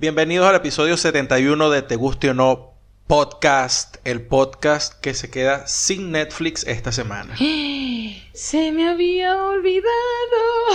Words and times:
Bienvenidos 0.00 0.48
al 0.48 0.54
episodio 0.54 0.96
71 0.96 1.70
de 1.70 1.82
Te 1.82 1.96
Guste 1.96 2.30
o 2.30 2.34
No 2.34 2.74
Podcast, 3.08 3.96
el 4.04 4.22
podcast 4.24 4.94
que 5.00 5.12
se 5.12 5.28
queda 5.28 5.66
sin 5.66 6.12
Netflix 6.12 6.64
esta 6.68 6.92
semana. 6.92 7.34
Se 8.32 8.70
me 8.70 8.88
había 8.88 9.36
olvidado. 9.36 9.88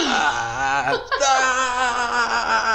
Ah, 0.07 0.93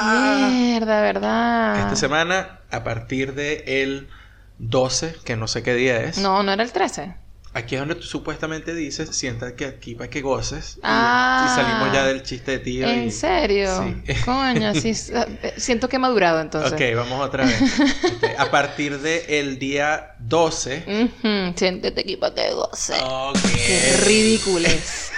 ah. 0.01 0.49
Mierda, 0.51 1.03
¿verdad? 1.03 1.81
Esta 1.81 1.97
semana, 1.97 2.61
a 2.71 2.83
partir 2.83 3.35
de 3.35 3.83
el 3.83 4.09
12, 4.57 5.17
que 5.27 5.37
no 5.37 5.49
sé 5.49 5.63
qué 5.63 5.75
día 5.75 5.99
es, 5.99 6.17
No, 6.17 6.43
no 6.43 6.51
era 6.51 6.63
el 6.63 6.73
13. 6.73 7.15
Aquí 7.55 7.75
es 7.75 7.81
donde 7.81 7.95
tú 7.97 8.03
supuestamente 8.03 8.75
dices, 8.75 9.09
siéntate 9.17 9.65
aquí 9.67 9.95
para 9.95 10.09
que 10.11 10.21
goces. 10.21 10.79
Ah. 10.83 11.47
y 11.51 11.55
salimos 11.61 11.93
ya 11.93 12.05
del 12.07 12.23
chiste 12.23 12.53
de 12.53 12.59
tío. 12.61 12.87
¿En 12.89 13.09
y- 13.09 13.11
serio? 13.11 13.85
Sí. 14.07 14.15
Coño, 14.25 14.75
sí. 14.75 14.93
eh, 15.13 15.55
Siento 15.57 15.89
que 15.89 15.97
he 15.97 15.99
madurado 15.99 16.41
entonces. 16.41 16.73
Ok, 16.73 16.81
vamos 16.97 17.25
otra 17.27 17.45
vez. 17.47 17.61
Este, 18.05 18.37
a 18.37 18.51
partir 18.51 18.99
de 19.01 19.41
el 19.41 19.59
día 19.59 20.15
12. 20.21 20.85
Ujú, 21.23 21.53
Siéntete 21.57 22.01
aquí 22.03 22.17
para 22.17 22.35
que 22.35 22.53
goce. 22.53 22.95
Ok. 23.03 23.39
Qué 23.67 23.97
ridículo 24.07 24.67
es. 24.69 25.11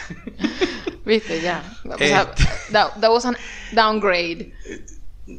Viste, 1.05 1.41
ya. 1.41 1.63
O 1.85 1.97
sea, 1.99 2.23
Este. 2.23 2.45
that, 2.73 2.93
that 3.01 3.11
was 3.11 3.25
an 3.25 3.37
downgrade. 3.73 4.53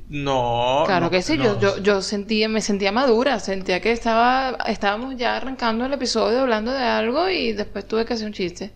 No. 0.10 0.84
Claro 0.86 1.06
no, 1.06 1.12
que 1.12 1.22
sí, 1.22 1.38
no. 1.38 1.44
yo, 1.44 1.60
yo, 1.60 1.78
yo 1.80 2.02
sentía, 2.02 2.48
me 2.48 2.62
sentía 2.62 2.92
madura, 2.92 3.40
sentía 3.40 3.82
que 3.82 3.92
estaba, 3.92 4.58
estábamos 4.68 5.16
ya 5.18 5.38
arrancando 5.38 5.86
el 5.86 5.94
episodio 5.94 6.42
hablando 6.42 6.72
de 6.72 6.84
algo 6.84 7.30
y 7.30 7.54
después 7.54 7.88
tuve 7.88 8.06
que 8.06 8.14
hacer 8.14 8.28
un 8.28 8.34
chiste. 8.34 8.72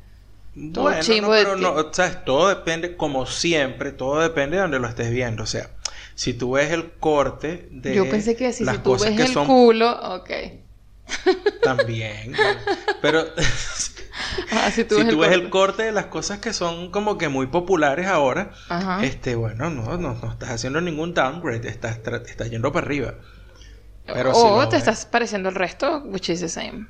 todo 0.74 0.86
Bueno, 0.86 1.22
no, 1.22 1.30
pero 1.30 1.56
no, 1.56 1.72
o 1.74 1.94
sea, 1.94 2.24
todo 2.26 2.50
depende, 2.50 2.98
como 2.98 3.26
siempre, 3.26 3.92
todo 3.92 4.20
depende 4.20 4.58
de 4.58 4.64
donde 4.64 4.80
lo 4.80 4.88
estés 4.88 5.10
viendo. 5.12 5.44
O 5.44 5.48
sea, 5.48 5.70
si 6.16 6.34
tú 6.34 6.54
ves 6.54 6.72
el 6.72 6.92
corte 6.94 7.68
de. 7.72 7.96
Yo 7.96 8.10
pensé 8.10 8.36
que 8.36 8.52
si, 8.52 8.64
las 8.66 8.78
si 8.78 8.82
tú 8.82 8.92
cosas 8.92 9.10
ves 9.10 9.18
que 9.18 9.24
el 9.24 9.34
son 9.34 9.48
culo, 9.48 9.92
ok. 10.16 10.30
también. 11.62 12.34
pero 13.02 13.26
Ah, 14.52 14.72
si 14.72 14.84
tú 14.86 14.96
si 14.96 15.04
ves 15.04 15.10
tú 15.14 15.24
el 15.24 15.30
ves 15.30 15.30
culo. 15.38 15.44
el 15.46 15.50
corte 15.50 15.84
de 15.84 15.92
las 15.92 16.06
cosas 16.06 16.40
que 16.40 16.54
son 16.54 16.92
como 16.92 17.18
que 17.18 17.28
muy 17.30 17.48
populares 17.48 18.08
ahora, 18.08 18.52
Ajá. 18.70 19.04
este, 19.04 19.36
bueno, 19.36 19.70
no, 19.70 19.98
no, 19.98 20.14
no 20.16 20.32
estás 20.32 20.50
haciendo 20.52 20.80
ningún 20.82 21.14
downgrade, 21.14 21.68
estás, 21.68 22.00
estás 22.28 22.50
yendo 22.50 22.72
para 22.72 22.86
arriba. 22.86 23.16
Pero 24.06 24.32
o 24.34 24.64
si 24.64 24.70
te 24.70 24.78
estás 24.78 25.06
pareciendo 25.06 25.50
al 25.50 25.56
resto, 25.56 26.04
which 26.06 26.30
is 26.30 26.40
the 26.40 26.50
same. 26.50 26.88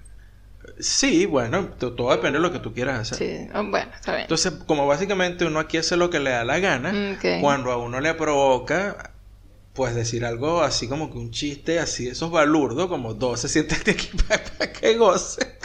Sí, 0.79 1.25
bueno, 1.25 1.69
to- 1.79 1.93
todo 1.93 2.11
depende 2.11 2.39
de 2.39 2.43
lo 2.43 2.51
que 2.51 2.59
tú 2.59 2.73
quieras 2.73 2.99
hacer. 3.11 3.17
Sí, 3.17 3.49
oh, 3.55 3.63
bueno, 3.63 3.91
está 3.95 4.11
bien. 4.11 4.23
Entonces, 4.23 4.51
como 4.65 4.85
básicamente 4.87 5.45
uno 5.45 5.59
aquí 5.59 5.77
hace 5.77 5.95
lo 5.95 6.09
que 6.09 6.19
le 6.19 6.31
da 6.31 6.43
la 6.43 6.59
gana, 6.59 7.13
Ok. 7.15 7.39
cuando 7.39 7.71
a 7.71 7.77
uno 7.77 7.99
le 8.01 8.13
provoca, 8.15 9.11
pues 9.73 9.95
decir 9.95 10.25
algo 10.25 10.61
así 10.61 10.87
como 10.87 11.11
que 11.11 11.17
un 11.17 11.31
chiste 11.31 11.79
así, 11.79 12.07
esos 12.07 12.31
balurdos, 12.31 12.87
como 12.87 13.13
12, 13.13 13.47
siéntate 13.47 13.91
aquí 13.91 14.09
para 14.27 14.71
que 14.73 14.97
goce. 14.97 15.57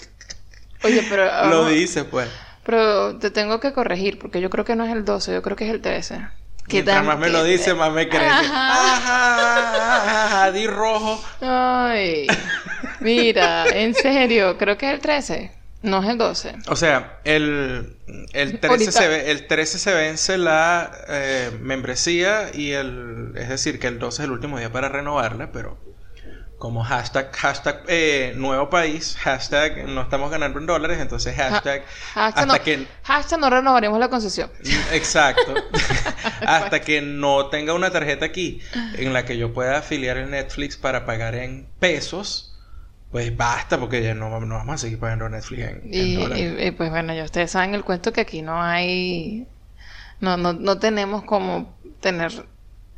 Oye, 0.82 1.04
pero... 1.08 1.24
Lo 1.50 1.64
ah, 1.66 1.70
dice, 1.70 2.04
pues. 2.04 2.28
Pero 2.64 3.18
te 3.18 3.30
tengo 3.30 3.58
que 3.60 3.72
corregir, 3.72 4.18
porque 4.18 4.40
yo 4.40 4.50
creo 4.50 4.64
que 4.64 4.76
no 4.76 4.84
es 4.84 4.92
el 4.92 5.04
12, 5.04 5.32
yo 5.32 5.42
creo 5.42 5.56
que 5.56 5.64
es 5.66 5.70
el 5.70 5.80
13. 5.80 6.28
¿Qué 6.68 6.76
Mientras 6.76 7.04
más 7.04 7.18
me 7.18 7.30
lo 7.30 7.42
dice, 7.42 7.74
más 7.74 7.90
me 7.92 8.08
crece. 8.08 8.26
Ajá. 8.26 8.94
Ajá, 8.96 10.26
ajá, 10.26 10.52
di 10.52 10.66
rojo. 10.66 11.20
Ay, 11.40 12.26
mira, 13.00 13.66
en 13.66 13.94
serio, 13.94 14.56
creo 14.56 14.78
que 14.78 14.86
es 14.88 14.94
el 14.94 15.00
13, 15.00 15.52
no 15.82 16.02
es 16.02 16.08
el 16.08 16.18
12. 16.18 16.54
O 16.68 16.76
sea, 16.76 17.18
el, 17.24 17.96
el, 18.32 18.60
13 18.60 18.66
Ahorita. 18.68 18.92
se, 18.92 19.08
ve- 19.08 19.30
el 19.32 19.46
13 19.48 19.78
se 19.78 19.94
vence 19.94 20.38
la 20.38 20.92
eh, 21.08 21.50
membresía 21.60 22.50
y 22.54 22.72
el... 22.72 23.32
Es 23.36 23.48
decir, 23.48 23.80
que 23.80 23.88
el 23.88 23.98
12 23.98 24.22
es 24.22 24.26
el 24.26 24.30
último 24.32 24.58
día 24.58 24.70
para 24.70 24.88
renovarla, 24.88 25.50
pero 25.50 25.76
como 26.60 26.84
hashtag, 26.84 27.34
hashtag 27.34 27.82
eh, 27.88 28.34
nuevo 28.36 28.68
país, 28.68 29.16
hashtag 29.18 29.88
no 29.88 30.02
estamos 30.02 30.30
ganando 30.30 30.58
en 30.60 30.66
dólares, 30.66 30.98
entonces 31.00 31.34
hashtag... 31.34 31.82
Hashtag 32.12 32.14
hasta 32.14 32.46
no, 32.46 32.62
que... 32.62 32.86
hashtag 33.02 33.40
no 33.40 33.48
renovaremos 33.48 33.98
la 33.98 34.08
concesión. 34.10 34.50
Exacto. 34.92 35.54
hasta 36.46 36.80
que 36.82 37.00
no 37.00 37.46
tenga 37.46 37.72
una 37.72 37.90
tarjeta 37.90 38.26
aquí 38.26 38.60
en 38.98 39.14
la 39.14 39.24
que 39.24 39.38
yo 39.38 39.54
pueda 39.54 39.78
afiliar 39.78 40.18
el 40.18 40.30
Netflix 40.30 40.76
para 40.76 41.06
pagar 41.06 41.34
en 41.34 41.66
pesos, 41.78 42.54
pues 43.10 43.34
basta, 43.34 43.80
porque 43.80 44.02
ya 44.02 44.14
no, 44.14 44.28
no 44.40 44.54
vamos 44.56 44.74
a 44.74 44.78
seguir 44.78 44.98
pagando 44.98 45.30
Netflix 45.30 45.62
en, 45.62 45.80
en 45.84 45.94
Y, 45.94 46.14
dólares. 46.16 46.54
y- 46.58 46.66
y, 46.66 46.70
pues 46.72 46.90
bueno, 46.90 47.14
ya 47.14 47.24
ustedes 47.24 47.50
saben 47.52 47.74
el 47.74 47.84
cuento 47.84 48.12
que 48.12 48.20
aquí 48.20 48.42
no 48.42 48.62
hay, 48.62 49.46
no, 50.20 50.36
no, 50.36 50.52
no 50.52 50.78
tenemos 50.78 51.24
como 51.24 51.74
tener 52.00 52.44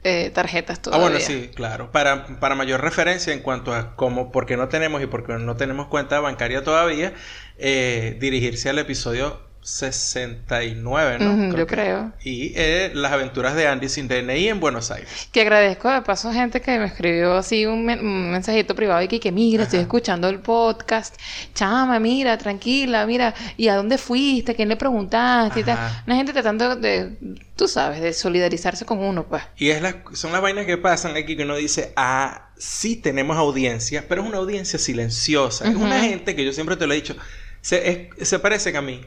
eh, 0.04 0.30
tarjetas 0.34 0.80
Ah, 0.90 0.98
todavía. 0.98 0.98
bueno, 0.98 1.20
sí, 1.20 1.50
claro. 1.54 1.90
Para, 1.90 2.38
para 2.38 2.54
mayor 2.54 2.80
referencia 2.82 3.32
en 3.32 3.40
cuanto 3.40 3.74
a 3.74 3.96
cómo, 3.96 4.30
por 4.30 4.44
qué 4.46 4.56
no 4.58 4.68
tenemos 4.68 5.02
y 5.02 5.06
por 5.06 5.24
qué 5.24 5.34
no 5.34 5.56
tenemos 5.56 5.86
cuenta 5.88 6.20
bancaria 6.20 6.62
todavía, 6.62 7.14
eh, 7.56 8.16
dirigirse 8.20 8.68
al 8.68 8.78
episodio 8.78 9.40
69, 9.62 11.18
¿no? 11.20 11.32
Ujú, 11.48 11.56
yo 11.56 11.66
creo. 11.66 12.12
Y 12.22 12.52
eh, 12.56 12.90
las 12.94 13.12
aventuras 13.12 13.54
de 13.54 13.66
Andy 13.68 13.88
sin 13.88 14.08
DNI 14.08 14.48
en 14.48 14.60
Buenos 14.60 14.90
Aires. 14.90 15.28
Que 15.32 15.42
agradezco 15.42 15.90
de 15.90 16.02
paso 16.02 16.32
gente 16.32 16.60
que 16.60 16.78
me 16.78 16.86
escribió 16.86 17.34
así 17.36 17.66
un, 17.66 17.84
men- 17.84 18.00
un 18.00 18.30
mensajito 18.32 18.74
privado 18.74 19.02
y 19.02 19.08
que, 19.08 19.20
que 19.20 19.32
mira, 19.32 19.64
estoy 19.64 19.80
escuchando 19.80 20.28
el 20.28 20.40
podcast. 20.40 21.14
Chama, 21.54 21.98
mira, 22.00 22.36
tranquila, 22.38 23.06
mira. 23.06 23.34
¿Y 23.56 23.68
a 23.68 23.76
dónde 23.76 23.98
fuiste? 23.98 24.54
¿Quién 24.54 24.68
le 24.68 24.76
preguntaste? 24.76 25.60
Y 25.60 25.64
tal. 25.64 25.78
Ajá. 25.78 26.02
Una 26.06 26.16
gente 26.16 26.32
tratando 26.32 26.76
de, 26.76 27.16
tú 27.56 27.68
sabes, 27.68 28.00
de 28.00 28.12
solidarizarse 28.12 28.84
con 28.84 28.98
uno, 28.98 29.24
pues. 29.28 29.42
Y 29.56 29.70
es 29.70 29.80
las, 29.82 29.96
son 30.14 30.32
las 30.32 30.40
vainas 30.42 30.66
que 30.66 30.76
pasan 30.78 31.16
aquí 31.16 31.36
que 31.36 31.44
uno 31.44 31.56
dice, 31.56 31.92
ah, 31.96 32.50
sí 32.58 32.96
tenemos 32.96 33.36
audiencia, 33.36 34.04
pero 34.08 34.22
es 34.22 34.28
una 34.28 34.38
audiencia 34.38 34.78
silenciosa. 34.78 35.68
Es 35.68 35.76
una 35.76 36.00
gente 36.00 36.34
que 36.36 36.44
yo 36.44 36.52
siempre 36.52 36.76
te 36.76 36.86
lo 36.86 36.92
he 36.92 36.96
dicho, 36.96 37.16
se, 37.60 38.08
es- 38.18 38.28
se 38.28 38.38
parecen 38.38 38.76
a 38.76 38.82
mí. 38.82 39.00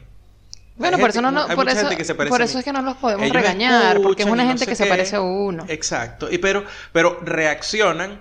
Bueno, 0.76 0.98
por 0.98 1.10
eso, 1.10 1.22
no, 1.22 1.32
por 1.32 1.68
eso, 1.68 1.88
por 2.28 2.42
es 2.42 2.64
que 2.64 2.72
no 2.72 2.82
los 2.82 2.96
podemos 2.96 3.24
Ellos 3.24 3.34
regañar, 3.34 4.00
porque 4.02 4.24
es 4.24 4.28
una 4.28 4.42
no 4.42 4.48
gente 4.50 4.64
sé 4.64 4.70
que 4.70 4.76
se 4.76 4.86
parece 4.86 5.16
a 5.16 5.22
uno. 5.22 5.64
Exacto. 5.68 6.30
Y 6.30 6.38
pero, 6.38 6.64
pero 6.92 7.18
reaccionan 7.22 8.20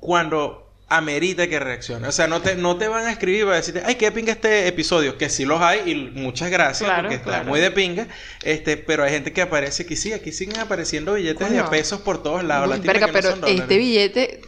cuando 0.00 0.64
amerita 0.88 1.48
que 1.48 1.58
reaccionen. 1.58 2.08
O 2.08 2.12
sea, 2.12 2.26
no 2.26 2.40
te, 2.40 2.56
no 2.56 2.76
te 2.76 2.88
van 2.88 3.06
a 3.06 3.10
escribir 3.10 3.44
para 3.44 3.56
decirte, 3.56 3.82
ay, 3.84 3.96
qué 3.96 4.12
pinga 4.12 4.32
este 4.32 4.68
episodio. 4.68 5.18
Que 5.18 5.28
sí 5.28 5.44
los 5.44 5.60
hay 5.60 5.90
y 5.90 5.94
muchas 5.94 6.50
gracias, 6.50 6.88
Claro, 6.88 7.08
porque 7.08 7.16
está 7.16 7.42
muy 7.42 7.60
de 7.60 7.70
pinga. 7.70 8.06
Este, 8.42 8.76
pero 8.76 9.04
hay 9.04 9.10
gente 9.10 9.32
que 9.32 9.42
aparece 9.42 9.86
que 9.86 9.96
sí, 9.96 10.12
aquí 10.12 10.32
siguen 10.32 10.58
apareciendo 10.58 11.14
billetes 11.14 11.50
de 11.50 11.58
a 11.58 11.70
pesos 11.70 12.00
por 12.00 12.22
todos 12.22 12.44
lados. 12.44 12.78
Uy, 12.78 12.86
verga, 12.86 13.06
no 13.06 13.12
pero 13.12 13.30
dólares. 13.36 13.60
este 13.60 13.78
billete, 13.78 14.40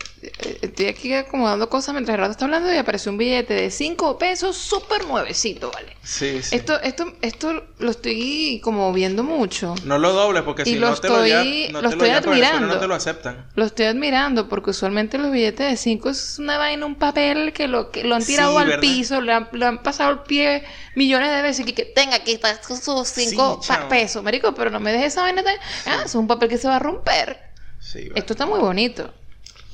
estoy 0.63 0.87
aquí 0.87 1.13
acomodando 1.15 1.69
cosas 1.69 1.95
mientras 1.95 2.15
Gerardo 2.15 2.33
está 2.33 2.45
hablando 2.45 2.73
y 2.73 2.77
apareció 2.77 3.13
un 3.13 3.19
billete 3.19 3.55
de 3.55 3.71
5 3.71 4.19
pesos 4.19 4.57
súper 4.57 5.05
nuevecito, 5.07 5.71
¿vale? 5.73 5.97
Sí, 6.03 6.43
sí. 6.43 6.57
Esto, 6.57 6.81
esto, 6.81 7.13
esto 7.23 7.65
lo 7.79 7.91
estoy 7.91 8.61
como 8.63 8.93
viendo 8.93 9.23
mucho. 9.25 9.75
No 9.85 9.99
lo 9.99 10.13
dobles 10.13 10.43
porque 10.43 10.63
Y 10.63 10.65
si 10.67 10.75
lo 10.79 10.91
no 10.91 10.97
te 10.97 11.09
lo 11.09 11.25
estoy- 11.25 11.69
no 11.73 11.83
lo 11.83 11.89
te 11.89 11.95
estoy 11.95 12.09
Venezuela, 12.11 12.49
admirando. 12.49 12.75
no 12.75 12.81
te 12.81 12.87
lo 12.87 12.95
aceptan. 12.95 13.47
Lo 13.55 13.65
estoy 13.65 13.87
admirando 13.87 14.49
porque 14.49 14.71
usualmente 14.71 15.19
los 15.19 15.31
billetes 15.33 15.71
de 15.71 15.77
5 15.77 16.11
es 16.11 16.39
una 16.39 16.59
vaina, 16.59 16.87
un 16.87 16.95
papel 16.97 17.53
que 17.53 17.69
lo, 17.69 17.91
que 17.91 18.05
lo 18.05 18.15
han 18.15 18.25
tirado 18.25 18.53
Sí, 18.53 18.59
al 18.59 18.67
¿verdad? 18.67 18.81
piso, 18.81 19.21
le 19.21 19.33
han, 19.33 19.49
le 19.53 19.67
han 19.67 19.83
pasado 19.83 20.11
el 20.13 20.19
pie 20.21 20.65
millones 20.95 21.31
de 21.31 21.43
veces 21.43 21.67
y 21.67 21.73
que 21.73 21.85
tenga 21.85 22.17
aquí 22.17 22.39
sus 22.83 23.09
5 23.09 23.61
Sí, 23.63 23.73
pesos, 23.89 24.23
marico, 24.23 24.55
pero 24.55 24.71
no 24.71 24.81
me 24.81 24.93
dejes 24.93 25.09
esa 25.13 25.23
vaina. 25.23 25.43
tan- 25.43 25.57
Ah, 25.87 26.03
es 26.05 26.15
un 26.15 26.27
papel 26.27 26.49
que 26.49 26.59
se 26.59 26.69
va 26.69 26.77
a 26.77 26.79
romper. 26.79 27.39
Sí. 27.79 28.09
Esto 28.15 28.33
está 28.33 28.47
muy 28.47 28.59
bonito. 28.59 29.13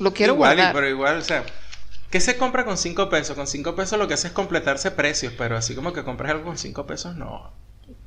Lo 0.03 0.13
quiero 0.13 0.35
igual, 0.35 0.55
guardar. 0.57 0.75
pero 0.75 0.89
igual, 0.89 1.19
o 1.19 1.23
sea, 1.23 1.45
¿qué 2.11 2.21
se 2.21 2.37
compra 2.37 2.65
con 2.65 2.77
5 2.77 3.09
pesos? 3.09 3.37
Con 3.37 3.47
5 3.47 3.75
pesos 3.77 3.99
lo 3.99 4.09
que 4.09 4.15
hace 4.15 4.27
es 4.29 4.33
completarse 4.33 4.91
precios, 4.91 5.33
pero 5.39 5.57
así 5.57 5.75
como 5.75 5.93
que 5.93 6.05
compras 6.05 6.33
algo 6.33 6.45
con 6.45 6.59
5 6.59 6.87
pesos, 6.87 7.17
no. 7.17 7.53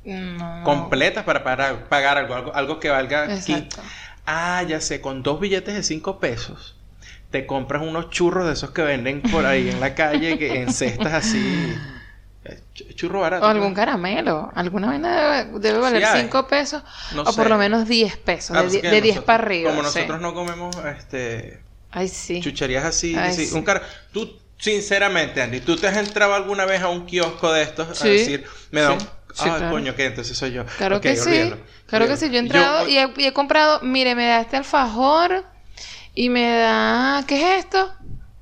No. 0.04 0.62
Completas 0.64 1.24
para 1.24 1.42
pagar, 1.42 1.88
pagar 1.88 2.18
algo, 2.18 2.34
algo, 2.34 2.54
algo 2.54 2.78
que 2.80 2.90
valga. 2.90 3.24
Exacto. 3.34 3.76
Ah, 4.26 4.62
ya 4.66 4.80
sé, 4.80 5.00
con 5.00 5.22
dos 5.22 5.40
billetes 5.40 5.74
de 5.74 5.82
5 5.82 6.18
pesos 6.20 6.74
te 7.30 7.44
compras 7.44 7.82
unos 7.82 8.10
churros 8.10 8.46
de 8.46 8.52
esos 8.52 8.70
que 8.70 8.82
venden 8.82 9.20
por 9.20 9.44
ahí 9.46 9.68
en 9.68 9.80
la 9.80 9.94
calle, 9.96 10.38
que 10.38 10.60
en 10.62 10.72
cestas 10.72 11.12
así. 11.12 11.74
ch- 12.74 12.94
Churro 12.94 13.20
barato. 13.20 13.44
O 13.44 13.48
algún 13.48 13.70
¿no? 13.70 13.74
caramelo. 13.74 14.50
Alguna 14.54 14.86
vaina 14.86 15.42
debe, 15.44 15.58
debe 15.58 15.78
valer 15.78 16.04
hay. 16.04 16.22
5 16.22 16.46
pesos. 16.46 16.82
No 17.14 17.22
o 17.22 17.32
sé. 17.32 17.36
por 17.36 17.50
lo 17.50 17.58
menos 17.58 17.88
10 17.88 18.16
pesos. 18.18 18.56
Ah, 18.56 18.60
de 18.60 18.68
pues 18.68 18.72
die- 18.74 18.78
es 18.78 18.82
que 18.82 18.88
de 18.90 19.00
10 19.00 19.14
nosotros- 19.16 19.24
para 19.26 19.42
arriba. 19.44 19.70
Como 19.70 19.82
sí. 19.82 19.86
nosotros 19.98 20.20
no 20.20 20.34
comemos 20.34 20.76
este 20.98 21.60
Ay, 21.90 22.08
sí. 22.08 22.40
chucherías 22.40 22.84
así, 22.84 23.14
Ay, 23.16 23.32
sí, 23.32 23.46
sí. 23.46 23.54
un 23.54 23.62
cara, 23.62 23.82
tú 24.12 24.38
sinceramente 24.58 25.40
Andy, 25.42 25.60
tú 25.60 25.76
te 25.76 25.86
has 25.86 25.96
entrado 25.96 26.34
alguna 26.34 26.64
vez 26.66 26.80
a 26.82 26.88
un 26.88 27.06
kiosco 27.06 27.52
de 27.52 27.62
estos 27.62 27.88
a 27.88 27.94
Sí. 27.94 28.08
decir, 28.08 28.44
me 28.70 28.80
da 28.80 28.92
un 28.92 29.00
Sí. 29.00 29.06
ah, 29.40 29.56
claro. 29.58 29.70
coño, 29.70 29.94
¿qué? 29.94 30.06
Entonces 30.06 30.36
soy 30.36 30.52
yo. 30.52 30.64
Claro 30.78 31.00
que 31.00 31.14
sí. 31.16 31.28
olvídalo, 31.28 31.58
Claro 31.86 32.06
que 32.08 32.16
sí. 32.16 32.28
Yo 32.30 32.36
he 32.36 32.38
entrado 32.38 32.84
Yo- 32.84 32.88
y, 32.88 32.98
he, 32.98 33.12
y 33.18 33.26
he 33.26 33.32
comprado. 33.32 33.80
Mire, 33.82 34.14
me 34.14 34.26
da 34.26 34.40
este 34.40 34.56
alfajor. 34.56 35.44
Y 36.14 36.30
me 36.30 36.50
da. 36.56 37.22
¿Qué 37.28 37.36
es 37.58 37.64
esto? 37.64 37.92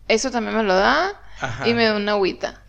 Eso 0.07 0.31
también 0.31 0.57
me 0.57 0.63
lo 0.63 0.75
da. 0.75 1.21
Ajá. 1.41 1.69
Y 1.69 1.75
me 1.75 1.85
da 1.85 1.97
una 1.97 2.13
agüita. 2.13 2.63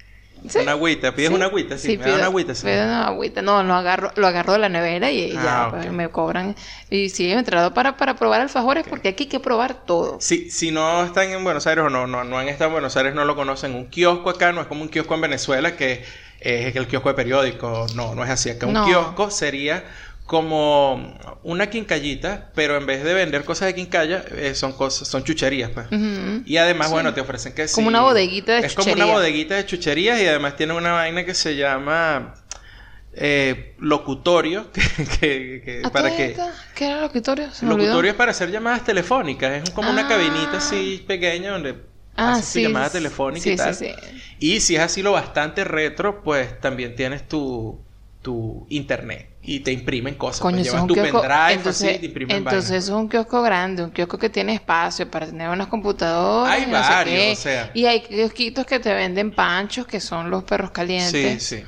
Sí. 0.50 0.60
Una 0.60 0.72
agüita, 0.74 1.14
pides 1.16 1.30
Sí. 1.30 1.36
una 1.36 1.46
agüita, 1.46 1.78
sí, 1.78 1.88
me 1.90 1.98
da 1.98 2.04
pido- 2.06 2.16
una 2.18 2.26
agüita, 2.26 2.56
sí. 2.56 2.66
pido 2.66 2.84
una 2.84 3.08
agüita. 3.08 3.42
No, 3.42 3.64
lo 3.64 3.74
agarro, 3.74 4.12
lo 4.16 4.28
agarro 4.28 4.54
de 4.54 4.60
la 4.60 4.70
nevera 4.70 5.12
y 5.12 5.36
Ah, 5.38 5.42
ya, 5.44 5.68
ok. 5.68 5.74
pues, 5.76 5.92
me 5.92 6.10
cobran. 6.10 6.56
Y 6.90 7.10
sí, 7.10 7.32
he 7.32 7.34
entrado 7.34 7.74
para, 7.74 7.98
para 7.98 8.16
probar 8.16 8.42
alfajores 8.42 8.86
porque 8.90 9.10
aquí 9.10 9.24
hay 9.24 9.30
que 9.30 9.40
probar 9.40 9.86
todo. 9.86 10.18
Si, 10.22 10.50
si 10.52 10.72
no 10.72 11.04
están 11.04 11.30
en 11.30 11.44
Buenos 11.44 11.66
Aires 11.68 11.86
o 11.86 11.90
no, 11.90 12.08
no, 12.08 12.24
no 12.24 12.38
han 12.38 12.48
estado 12.48 12.68
en 12.70 12.74
Buenos 12.74 12.96
Aires, 12.98 13.14
no 13.16 13.26
lo 13.26 13.36
conocen. 13.36 13.76
Un 13.76 13.86
kiosco 13.88 14.30
acá 14.30 14.52
no 14.52 14.62
es 14.62 14.68
como 14.68 14.82
un 14.82 14.90
kiosco 14.90 15.16
en 15.16 15.22
Venezuela 15.22 15.76
que 15.76 16.04
es 16.40 16.76
el 16.76 16.88
kiosco 16.88 17.10
de 17.10 17.16
periódico. 17.16 17.88
No, 17.96 18.14
no 18.14 18.24
es 18.24 18.30
así. 18.30 18.50
Acá 18.52 18.68
un 18.68 18.74
No. 18.74 18.86
kiosco 18.86 19.32
sería 19.32 19.84
como 20.26 21.18
una 21.44 21.70
quincallita, 21.70 22.52
pero 22.56 22.78
en 22.78 22.86
vez 22.88 23.04
de 23.04 23.14
vender 23.14 23.44
cosas 23.46 23.68
de 23.68 23.76
quincalla, 23.76 24.26
eh, 24.36 24.56
son 24.56 24.74
cosas, 24.74 25.08
son 25.08 25.24
chucherías, 25.24 25.70
pues. 25.70 25.88
Y 26.46 26.58
además, 26.58 26.90
bueno, 26.92 27.14
te 27.14 27.22
ofrecen 27.22 27.54
que 27.54 27.68
sí. 27.68 27.76
Como 27.76 27.88
una 27.90 28.02
bodeguita 28.02 28.54
de 28.54 28.66
Es 28.66 28.74
como 28.74 28.92
una 28.94 29.06
bodeguita 29.06 29.56
de 29.56 29.66
chucherías 29.66 30.20
y 30.20 30.26
además 30.28 30.56
tiene 30.56 30.74
una 30.74 30.94
vaina 30.94 31.26
que 31.26 31.36
se 31.36 31.56
llama 31.56 32.34
eh, 33.14 33.76
locutorio, 33.80 34.72
que, 34.74 34.82
que- 35.06 35.62
que- 35.64 35.82
¿A 35.86 35.90
para 35.92 36.16
que... 36.16 36.36
¿Qué 36.74 36.86
era 36.88 37.02
locutorio? 37.02 37.52
Se 37.54 37.66
me 37.66 37.74
olvidó. 37.74 37.90
Locutorio 37.90 38.12
es 38.12 38.18
para 38.18 38.32
hacer 38.32 38.50
llamadas 38.52 38.84
telefónicas. 38.84 39.64
Es 39.64 39.70
como 39.70 39.90
una 39.92 40.06
Ah. 40.06 40.08
cabinita 40.10 40.58
así 40.58 41.04
pequeña 41.08 41.52
donde 41.52 41.76
Ah, 42.18 42.34
haces 42.34 42.46
tu 42.46 42.52
sí. 42.60 42.62
llamada 42.64 42.90
telefónica 42.90 43.44
sí, 43.44 43.52
y 43.52 43.56
tal. 43.58 43.76
Sí. 43.76 43.90
Y 44.40 44.60
si 44.62 44.76
es 44.76 44.82
así 44.82 45.02
lo 45.04 45.12
bastante 45.12 45.64
retro, 45.66 46.24
pues 46.24 46.60
también 46.62 46.96
tienes 46.96 47.28
tu, 47.28 47.80
tu 48.22 48.66
internet 48.70 49.30
y 49.46 49.62
te 49.62 49.72
imprimen 49.72 50.16
cosas. 50.16 50.42
Coño, 50.42 50.58
pues 50.58 50.68
eso 50.68 50.78
es 50.78 50.84
llevas 50.84 50.88
tu 50.88 50.98
kiosco. 50.98 51.22
pendrive 51.22 51.54
Entonces, 51.54 51.90
así 51.90 52.00
te 52.00 52.06
imprimen 52.08 52.38
entonces 52.38 52.70
vainas. 52.70 52.84
es 52.86 52.90
un 52.90 53.10
kiosco 53.10 53.42
grande, 53.42 53.84
un 53.84 53.92
kiosco 53.92 54.18
que 54.18 54.30
tiene 54.30 54.54
espacio 54.54 55.10
para 55.10 55.28
tener 55.28 55.50
unas 55.50 55.68
computadoras. 55.68 56.54
Hay 56.54 56.64
y 56.64 56.66
no 56.68 56.84
sé 56.84 56.96
varios, 56.96 57.32
o 57.32 57.36
sea. 57.36 57.72
Y 57.74 57.86
hay 57.86 58.02
kiosquitos 58.02 58.66
que 58.66 58.80
te 58.80 58.94
venden 58.94 59.32
panchos, 59.34 59.88
que 59.88 60.00
son 60.00 60.30
los 60.30 60.44
perros 60.44 60.70
Sí, 60.70 60.74
calientes. 60.74 61.44
sí. 61.44 61.64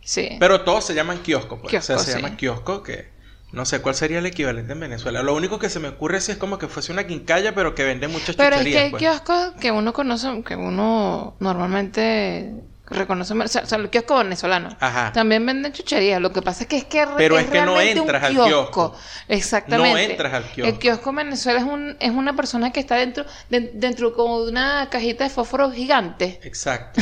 Sí. 0.00 0.36
Pero 0.38 0.62
todos 0.64 0.84
se 0.86 0.94
llaman 0.94 1.18
kiosco, 1.22 1.58
pues. 1.60 1.70
Kiosco, 1.70 1.94
o 1.94 1.98
sea, 1.98 2.04
se 2.04 2.12
sí. 2.12 2.18
llama 2.18 2.36
kiosco 2.36 2.82
que 2.82 3.10
no 3.52 3.64
sé 3.64 3.80
cuál 3.82 3.94
sería 3.94 4.18
el 4.18 4.26
equivalente 4.26 4.72
en 4.72 4.80
Venezuela. 4.80 5.22
Lo 5.22 5.34
único 5.34 5.58
que 5.58 5.68
se 5.70 5.80
me 5.80 5.88
ocurre 5.88 6.18
es 6.18 6.36
como 6.36 6.58
que 6.58 6.68
fuese 6.68 6.92
una 6.92 7.06
quincalla, 7.06 7.54
pero 7.54 7.74
que 7.74 7.84
vende 7.84 8.08
muchas 8.08 8.36
Pero 8.36 8.56
es 8.56 8.62
que 8.64 8.78
hay 8.78 8.90
pues. 8.90 9.00
kioscos 9.00 9.52
que 9.60 9.72
uno 9.72 9.92
conoce, 9.92 10.42
que 10.44 10.56
uno 10.56 11.36
normalmente 11.40 12.54
reconoce, 12.90 13.32
o 13.34 13.48
sea, 13.48 13.62
o 13.62 13.66
sea, 13.66 13.78
el 13.78 13.88
kiosco 13.90 14.18
venezolano. 14.18 14.76
Ajá. 14.80 15.12
También 15.12 15.44
venden 15.46 15.72
chucherías. 15.72 16.20
Lo 16.20 16.32
que 16.32 16.42
pasa 16.42 16.64
es 16.64 16.68
que 16.68 16.76
es 16.78 16.84
que 16.84 17.06
Pero 17.16 17.38
es 17.38 17.46
que 17.46 17.62
no 17.62 17.80
entras 17.80 18.22
al 18.24 18.34
kiosco. 18.34 18.96
Exactamente. 19.28 19.92
No 19.92 19.98
entras 19.98 20.34
al 20.34 20.44
kiosco. 20.44 20.72
El 20.74 20.78
kiosco 20.78 21.10
en 21.10 21.16
Venezuela 21.16 21.60
es 21.60 21.66
un 21.66 21.96
es 22.00 22.10
una 22.10 22.34
persona 22.34 22.72
que 22.72 22.80
está 22.80 22.96
dentro 22.96 23.24
de- 23.48 23.70
dentro 23.74 24.12
como 24.12 24.44
de 24.44 24.50
una 24.50 24.88
cajita 24.90 25.24
de 25.24 25.30
fósforo 25.30 25.70
gigante. 25.70 26.40
Exacto. 26.42 27.00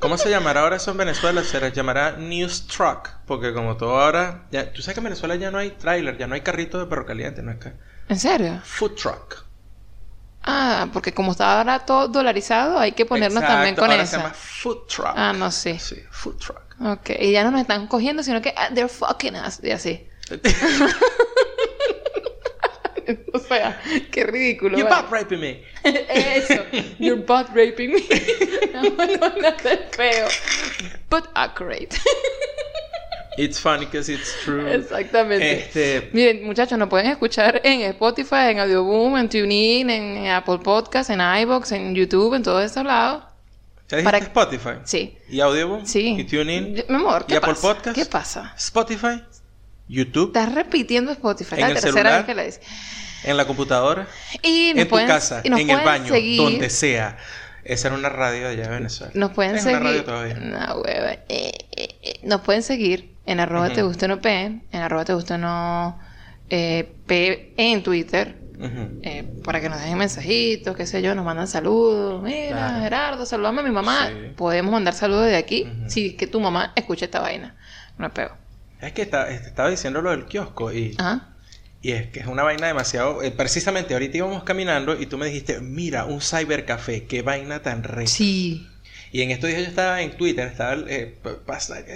¿Cómo 0.00 0.18
se 0.18 0.28
llamará 0.28 0.60
ahora 0.62 0.76
eso 0.76 0.90
en 0.90 0.98
Venezuela? 0.98 1.42
Se 1.42 1.72
llamará 1.72 2.12
News 2.18 2.66
Truck. 2.66 3.08
Porque 3.26 3.54
como 3.54 3.76
todo 3.76 3.98
ahora... 3.98 4.42
Ya, 4.50 4.70
Tú 4.72 4.82
sabes 4.82 4.94
que 4.94 5.00
en 5.00 5.04
Venezuela 5.04 5.34
ya 5.36 5.50
no 5.50 5.56
hay 5.58 5.70
trailer, 5.70 6.18
ya 6.18 6.26
no 6.26 6.34
hay 6.34 6.42
carrito 6.42 6.78
de 6.78 6.86
perro 6.86 7.06
caliente, 7.06 7.42
no 7.42 7.52
es 7.52 7.58
que... 7.58 7.72
¿En 8.08 8.18
serio? 8.18 8.60
Food 8.64 8.96
Truck. 8.96 9.43
Ah, 10.46 10.88
porque 10.92 11.12
como 11.12 11.32
está 11.32 11.58
ahora 11.58 11.80
todo 11.80 12.06
dolarizado, 12.08 12.78
hay 12.78 12.92
que 12.92 13.06
ponernos 13.06 13.42
también 13.42 13.74
con 13.74 13.90
eso. 13.90 14.06
se 14.06 14.18
llama 14.18 14.34
Food 14.34 14.86
Truck. 14.86 15.14
Ah, 15.16 15.32
no 15.32 15.50
sé. 15.50 15.78
Sí, 15.78 15.96
Food 16.10 16.36
Truck. 16.36 16.60
Ok, 16.80 17.10
y 17.18 17.32
ya 17.32 17.44
no 17.44 17.50
nos 17.50 17.62
están 17.62 17.86
cogiendo, 17.86 18.22
sino 18.22 18.42
que 18.42 18.52
ah, 18.56 18.68
they're 18.74 18.88
fucking 18.88 19.34
us, 19.36 19.60
y 19.62 19.70
así. 19.70 20.06
o 23.32 23.38
sea, 23.38 23.80
qué 24.10 24.24
ridículo. 24.24 24.76
You 24.76 24.84
¿vale? 24.84 25.02
butt 25.02 25.10
raping 25.10 25.40
me. 25.40 25.62
Eso, 25.84 26.62
you're 26.98 27.22
butt 27.22 27.48
raping 27.54 27.92
me. 27.92 28.00
no, 28.74 28.82
no, 28.82 29.52
de 29.62 29.78
feo. 29.96 30.28
But 31.08 31.28
accurate. 31.34 31.96
It's 33.36 33.58
funny 33.58 33.86
because 33.86 34.08
it's 34.12 34.34
true. 34.44 34.70
Exactamente. 34.72 35.52
Este... 35.64 36.10
Miren, 36.12 36.44
muchachos, 36.44 36.78
nos 36.78 36.88
pueden 36.88 37.06
escuchar 37.10 37.60
en 37.64 37.80
Spotify, 37.82 38.50
en 38.50 38.60
Audioboom, 38.60 39.16
en 39.16 39.28
TuneIn, 39.28 39.90
en 39.90 40.26
Apple 40.28 40.58
Podcasts, 40.58 41.10
en 41.10 41.20
iVoox, 41.20 41.72
en 41.72 41.94
YouTube, 41.94 42.34
en 42.34 42.42
todos 42.42 42.64
esos 42.64 42.84
lados. 42.84 43.24
¿Ya 43.88 43.98
dijiste 43.98 44.04
Para- 44.04 44.18
Spotify? 44.18 44.80
Sí. 44.84 45.18
¿Y 45.28 45.40
Audioboom? 45.40 45.84
Sí. 45.84 46.14
¿Y 46.18 46.24
TuneIn? 46.24 46.84
Mi 46.88 46.94
amor, 46.94 47.26
¿qué 47.26 47.34
¿Y 47.34 47.36
Apple 47.36 47.54
pasa? 47.54 47.62
Podcast? 47.74 47.96
¿Qué 47.96 48.06
pasa? 48.06 48.54
¿Spotify? 48.56 49.22
¿YouTube? 49.88 50.28
Estás 50.28 50.54
repitiendo 50.54 51.12
Spotify, 51.12 51.56
¿En 51.56 51.60
la 51.60 51.66
el 51.68 51.74
tercera 51.74 51.92
celular? 51.92 52.16
vez 52.18 52.26
que 52.26 52.34
la 52.34 52.42
dices. 52.44 52.60
¿En 53.24 53.36
la 53.36 53.46
computadora? 53.46 54.06
Y 54.42 54.70
en 54.70 54.78
tu 54.84 54.88
pueden, 54.88 55.06
casa, 55.08 55.40
y 55.44 55.48
en 55.48 55.70
el 55.70 55.80
baño, 55.84 56.08
seguir, 56.12 56.40
donde 56.40 56.70
sea. 56.70 57.16
Esa 57.64 57.88
era 57.88 57.96
una 57.96 58.08
radio 58.08 58.42
de 58.48 58.52
allá 58.54 58.62
de 58.64 58.68
Venezuela. 58.76 59.12
Nos 59.14 59.30
pueden 59.32 59.56
es 59.56 59.62
seguir. 59.62 59.78
una 59.80 59.88
radio 59.90 60.04
todavía. 60.04 60.34
No, 60.34 60.74
hueva. 60.82 61.12
Eh, 61.12 61.22
eh, 61.28 61.88
eh. 62.02 62.20
Nos 62.22 62.40
pueden 62.42 62.62
seguir 62.62 63.14
en 63.26 63.40
arroba 63.40 63.70
te 63.70 63.82
gusta 63.82 64.06
no 64.06 64.20
p, 64.20 64.42
en 64.70 64.80
arroba 64.80 65.04
te 65.04 65.14
gusta 65.14 65.38
no 65.38 65.98
p 66.48 67.54
en 67.56 67.82
Twitter. 67.82 68.36
Para 69.44 69.60
que 69.60 69.68
nos 69.68 69.80
dejen 69.80 69.98
mensajitos, 69.98 70.76
qué 70.76 70.86
sé 70.86 71.02
yo, 71.02 71.14
nos 71.14 71.24
mandan 71.24 71.48
saludos. 71.48 72.22
Mira, 72.22 72.48
Claro. 72.56 72.82
Gerardo, 72.82 73.26
saludame 73.26 73.60
a 73.60 73.64
mi 73.64 73.70
mamá. 73.70 74.08
Sí. 74.08 74.32
Podemos 74.36 74.72
mandar 74.72 74.94
saludos 74.94 75.26
de 75.26 75.36
aquí 75.36 75.64
Ujú. 75.64 75.90
si 75.90 76.06
es 76.08 76.14
que 76.14 76.26
tu 76.26 76.40
mamá 76.40 76.72
escucha 76.76 77.04
esta 77.06 77.20
vaina. 77.20 77.56
No 77.98 78.12
pego. 78.12 78.36
Es 78.80 78.92
que 78.92 79.02
está- 79.02 79.28
estaba 79.30 79.68
diciendo 79.70 80.00
lo 80.02 80.10
del 80.10 80.26
kiosco 80.26 80.72
y, 80.72 80.94
Ajá. 80.98 81.33
Y 81.84 81.92
es 81.92 82.06
que 82.06 82.20
es 82.20 82.26
una 82.26 82.42
vaina 82.42 82.66
demasiado... 82.66 83.22
eh, 83.22 83.30
precisamente 83.30 83.92
ahorita 83.92 84.16
íbamos 84.16 84.42
caminando 84.42 84.98
y 84.98 85.04
tú 85.04 85.18
me 85.18 85.26
dijiste, 85.26 85.60
mira, 85.60 86.06
un 86.06 86.22
cybercafé, 86.22 87.04
qué 87.04 87.20
vaina 87.20 87.60
tan 87.60 87.84
re... 87.84 88.06
Sí. 88.06 88.66
Y 89.12 89.20
en 89.20 89.30
estos 89.30 89.50
días 89.50 89.60
yo 89.60 89.68
estaba 89.68 90.00
en 90.00 90.16
Twitter, 90.16 90.46
estaba 90.48 90.76
eh, 90.88 91.14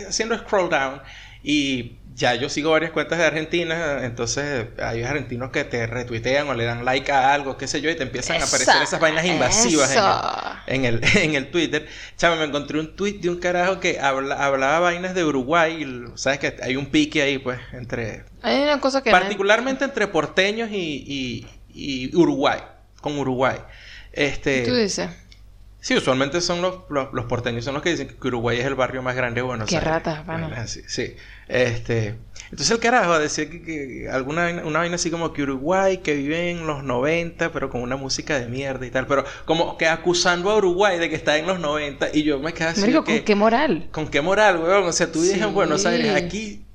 haciendo 0.06 0.36
scroll 0.36 0.68
down 0.68 1.00
y 1.42 1.97
ya 2.18 2.34
yo 2.34 2.48
sigo 2.48 2.72
varias 2.72 2.90
cuentas 2.90 3.16
de 3.18 3.24
Argentina, 3.26 4.00
entonces 4.04 4.66
hay 4.82 5.04
argentinos 5.04 5.50
que 5.52 5.62
te 5.62 5.86
retuitean 5.86 6.48
o 6.48 6.54
le 6.54 6.64
dan 6.64 6.84
like 6.84 7.12
a 7.12 7.32
algo, 7.32 7.56
qué 7.56 7.68
sé 7.68 7.80
yo, 7.80 7.88
y 7.90 7.94
te 7.94 8.02
empiezan 8.02 8.42
a 8.42 8.44
aparecer 8.44 8.82
esas 8.82 8.98
vainas 8.98 9.24
invasivas 9.24 9.92
en 10.66 10.84
el, 10.84 10.96
en, 11.00 11.12
el, 11.14 11.16
en 11.22 11.34
el 11.36 11.50
Twitter. 11.52 11.86
Chama, 12.16 12.34
me 12.36 12.44
encontré 12.44 12.80
un 12.80 12.96
tweet 12.96 13.20
de 13.20 13.30
un 13.30 13.38
carajo 13.38 13.78
que 13.78 14.00
habla- 14.00 14.44
hablaba 14.44 14.80
vainas 14.80 15.14
de 15.14 15.24
Uruguay, 15.24 15.82
y 15.84 16.18
sabes 16.18 16.40
que 16.40 16.56
hay 16.60 16.74
un 16.76 16.86
pique 16.86 17.22
ahí, 17.22 17.38
pues, 17.38 17.60
entre... 17.72 18.24
Hay 18.42 18.62
una 18.62 18.80
cosa 18.80 19.00
que... 19.02 19.12
no- 19.12 19.18
Particularmente 19.18 19.84
entre 19.84 20.08
porteños 20.08 20.70
y, 20.72 21.04
y- 21.06 21.46
y 21.72 22.16
Uruguay, 22.16 22.58
con 23.00 23.16
Uruguay. 23.16 23.58
Este, 24.12 24.64
Tú 24.66 24.74
dices. 24.74 25.08
Sí, 25.80 25.94
usualmente 25.96 26.40
son 26.40 26.60
los, 26.60 26.78
los, 26.90 27.12
los 27.12 27.24
porteños 27.26 27.64
son 27.64 27.74
los 27.74 27.82
que 27.84 27.90
dicen 27.90 28.08
que 28.08 28.28
Uruguay 28.28 28.58
es 28.58 28.66
el 28.66 28.74
barrio 28.74 29.00
más 29.02 29.14
grande 29.14 29.36
de 29.40 29.42
Buenos 29.42 29.68
Qué 29.68 29.76
Aires. 29.76 29.88
ratas, 29.88 30.26
mano. 30.26 30.48
Vainas 30.48 30.64
así, 30.64 30.82
sí. 30.88 31.14
Este, 31.48 32.16
entonces 32.50 32.70
el 32.70 32.78
carajo 32.78 33.18
decía 33.18 33.48
que, 33.48 33.62
que 33.62 34.08
alguna 34.10 34.62
una 34.64 34.80
vaina 34.80 34.96
así 34.96 35.10
como 35.10 35.32
que 35.32 35.42
Uruguay 35.42 35.98
que 35.98 36.14
vive 36.14 36.50
en 36.50 36.66
los 36.66 36.84
90, 36.84 37.52
pero 37.52 37.70
con 37.70 37.80
una 37.82 37.96
música 37.96 38.38
de 38.38 38.48
mierda 38.48 38.86
y 38.86 38.90
tal, 38.90 39.06
pero 39.06 39.24
como 39.46 39.78
que 39.78 39.86
acusando 39.88 40.50
a 40.50 40.56
Uruguay 40.56 40.98
de 40.98 41.08
que 41.08 41.16
está 41.16 41.38
en 41.38 41.46
los 41.46 41.58
90 41.58 42.08
y 42.14 42.22
yo 42.24 42.38
me 42.38 42.52
quedé 42.52 42.68
así 42.68 42.80
Marico, 42.82 43.04
que, 43.04 43.16
¿con 43.16 43.24
qué 43.24 43.34
moral? 43.34 43.88
¿con 43.92 44.08
qué 44.08 44.20
moral, 44.20 44.58
weón? 44.62 44.84
O 44.84 44.92
sea, 44.92 45.10
tú 45.10 45.22
Sí. 45.22 45.40
en 45.40 45.54
Buenos 45.54 45.86
Aires, 45.86 46.14
aquí 46.14 46.67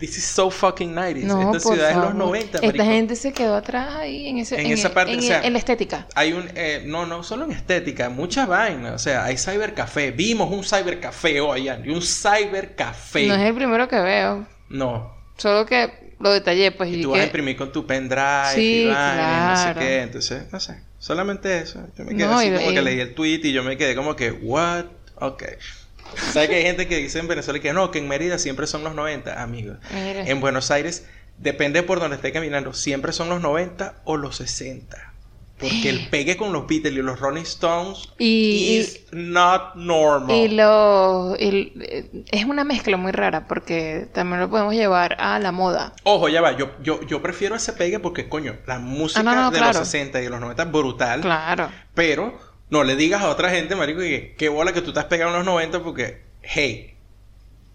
this 0.00 0.16
is 0.18 0.24
so 0.24 0.50
fucking 0.50 0.92
90s. 0.94 1.22
No, 1.24 1.38
Esta 1.40 1.50
por 1.52 1.74
ciudad 1.74 1.90
es 1.90 1.96
los 1.96 2.04
favor. 2.06 2.14
90, 2.16 2.46
Esta 2.56 2.66
marico. 2.66 2.84
gente 2.84 3.16
se 3.16 3.32
quedó 3.32 3.54
atrás 3.54 3.94
ahí 3.94 4.26
en, 4.28 4.38
ese, 4.38 4.60
En 4.60 4.66
esa 4.72 4.88
el- 4.88 4.94
parte, 4.94 5.12
en, 5.12 5.18
o 5.20 5.22
sea, 5.22 5.42
en 5.42 5.52
la 5.52 5.58
estética. 5.60 6.06
Hay 6.14 6.32
un, 6.32 6.48
eh, 6.56 6.82
no, 6.86 7.06
no 7.06 7.22
solo 7.22 7.44
en 7.44 7.52
estética, 7.52 8.08
muchas 8.10 8.48
vainas. 8.48 8.94
O 8.94 8.98
sea, 8.98 9.24
hay 9.24 9.36
cybercafé. 9.36 10.10
Vimos 10.10 10.50
un 10.50 10.64
cybercafé 10.64 11.40
hoy, 11.40 11.68
Andy. 11.68 11.90
Un 11.90 12.02
cybercafé. 12.02 13.26
No 13.28 13.34
es 13.34 13.42
el 13.42 13.54
primero 13.54 13.86
que 13.88 14.00
veo. 14.00 14.46
No. 14.68 15.14
Solo 15.36 15.64
que 15.66 16.14
lo 16.18 16.32
detallé, 16.32 16.70
pues. 16.72 16.90
Y 16.90 16.96
Y 17.00 17.02
tú 17.02 17.10
vas 17.10 17.18
a 17.18 17.20
que... 17.22 17.26
imprimir 17.26 17.56
con 17.56 17.72
tu 17.72 17.86
pendrive 17.86 18.54
Sí, 18.54 18.82
y 18.82 18.86
vainas, 18.88 19.50
no 19.50 19.56
sé 19.56 19.62
claro. 19.72 19.80
qué. 19.80 20.02
Entonces, 20.02 20.42
no 20.52 20.60
sé. 20.60 20.80
Solamente 20.98 21.58
eso. 21.58 21.80
Yo 21.96 22.04
me 22.04 22.14
quedé 22.14 22.26
No, 22.26 22.38
así 22.38 22.48
y- 22.48 22.54
como 22.56 22.70
y- 22.70 22.74
que 22.74 22.82
leí 22.82 23.00
el 23.00 23.14
tweet 23.14 23.40
y 23.44 23.52
yo 23.52 23.62
me 23.62 23.76
quedé 23.78 23.94
como 23.94 24.16
que, 24.16 24.30
what? 24.32 24.84
Ok. 25.16 25.44
¿Sabes 26.32 26.48
que 26.48 26.56
hay 26.56 26.62
gente 26.62 26.86
que 26.88 26.96
dice 26.96 27.18
en 27.18 27.28
Venezuela 27.28 27.60
que 27.60 27.72
no, 27.72 27.90
que 27.90 27.98
en 27.98 28.08
Mérida 28.08 28.38
siempre 28.38 28.66
son 28.66 28.84
los 28.84 28.94
90, 28.94 29.42
amigos? 29.42 29.78
Mira. 29.94 30.26
En 30.26 30.40
Buenos 30.40 30.70
Aires, 30.70 31.06
depende 31.38 31.82
por 31.82 32.00
donde 32.00 32.16
esté 32.16 32.32
caminando, 32.32 32.72
siempre 32.74 33.12
son 33.12 33.28
los 33.28 33.40
90 33.40 33.94
o 34.04 34.16
los 34.16 34.36
60. 34.36 34.96
Porque 35.58 35.90
el 35.90 36.08
pegue 36.10 36.38
con 36.38 36.54
los 36.54 36.66
Beatles 36.66 36.94
y 36.94 37.02
los 37.02 37.20
Rolling 37.20 37.42
Stones 37.42 38.08
Y- 38.18 38.78
is 38.78 39.00
not 39.12 39.74
normal. 39.74 40.34
Y 40.34 40.48
lo... 40.48 41.36
y- 41.38 41.72
eh, 41.82 42.24
es 42.32 42.44
una 42.46 42.64
mezcla 42.64 42.96
muy 42.96 43.12
rara 43.12 43.46
porque 43.46 44.08
también 44.14 44.40
lo 44.40 44.48
podemos 44.48 44.74
llevar 44.74 45.16
a 45.20 45.38
la 45.38 45.52
moda. 45.52 45.92
Ojo, 46.04 46.30
ya 46.30 46.40
va, 46.40 46.56
yo, 46.56 46.70
yo, 46.82 47.02
yo 47.02 47.20
prefiero 47.20 47.54
ese 47.56 47.74
pegue 47.74 47.98
porque, 47.98 48.26
coño, 48.28 48.56
la 48.66 48.78
música 48.78 49.20
Ah, 49.20 49.22
no, 49.22 49.34
no, 49.34 49.50
de 49.50 49.58
claro. 49.58 49.78
los 49.78 49.86
60 49.88 50.20
y 50.20 50.24
de 50.24 50.30
los 50.30 50.40
90 50.40 50.62
es 50.62 50.72
brutal. 50.72 51.20
Claro. 51.20 51.68
Pero 51.94 52.49
no 52.70 52.84
le 52.84 52.96
digas 52.96 53.22
a 53.22 53.28
otra 53.28 53.50
gente, 53.50 53.74
marico, 53.76 54.00
que 54.00 54.34
qué 54.38 54.48
bola 54.48 54.72
que 54.72 54.80
tú 54.82 54.88
estás 54.90 55.06
pegado 55.06 55.30
en 55.32 55.36
los 55.38 55.44
90 55.46 55.82
porque, 55.82 56.22
hey, 56.42 56.86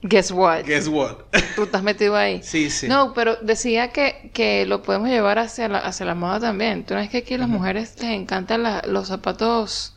Guess 0.02 0.32
what? 0.32 0.66
guess 0.66 0.88
what? 0.88 1.16
Tú 1.56 1.64
estás 1.64 1.82
metido 1.82 2.16
ahí. 2.16 2.40
sí, 2.44 2.70
sí. 2.70 2.88
No, 2.88 3.14
pero 3.16 3.38
decía 3.38 3.92
que, 3.92 4.30
que 4.34 4.66
lo 4.68 4.84
podemos 4.84 5.10
llevar 5.10 5.40
hacia 5.40 5.68
la, 5.68 5.80
hacia 5.80 6.06
la 6.06 6.14
moda 6.14 6.40
también. 6.40 6.86
¿Tú 6.86 6.94
no 6.94 7.00
es 7.00 7.10
que 7.10 7.18
aquí 7.20 7.34
a 7.34 7.38
las 7.40 7.50
mujeres 7.50 7.96
les 8.00 8.12
encantan 8.12 8.62
la- 8.64 8.84
los 8.86 9.08
zapatos 9.08 9.96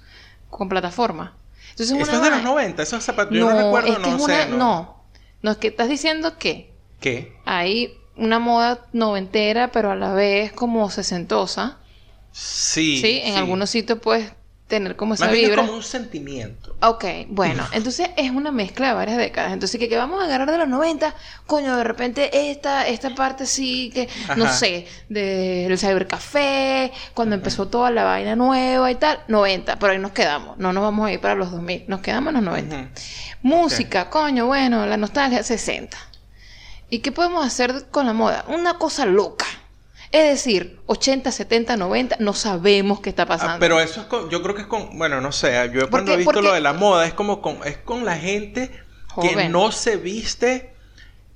con 0.48 0.68
plataforma? 0.70 1.36
Entonces, 1.70 1.88
Eso 1.94 1.96
una 1.96 2.04
es 2.04 2.10
de 2.22 2.30
los 2.30 2.30
vaina- 2.30 2.42
90, 2.42 2.82
esos 2.82 3.04
zapatos. 3.04 3.36
Yo 3.36 3.44
no, 3.44 3.50
No, 3.54 3.64
recuerdo, 3.66 3.88
es 3.92 3.98
que 3.98 4.10
no 4.10 4.16
es 4.16 4.24
sé. 4.24 4.46
¿no? 4.48 4.56
No, 4.56 5.04
no, 5.42 5.50
es 5.50 5.56
que 5.58 5.68
estás 5.68 5.88
diciendo 5.90 6.38
que 6.38 6.72
¿Qué? 7.00 7.34
hay 7.44 7.92
una 8.16 8.38
moda 8.38 8.86
noventera, 8.94 9.70
pero 9.72 9.90
a 9.90 9.94
la 9.96 10.14
vez 10.14 10.52
como 10.52 10.88
sesentosa. 10.90 11.76
Sí. 12.32 12.98
Sí, 13.02 13.20
en 13.22 13.34
sí. 13.34 13.38
algunos 13.38 13.68
sitios 13.68 13.98
puedes 14.00 14.32
tener 14.68 14.96
como 14.96 15.14
esa 15.14 15.24
Más 15.24 15.32
bien 15.32 15.46
es 15.46 15.50
vibra. 15.50 15.62
como 15.66 15.78
un 15.78 15.82
sentimiento. 15.82 16.76
Ok, 16.82 17.04
bueno, 17.28 17.66
entonces 17.72 18.10
es 18.16 18.30
una 18.30 18.52
mezcla 18.52 18.88
de 18.88 18.94
varias 18.94 19.16
décadas. 19.16 19.52
Entonces, 19.52 19.80
que, 19.80 19.88
que 19.88 19.96
vamos 19.96 20.22
a 20.22 20.26
agarrar 20.26 20.50
de 20.50 20.58
los 20.58 20.68
90, 20.68 21.14
coño, 21.46 21.76
de 21.76 21.84
repente 21.84 22.50
esta, 22.50 22.86
esta 22.86 23.14
parte 23.14 23.46
sí 23.46 23.90
que, 23.92 24.08
no 24.36 24.52
sé, 24.52 24.86
del 25.08 25.76
cybercafé, 25.78 26.92
cuando 27.14 27.34
empezó 27.34 27.66
toda 27.68 27.90
la 27.90 28.04
vaina 28.04 28.36
nueva 28.36 28.90
y 28.90 28.94
tal, 28.94 29.20
90, 29.26 29.78
pero 29.78 29.92
ahí 29.92 29.98
nos 29.98 30.12
quedamos, 30.12 30.58
no 30.58 30.72
nos 30.72 30.82
vamos 30.82 31.08
a 31.08 31.12
ir 31.12 31.20
para 31.20 31.34
los 31.34 31.50
2000, 31.50 31.84
nos 31.88 32.00
quedamos 32.00 32.28
en 32.28 32.34
los 32.36 32.44
90. 32.44 32.76
Ujú. 32.76 32.86
Música, 33.42 34.10
coño, 34.10 34.46
bueno, 34.46 34.84
la 34.86 34.96
nostalgia, 34.96 35.42
60. 35.42 35.96
¿Y 36.90 37.00
qué 37.00 37.10
podemos 37.12 37.44
hacer 37.46 37.86
con 37.90 38.06
la 38.06 38.12
moda? 38.12 38.44
Una 38.48 38.74
cosa 38.74 39.06
loca. 39.06 39.46
Es 40.10 40.24
decir, 40.24 40.78
80, 40.86 41.30
70, 41.30 41.76
90, 41.76 42.16
no 42.20 42.32
sabemos 42.32 43.00
qué 43.00 43.10
está 43.10 43.26
pasando. 43.26 43.54
Ah, 43.54 43.58
pero 43.60 43.80
eso 43.80 44.00
es 44.00 44.06
con, 44.06 44.30
yo 44.30 44.42
creo 44.42 44.54
que 44.54 44.62
es 44.62 44.66
con, 44.66 44.96
bueno, 44.96 45.20
no 45.20 45.32
sé, 45.32 45.70
yo 45.72 45.90
cuando 45.90 46.12
qué? 46.12 46.14
he 46.14 46.16
visto 46.18 46.40
lo 46.40 46.52
de 46.52 46.60
la 46.60 46.72
moda 46.72 47.06
es 47.06 47.12
como 47.12 47.42
con, 47.42 47.58
es 47.66 47.76
con 47.76 48.04
la 48.04 48.16
gente 48.16 48.70
que 49.20 49.48
no 49.48 49.70
se 49.70 49.96
viste 49.96 50.72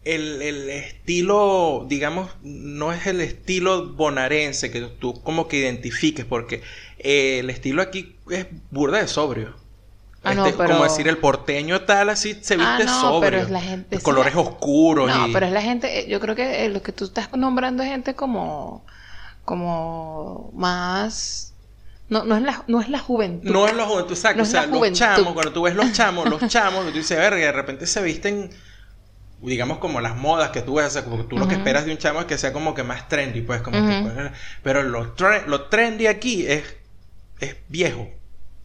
el, 0.05 0.43
el 0.43 0.71
estilo, 0.71 1.87
digamos, 1.89 2.31
no 2.43 2.93
es 2.93 3.07
el 3.07 3.21
estilo 3.21 3.93
bonaerense 3.93 4.71
que 4.71 4.81
tú 4.81 5.23
como 5.23 5.49
que 5.49 5.59
identifiques, 5.59 6.25
porque 6.25 6.63
eh, 6.99 7.41
el 7.41 7.51
estilo 7.51 7.83
aquí 7.83 8.17
es 8.31 8.47
burda 8.71 8.99
de 9.01 9.09
sobrio. 9.09 9.62
Ah, 10.25 10.35
no, 10.35 10.47
Este, 10.47 10.57
pero- 10.57 10.71
Como 10.75 10.85
decir, 10.85 11.09
el 11.09 11.19
porteño 11.19 11.81
tal, 11.83 12.09
así 12.11 12.35
se 12.43 12.57
viste 12.57 12.85
Ah, 12.85 12.85
no, 12.85 13.01
sobrio. 13.01 13.21
pero 13.21 13.39
es 13.43 13.51
la 13.51 13.61
gente- 13.61 13.99
Colores 14.01 14.35
oscuros. 14.37 15.09
No, 15.11 15.27
y- 15.29 15.33
pero 15.33 15.47
es 15.47 15.53
la 15.53 15.63
gente, 15.63 16.01
eh, 16.01 16.09
yo 16.09 16.21
creo 16.21 16.37
que 16.37 16.65
eh, 16.65 16.69
lo 16.69 16.81
que 16.83 16.93
tú 16.93 17.05
estás 17.07 17.33
nombrando 17.37 17.83
es 17.83 17.89
gente 17.89 18.15
como, 18.15 18.85
como 19.45 20.51
más, 20.55 21.55
no, 22.09 22.25
no 22.25 22.37
es 22.37 22.43
la, 22.43 22.65
no 22.69 22.81
es 22.81 22.89
la 22.89 22.99
juventud. 22.99 23.51
No 23.51 23.67
es 23.67 23.75
la 23.75 23.85
juventud, 23.85 24.13
exacto. 24.13 24.39
No 24.39 24.43
o 24.45 24.47
sea, 24.47 24.67
los 24.67 24.93
chamos, 24.93 25.33
cuando 25.33 25.53
tú 25.53 25.63
ves 25.63 25.75
los 25.75 25.93
chamos, 25.93 26.29
los 26.29 26.41
chamos, 26.49 26.87
tú 26.87 26.93
dices, 26.93 27.19
verga, 27.19 27.39
de 27.39 27.53
repente 27.53 27.87
se 27.87 28.03
visten, 28.03 28.51
digamos, 29.41 29.79
como 29.79 30.01
las 30.01 30.17
modas 30.17 30.51
que 30.51 30.63
tú 30.63 30.75
ves, 30.77 30.87
o 30.87 30.91
sea, 30.91 31.05
como 31.05 31.17
que 31.19 31.25
tú 31.25 31.37
lo 31.39 31.49
que 31.49 31.55
esperas 31.55 31.85
de 31.85 31.93
un 31.93 31.99
chamo 31.99 32.21
es 32.21 32.27
que 32.27 32.39
sea 32.39 32.53
como 32.53 32.75
que 32.75 32.85
más 32.85 33.09
trendy, 33.09 33.41
pues, 33.43 33.61
como 33.63 33.77
que, 33.79 33.99
Ujú. 34.01 34.09
pues, 34.15 34.31
pero 34.63 34.83
lo, 34.85 35.17
tre- 35.17 35.47
lo 35.47 35.63
trendy 35.69 36.07
aquí 36.07 36.47
es, 36.47 36.63
es 37.41 37.57
viejo. 37.69 38.09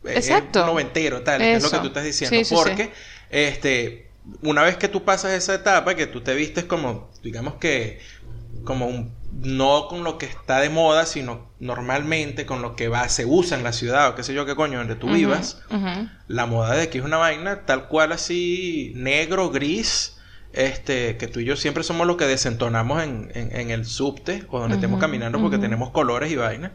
Es- 0.04 0.30
Exacto. 0.30 0.60
Es 0.62 0.66
noventero, 0.66 1.22
tal, 1.22 1.40
que 1.42 1.54
es 1.56 1.64
lo 1.64 1.70
que 1.70 1.78
tú 1.82 1.88
estás 1.88 2.04
diciendo. 2.04 2.36
Sí, 2.38 2.46
sí, 2.46 2.56
porque, 2.56 2.92
este, 3.30 4.10
una 4.42 4.64
vez 4.64 4.78
que 4.78 4.88
tú 4.88 5.04
pasas 5.04 5.32
esa 5.34 5.54
etapa, 5.54 5.96
que 5.96 6.08
tú 6.08 6.22
te 6.22 6.34
vistes 6.36 6.66
como, 6.66 7.10
digamos 7.24 7.56
que, 7.56 8.00
como 8.64 8.88
un, 8.88 9.16
no 9.42 9.88
con 9.88 10.04
lo 10.04 10.18
que 10.18 10.26
está 10.26 10.60
de 10.60 10.70
moda, 10.70 11.06
sino 11.06 11.52
normalmente 11.60 12.46
con 12.46 12.62
lo 12.62 12.76
que 12.76 12.88
va, 12.90 13.08
se 13.10 13.26
usa 13.26 13.58
en 13.58 13.64
la 13.64 13.72
ciudad, 13.74 14.10
o 14.10 14.16
qué 14.16 14.24
sé 14.24 14.34
yo 14.34 14.46
qué 14.46 14.56
coño, 14.56 14.80
donde 14.80 14.96
tú 14.96 15.08
vivas. 15.16 15.62
La 16.28 16.46
moda 16.46 16.76
de 16.76 16.84
aquí 16.84 16.98
es 16.98 17.04
una 17.06 17.18
vaina 17.18 17.66
tal 17.66 17.88
cual 17.88 18.12
así, 18.12 18.92
negro, 18.96 19.50
gris, 19.50 20.17
este, 20.58 21.18
que 21.18 21.28
tú 21.28 21.40
y 21.40 21.46
yo 21.46 21.56
siempre 21.56 21.84
somos 21.84 22.08
los 22.08 22.18
que 22.18 22.26
desentonamos 22.26 23.04
en, 23.04 23.32
en, 23.36 23.56
en 23.56 23.70
el 23.70 23.86
subte 23.86 24.44
o 24.50 24.60
donde 24.60 24.76
estemos 24.76 25.00
caminando 25.00 25.40
porque 25.40 25.60
tenemos 25.60 25.92
colores 25.92 26.32
y 26.32 26.36
vainas. 26.36 26.72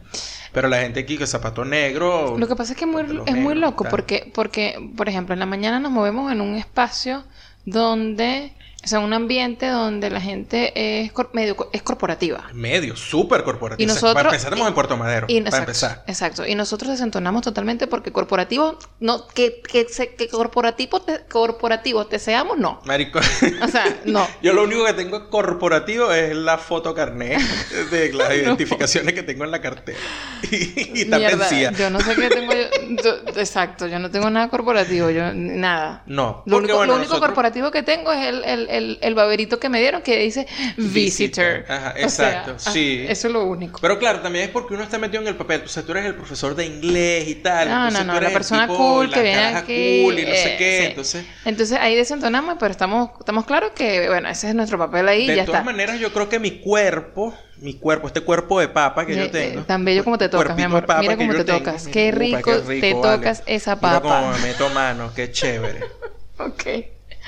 Pero 0.53 0.69
la 0.69 0.81
gente 0.81 1.01
aquí 1.01 1.17
que 1.17 1.27
zapato 1.27 1.65
negro. 1.65 2.37
Lo 2.37 2.47
que 2.47 2.55
pasa 2.55 2.73
es 2.73 2.79
que 2.79 2.85
es 2.85 3.35
muy, 3.35 3.55
loco 3.55 3.83
tal. 3.83 3.91
porque, 3.91 4.31
porque, 4.33 4.77
por 4.95 5.09
ejemplo, 5.09 5.33
en 5.33 5.39
la 5.39 5.45
mañana 5.45 5.79
nos 5.79 5.91
movemos 5.91 6.31
en 6.31 6.39
un 6.39 6.55
espacio 6.55 7.23
donde, 7.65 8.53
o 8.83 8.87
sea, 8.87 8.99
un 8.99 9.13
ambiente 9.13 9.67
donde 9.67 10.09
la 10.09 10.19
gente 10.19 11.03
es 11.03 11.11
cor- 11.11 11.29
medio 11.33 11.69
es 11.71 11.81
corporativa. 11.83 12.49
Medio, 12.53 12.95
súper 12.95 13.43
corporativo. 13.43 13.83
Y 13.83 13.87
nosotros- 13.87 14.13
para 14.13 14.29
empezar, 14.29 14.51
estamos 14.51 14.67
en 14.67 14.73
Puerto 14.73 14.97
Madero. 14.97 15.25
Y, 15.29 15.41
para 15.41 15.47
exacto, 15.49 15.71
empezar. 15.71 16.03
exacto. 16.07 16.47
Y 16.47 16.55
nosotros 16.55 16.91
desentonamos 16.91 17.41
totalmente 17.43 17.87
porque 17.87 18.11
corporativo, 18.11 18.77
no, 18.99 19.27
que, 19.27 19.61
que, 19.61 19.85
se- 19.89 20.15
que 20.15 20.27
corporativo 20.27 21.01
te, 21.01 21.21
corporativo 21.31 22.05
te 22.07 22.19
seamos, 22.19 22.57
no. 22.57 22.81
Marico. 22.85 23.19
O 23.19 23.67
sea, 23.67 23.85
no. 24.05 24.27
Yo 24.41 24.53
lo 24.53 24.63
único 24.63 24.85
que 24.85 24.93
tengo 24.93 25.29
corporativo 25.29 26.11
es 26.11 26.35
la 26.35 26.57
foto 26.57 26.93
carnet 26.93 27.39
de 27.91 28.11
las 28.13 28.33
identificaciones 28.35 29.13
que 29.13 29.23
tengo 29.23 29.43
en 29.45 29.51
la 29.51 29.61
cartera. 29.61 29.97
Y, 30.51 31.01
y 31.01 31.05
Mierda, 31.05 31.35
vencida. 31.37 31.71
yo 31.71 31.89
no 31.89 31.99
sé 32.01 32.15
qué 32.15 32.29
tengo 32.29 32.51
yo, 32.53 33.01
yo- 33.01 33.39
Exacto, 33.39 33.87
yo 33.87 33.97
no 33.97 34.11
tengo 34.11 34.29
nada 34.29 34.49
corporativo, 34.49 35.09
yo 35.09 35.33
nada. 35.33 36.03
No, 36.05 36.43
Lo 36.45 36.57
único, 36.57 36.75
bueno, 36.77 36.93
lo 36.93 36.97
único 36.99 37.13
nosotros- 37.13 37.19
corporativo 37.29 37.71
que 37.71 37.81
tengo 37.81 38.11
es 38.11 38.25
el, 38.27 38.43
el, 38.43 38.69
el, 38.77 38.97
el 39.01 39.15
baberito 39.15 39.59
que 39.59 39.69
me 39.69 39.79
dieron 39.79 40.01
que 40.01 40.17
dice 40.19 40.47
visitor. 40.77 41.65
Ajá, 41.67 41.93
O 42.03 42.09
sea, 42.09 42.31
exacto, 42.33 42.55
ah, 42.65 42.71
sí. 42.71 43.05
Eso 43.07 43.27
es 43.27 43.33
lo 43.33 43.45
único. 43.45 43.79
Pero 43.81 43.99
claro, 43.99 44.21
también 44.21 44.45
es 44.45 44.51
porque 44.51 44.73
uno 44.73 44.83
está 44.83 44.97
metido 44.97 45.21
en 45.21 45.27
el 45.27 45.35
papel. 45.35 45.61
O 45.65 45.67
sea, 45.67 45.83
tú 45.83 45.91
eres 45.91 46.05
el 46.05 46.15
profesor 46.15 46.55
de 46.55 46.65
inglés 46.65 47.27
y 47.27 47.35
tal. 47.35 47.69
No, 47.69 47.75
entonces 47.87 48.05
no, 48.05 48.05
no, 48.05 48.11
tú 48.13 48.17
eres 48.17 48.29
la 48.29 48.33
persona 48.33 48.67
tipo, 48.67 48.77
cool 48.77 49.09
la 49.11 49.13
que 49.17 49.23
viene 49.23 49.45
aquí. 49.45 50.01
cool 50.03 50.19
y 50.19 50.25
no 50.25 50.35
sé 50.35 50.53
eh, 50.53 50.57
qué. 50.57 50.77
sí. 50.79 50.85
Entonces, 50.89 51.25
Entonces 51.45 51.77
ahí 51.79 51.95
desentonamos, 51.95 52.57
pero 52.59 52.71
estamos, 52.71 53.11
estamos 53.19 53.45
claros 53.45 53.71
que, 53.71 54.07
bueno, 54.09 54.29
ese 54.29 54.49
es 54.49 54.55
nuestro 54.55 54.77
papel 54.77 55.07
ahí 55.07 55.27
de 55.27 55.35
ya 55.35 55.45
todas 55.45 55.61
está. 55.61 55.63
maneras, 55.63 55.99
yo 55.99 56.11
creo 56.13 56.29
que 56.29 56.39
mi 56.39 56.59
cuerpo, 56.59 57.33
mi 57.57 57.75
cuerpo, 57.75 58.07
este 58.07 58.21
cuerpo 58.21 58.59
de 58.59 58.67
papa 58.67 59.05
que 59.05 59.15
yo 59.15 59.25
eh, 59.25 59.29
tengo. 59.29 59.63
tan 59.63 59.85
bello 59.85 60.03
como 60.03 60.17
te 60.17 60.29
tocas, 60.29 60.55
mi 60.55 60.63
amor. 60.63 60.85
papa 60.85 60.99
Mira 61.01 61.17
cómo 61.17 61.33
te 61.35 61.43
tocas. 61.45 61.87
Qué 61.87 62.11
rico 62.11 62.61
te 62.79 62.95
tocas 62.95 63.43
esa 63.45 63.75
Mira 63.81 64.01
cómo 64.01 64.27
papa. 64.27 64.31
me 64.31 64.39
meto 64.39 64.69
mano, 64.69 65.11
qué 65.15 65.31
chévere. 65.31 65.79
Ok. 66.37 66.63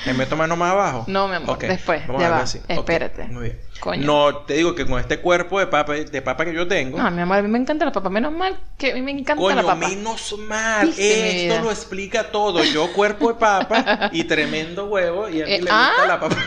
¿Me 0.05 0.13
meto 0.13 0.35
mano 0.35 0.55
más 0.55 0.71
abajo? 0.71 1.05
No, 1.07 1.27
mi 1.27 1.35
amor, 1.35 1.57
después, 1.57 2.05
vamos 2.05 2.21
ya 2.21 2.27
a 2.27 2.31
va, 2.31 2.39
así. 2.41 2.59
Espérate. 2.67 3.23
Muy 3.25 3.43
bien. 3.43 3.61
Coño. 3.79 4.05
No, 4.05 4.37
te 4.39 4.53
digo 4.55 4.75
que 4.75 4.85
con 4.85 4.99
este 4.99 5.19
cuerpo 5.19 5.59
de 5.59 5.67
papa, 5.67 5.93
de 5.93 6.21
papa 6.21 6.45
que 6.45 6.53
yo 6.53 6.67
tengo. 6.67 6.97
No, 6.97 7.09
mi 7.11 7.21
amor, 7.21 7.37
a 7.37 7.41
mí 7.41 7.47
me 7.47 7.57
encanta 7.57 7.85
la 7.85 7.91
papa. 7.91 8.09
Menos 8.09 8.31
mal 8.33 8.59
que 8.77 8.91
a 8.91 8.95
mí 8.95 9.01
me 9.01 9.11
encanta 9.11 9.41
Coño, 9.41 9.55
la 9.55 9.63
papa. 9.63 9.87
menos 9.87 10.37
mal. 10.39 10.87
Viste, 10.87 11.47
Esto 11.47 11.63
lo 11.63 11.71
explica 11.71 12.31
todo. 12.31 12.63
Yo 12.63 12.91
cuerpo 12.93 13.29
de 13.29 13.35
papa 13.35 14.09
y 14.11 14.23
tremendo 14.25 14.85
huevo 14.87 15.29
y 15.29 15.41
a 15.41 15.45
mí 15.45 15.51
Eh, 15.53 15.61
le 15.61 15.69
¿ah? 15.71 15.91
gusta 15.95 16.07
la 16.07 16.19
papa. 16.19 16.37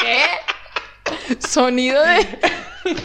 ¿Qué? 0.00 1.36
Sonido 1.46 2.02
de. 2.02 2.26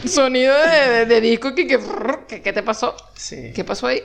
Sonido 0.08 0.54
de, 0.56 0.90
de- 0.90 1.06
de 1.06 1.22
disco 1.22 1.56
que, 1.56 1.66
que, 1.68 1.80
¿qué, 2.28 2.42
qué 2.42 2.54
te 2.54 2.64
pasó? 2.64 2.96
sí. 3.16 3.52
¿Qué 3.56 3.64
pasó 3.64 3.88
ahí? 3.88 4.04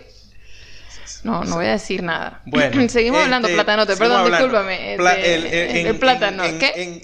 No, 1.24 1.42
no 1.44 1.56
voy 1.56 1.66
a 1.66 1.72
decir 1.72 2.02
nada. 2.02 2.40
Bueno. 2.46 2.88
Seguimos 2.88 3.22
hablando, 3.22 3.48
este, 3.48 3.56
platanote. 3.56 3.96
seguimos 3.96 4.08
Perdón, 4.18 4.34
hablando. 4.34 4.46
discúlpame. 4.46 4.94
Pla- 4.96 5.14
este, 5.14 5.34
el, 5.34 5.46
el- 5.46 5.76
en- 5.78 5.86
el 5.88 5.96
plátano. 5.96 6.44
en- 6.44 6.58
¿Qué? 6.58 6.72
en- 6.76 7.02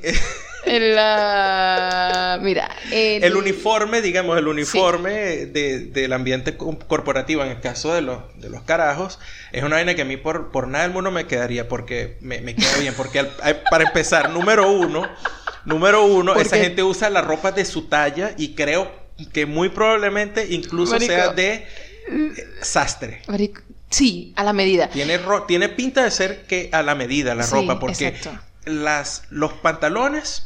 El, 0.66 0.96
ah, 0.98 2.38
mira. 2.42 2.68
El, 2.92 3.24
el 3.24 3.34
uniforme, 3.36 4.02
digamos, 4.02 4.36
el 4.38 4.46
uniforme 4.46 5.10
de- 5.46 5.86
del 5.86 6.12
ambiente 6.12 6.56
co- 6.56 6.78
corporativo, 6.80 7.42
en 7.42 7.50
el 7.50 7.60
caso 7.60 7.94
de 7.94 8.02
los, 8.02 8.18
de 8.40 8.50
los 8.50 8.62
carajos, 8.62 9.18
es 9.52 9.62
una 9.62 9.76
vaina 9.76 9.94
que 9.94 10.02
a 10.02 10.04
mí 10.04 10.16
por, 10.18 10.50
por 10.50 10.68
nada 10.68 10.84
del 10.84 10.92
mundo 10.92 11.10
me 11.10 11.26
quedaría, 11.26 11.66
porque 11.68 12.18
me, 12.20 12.40
me 12.42 12.54
queda 12.54 12.76
bien. 12.78 12.92
Porque 12.94 13.20
al- 13.20 13.62
para 13.70 13.84
empezar, 13.84 14.28
número 14.30 14.70
uno, 14.70 15.08
número 15.64 16.04
uno, 16.04 16.34
¿Por 16.34 16.42
esa 16.42 16.56
gente 16.58 16.82
usa 16.82 17.08
la 17.10 17.22
ropa 17.22 17.52
de 17.52 17.64
su 17.64 17.88
talla 17.88 18.32
y 18.36 18.54
creo 18.54 18.92
que 19.32 19.46
muy 19.46 19.70
probablemente 19.70 20.46
incluso 20.50 20.92
Marico. 20.92 21.12
sea 21.12 21.28
de 21.32 21.52
eh, 21.54 21.66
sastre. 22.62 23.22
Marico, 23.28 23.60
Sí, 23.90 24.32
a 24.36 24.44
la 24.44 24.52
medida. 24.52 24.88
Tiene, 24.88 25.18
ro- 25.18 25.42
tiene 25.44 25.68
pinta 25.68 26.04
de 26.04 26.10
ser 26.10 26.46
que 26.46 26.70
a 26.72 26.82
la 26.82 26.94
medida 26.94 27.34
la 27.34 27.42
Sí, 27.42 27.54
ropa, 27.54 27.78
porque 27.80 28.06
exacto. 28.08 28.40
las, 28.64 29.24
los 29.30 29.52
pantalones. 29.54 30.44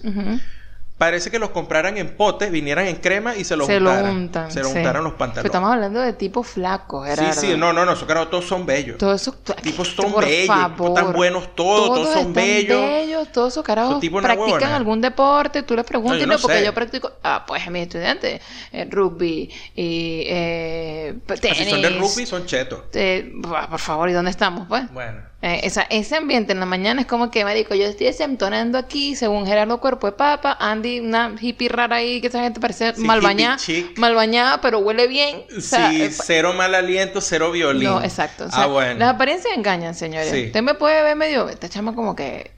Parece 1.05 1.31
que 1.31 1.39
los 1.39 1.51
compraran 1.51 1.99
en 1.99 2.17
pote, 2.17 2.49
vinieran 2.51 2.87
en 2.87 2.97
crema 2.97 3.37
y 3.37 3.45
se 3.45 3.57
los 3.57 3.67
Se 3.67 3.79
lo 3.79 3.91
untaran. 3.91 4.11
untan. 4.17 4.51
Se 4.51 4.61
lo 4.61 4.69
sí. 4.71 4.79
untaran 4.79 5.05
los 5.05 5.13
Pero 5.13 5.19
pantalones. 5.19 5.45
estamos 5.47 5.71
hablando 5.73 6.01
de 6.01 6.13
tipos 6.15 6.47
flacos, 6.47 7.07
Sí, 7.09 7.15
Gerardo. 7.17 7.41
sí, 7.41 7.55
no, 7.57 7.73
no, 7.73 7.85
no, 7.85 7.93
esos 7.93 8.09
carajos 8.09 8.31
todos 8.31 8.47
son 8.47 8.65
bellos. 8.65 8.97
Todo 8.99 9.15
eso. 9.15 9.35
tipos 9.63 9.89
son 9.89 10.13
por 10.13 10.25
bellos, 10.25 10.47
favor. 10.47 10.89
están 10.99 11.13
buenos 11.13 11.55
todos, 11.55 11.89
todos 11.89 12.09
son 12.09 12.19
están 12.19 12.33
bellos. 12.33 12.81
bellos, 12.81 13.33
todos 13.33 13.53
esos 13.53 13.65
carajos 13.65 14.03
Esos 14.03 14.21
practican 14.23 14.39
huevona. 14.53 14.77
algún 14.77 15.01
deporte, 15.01 15.63
tú 15.63 15.77
les 15.77 15.85
preguntas, 15.85 16.21
No, 16.27 16.35
no, 16.35 16.39
porque 16.41 16.59
sé. 16.59 16.65
yo 16.65 16.73
practico, 16.75 17.13
ah, 17.23 17.45
pues 17.47 17.71
mis 17.71 17.83
estudiantes, 17.83 18.41
eh, 18.73 18.89
rugby 18.91 19.51
y 19.75 20.25
eh, 20.27 21.15
Ah, 21.29 21.35
tenis. 21.41 21.59
Si 21.59 21.71
son 21.71 21.83
de 21.83 21.91
rugby, 21.91 22.27
son 22.27 22.47
chetos. 22.47 22.81
eh, 22.95 23.31
bah, 23.35 23.69
por 23.69 23.79
favor, 23.81 24.09
¿y 24.09 24.13
dónde 24.13 24.31
estamos, 24.31 24.67
pues? 24.69 24.91
Bueno. 24.93 25.21
Eh, 25.47 25.61
esa- 25.65 25.83
ese 25.91 26.17
ambiente 26.17 26.53
en 26.53 26.61
la 26.61 26.65
mañana 26.65 27.03
es 27.03 27.07
como 27.07 27.31
que, 27.31 27.45
marico, 27.45 27.75
yo 27.75 27.85
estoy 27.85 28.07
desentonando 28.07 28.79
aquí, 28.79 29.15
según 29.15 29.47
Gerardo 29.47 29.79
Cuerpo 29.79 30.07
de 30.07 30.13
Papa, 30.15 30.57
Andy, 30.59 31.01
una 31.01 31.35
hippie 31.39 31.69
rara 31.69 31.97
ahí, 31.97 32.23
que 32.23 32.29
esa 32.29 32.41
gente 32.43 32.61
parece 32.61 32.95
Sí, 32.95 33.03
mal 33.03 33.21
bañada, 33.21 33.59
mal 33.97 34.15
bañada, 34.15 34.63
pero 34.63 34.79
huele 34.79 35.07
bien. 35.07 35.45
O 35.55 35.61
sea, 35.61 35.91
sí, 35.91 36.01
eh, 36.01 36.11
cero 36.11 36.55
mal 36.55 36.75
aliento, 36.75 37.21
cero 37.21 37.51
violín. 37.53 37.85
no, 37.91 38.03
exacto. 38.03 38.47
O 38.47 38.51
sea, 38.51 38.63
ah, 38.63 38.67
bueno. 38.69 38.99
Las 39.01 39.11
apariencias 39.17 39.55
engañan, 39.55 39.95
señores. 39.95 40.31
Sí. 40.31 40.47
Usted 40.47 40.63
me 40.63 40.73
puede 40.77 41.03
ver 41.03 41.15
medio. 41.15 41.47
Esta 41.51 41.69
chama 41.69 41.95
como 41.95 42.17
que. 42.17 42.51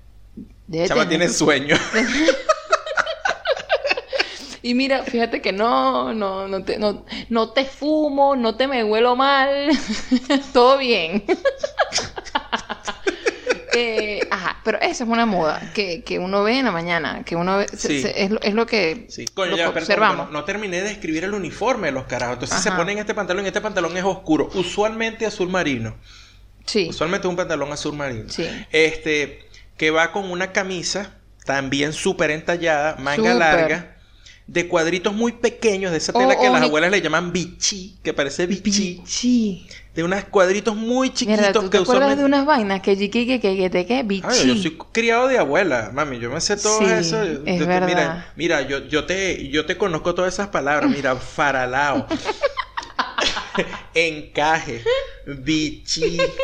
debe 0.69 0.87
Chama 0.87 1.09
tener- 1.09 1.19
tiene 1.19 1.29
sueño. 1.33 1.77
Y 4.63 4.75
mira, 4.75 5.05
fíjate 5.05 5.41
que 5.41 5.53
no, 5.53 6.13
no, 6.13 6.49
no 6.49 6.65
te, 6.65 6.77
no, 6.77 7.05
no 7.29 7.51
te 7.51 7.65
fumo, 7.67 8.35
no 8.35 8.57
te 8.57 8.67
me 8.67 8.83
huelo 8.83 9.15
mal. 9.15 9.69
Todo 10.53 10.77
bien. 10.79 11.23
Eh, 13.77 14.29
ajá, 14.31 14.61
pero 14.65 14.81
esa 14.81 15.05
es 15.05 15.11
una 15.11 15.27
moda 15.27 15.73
que, 15.75 16.03
que 16.03 16.19
uno 16.19 16.43
ve 16.43 16.59
en 16.59 16.65
la 16.65 16.73
mañana, 16.73 17.23
que 17.25 17.37
uno 17.37 17.59
ve, 17.59 17.67
se- 17.69 17.89
Sí. 17.89 18.03
se- 18.03 18.23
es, 18.25 18.31
lo- 18.31 18.41
es 18.41 18.55
lo 18.55 18.67
que, 18.67 19.07
Sí, 19.09 19.27
coño, 19.35 19.51
lo 19.53 19.57
ya, 19.57 19.65
que 19.67 19.73
perdón, 19.73 19.83
observamos. 19.85 20.27
no, 20.27 20.33
no 20.33 20.45
terminé 20.45 20.81
de 20.83 20.91
escribir 20.91 21.25
el 21.25 21.35
uniforme 21.35 21.89
de 21.89 21.93
los 21.93 22.05
carajos. 22.07 22.35
Entonces 22.35 22.61
se 22.63 22.69
Ajá. 22.71 22.79
ponen 22.79 22.99
este 22.99 23.15
pantalón 23.15 23.45
y 23.45 23.49
este 23.49 23.61
pantalón 23.61 23.97
es 23.97 24.05
oscuro, 24.05 24.49
usualmente 24.55 25.27
azul 25.27 25.49
marino. 25.49 25.97
Sí, 26.65 26.89
Usualmente 26.91 27.29
un 27.29 27.37
pantalón 27.37 27.73
azul 27.73 27.95
marino. 27.95 28.29
Sí. 28.29 28.47
Este, 28.73 29.41
que 29.77 29.91
va 29.91 30.11
con 30.13 30.31
una 30.31 30.53
camisa 30.53 31.15
también 31.45 31.93
súper 31.93 32.31
entallada, 32.33 32.97
manga 32.97 33.35
larga, 33.35 33.93
de 34.49 34.69
cuadritos 34.69 35.13
muy 35.15 35.33
pequeños, 35.33 35.91
de 35.93 35.99
esa 35.99 36.13
tela 36.13 36.35
Oh, 36.37 36.41
que 36.41 36.49
oh, 36.49 36.53
las 36.53 36.63
abuelas 36.63 36.91
le 36.91 37.01
llaman 37.03 37.33
bichi, 37.33 37.99
que 38.03 38.13
parece 38.15 38.47
bichi, 38.47 39.01
bichi. 39.01 39.67
De 39.97 40.05
unos 40.05 40.25
cuadritos 40.25 40.77
muy 40.77 41.11
chiquitos 41.13 41.39
Mierda, 41.39 41.53
¿tú 41.53 41.61
te 41.63 41.71
que 41.71 41.77
acuerdas 41.79 42.03
usualmente... 42.13 42.21
de 42.21 42.27
unas 42.27 42.47
vainas 42.47 42.81
que 42.83 42.97
que 42.97 43.11
que 43.11 43.41
que 43.41 43.57
que 43.57 43.71
te 43.71 43.87
que 43.87 44.03
bichi? 44.03 44.27
Ay, 44.29 44.49
yo 44.49 44.57
soy 44.57 44.79
criado 44.93 45.27
de 45.29 45.39
abuela, 45.39 45.91
mami, 45.93 46.19
yo 46.19 46.31
me 46.31 46.41
sé 46.41 46.57
todo 46.57 46.79
Sí, 46.81 46.85
eso. 46.87 47.23
es 47.23 47.45
te- 47.59 47.67
verdad. 47.67 47.87
Mira, 47.87 48.33
mira, 48.37 48.63
yo, 48.63 48.79
yo 48.87 49.05
te, 49.07 49.49
yo 49.49 49.65
te 49.67 49.77
conozco 49.77 50.15
todas 50.15 50.35
esas 50.35 50.49
palabras, 50.49 50.91
mira, 50.91 51.17
faralao, 51.37 52.07
encaje, 53.95 54.83
bichi, 55.27 56.35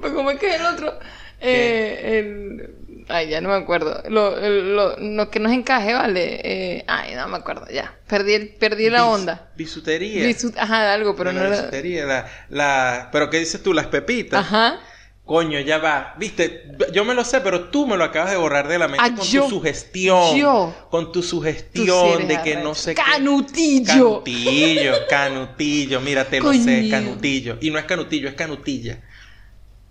Pues, 0.00 0.12
¿Cómo 0.12 0.30
es 0.30 0.38
que 0.38 0.54
es 0.54 0.60
el 0.60 0.66
otro? 0.66 0.98
Eh, 1.40 2.18
el... 2.18 2.74
Ay, 3.10 3.28
ya 3.28 3.40
no 3.40 3.48
me 3.48 3.56
acuerdo. 3.56 4.02
Lo, 4.08 4.36
lo, 4.36 4.96
lo 4.98 5.30
que 5.30 5.40
nos 5.40 5.52
encaje, 5.52 5.92
¿vale? 5.94 6.40
Eh, 6.44 6.84
ay, 6.86 7.14
no 7.14 7.28
me 7.28 7.36
acuerdo, 7.38 7.66
ya. 7.72 7.94
Perdí, 8.06 8.34
el- 8.34 8.48
perdí 8.50 8.88
la 8.90 9.00
bis- 9.02 9.06
onda. 9.14 9.50
Bisutería. 9.56 10.24
Bisu- 10.24 10.54
Ajá, 10.56 10.92
algo, 10.94 11.14
pero 11.16 11.32
la 11.32 11.40
no 11.40 11.46
era... 11.46 11.56
bisutería, 11.56 12.06
la, 12.06 12.26
la, 12.48 13.08
pero 13.12 13.28
¿qué 13.30 13.38
dices 13.38 13.62
tú? 13.62 13.72
Las 13.74 13.86
pepitas. 13.86 14.40
Ajá. 14.40 14.80
Coño, 15.24 15.60
ya 15.60 15.78
va. 15.78 16.14
Viste, 16.18 16.64
yo 16.92 17.04
me 17.04 17.14
lo 17.14 17.24
sé, 17.24 17.40
pero 17.40 17.68
tú 17.70 17.86
me 17.86 17.96
lo 17.96 18.02
acabas 18.02 18.32
de 18.32 18.36
borrar 18.36 18.66
de 18.66 18.80
la 18.80 18.88
mente 18.88 19.04
Ah, 19.06 19.14
con 19.14 19.24
yo- 19.24 19.44
tu 19.44 19.50
sugestión. 19.50 20.36
yo. 20.36 20.74
Con 20.90 21.12
tu 21.12 21.20
Tú 21.20 21.22
sí 21.22 21.28
sugestión 21.28 22.26
de 22.26 22.42
que 22.42 22.56
no 22.56 22.74
sé 22.74 22.96
qué. 22.96 23.02
Canutillo. 23.02 24.24
Canutillo, 24.24 24.92
canutillo, 25.08 26.00
mira, 26.00 26.24
te 26.24 26.40
lo 26.40 26.52
sé, 26.52 26.88
canutillo. 26.90 27.58
Y 27.60 27.70
no 27.70 27.78
es 27.78 27.84
canutillo, 27.84 28.28
es 28.28 28.34
canutilla. 28.34 28.98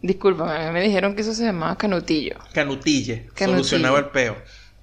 Discúlpame, 0.01 0.51
a 0.51 0.67
mí 0.67 0.73
me 0.73 0.81
dijeron 0.81 1.15
que 1.15 1.21
eso 1.21 1.33
se 1.33 1.43
llamaba 1.43 1.77
canutillo. 1.77 2.35
Canutille, 2.53 3.27
Canutille. 3.35 3.47
solucionaba 3.47 3.99
el 3.99 4.05
peo. 4.05 4.37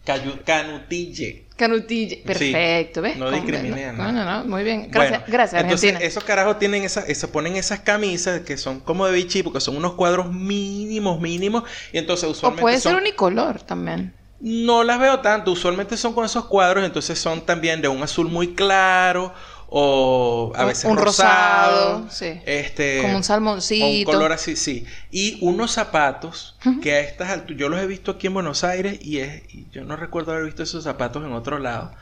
Cayu- 0.05 0.45
canutille. 0.45 1.47
Canutille. 1.57 2.23
Perfecto, 2.25 3.03
¿ves? 3.03 3.17
no 3.17 3.27
a 3.27 3.31
No, 3.31 4.13
no, 4.13 4.25
no, 4.25 4.45
muy 4.45 4.63
bien. 4.63 4.89
Gracias, 4.91 5.21
Bueno, 5.21 5.25
gracias, 5.33 5.63
entonces 5.63 5.97
esos 6.01 6.23
carajos 6.23 6.59
tienen 6.59 6.85
esa, 6.85 7.03
se 7.13 7.29
ponen 7.29 7.57
esas 7.57 7.81
camisas 7.81 8.43
que 8.43 8.57
son 8.57 8.81
como 8.81 9.07
de 9.07 9.13
bichi 9.15 9.43
porque 9.43 9.61
son 9.61 9.77
unos 9.77 9.95
cuadros 9.95 10.31
mínimos, 10.33 11.21
mínimos. 11.21 11.65
Y 11.93 11.99
entonces 11.99 12.29
O 12.29 12.33
usualmente 12.33 12.61
puede 12.63 12.79
son- 12.79 12.93
ser 12.93 13.01
unicolor 13.03 13.63
también. 13.63 14.15
No 14.39 14.85
las 14.85 15.01
veo 15.01 15.21
tanto, 15.21 15.51
usualmente 15.51 15.97
son 15.97 16.13
con 16.13 16.25
esos 16.27 16.45
cuadros, 16.45 16.85
entonces 16.85 17.19
son 17.19 17.41
también 17.47 17.81
de 17.81 17.89
un 17.89 18.03
azul 18.03 18.29
muy 18.29 18.55
claro 18.55 19.33
o 19.69 20.53
a 20.55 20.63
Un- 20.63 20.69
veces 20.69 20.85
un 20.85 20.97
rosado, 20.97 21.99
rosado, 22.05 22.11
sí. 22.11 22.41
este 22.47 22.99
Como 22.99 23.09
un 23.09 23.15
o 23.15 23.17
un 23.19 23.25
salmoncito. 23.25 24.11
color 24.11 24.33
así, 24.33 24.57
sí. 24.57 24.87
Y 25.11 25.39
unos 25.43 25.73
zapatos 25.73 26.57
que 26.83 26.93
a 26.95 27.01
estas 27.01 27.31
alturas, 27.31 27.59
yo 27.61 27.69
los 27.69 27.81
he 27.81 27.87
visto 27.87 28.13
aquí 28.13 28.29
en 28.29 28.35
Buenos 28.35 28.63
Aires 28.65 28.99
y, 29.03 29.19
es, 29.19 29.43
y 29.55 29.67
yo 29.73 29.85
no 29.85 29.97
recuerdo 29.97 30.33
haber 30.33 30.45
visto 30.45 30.63
esos 30.63 30.85
zapatos 30.85 31.25
en 31.25 31.33
otro 31.33 31.59
lado. 31.59 31.93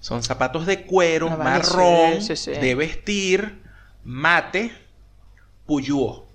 Son 0.00 0.22
zapatos 0.22 0.66
de 0.66 0.82
cuero, 0.82 1.30
marrón, 1.30 2.20
sí, 2.20 2.36
sí, 2.36 2.52
sí. 2.54 2.60
de 2.60 2.74
vestir, 2.74 3.62
mate, 4.04 4.72
puyúo, 5.66 6.26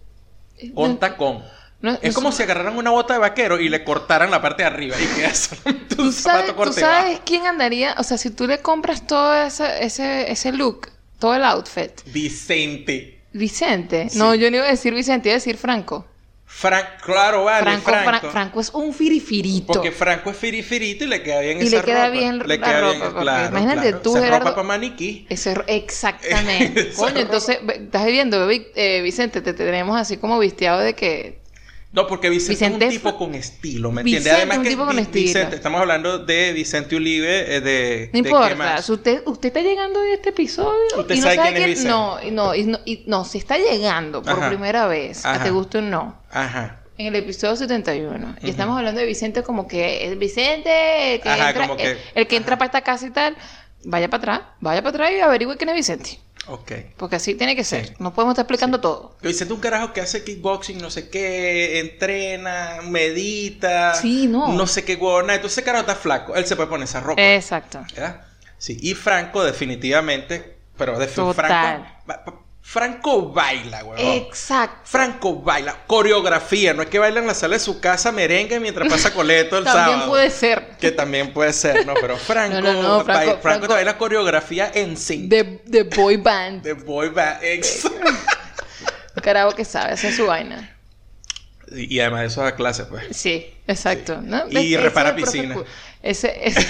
Eh, 0.57 0.71
con 0.73 0.97
tacón. 0.99 1.43
No- 1.81 1.93
Es 2.01 2.09
no 2.09 2.13
como 2.13 2.31
sé- 2.31 2.37
si 2.37 2.43
agarraran 2.43 2.77
una 2.77 2.91
bota 2.91 3.13
de 3.13 3.19
vaquero 3.19 3.59
y 3.59 3.69
le 3.69 3.83
cortaran 3.83 4.31
la 4.31 4.41
parte 4.41 4.63
de 4.63 4.67
arriba 4.67 4.95
y 4.99 5.05
queda 5.15 5.33
solamente 5.33 5.95
un 5.95 5.97
¿Tú 6.07 6.11
sabes, 6.11 6.21
zapato 6.21 6.51
tú 6.51 6.55
corte 6.55 6.79
sabes 6.81 7.21
quién 7.25 7.45
andaría? 7.47 7.95
O 7.97 8.03
sea, 8.03 8.17
si 8.17 8.29
tú 8.31 8.47
le 8.47 8.59
compras 8.59 9.07
todo 9.07 9.35
ese, 9.35 9.83
ese, 9.83 10.31
ese 10.31 10.51
look, 10.51 10.89
todo 11.19 11.35
el 11.35 11.43
outfit. 11.43 11.91
Vicente. 12.05 13.19
Vicente. 13.33 14.09
Sí. 14.09 14.17
No, 14.17 14.33
yo 14.35 14.49
no 14.51 14.57
iba 14.57 14.65
a 14.65 14.69
decir 14.71 14.93
Vicente, 14.93 15.29
iba 15.29 15.33
a 15.35 15.37
decir 15.39 15.57
Franco. 15.57 16.05
Frank, 16.51 16.83
claro, 17.05 17.43
vale, 17.43 17.61
Franco, 17.63 17.91
Franco. 17.91 18.09
Fra- 18.21 18.31
Franco 18.31 18.59
es 18.59 18.69
un 18.71 18.91
firifirito. 18.91 19.67
Porque 19.73 19.91
Franco 19.91 20.31
es 20.31 20.37
firifirito 20.37 21.03
y 21.03 21.07
le 21.07 21.21
queda 21.21 21.41
bien 21.41 21.59
Y 21.61 21.67
esa 21.67 21.77
le 21.77 21.83
queda 21.83 22.07
ropa. 22.07 22.17
bien 22.19 22.39
le 22.39 22.59
queda 22.59 22.81
ropa, 22.81 22.89
bien, 22.91 23.01
porque 23.03 23.21
claro, 23.21 23.49
imagínate 23.49 23.81
claro. 23.89 24.01
tú, 24.01 24.09
Esa 24.17 24.25
Gerardo- 24.25 24.39
ropa 24.39 24.55
para 24.55 24.67
maniquí. 24.67 25.27
Ese 25.29 25.53
ro- 25.53 25.63
exactamente. 25.67 26.89
Coño, 26.93 27.07
ropa. 27.09 27.19
entonces, 27.21 27.59
estás 27.69 28.05
viendo, 28.07 28.49
eh, 28.49 29.01
Vicente, 29.03 29.41
te 29.41 29.53
tenemos 29.53 29.95
así 29.99 30.17
como 30.17 30.39
visteado 30.39 30.79
de 30.79 30.95
que 30.95 31.38
No, 31.91 32.05
porque 32.05 32.29
Vicente, 32.29 32.51
Vicente 32.53 32.85
es 32.85 32.91
un 32.93 32.97
tipo 33.01 33.17
con 33.17 33.33
estilo, 33.33 33.91
¿me 33.91 34.01
entiendes? 34.01 34.31
Además 34.31 34.57
un 34.59 34.63
que 34.63 34.69
tipo 34.69 34.85
con. 34.85 34.95
Vicente, 34.95 35.55
estamos 35.55 35.81
hablando 35.81 36.19
de 36.19 36.53
Vicente 36.53 36.95
Ulibe, 36.95 37.55
eh, 37.55 37.61
de... 37.61 38.09
No 38.13 38.17
de 38.17 38.23
qué 38.23 38.29
importa, 38.29 38.55
más. 38.55 38.85
si 38.85 38.91
usted, 38.91 39.23
usted 39.25 39.47
está 39.47 39.61
llegando 39.61 39.99
a 39.99 40.07
este 40.13 40.29
episodio 40.29 40.77
Usted 40.99 41.15
y 41.15 41.17
no 41.17 41.23
sabe 41.23 41.35
sabe 41.37 41.49
quién 41.49 41.61
es 41.63 41.69
Vicente. 41.69 41.89
no, 41.89 42.17
y 42.21 42.29
no, 42.31 42.53
y 42.55 42.63
no, 42.65 42.79
y 42.85 43.03
no, 43.07 43.25
si 43.25 43.39
está 43.39 43.57
llegando 43.57 44.21
por 44.21 44.33
Ajá. 44.33 44.49
primera 44.49 44.85
vez, 44.85 45.25
a 45.25 45.41
te 45.41 45.49
guste 45.49 45.79
o 45.79 45.81
no, 45.81 46.21
Ajá. 46.31 46.81
en 46.99 47.07
el 47.07 47.15
episodio 47.15 47.55
71, 47.55 48.35
y 48.37 48.39
Ujú. 48.41 48.47
estamos 48.51 48.77
hablando 48.77 49.01
de 49.01 49.07
Vicente 49.07 49.41
como 49.41 49.67
que 49.67 50.05
es 50.11 50.19
Vicente, 50.19 51.15
el 51.15 51.21
que 51.21 51.29
Ajá, 51.29 51.49
entra, 51.49 51.75
que- 51.75 51.91
el, 51.91 51.97
el 52.13 52.27
que 52.27 52.35
entra 52.35 52.55
para 52.59 52.67
esta 52.67 52.81
casa 52.81 53.07
y 53.07 53.09
tal, 53.09 53.35
vaya 53.83 54.09
para 54.09 54.35
atrás, 54.35 54.41
vaya 54.61 54.83
para 54.83 54.89
atrás 54.91 55.11
y 55.17 55.21
averigüe 55.21 55.57
quién 55.57 55.69
es 55.69 55.75
Vicente, 55.75 56.19
Ok. 56.49 56.71
porque 56.97 57.15
así 57.17 57.35
tiene 57.35 57.55
que 57.55 57.63
ser, 57.63 57.87
Sí. 57.87 57.93
no 57.99 58.13
podemos 58.13 58.33
estar 58.33 58.43
explicando 58.43 58.79
todo. 58.81 59.15
Que 59.21 59.27
Vicente 59.27 59.53
es 59.53 59.55
un 59.55 59.61
carajo 59.61 59.93
que 59.93 60.01
hace 60.01 60.23
kickboxing, 60.23 60.79
no 60.79 60.89
sé 60.89 61.09
qué, 61.09 61.79
entrena, 61.79 62.79
medita, 62.83 63.93
Sí, 63.95 64.27
no. 64.27 64.53
no 64.53 64.67
sé 64.67 64.83
qué 64.83 64.95
huevona. 64.95 65.35
Entonces 65.35 65.57
ese 65.59 65.65
carajo 65.65 65.81
está 65.81 65.95
flaco, 65.95 66.35
él 66.35 66.45
se 66.45 66.55
puede 66.55 66.69
poner 66.69 66.85
esa 66.85 67.01
ropa. 67.01 67.21
Exacto. 67.21 67.81
¿verdad? 67.95 68.21
Sí, 68.57 68.77
y 68.81 68.93
Franco 68.93 69.43
definitivamente, 69.43 70.57
pero 70.77 70.97
de 70.99 71.07
Total. 71.07 71.97
Franco, 72.05 72.43
Franco 72.61 73.31
baila, 73.31 73.83
huevón. 73.83 73.97
Exacto. 73.99 74.81
Franco 74.83 75.35
baila, 75.41 75.75
coreografía, 75.87 76.73
no 76.73 76.83
es 76.83 76.89
que 76.89 76.99
baila 76.99 77.19
en 77.19 77.25
la 77.27 77.33
sala 77.33 77.55
de 77.55 77.59
su 77.59 77.79
casa 77.79 78.11
merengue 78.11 78.59
mientras 78.59 78.87
pasa 78.87 79.11
coleto 79.11 79.57
el 79.57 79.63
También 79.65 79.85
sábado. 79.97 80.09
puede 80.11 80.29
ser 80.29 80.77
Que 80.79 80.91
también 80.91 81.33
puede 81.33 81.51
ser, 81.53 81.85
¿no? 81.87 81.95
Pero 81.99 82.15
Franco, 82.17 82.61
No, 82.61 82.73
no, 82.73 82.81
no, 82.83 83.03
Franco- 83.03 83.07
baila- 83.07 83.21
Franco, 83.23 83.41
Franco- 83.41 83.67
te 83.67 83.73
baila 83.73 83.97
coreografía 83.97 84.71
en 84.73 84.97
sync. 84.97 85.29
de, 85.29 85.61
de 85.65 85.83
boy 85.83 86.17
band. 86.17 86.61
De 86.63 86.73
boy 86.73 87.09
band. 87.09 87.39
ex- 87.43 87.85
Un 87.85 89.21
carajo 89.23 89.51
que 89.55 89.65
sabe 89.65 89.93
hacer 89.93 90.13
su 90.13 90.27
vaina. 90.27 90.75
y 91.71 91.95
y 91.95 91.99
además 92.01 92.21
de 92.21 92.27
eso 92.27 92.43
da 92.43 92.55
clase, 92.55 92.85
pues. 92.85 93.05
Sí, 93.17 93.51
exacto. 93.67 94.21
¿no? 94.21 94.43
Y 94.49 94.77
repara 94.77 95.15
piscina. 95.15 95.55
Ese, 96.03 96.39
ese- 96.47 96.67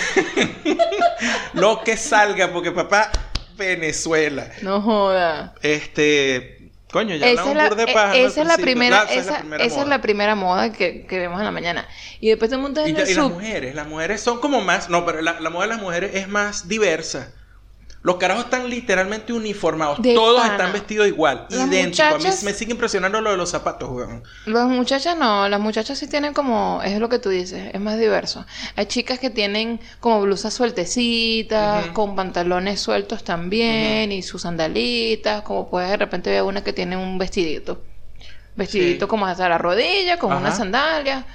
Lo 1.54 1.84
que 1.84 1.98
salga, 1.98 2.52
porque 2.54 2.72
papá, 2.72 3.12
Venezuela. 3.60 4.50
no 4.62 4.82
joda. 4.82 5.54
Este, 5.62 6.72
coño, 6.92 7.16
ya 7.16 7.28
Esa 7.30 7.42
hablamos 7.44 7.72
es 7.72 7.78
de 7.78 7.84
eh, 7.92 7.94
paja, 7.94 8.16
esa 8.16 8.42
es 8.42 8.48
la 8.48 8.58
primera, 8.58 9.04
esa, 9.04 9.46
es 9.60 9.88
la 9.88 10.02
primera 10.02 10.36
moda 10.36 10.72
que, 10.74 11.06
que 11.06 11.20
vemos 11.20 11.40
en 11.40 11.46
la 11.46 11.52
mañana. 11.52 11.88
Y 12.20 12.30
después 12.30 12.50
te 12.50 12.58
montas 12.58 12.88
Y, 12.88 12.92
en 12.92 12.96
ya- 12.96 13.04
el 13.04 13.10
y 13.10 13.14
las 13.14 13.30
mujeres, 13.30 13.76
las 13.76 13.88
mujeres 13.88 14.22
son 14.22 14.40
como 14.40 14.62
más, 14.62 14.90
no, 14.90 15.06
pero 15.06 15.22
la, 15.22 15.40
la 15.40 15.50
moda 15.50 15.66
de 15.68 15.70
las 15.74 15.82
mujeres 15.82 16.16
es 16.16 16.28
más 16.28 16.68
diversa. 16.68 17.34
Los 18.02 18.16
carajos 18.16 18.46
están 18.46 18.70
literalmente 18.70 19.34
uniformados. 19.34 20.02
De 20.02 20.14
Todos 20.14 20.40
pana. 20.42 20.54
están 20.54 20.72
vestidos 20.72 21.06
igual, 21.08 21.48
Las 21.50 21.68
idénticos. 21.68 22.00
A 22.00 22.18
mí 22.18 22.36
me 22.44 22.54
sigue 22.54 22.72
impresionando 22.72 23.20
lo 23.20 23.32
de 23.32 23.38
los 23.38 23.50
zapatos, 23.50 23.90
weón. 23.90 24.24
Las 24.46 24.68
muchachas 24.68 25.18
no, 25.18 25.50
las 25.50 25.60
muchachas 25.60 25.98
sí 26.00 26.08
tienen 26.08 26.34
como, 26.34 26.82
es 26.84 26.98
lo 27.00 27.10
que 27.10 27.20
tú 27.20 27.28
dices, 27.30 27.72
es 27.74 27.82
más 27.82 28.00
diverso. 28.00 28.46
Hay 28.78 28.86
chicas 28.86 29.20
que 29.20 29.30
tienen 29.30 29.82
como 30.00 30.22
blusas 30.22 30.54
sueltecitas, 30.54 31.88
con 31.88 32.16
pantalones 32.16 32.80
sueltos 32.80 33.24
también 33.26 34.12
y 34.14 34.22
sus 34.24 34.44
sandalitas, 34.44 35.42
como 35.42 35.70
puedes 35.70 35.90
de 35.90 35.98
repente 35.98 36.30
ver 36.30 36.44
una 36.44 36.64
que 36.64 36.72
tiene 36.74 36.96
un 36.96 37.18
vestidito. 37.18 37.82
Vestidito 38.56 39.06
Sí. 39.06 39.10
como 39.10 39.26
hasta 39.26 39.48
la 39.50 39.58
rodilla, 39.58 40.18
con 40.20 40.32
Ajá. 40.32 40.40
unas 40.42 40.58
sandalias. 40.58 41.26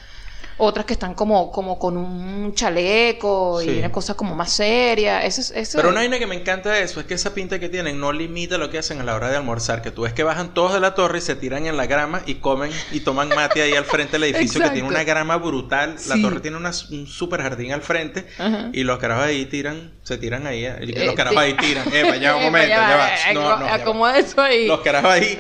Otras 0.57 0.87
que 0.87 0.93
están 0.93 1.15
como, 1.15 1.51
como 1.51 1.79
con 1.81 1.97
un 1.97 2.55
chaleco 2.55 3.61
y 3.61 3.79
una 3.81 3.91
cosa 3.91 4.15
como 4.15 4.37
más 4.37 4.53
seria. 4.53 5.25
Eso, 5.25 5.41
es- 5.41 5.51
eso 5.51 5.79
Pero 5.79 5.89
una 5.89 5.99
vaina 6.01 6.19
que 6.21 6.29
me 6.29 6.37
encanta 6.37 6.71
de 6.71 6.83
eso 6.83 7.01
es 7.01 7.07
que 7.07 7.15
esa 7.15 7.35
pinta 7.35 7.59
que 7.59 7.69
tienen 7.69 7.99
no 7.99 8.13
limita 8.13 8.57
lo 8.57 8.71
que 8.71 8.79
hacen 8.79 9.01
a 9.01 9.05
la 9.05 9.17
hora 9.17 9.31
de 9.31 9.37
almorzar. 9.37 9.83
Que 9.83 9.91
tú 9.91 10.03
ves 10.03 10.13
que 10.13 10.23
bajan 10.23 10.55
todos 10.55 10.73
de 10.73 10.79
la 10.79 10.95
torre 10.95 11.19
y 11.19 11.23
se 11.23 11.35
tiran 11.35 11.67
en 11.67 11.77
la 11.77 11.87
grama 11.87 12.23
y 12.27 12.37
comen 12.37 12.71
y 12.93 13.01
toman 13.01 13.31
mate 13.31 13.63
ahí 13.63 13.73
al 13.73 13.85
frente 13.85 14.13
del 14.13 14.25
edificio 14.33 14.61
que 14.63 14.71
tiene 14.71 14.87
una 14.87 15.03
grama 15.03 15.37
brutal. 15.39 15.97
La 16.07 16.21
torre 16.23 16.39
tiene 16.39 16.57
una- 16.57 16.71
un 16.93 17.07
super 17.09 17.43
jardín 17.43 17.73
al 17.73 17.83
frente 17.83 18.27
Ajá. 18.39 18.69
y 18.73 18.85
los 18.85 18.99
carajos 19.01 19.25
ahí 19.25 19.47
tiran, 19.47 19.93
se 20.05 20.19
tiran 20.19 20.47
ahí. 20.47 20.65
eh, 20.67 20.77
Eh, 20.81 21.05
Los 21.07 21.17
carajos 21.17 21.39
sí. 21.43 21.45
ahí 21.47 21.55
tiran. 21.55 21.93
Epa, 21.93 22.17
ya 22.17 22.37
un 22.37 22.45
momento, 22.45 22.69
ya 22.69 22.97
va. 22.97 23.09
eh, 23.09 23.35
No, 23.35 23.49
acomoda 23.51 24.19
eso 24.19 24.41
ahí. 24.41 24.69
Los 24.69 24.83
carajos 24.83 25.11
ahí 25.11 25.37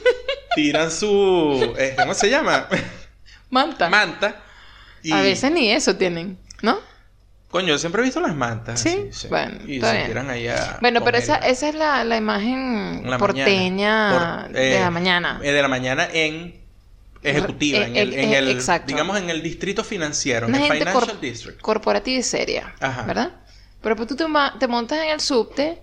tiran 0.56 0.90
su. 0.90 1.74
eh, 1.78 1.94
¿Cómo 1.96 2.12
se 2.14 2.28
llama? 2.28 2.66
Manta. 3.50 3.88
Manta. 3.88 4.42
Y, 5.02 5.12
A 5.12 5.20
veces 5.20 5.50
ni 5.52 5.70
eso 5.70 5.96
tienen, 5.96 6.38
¿no? 6.62 6.78
Coño, 7.50 7.68
yo 7.68 7.78
siempre 7.78 8.02
he 8.02 8.04
visto 8.04 8.20
las 8.20 8.34
mantas. 8.34 8.78
Sí, 8.80 9.08
así, 9.10 9.28
bueno, 9.28 9.58
Y 9.66 9.76
está 9.76 9.90
se 9.90 9.96
bien. 9.96 10.06
tiran 10.08 10.28
ahí 10.30 10.48
a. 10.48 10.78
Bueno, 10.82 11.02
pero 11.02 11.16
esa, 11.16 11.36
esa 11.36 11.68
es 11.70 11.74
la, 11.74 12.04
la 12.04 12.16
imagen 12.18 13.00
En 13.04 13.10
la 13.10 13.16
porteña 13.18 14.48
de 14.52 14.76
eh, 14.76 14.80
la 14.80 14.90
mañana. 14.90 15.40
eh, 15.42 15.52
de 15.52 15.62
la 15.62 15.68
mañana 15.68 16.06
en 16.12 16.60
ejecutiva, 17.22 17.78
Eh, 17.80 17.84
en 17.86 17.96
el, 17.96 18.12
eh, 18.12 18.22
en 18.22 18.32
eh, 18.34 18.38
el- 18.38 18.48
exacto. 18.50 18.88
digamos 18.88 19.16
en 19.18 19.30
el 19.30 19.42
distrito 19.42 19.82
financiero, 19.82 20.46
en 20.46 20.50
Una 20.54 20.58
el 20.58 20.64
gente 20.72 20.78
Financial 20.80 21.06
cor- 21.12 21.20
District. 21.20 21.60
corporativa 21.60 22.18
y 22.18 22.22
seria, 22.22 22.74
Ajá. 22.80 23.02
¿verdad? 23.04 23.32
Pero 23.80 23.96
pues 23.96 24.08
tú 24.08 24.16
te, 24.16 24.26
montas 24.68 24.98
en 25.02 25.08
el 25.10 25.20
subte 25.20 25.80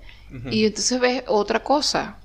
y 0.52 0.66
entonces 0.66 1.00
ves 1.00 1.24
otra 1.28 1.64
cosa. 1.64 2.18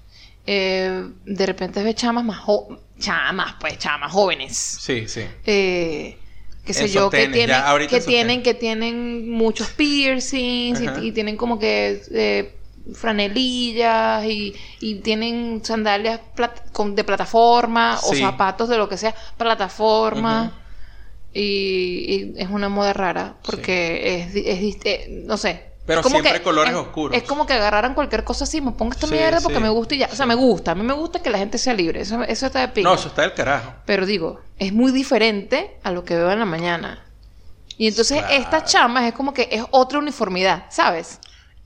Eh, 0.47 1.07
de 1.25 1.47
repente 1.47 1.83
ves 1.83 1.95
chamas 1.95 2.25
más 2.25 2.39
jo- 2.41 2.79
chamas, 2.99 3.55
pues 3.61 3.79
chamas 3.79 4.13
jóvenes. 4.13 4.55
Sí, 4.57 5.07
sí. 5.09 5.25
Eh, 5.47 6.19
qué 6.65 6.73
sé 6.75 6.89
yo, 6.89 7.11
que 7.11 7.17
tienen, 7.33 7.57
que 7.89 8.01
tienen, 8.07 8.43
que 8.43 8.55
tienen 8.55 9.31
muchos 9.31 9.69
piercings 9.71 10.81
y, 10.81 11.13
tienen 11.13 11.37
como 11.37 11.59
que 11.59 12.01
eh, 12.13 12.57
franelillas 12.95 14.25
y, 14.25 14.55
y 14.81 14.97
tienen 14.97 15.63
sandalias 15.65 16.21
plat- 16.37 16.71
con- 16.73 16.95
de 16.95 17.05
plataforma 17.05 17.99
o 18.03 18.15
zapatos 18.21 18.69
de 18.69 18.77
lo 18.79 18.89
que 18.89 18.97
sea, 18.97 19.15
plataforma. 19.37 20.53
y, 21.33 21.43
y 21.43 22.35
es 22.37 22.49
una 22.51 22.69
moda 22.69 22.93
rara 22.93 23.37
porque 23.45 24.17
es, 24.17 24.35
es 24.35 24.61
dist- 24.61 24.83
eh, 24.87 25.07
no 25.27 25.37
sé. 25.37 25.70
Pero 25.87 26.03
siempre 26.05 26.33
que- 26.35 26.43
colores 26.43 26.73
es- 26.73 26.79
oscuros. 26.79 27.17
Es 27.17 27.25
como 27.25 27.47
que 27.47 27.53
agarraran 27.55 27.95
cualquier 27.95 28.23
cosa 28.23 28.45
así, 28.45 28.61
me 28.61 28.71
pongo 28.73 28.93
esta 28.93 29.07
Sí, 29.07 29.13
mierda 29.15 29.41
porque 29.41 29.57
sí. 29.59 29.63
me 29.63 29.71
gusta 29.71 29.95
y 29.95 29.99
ya. 29.99 30.09
O 30.13 30.15
sea, 30.15 30.27
me 30.27 30.35
gusta. 30.37 30.73
A 30.73 30.75
mí 30.75 30.83
me 30.83 30.93
gusta 30.95 31.21
que 31.23 31.31
la 31.31 31.39
gente 31.39 31.59
sea 31.59 31.75
libre. 31.75 32.01
Eso, 32.03 32.23
eso 32.23 32.47
está 32.47 32.61
de 32.61 32.69
pinga. 32.69 32.89
No, 32.91 32.95
eso 32.95 33.09
está 33.09 33.23
del 33.23 33.35
carajo. 33.35 33.73
Pero 33.87 34.07
digo, 34.07 34.41
es 34.59 34.73
muy 34.73 34.93
diferente 34.93 35.79
a 35.83 35.91
lo 35.91 36.05
que 36.05 36.15
veo 36.15 36.31
en 36.31 36.39
la 36.39 36.45
mañana. 36.45 37.05
Y 37.77 37.89
entonces 37.89 38.19
Claro. 38.19 38.35
estas 38.35 38.65
chamas 38.71 39.05
es 39.05 39.15
como 39.15 39.33
que 39.35 39.49
es 39.51 39.65
otra 39.71 39.99
uniformidad, 39.99 40.65
¿sabes? 40.71 41.19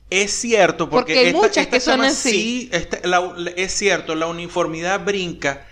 Es 0.09 0.31
cierto, 0.39 0.87
porque, 0.89 1.13
Porque 1.13 1.19
hay 1.19 1.25
esta- 1.27 1.37
muchas 1.39 1.57
esta 1.57 1.71
que 1.71 1.79
son 1.79 2.01
así. 2.03 2.29
sí, 2.31 2.69
esta- 2.71 2.99
la- 3.07 3.33
la- 3.35 3.49
es 3.51 3.73
cierto, 3.73 4.13
la 4.15 4.27
uniformidad 4.27 5.03
brinca 5.03 5.65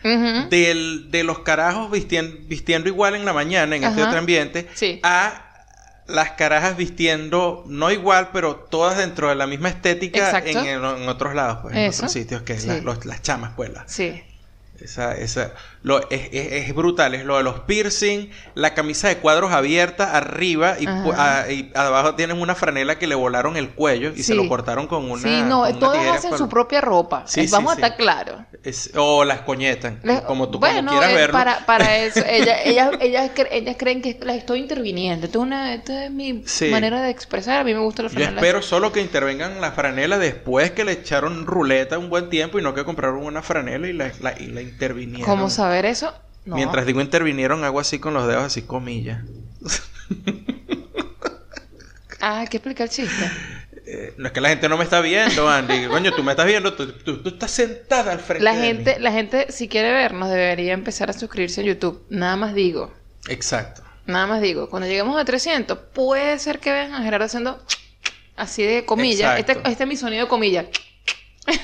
del, 0.49 1.11
de 1.11 1.23
los 1.23 1.39
carajos 1.39 1.89
vistien- 1.91 2.47
vistiendo 2.47 2.89
igual 2.89 3.15
en 3.15 3.25
la 3.25 3.33
mañana, 3.33 3.75
en 3.75 3.83
este 3.83 4.03
otro 4.03 4.17
ambiente, 4.17 4.67
Sí. 4.73 4.99
a 5.03 5.52
las 6.07 6.31
carajas 6.31 6.75
vistiendo 6.77 7.63
no 7.67 7.89
igual, 7.91 8.29
pero 8.33 8.55
todas 8.55 8.97
dentro 8.97 9.29
de 9.29 9.35
la 9.35 9.47
misma 9.47 9.69
estética 9.69 10.37
en, 10.39 10.57
en- 10.57 10.83
en 10.83 11.07
otros 11.09 11.33
lados, 11.33 11.59
pues, 11.61 11.75
en 11.75 11.89
otros 11.93 12.11
sitios, 12.11 12.41
que 12.41 12.53
es 12.53 12.63
Sí. 12.63 12.67
la- 12.67 12.77
los- 12.81 13.05
las 13.05 13.21
chamas, 13.21 13.53
pues, 13.55 13.71
las- 13.71 13.91
Sí. 13.91 14.21
esa, 14.79 15.15
esa, 15.15 15.53
lo, 15.83 16.09
es, 16.09 16.29
es- 16.31 16.51
es 16.69 16.73
brutal, 16.75 17.13
es 17.13 17.25
lo 17.25 17.37
de 17.37 17.43
los 17.43 17.59
piercing, 17.61 18.29
la 18.55 18.73
camisa 18.73 19.09
de 19.09 19.17
cuadros 19.17 19.51
abierta 19.51 20.15
arriba 20.17 20.75
y, 20.79 20.87
a- 20.87 21.51
y 21.51 21.71
abajo 21.75 22.15
tienen 22.15 22.41
una 22.41 22.55
franela 22.55 22.97
que 22.97 23.05
le 23.05 23.15
volaron 23.15 23.57
el 23.57 23.69
cuello 23.69 24.11
y 24.15 24.23
se 24.23 24.31
Sí. 24.31 24.33
lo 24.33 24.47
cortaron 24.47 24.87
con 24.87 25.11
una. 25.11 25.21
sí, 25.21 25.41
no, 25.47 25.61
una 25.61 25.79
todas 25.79 26.07
hacen 26.07 26.31
para- 26.31 26.37
su 26.37 26.49
propia 26.49 26.81
ropa. 26.81 27.23
Sí, 27.27 27.47
Vamos 27.51 27.75
sí, 27.75 27.81
a 27.81 27.85
estar 27.85 27.97
claros. 27.97 28.41
es- 28.63 28.91
o 28.95 29.23
las 29.25 29.41
coñetan, 29.41 29.99
Les- 30.03 30.21
como 30.21 30.49
tú 30.49 30.59
bueno, 30.59 30.77
como 30.87 30.91
quieras 30.91 31.11
eh, 31.11 31.15
verlo. 31.15 31.33
Para, 31.33 31.65
para 31.65 31.97
eso, 32.05 32.23
ellas, 32.25 32.59
ellas, 32.65 32.91
ellas, 33.01 33.31
cre- 33.35 33.47
ellas 33.51 33.75
creen 33.77 34.01
que 34.01 34.17
las 34.23 34.37
estoy 34.37 34.59
interviniendo. 34.59 35.25
Esto 35.25 35.39
es, 35.39 35.43
una, 35.43 35.73
esto 35.73 35.91
es 35.91 36.09
mi 36.11 36.43
manera 36.71 37.01
de 37.01 37.09
expresar. 37.09 37.59
A 37.59 37.63
mí 37.65 37.73
me 37.73 37.81
gusta 37.81 38.03
la 38.03 38.09
Yo 38.09 38.13
franela. 38.15 38.37
espero 38.39 38.61
solo 38.61 38.91
que 38.93 39.01
intervengan 39.01 39.59
las 39.59 39.73
franelas 39.75 40.19
después 40.19 40.71
que 40.71 40.85
le 40.85 40.93
echaron 40.93 41.45
ruleta 41.45 41.97
un 41.97 42.09
buen 42.09 42.29
tiempo 42.29 42.57
y 42.57 42.61
no 42.61 42.73
que 42.73 42.85
compraron 42.85 43.25
una 43.25 43.41
franela 43.41 43.87
y 43.89 43.93
la, 43.93 44.11
la- 44.21 44.39
y 44.39 44.47
la 44.47 44.61
intervinieron. 44.61 45.25
¿Cómo 45.25 45.49
saber 45.73 45.85
eso? 45.87 46.13
No. 46.45 46.55
Mientras 46.55 46.85
digo 46.85 47.01
intervinieron, 47.01 47.63
hago 47.63 47.79
así 47.79 47.99
con 47.99 48.13
los 48.13 48.27
dedos, 48.27 48.43
así 48.43 48.61
comillas. 48.63 49.23
Ah, 52.19 52.39
hay 52.41 52.47
que 52.47 52.57
explicar 52.57 52.85
el 52.87 52.89
chiste. 52.93 53.31
Eh, 53.85 54.13
no 54.17 54.27
es 54.27 54.31
que 54.33 54.39
la 54.41 54.49
gente 54.49 54.69
no 54.69 54.77
me 54.77 54.83
está 54.85 55.01
viendo, 55.01 55.49
Andy. 55.49 55.87
Coño, 55.87 56.13
tú 56.13 56.23
me 56.23 56.31
estás 56.31 56.45
viendo, 56.45 56.73
tú, 56.73 56.87
tú- 56.93 57.21
tú 57.21 57.29
estás 57.29 57.51
sentada 57.51 58.11
al 58.13 58.19
frente 58.19 58.43
La 58.43 58.55
de 58.55 58.61
gente, 58.61 58.95
mí. 58.97 59.01
la 59.03 59.11
gente, 59.11 59.51
si 59.51 59.67
quiere 59.67 59.91
vernos, 59.91 60.29
debería 60.29 60.73
empezar 60.73 61.09
a 61.09 61.13
suscribirse 61.13 61.61
a 61.61 61.63
YouTube. 61.65 62.05
Nada 62.09 62.35
más 62.37 62.53
digo. 62.53 62.93
Exacto. 63.27 63.81
Nada 64.05 64.25
más 64.27 64.41
digo. 64.41 64.69
Cuando 64.69 64.87
lleguemos 64.87 65.19
a 65.19 65.25
300, 65.25 65.77
puede 65.93 66.39
ser 66.39 66.59
que 66.59 66.71
vean 66.71 66.93
a 66.93 67.01
Gerardo 67.03 67.25
haciendo 67.25 67.61
así 68.37 68.63
de 68.63 68.85
comillas. 68.85 69.37
Este, 69.39 69.59
este 69.65 69.83
es 69.83 69.89
mi 69.89 69.97
sonido 69.97 70.23
de 70.23 70.29
comillas. 70.29 70.65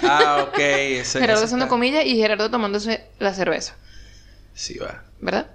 Ah, 0.04 0.46
ok. 0.50 0.58
Ese, 0.60 1.20
Gerardo 1.22 1.44
haciendo 1.46 1.68
comillas 1.70 2.06
y 2.06 2.18
Gerardo 2.18 2.50
tomándose 2.52 3.06
la 3.20 3.34
cerveza. 3.34 3.76
Sí, 4.60 4.78
va. 4.78 5.04
¿Verdad? 5.22 5.48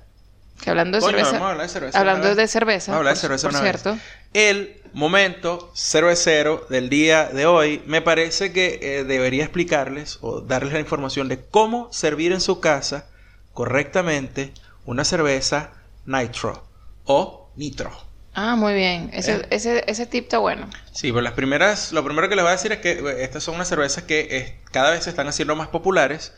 Que 0.63 0.71
hablando 0.71 0.97
de 0.97 1.03
Coño, 1.03 1.17
cerveza. 1.19 1.33
vamos 1.33 1.47
a 1.47 1.51
hablar 1.51 1.67
de 1.67 1.73
cerveza 1.73 1.99
Hablando 1.99 2.35
de 2.35 2.49
cerveza. 2.49 2.93
Vamos 2.93 2.97
a 2.97 2.99
hablar 3.01 3.15
de 3.15 3.21
cerveza 3.21 3.49
por 3.49 3.55
una 3.55 3.61
vez. 3.63 3.83
cierto. 3.83 4.01
El 4.33 4.81
momento 4.95 5.71
cervecero 5.75 6.67
del 6.71 6.89
día 6.89 7.27
de 7.29 7.45
hoy 7.45 7.83
me 7.87 8.01
parece 8.01 8.53
que 8.53 8.79
eh, 8.81 9.05
debería 9.05 9.45
explicarles 9.45 10.19
o 10.23 10.41
darles 10.41 10.73
la 10.73 10.81
información 10.81 11.29
de 11.29 11.45
cómo 11.45 11.93
servir 11.93 12.33
en 12.33 12.41
su 12.41 12.61
casa 12.61 13.07
correctamente 13.53 14.53
una 14.87 15.05
cerveza 15.05 15.71
nitro 16.07 16.65
o 17.05 17.51
nitro. 17.57 17.91
Ah, 18.35 18.57
muy 18.57 18.75
bien. 18.75 19.11
Ese, 19.13 19.35
Eh. 19.35 19.47
ese, 19.51 19.85
ese 19.87 20.07
tip 20.07 20.25
está 20.25 20.39
bueno. 20.39 20.69
Sí, 20.93 21.13
pues 21.13 21.23
las 21.23 21.35
primeras, 21.35 21.93
lo 21.93 22.03
primero 22.05 22.29
que 22.29 22.37
les 22.37 22.43
voy 22.43 22.51
a 22.51 22.57
decir 22.57 22.73
es 22.73 22.79
que 22.79 22.93
eh, 22.93 23.23
estas 23.23 23.43
son 23.45 23.55
unas 23.57 23.69
cervezas 23.69 24.05
que 24.05 24.21
eh, 24.31 24.61
cada 24.73 24.91
vez 24.91 25.05
se 25.05 25.11
están 25.11 25.29
haciendo 25.29 25.55
más 25.57 25.69
populares. 25.69 26.33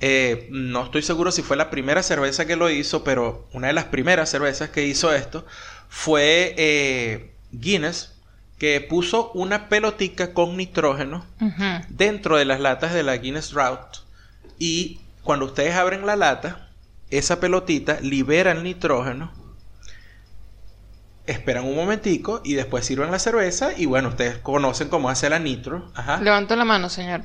Eh, 0.00 0.48
no 0.50 0.84
estoy 0.84 1.02
seguro 1.02 1.32
si 1.32 1.42
fue 1.42 1.56
la 1.56 1.70
primera 1.70 2.02
cerveza 2.02 2.46
que 2.46 2.56
lo 2.56 2.70
hizo, 2.70 3.02
pero 3.02 3.48
una 3.52 3.66
de 3.66 3.72
las 3.72 3.86
primeras 3.86 4.30
cervezas 4.30 4.70
que 4.70 4.86
hizo 4.86 5.12
esto 5.12 5.44
fue 5.88 6.54
eh, 6.56 7.32
Guinness, 7.50 8.14
que 8.58 8.80
puso 8.80 9.32
una 9.32 9.68
pelotica 9.68 10.32
con 10.34 10.56
nitrógeno 10.56 11.24
dentro 11.88 12.36
de 12.36 12.44
las 12.44 12.60
latas 12.60 12.92
de 12.92 13.02
la 13.02 13.16
Guinness 13.16 13.50
Drought. 13.50 13.98
Y 14.58 15.00
cuando 15.22 15.46
ustedes 15.46 15.74
abren 15.74 16.06
la 16.06 16.16
lata, 16.16 16.68
esa 17.10 17.40
pelotita 17.40 18.00
libera 18.00 18.52
el 18.52 18.62
nitrógeno. 18.62 19.32
Esperan 21.26 21.66
un 21.66 21.76
momentico 21.76 22.40
y 22.42 22.54
después 22.54 22.86
sirven 22.86 23.10
la 23.10 23.18
cerveza. 23.18 23.70
Y 23.76 23.86
bueno, 23.86 24.08
ustedes 24.08 24.38
conocen 24.38 24.88
cómo 24.88 25.10
hace 25.10 25.28
la 25.28 25.38
nitro. 25.38 25.90
Ajá. 25.94 26.20
Levanto 26.20 26.56
la 26.56 26.64
mano, 26.64 26.88
señor. 26.88 27.22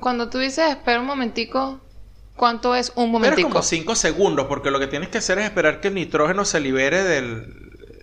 Cuando 0.00 0.28
tú 0.28 0.38
dices 0.38 0.68
espera 0.70 1.00
un 1.00 1.06
momentico, 1.06 1.80
¿cuánto 2.36 2.74
es 2.74 2.92
un 2.96 3.10
Pero 3.20 3.36
momentico? 3.36 3.48
como 3.48 3.62
5 3.62 3.94
segundos, 3.96 4.46
porque 4.46 4.70
lo 4.70 4.78
que 4.80 4.86
tienes 4.86 5.08
que 5.08 5.18
hacer 5.18 5.38
es 5.38 5.44
esperar 5.46 5.80
que 5.80 5.88
el 5.88 5.94
nitrógeno 5.94 6.44
se 6.44 6.60
libere 6.60 7.02
del, 7.04 7.46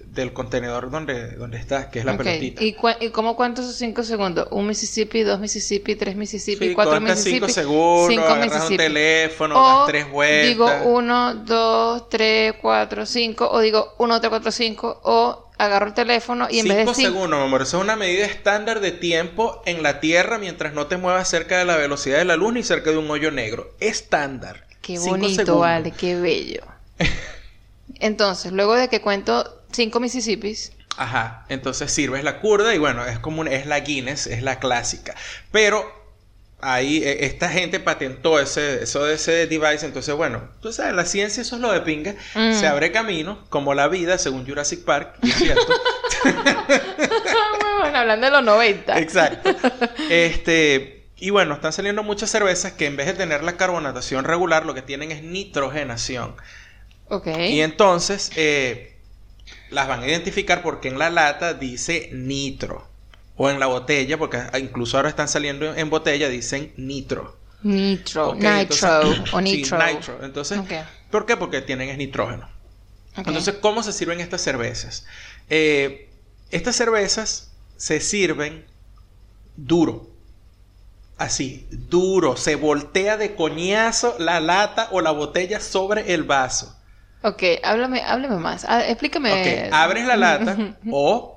del 0.06 0.34
contenedor 0.34 0.90
donde, 0.92 1.36
donde 1.36 1.58
está, 1.58 1.90
que 1.92 2.00
es 2.00 2.06
la 2.06 2.18
pelotita. 2.18 2.64
¿Y, 2.64 2.76
cua- 2.76 2.98
¿Y 3.00 3.10
cómo 3.12 3.36
cuántos 3.36 3.66
son 3.66 3.74
cinco 3.74 4.04
segundos? 4.04 4.48
¿Un 4.52 4.68
Mississippi, 4.68 5.24
dos 5.24 5.40
Mississippi, 5.40 5.96
tres 5.96 6.16
Mississippi, 6.16 6.70
Sí, 6.70 6.74
cuatro 6.74 7.00
Mississippi? 7.02 7.40
5 7.40 7.50
segundos, 7.50 8.08
cinco 8.08 8.34
agarras 8.34 8.70
un 8.70 8.76
Mississippi. 8.76 8.78
teléfono, 8.78 9.60
O 9.60 9.62
das 9.64 9.86
tres 9.86 10.10
vueltas. 10.10 10.48
digo 10.48 10.68
uno, 10.84 11.36
dos, 11.36 12.10
tres, 12.10 12.54
cuatro, 12.62 13.06
cinco, 13.06 13.50
o 13.50 13.60
digo 13.60 13.94
uno, 14.00 14.20
tres, 14.20 14.30
cuatro, 14.30 14.52
cinco, 14.52 15.00
o 15.04 15.51
agarro 15.66 15.88
el 15.88 15.94
teléfono 15.94 16.48
y 16.50 16.60
en 16.60 16.68
vez 16.68 16.78
de 16.78 16.88
5 16.88 16.94
cinco... 16.94 17.20
segundos, 17.20 17.40
mi 17.40 17.46
amor. 17.46 17.62
Eso 17.64 17.78
es 17.78 17.84
una 17.84 17.96
medida 17.96 18.26
estándar 18.26 18.80
de 18.82 18.92
tiempo 18.92 19.62
en 19.66 19.84
la 19.84 20.00
Tierra 20.00 20.38
mientras 20.38 20.74
no 20.74 20.88
te 20.88 20.98
muevas 20.98 21.30
cerca 21.30 21.58
de 21.60 21.66
la 21.66 21.78
velocidad 21.78 22.18
de 22.18 22.26
la 22.26 22.36
luz 22.36 22.54
ni 22.54 22.64
cerca 22.64 22.92
de 22.92 22.98
un 22.98 23.10
hoyo 23.12 23.32
negro. 23.32 23.76
Estándar. 23.80 24.68
Qué 24.82 24.98
Cinco 24.98 25.08
bonito, 25.10 25.30
segundos. 25.30 25.60
vale, 25.60 25.92
qué 25.96 26.16
bello. 26.20 26.62
Entonces, 28.00 28.52
luego 28.52 28.76
de 28.76 28.90
que 28.90 29.02
cuento 29.02 29.64
cinco 29.72 30.00
Mississippis, 30.00 30.74
Ajá. 30.98 31.46
Entonces 31.50 31.92
sirves 31.92 32.24
la 32.24 32.40
curda 32.40 32.74
y 32.76 32.78
bueno, 32.78 33.06
es 33.06 33.20
como 33.20 33.42
un- 33.42 33.48
es 33.48 33.66
la 33.66 33.80
Guinness, 33.80 34.28
es 34.28 34.44
la 34.44 34.60
clásica. 34.60 35.16
Pero 35.52 36.01
ahí 36.62 37.04
eh, 37.04 37.26
esta 37.26 37.50
gente 37.50 37.80
patentó 37.80 38.40
ese, 38.40 38.84
eso 38.84 39.04
de 39.06 39.16
ese 39.16 39.48
device. 39.48 39.86
Entonces, 39.86 40.16
bueno, 40.16 40.42
tú 40.62 40.72
sabes, 40.72 40.94
la 40.94 41.06
ciencia 41.06 41.42
eso 41.42 41.56
es 41.56 41.62
lo 41.62 41.72
de 41.72 41.82
pinga. 41.82 42.16
Mm. 42.36 42.54
Se 42.54 42.68
abre 42.68 42.92
camino, 42.92 43.44
como 43.50 43.74
la 43.74 43.88
vida, 43.88 44.18
según 44.18 44.48
Jurassic 44.48 44.84
Park, 44.84 45.16
es 45.22 45.36
cierto. 45.36 45.74
bueno, 47.80 47.98
hablando 47.98 48.26
de 48.28 48.32
los 48.32 48.44
90. 48.44 49.00
Exacto. 49.00 49.56
Este, 50.10 51.06
y 51.18 51.30
bueno, 51.30 51.56
están 51.56 51.74
saliendo 51.74 52.04
muchas 52.04 52.30
cervezas 52.30 52.74
que 52.74 52.86
en 52.86 52.98
vez 52.98 53.08
de 53.08 53.14
tener 53.14 53.44
la 53.44 53.58
carbonatación 53.58 54.26
regular, 54.26 54.66
lo 54.66 54.74
que 54.74 54.82
tienen 54.82 55.12
es 55.12 55.24
nitrogenación. 55.24 56.36
Ok. 57.10 57.28
Y 57.28 57.62
entonces 57.62 58.32
eh, 58.36 58.96
las 59.70 59.88
van 59.88 60.02
a 60.02 60.08
identificar 60.08 60.62
porque 60.62 60.88
en 60.88 60.98
la 60.98 61.10
lata 61.10 61.54
dice 61.54 62.10
nitro. 62.14 62.91
O 63.38 63.50
en 63.50 63.60
la 63.60 63.68
botella, 63.68 64.18
porque 64.18 64.40
incluso 64.60 64.98
ahora 64.98 65.10
están 65.10 65.28
saliendo 65.28 65.74
en 65.76 65.90
botella, 65.90 66.30
dicen 66.30 66.74
nitro. 66.78 67.38
Nitro, 67.64 68.34
nitro 68.36 68.50
entonces- 68.50 69.34
o 69.34 69.38
sí, 69.40 69.44
nitro. 69.44 69.86
nitro. 69.86 70.24
Entonces. 70.24 70.60
¿por 71.10 71.26
qué? 71.26 71.38
Porque 71.38 71.62
tienen 71.62 71.90
es 71.90 71.98
nitrógeno. 71.98 72.50
Entonces, 73.16 73.56
¿cómo 73.62 73.84
se 73.84 73.92
sirven 73.94 74.20
estas 74.22 74.42
cervezas? 74.42 75.06
Eh, 75.50 76.10
estas 76.50 76.76
cervezas 76.76 77.52
se 77.78 78.00
sirven 78.00 78.66
duro. 79.58 80.10
Así, 81.18 81.68
duro. 81.72 82.36
Se 82.36 82.56
voltea 82.56 83.18
de 83.18 83.36
coñazo 83.36 84.16
la 84.18 84.40
lata 84.40 84.88
o 84.92 85.02
la 85.02 85.12
botella 85.12 85.60
sobre 85.60 86.14
el 86.14 86.24
vaso. 86.24 86.76
Ok, 87.22 87.44
háblame, 87.64 88.02
háblame 88.02 88.38
más. 88.38 88.66
Ah, 88.68 88.88
explícame. 88.88 89.32
Ok, 89.68 89.74
abres 89.74 90.06
la 90.08 90.16
lata 90.16 90.58
o 90.92 91.31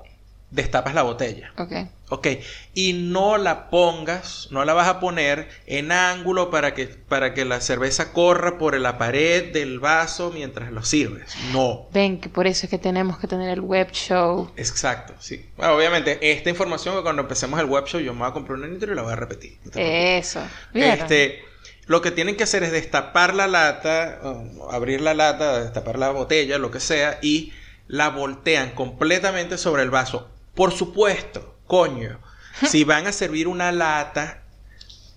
destapas 0.55 0.95
la 0.95 1.03
botella. 1.03 1.51
Ok. 1.57 1.73
Ok, 2.09 2.27
y 2.75 2.93
no 2.93 3.37
la 3.37 3.71
pongas, 3.71 4.47
no 4.51 4.63
la 4.63 4.75
vas 4.75 4.87
a 4.87 4.99
poner 4.99 5.49
en 5.65 5.91
ángulo 5.91 6.51
para 6.51 6.75
que, 6.75 6.85
para 6.85 7.33
que 7.33 7.45
la 7.45 7.61
cerveza 7.61 8.13
corra 8.13 8.59
por 8.59 8.79
la 8.79 8.99
pared 8.99 9.51
del 9.51 9.79
vaso 9.79 10.31
mientras 10.31 10.71
lo 10.71 10.83
sirves. 10.83 11.35
No. 11.51 11.87
Ven, 11.93 12.21
que 12.21 12.29
por 12.29 12.45
eso 12.45 12.67
es 12.67 12.69
que 12.69 12.77
tenemos 12.77 13.17
que 13.17 13.27
tener 13.27 13.49
el 13.49 13.61
web 13.61 13.91
show. 13.91 14.51
Exacto, 14.55 15.15
sí. 15.19 15.49
Bueno, 15.57 15.75
obviamente, 15.75 16.19
esta 16.31 16.51
información 16.51 16.95
que 16.95 17.01
cuando 17.01 17.23
empecemos 17.23 17.59
el 17.59 17.65
web 17.65 17.85
show 17.85 17.99
yo 17.99 18.13
me 18.13 18.19
voy 18.19 18.29
a 18.29 18.33
comprar 18.33 18.59
una 18.59 18.67
nitro 18.67 18.93
y 18.93 18.95
la 18.95 19.01
voy 19.01 19.13
a 19.13 19.15
repetir. 19.15 19.57
No. 19.63 19.71
Eso. 19.75 20.41
¿Vieron? 20.75 20.99
Este, 20.99 21.43
lo 21.87 22.03
que 22.03 22.11
tienen 22.11 22.37
que 22.37 22.43
hacer 22.43 22.61
es 22.61 22.71
destapar 22.71 23.33
la 23.33 23.47
lata, 23.47 24.21
abrir 24.69 25.01
la 25.01 25.15
lata, 25.15 25.63
destapar 25.63 25.97
la 25.97 26.11
botella, 26.11 26.59
lo 26.59 26.69
que 26.69 26.79
sea, 26.79 27.17
y 27.23 27.51
la 27.87 28.09
voltean 28.09 28.71
completamente 28.71 29.57
sobre 29.57 29.81
el 29.81 29.89
vaso. 29.89 30.29
Por 30.55 30.71
supuesto, 30.71 31.55
coño, 31.67 32.19
si 32.67 32.83
van 32.83 33.07
a 33.07 33.11
servir 33.11 33.47
una 33.47 33.71
lata 33.71 34.41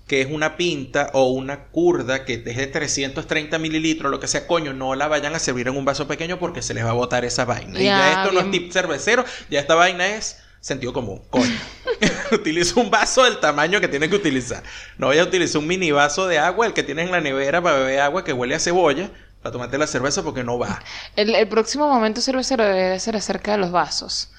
que 0.07 0.23
es 0.23 0.29
una 0.31 0.57
pinta 0.57 1.11
o 1.13 1.29
una 1.29 1.65
curda 1.67 2.25
que 2.25 2.35
es 2.35 2.57
de 2.57 2.67
330 2.67 3.59
mililitros, 3.59 4.11
lo 4.11 4.19
que 4.19 4.27
sea, 4.27 4.47
coño, 4.47 4.73
no 4.73 4.95
la 4.95 5.07
vayan 5.07 5.35
a 5.35 5.39
servir 5.39 5.69
en 5.69 5.77
un 5.77 5.85
vaso 5.85 6.09
pequeño 6.09 6.39
porque 6.39 6.63
se 6.63 6.73
les 6.73 6.85
va 6.85 6.91
a 6.91 6.95
botar 6.95 7.25
esa 7.27 7.45
vaina. 7.45 7.79
y 7.79 7.85
ya 7.85 8.23
esto 8.23 8.33
no 8.33 8.41
es 8.41 8.51
tip 8.51 8.73
cervecero, 8.73 9.25
ya 9.51 9.61
esta 9.61 9.75
vaina 9.75 10.07
es 10.09 10.39
sentido 10.61 10.93
común, 10.93 11.23
coño. 11.31 11.55
Utiliza 12.33 12.81
un 12.81 12.91
vaso 12.91 13.25
del 13.25 13.39
tamaño 13.39 13.81
que 13.81 13.89
tiene 13.89 14.09
que 14.09 14.17
utilizar. 14.17 14.63
No 14.97 15.09
vaya 15.09 15.23
a 15.23 15.25
utilizar 15.25 15.61
un 15.61 15.67
mini 15.67 15.91
vaso 15.91 16.27
de 16.27 16.39
agua, 16.39 16.67
el 16.67 16.73
que 16.73 16.83
tienes 16.83 17.07
en 17.07 17.13
la 17.13 17.21
nevera 17.21 17.63
para 17.63 17.79
beber 17.79 18.01
agua 18.01 18.25
que 18.25 18.33
huele 18.33 18.55
a 18.55 18.61
cebolla, 18.61 19.11
para 19.43 19.53
tomarte 19.53 19.79
la 19.79 19.87
cerveza 19.87 20.23
porque 20.23 20.45
no 20.45 20.59
va. 20.59 20.83
El, 21.17 21.35
el 21.35 21.49
próximo 21.49 21.89
momento 21.89 22.21
cervecero 22.21 22.65
debe 22.65 22.99
ser 23.01 23.17
acerca 23.17 23.53
de 23.53 23.59
los 23.59 23.71
vasos. 23.71 24.31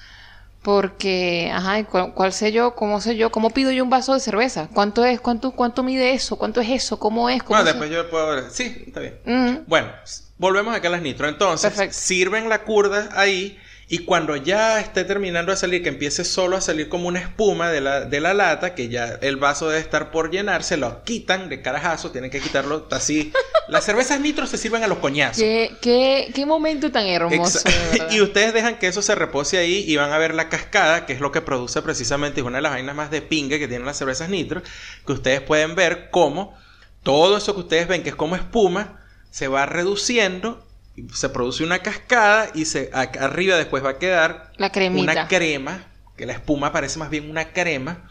Porque, 0.62 1.50
ajá, 1.52 1.78
¿y 1.78 1.84
¿cuál, 1.84 2.12
cuál 2.12 2.32
sé 2.32 2.52
yo? 2.52 2.74
¿Cómo 2.74 3.00
sé 3.00 3.16
yo? 3.16 3.30
¿Cómo 3.30 3.50
pido 3.50 3.70
yo 3.70 3.82
un 3.82 3.88
vaso 3.90 4.12
de 4.12 4.20
cerveza? 4.20 4.68
¿Cuánto 4.74 5.04
es? 5.06 5.20
¿Cuánto, 5.20 5.52
cuánto 5.52 5.82
mide 5.82 6.12
eso? 6.12 6.36
¿Cuánto 6.36 6.60
es 6.60 6.68
eso? 6.68 6.98
¿Cómo 6.98 7.30
es? 7.30 7.42
¿Cómo 7.42 7.56
Bueno, 7.58 7.64
después 7.64 7.90
yo 7.90 8.10
puedo 8.10 8.28
ver. 8.28 8.50
Sí, 8.50 8.84
está 8.86 9.00
bien. 9.00 9.64
Bueno, 9.66 9.88
volvemos 10.36 10.74
acá 10.74 10.88
a 10.88 10.90
las 10.90 11.02
nitro. 11.02 11.28
Entonces, 11.28 11.70
Perfecto. 11.70 11.96
sirven 11.98 12.48
la 12.50 12.62
curda 12.64 13.08
ahí 13.14 13.58
y 13.92 13.98
cuando 14.04 14.36
ya 14.36 14.78
esté 14.78 15.02
terminando 15.02 15.50
de 15.50 15.56
salir, 15.58 15.82
que 15.82 15.88
empiece 15.88 16.24
solo 16.24 16.56
a 16.56 16.60
salir 16.60 16.88
como 16.88 17.08
una 17.08 17.18
espuma 17.18 17.70
de 17.70 17.80
la, 17.80 18.02
de 18.02 18.20
la 18.20 18.34
lata, 18.34 18.76
que 18.76 18.88
ya 18.88 19.18
el 19.20 19.34
vaso 19.34 19.68
debe 19.68 19.80
estar 19.80 20.12
por 20.12 20.30
llenarse, 20.30 20.76
lo 20.76 21.02
quitan 21.02 21.48
de 21.48 21.60
carajazo, 21.60 22.12
tienen 22.12 22.30
que 22.30 22.38
quitarlo 22.38 22.86
así. 22.92 23.32
Las 23.68 23.84
cervezas 23.84 24.20
nitro 24.20 24.46
se 24.46 24.58
sirven 24.58 24.84
a 24.84 24.86
los 24.86 24.98
coñazos. 24.98 25.42
¿Qué, 25.42 25.72
qué, 25.80 26.30
qué 26.32 26.46
momento 26.46 26.92
tan 26.92 27.04
hermoso. 27.04 27.58
Y 28.12 28.20
ustedes 28.20 28.54
dejan 28.54 28.78
que 28.78 28.86
eso 28.86 29.02
se 29.02 29.16
repose 29.16 29.58
ahí 29.58 29.84
y 29.84 29.96
van 29.96 30.12
a 30.12 30.18
ver 30.18 30.34
la 30.34 30.48
cascada, 30.48 31.04
que 31.04 31.12
es 31.12 31.20
lo 31.20 31.32
que 31.32 31.40
produce 31.40 31.82
precisamente, 31.82 32.42
es 32.42 32.46
una 32.46 32.58
de 32.58 32.62
las 32.62 32.70
vainas 32.70 32.94
más 32.94 33.10
de 33.10 33.22
pingue 33.22 33.58
que 33.58 33.66
tienen 33.66 33.86
las 33.86 33.98
cervezas 33.98 34.28
nitro, 34.28 34.62
que 35.04 35.12
ustedes 35.12 35.40
pueden 35.40 35.74
ver 35.74 36.10
cómo 36.10 36.56
todo 37.02 37.36
eso 37.36 37.54
que 37.54 37.60
ustedes 37.60 37.88
ven 37.88 38.04
que 38.04 38.10
es 38.10 38.14
como 38.14 38.36
espuma, 38.36 39.00
se 39.32 39.48
va 39.48 39.66
reduciendo, 39.66 40.64
se 41.12 41.28
produce 41.28 41.64
una 41.64 41.80
cascada 41.80 42.50
y 42.54 42.64
se, 42.64 42.90
a- 42.92 43.00
arriba 43.24 43.56
después 43.56 43.84
va 43.84 43.90
a 43.90 43.98
quedar 43.98 44.52
La 44.56 44.70
cremita. 44.70 45.02
una 45.12 45.28
crema, 45.28 45.86
que 46.16 46.26
la 46.26 46.32
espuma 46.34 46.72
parece 46.72 46.98
más 46.98 47.10
bien 47.10 47.30
una 47.30 47.52
crema, 47.52 48.08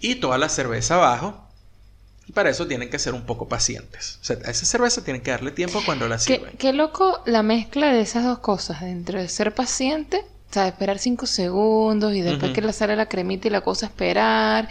y 0.00 0.14
toda 0.16 0.38
la 0.38 0.48
cerveza 0.48 0.94
abajo. 0.96 1.40
Y 2.26 2.32
para 2.32 2.48
eso 2.48 2.66
tienen 2.66 2.88
que 2.88 2.98
ser 2.98 3.12
un 3.12 3.26
poco 3.26 3.48
pacientes. 3.48 4.18
O 4.22 4.24
sea, 4.24 4.38
a 4.46 4.50
esa 4.50 4.64
cerveza 4.64 5.04
tienen 5.04 5.20
que 5.22 5.30
darle 5.30 5.50
tiempo 5.50 5.82
cuando 5.84 6.08
la 6.08 6.18
sirven. 6.18 6.56
qué 6.56 6.72
loco 6.72 7.20
la 7.26 7.42
mezcla 7.42 7.92
de 7.92 8.00
esas 8.00 8.24
dos 8.24 8.38
cosas, 8.38 8.80
dentro 8.80 9.20
de 9.20 9.28
ser 9.28 9.54
paciente, 9.54 10.24
o 10.50 10.54
sea, 10.54 10.66
esperar 10.68 10.98
cinco 10.98 11.26
segundos 11.26 12.14
y 12.14 12.22
después 12.22 12.52
que 12.52 12.62
le 12.62 12.72
sale 12.72 12.96
la 12.96 13.06
cremita 13.10 13.48
y 13.48 13.50
la 13.50 13.60
cosa 13.60 13.84
esperar, 13.86 14.68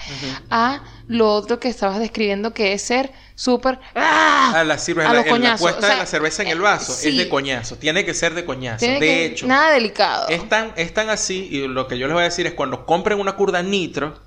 a 0.49 0.81
lo 1.07 1.31
otro 1.31 1.59
que 1.59 1.67
estabas 1.67 1.99
describiendo 1.99 2.53
que 2.55 2.73
es 2.73 2.81
ser 2.81 3.11
súper... 3.35 3.79
¡ah! 3.95 4.53
Ah, 4.55 4.63
la 4.63 4.77
sirve 4.77 5.03
A 5.05 5.13
la, 5.13 5.21
en 5.21 5.27
puesta 5.57 5.79
o 5.79 5.81
sea, 5.81 5.89
de 5.91 5.97
la 5.97 6.05
cerveza 6.05 6.43
en 6.43 6.49
el 6.49 6.59
vaso. 6.61 6.93
sí. 6.93 7.09
Es 7.09 7.17
de 7.17 7.29
coñazo. 7.29 7.77
Tiene 7.77 8.05
que 8.05 8.13
ser 8.13 8.33
de 8.33 8.45
coñazo. 8.45 8.79
Tiene 8.79 8.95
de 8.95 8.99
que- 8.99 9.25
hecho, 9.25 9.47
Nada 9.47 9.71
delicado. 9.71 10.27
es 10.29 10.47
tan, 10.49 10.73
es 10.75 10.93
tan 10.93 11.09
así. 11.09 11.47
Y 11.51 11.67
lo 11.67 11.87
que 11.87 11.97
yo 11.97 12.07
les 12.07 12.13
voy 12.13 12.21
a 12.21 12.25
decir 12.25 12.45
es: 12.47 12.53
cuando 12.53 12.85
compren 12.85 13.19
una 13.19 13.35
curda 13.35 13.63
nitro, 13.63 14.19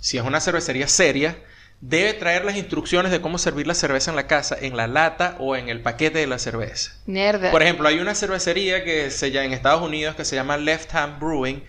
si 0.00 0.16
es 0.18 0.24
una 0.24 0.40
cervecería 0.40 0.88
seria, 0.88 1.36
debe 1.80 2.14
traer 2.14 2.44
las 2.44 2.56
instrucciones 2.56 3.10
de 3.12 3.20
cómo 3.20 3.36
servir 3.38 3.66
la 3.66 3.74
cerveza 3.74 4.10
en 4.10 4.16
la 4.16 4.26
casa, 4.26 4.56
en 4.60 4.76
la 4.76 4.86
lata 4.86 5.36
o 5.38 5.56
en 5.56 5.68
el 5.68 5.82
paquete 5.82 6.18
de 6.20 6.26
la 6.26 6.38
cerveza. 6.38 6.92
Mierda. 7.06 7.50
Por 7.50 7.62
ejemplo, 7.62 7.88
hay 7.88 7.98
una 7.98 8.14
cervecería 8.14 8.84
que 8.84 9.10
se 9.10 9.30
llama 9.30 9.46
en 9.46 9.52
Estados 9.52 9.82
Unidos 9.82 10.14
que 10.16 10.24
se 10.24 10.36
llama 10.36 10.56
Left 10.56 10.94
Hand 10.94 11.18
Brewing. 11.20 11.62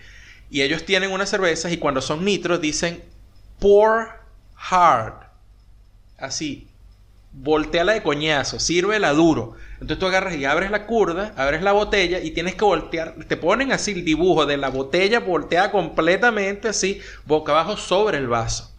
Y 0.48 0.62
ellos 0.62 0.84
tienen 0.84 1.10
unas 1.10 1.28
cervezas 1.28 1.72
y 1.72 1.76
cuando 1.78 2.00
son 2.00 2.24
nitros 2.24 2.60
dicen 2.60 3.02
pour 3.58 4.08
hard. 4.70 5.26
Así. 6.18 6.68
Volteala 7.38 7.92
de 7.92 8.02
coñazo, 8.02 8.58
sírvela 8.58 9.12
duro. 9.12 9.56
Entonces 9.74 9.98
tú 9.98 10.06
agarras 10.06 10.34
y 10.36 10.46
abres 10.46 10.70
la 10.70 10.86
curda, 10.86 11.34
abres 11.36 11.62
la 11.62 11.72
botella 11.72 12.20
y 12.20 12.30
tienes 12.30 12.54
que 12.54 12.64
voltear. 12.64 13.14
Te 13.28 13.36
ponen 13.36 13.72
así 13.72 13.90
el 13.90 14.06
dibujo 14.06 14.46
de 14.46 14.56
la 14.56 14.70
botella 14.70 15.20
volteada 15.20 15.70
completamente 15.70 16.68
así, 16.68 17.02
boca 17.26 17.52
abajo 17.52 17.76
sobre 17.76 18.16
el 18.16 18.26
vaso. 18.26 18.72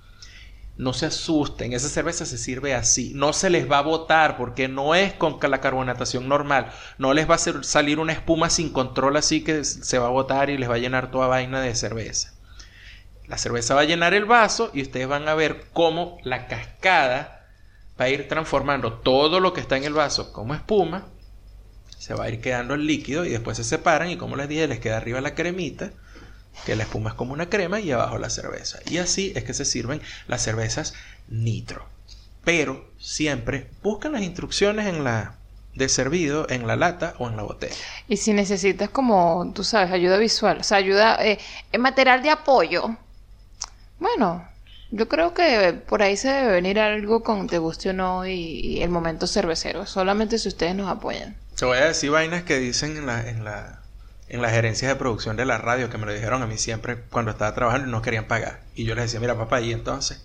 No 0.75 0.93
se 0.93 1.05
asusten, 1.05 1.73
esa 1.73 1.87
cerveza 1.87 2.25
se 2.25 2.39
sirve 2.39 2.73
así. 2.73 3.11
No 3.13 3.31
se 3.31 3.51
les 3.51 3.69
va 3.69 3.77
a 3.77 3.83
botar 3.83 4.37
porque 4.37 4.67
no 4.67 4.95
es 4.95 5.13
con 5.13 5.37
la 5.39 5.61
carbonatación 5.61 6.27
normal. 6.27 6.71
No 6.97 7.13
les 7.13 7.29
va 7.29 7.35
a 7.35 7.63
salir 7.63 7.99
una 7.99 8.13
espuma 8.13 8.49
sin 8.49 8.71
control 8.71 9.17
así 9.17 9.43
que 9.43 9.63
se 9.63 9.99
va 9.99 10.07
a 10.07 10.11
botar 10.11 10.49
y 10.49 10.57
les 10.57 10.67
va 10.67 10.75
a 10.75 10.79
llenar 10.79 11.11
toda 11.11 11.27
vaina 11.27 11.61
de 11.61 11.75
cerveza. 11.75 12.33
La 13.27 13.37
cerveza 13.37 13.75
va 13.75 13.81
a 13.81 13.85
llenar 13.85 14.15
el 14.15 14.25
vaso 14.25 14.71
y 14.73 14.81
ustedes 14.81 15.07
van 15.07 15.27
a 15.27 15.35
ver 15.35 15.65
cómo 15.73 16.17
la 16.23 16.47
cascada 16.47 17.36
va 17.99 18.05
a 18.05 18.09
ir 18.09 18.27
transformando 18.27 18.93
todo 18.93 19.39
lo 19.39 19.53
que 19.53 19.61
está 19.61 19.77
en 19.77 19.83
el 19.83 19.93
vaso 19.93 20.31
como 20.31 20.53
espuma. 20.53 21.07
Se 21.97 22.13
va 22.13 22.25
a 22.25 22.29
ir 22.29 22.41
quedando 22.41 22.73
el 22.73 22.85
líquido 22.85 23.25
y 23.25 23.29
después 23.29 23.57
se 23.57 23.63
separan 23.63 24.09
y 24.09 24.17
como 24.17 24.35
les 24.35 24.47
dije 24.47 24.67
les 24.67 24.79
queda 24.79 24.97
arriba 24.97 25.19
la 25.19 25.35
cremita 25.35 25.91
que 26.65 26.75
la 26.75 26.83
espuma 26.83 27.11
es 27.11 27.15
como 27.15 27.33
una 27.33 27.49
crema 27.49 27.79
y 27.79 27.91
abajo 27.91 28.17
la 28.17 28.29
cerveza. 28.29 28.79
Y 28.89 28.97
así 28.97 29.33
es 29.35 29.43
que 29.43 29.53
se 29.53 29.65
sirven 29.65 30.01
las 30.27 30.43
cervezas 30.43 30.93
nitro. 31.27 31.85
Pero 32.43 32.89
siempre 32.99 33.69
buscan 33.83 34.13
las 34.13 34.21
instrucciones 34.21 34.87
en 34.87 35.03
la 35.03 35.35
de 35.77 35.89
servido 35.89 36.49
en 36.49 36.65
la 36.65 36.75
lata 36.75 37.13
o 37.19 37.27
en 37.29 37.37
la 37.37 37.43
botella. 37.43 37.75
Y 38.07 38.17
si 38.17 38.33
necesitas 38.33 38.89
como, 38.89 39.51
tú 39.53 39.63
sabes, 39.63 39.91
ayuda 39.91 40.17
visual, 40.17 40.57
o 40.59 40.63
sea, 40.63 40.77
ayuda, 40.77 41.23
eh, 41.23 41.37
eh, 41.71 41.77
material 41.77 42.23
de 42.23 42.31
apoyo. 42.31 42.97
Bueno, 43.99 44.47
yo 44.91 45.07
creo 45.09 45.33
que 45.33 45.73
por 45.87 46.01
ahí 46.01 46.15
se 46.17 46.29
debe 46.29 46.51
venir 46.53 46.79
algo 46.79 47.23
con 47.23 47.47
te 47.47 47.57
guste 47.57 47.89
o 47.89 47.93
no 47.93 48.25
y, 48.25 48.31
y 48.33 48.83
el 48.83 48.89
momento 48.89 49.27
cervecero. 49.27 49.85
Solamente 49.85 50.37
si 50.39 50.47
ustedes 50.47 50.75
nos 50.75 50.89
apoyan. 50.89 51.35
Te 51.57 51.65
voy 51.65 51.77
a 51.77 51.85
decir 51.85 52.11
vainas 52.11 52.43
que 52.43 52.57
dicen 52.57 52.95
en 52.97 53.05
la, 53.05 53.27
en 53.27 53.43
la, 53.43 53.81
en 54.29 54.41
las 54.41 54.51
gerencias 54.51 54.89
de 54.91 54.95
producción 54.95 55.35
de 55.37 55.45
la 55.45 55.57
radio 55.57 55.89
que 55.89 55.97
me 55.97 56.05
lo 56.05 56.13
dijeron 56.13 56.41
a 56.43 56.47
mí 56.47 56.57
siempre 56.57 57.01
cuando 57.09 57.31
estaba 57.31 57.53
trabajando 57.55 57.87
y 57.87 57.91
no 57.91 58.01
querían 58.01 58.25
pagar. 58.27 58.61
Y 58.75 58.85
yo 58.85 58.95
les 58.95 59.05
decía, 59.05 59.19
mira 59.19 59.35
papá, 59.37 59.59
y 59.61 59.71
entonces 59.73 60.23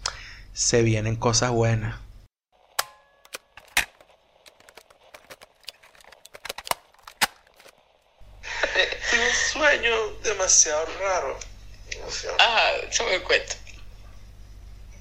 se 0.52 0.82
vienen 0.82 1.16
cosas 1.16 1.50
buenas. 1.50 1.96
Tuve 9.10 9.26
un 9.28 9.34
sueño 9.52 9.90
demasiado 10.22 10.86
raro. 11.00 11.38
Demasiado- 11.90 12.36
Ah, 12.40 12.72
yo 12.90 13.04
me 13.06 13.20
cuento. 13.22 13.54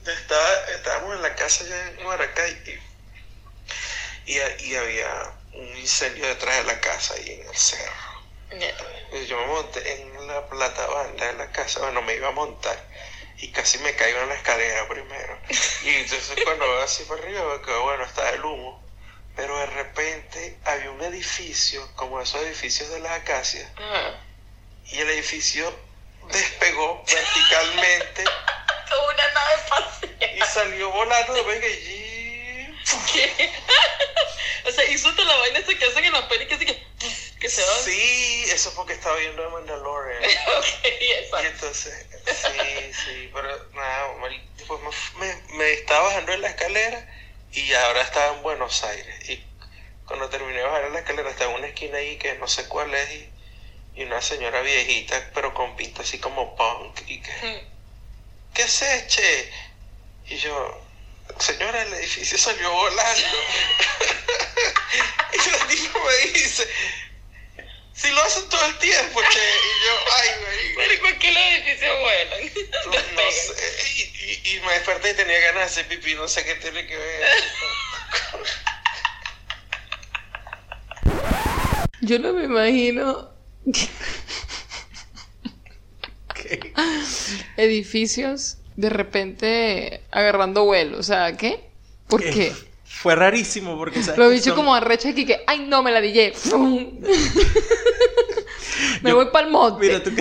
Estaba, 0.06 0.54
estábamos 0.76 1.16
en 1.16 1.22
la 1.22 1.36
casa 1.36 1.64
ya 1.66 1.90
en 1.90 2.04
Maracay 2.06 2.80
y, 4.26 4.32
y, 4.32 4.40
y 4.66 4.76
había 4.76 5.34
un 5.54 5.78
incendio 5.78 6.26
detrás 6.28 6.58
de 6.58 6.64
la 6.64 6.80
casa 6.80 7.16
y 7.20 7.32
en 7.32 7.48
el 7.48 7.56
cerro. 7.56 7.94
Yo 9.28 9.38
me 9.38 9.46
monté 9.48 10.02
en 10.02 10.28
la 10.28 10.48
platabanda 10.48 11.26
de 11.28 11.34
la 11.34 11.52
casa, 11.52 11.82
bueno, 11.82 12.02
me 12.02 12.16
iba 12.16 12.30
a 12.30 12.32
montar 12.32 12.78
y 13.38 13.52
casi 13.52 13.78
me 13.80 13.96
caigo 13.96 14.20
en 14.20 14.30
la 14.30 14.36
escalera 14.36 14.88
primero. 14.88 15.38
Y 15.84 15.90
entonces 15.90 16.40
cuando 16.44 16.68
veo 16.68 16.82
así 16.82 17.04
para 17.04 17.22
arriba 17.22 17.62
que 17.62 17.74
bueno, 17.74 18.04
está 18.04 18.30
el 18.32 18.44
humo. 18.44 18.82
Pero 19.36 19.58
de 19.60 19.66
repente 19.68 20.58
había 20.66 20.92
un 20.92 21.02
edificio, 21.02 21.90
como 21.96 22.22
esos 22.22 22.42
edificios 22.42 22.90
de 22.90 23.00
las 23.00 23.14
acacias, 23.14 23.66
y 24.88 25.00
el 25.00 25.10
edificio 25.10 25.74
despegó 26.32 27.02
verticalmente 27.08 28.26
volando 31.12 31.52
de 31.52 31.70
y 31.70 32.82
¿Qué? 33.14 33.52
o 34.68 34.72
sea, 34.72 34.86
hizo 34.86 35.14
toda 35.16 35.28
la 35.28 35.40
vaina 35.40 35.60
esa 35.60 35.74
que 35.78 35.86
hacen 35.86 36.06
en 36.06 36.14
la 36.14 36.28
peli 36.28 36.48
que 36.48 36.56
así 36.56 36.66
que, 36.66 36.84
que 37.40 37.50
se 37.50 37.62
va. 37.62 37.74
Sí, 37.84 38.44
eso 38.48 38.70
es 38.70 38.76
porque 38.76 38.94
estaba 38.94 39.16
viendo 39.18 39.50
Mandalorian. 39.50 40.24
ok, 40.58 40.66
Y 41.00 41.12
exacto. 41.12 41.48
entonces, 41.48 42.06
sí, 42.26 42.94
sí, 43.06 43.30
pero 43.34 43.70
nada, 43.74 44.08
después 44.58 44.80
me, 45.20 45.26
me, 45.26 45.58
me 45.58 45.72
estaba 45.74 46.08
bajando 46.08 46.34
en 46.34 46.42
la 46.42 46.50
escalera 46.50 47.08
y 47.54 47.74
ahora 47.74 48.02
estaba 48.02 48.36
en 48.36 48.42
Buenos 48.44 48.84
Aires. 48.84 49.30
Y 49.30 49.44
cuando 50.06 50.30
terminé 50.30 50.58
de 50.60 50.64
bajar 50.64 50.86
en 50.86 50.94
la 50.94 51.00
escalera 51.00 51.30
estaba 51.30 51.52
en 51.52 51.58
una 51.58 51.68
esquina 51.68 51.98
ahí 51.98 52.18
que 52.18 52.34
no 52.36 52.48
sé 52.48 52.68
cuál 52.68 52.94
es 52.94 53.12
y, 53.12 53.30
y 53.96 54.04
una 54.04 54.22
señora 54.22 54.62
viejita, 54.62 55.32
pero 55.34 55.54
con 55.54 55.76
pinta 55.76 56.02
así 56.02 56.20
como 56.20 56.56
punk. 56.56 57.02
Y 57.08 57.22
que, 57.22 57.32
Mm. 57.32 58.54
¿qué 58.54 58.64
haces, 58.64 59.08
che? 59.08 59.52
Y 60.28 60.38
yo, 60.38 60.82
señora, 61.40 61.82
el 61.84 61.94
edificio 61.94 62.38
salió 62.38 62.72
volando. 62.72 63.28
y 65.34 65.38
el 65.50 65.68
tipo 65.78 66.00
me 66.00 66.18
dice, 66.32 66.68
si 67.94 68.10
lo 68.12 68.22
hacen 68.24 68.48
todo 68.50 68.66
el 68.66 68.78
tiempo, 68.80 69.22
che. 69.32 69.40
Y 69.40 69.86
yo, 69.86 69.94
ay, 70.18 70.30
güey. 70.76 70.98
¿por 71.00 71.18
qué 71.20 71.32
los 71.32 71.44
edificios 71.44 72.00
vuelan? 72.00 72.52
No 73.16 73.32
sé, 73.54 73.54
y, 73.96 74.02
y- 74.02 74.42
y 74.56 74.60
me 74.62 74.74
desperté 74.74 75.12
y 75.12 75.14
tenía 75.16 75.40
ganas 75.40 75.56
de 75.56 75.64
hacer 75.82 75.88
pipí, 75.88 76.16
no 76.16 76.28
sé 76.28 76.44
qué 76.46 76.56
tiene 76.56 76.86
que 76.88 76.98
ver. 76.98 77.22
Yo 82.04 82.18
no 82.18 82.34
me 82.34 82.46
imagino 82.46 83.30
¿Qué? 86.34 86.74
edificios 87.58 88.58
de 88.76 88.90
repente 88.90 90.02
agarrando 90.12 90.66
vuelo. 90.66 91.00
O 91.00 91.04
sea, 91.04 91.36
¿qué? 91.38 91.60
¿Por 92.08 92.22
qué? 92.24 92.54
Fue 92.84 93.16
rarísimo 93.16 93.78
porque 93.78 94.04
¿sabes 94.04 94.18
Lo 94.20 94.30
he 94.30 94.34
dicho 94.34 94.50
son- 94.52 94.58
como 94.58 94.76
arrecha 94.76 95.10
aquí 95.10 95.26
que, 95.26 95.40
ay, 95.48 95.66
no, 95.68 95.82
me 95.82 95.92
la 95.92 96.02
dije. 96.02 96.34
me 99.02 99.10
Yo- 99.10 99.16
voy 99.16 99.28
para 99.32 99.46
el 99.48 99.52
monte. 99.52 99.88
Mira, 99.88 100.04
tú. 100.04 100.12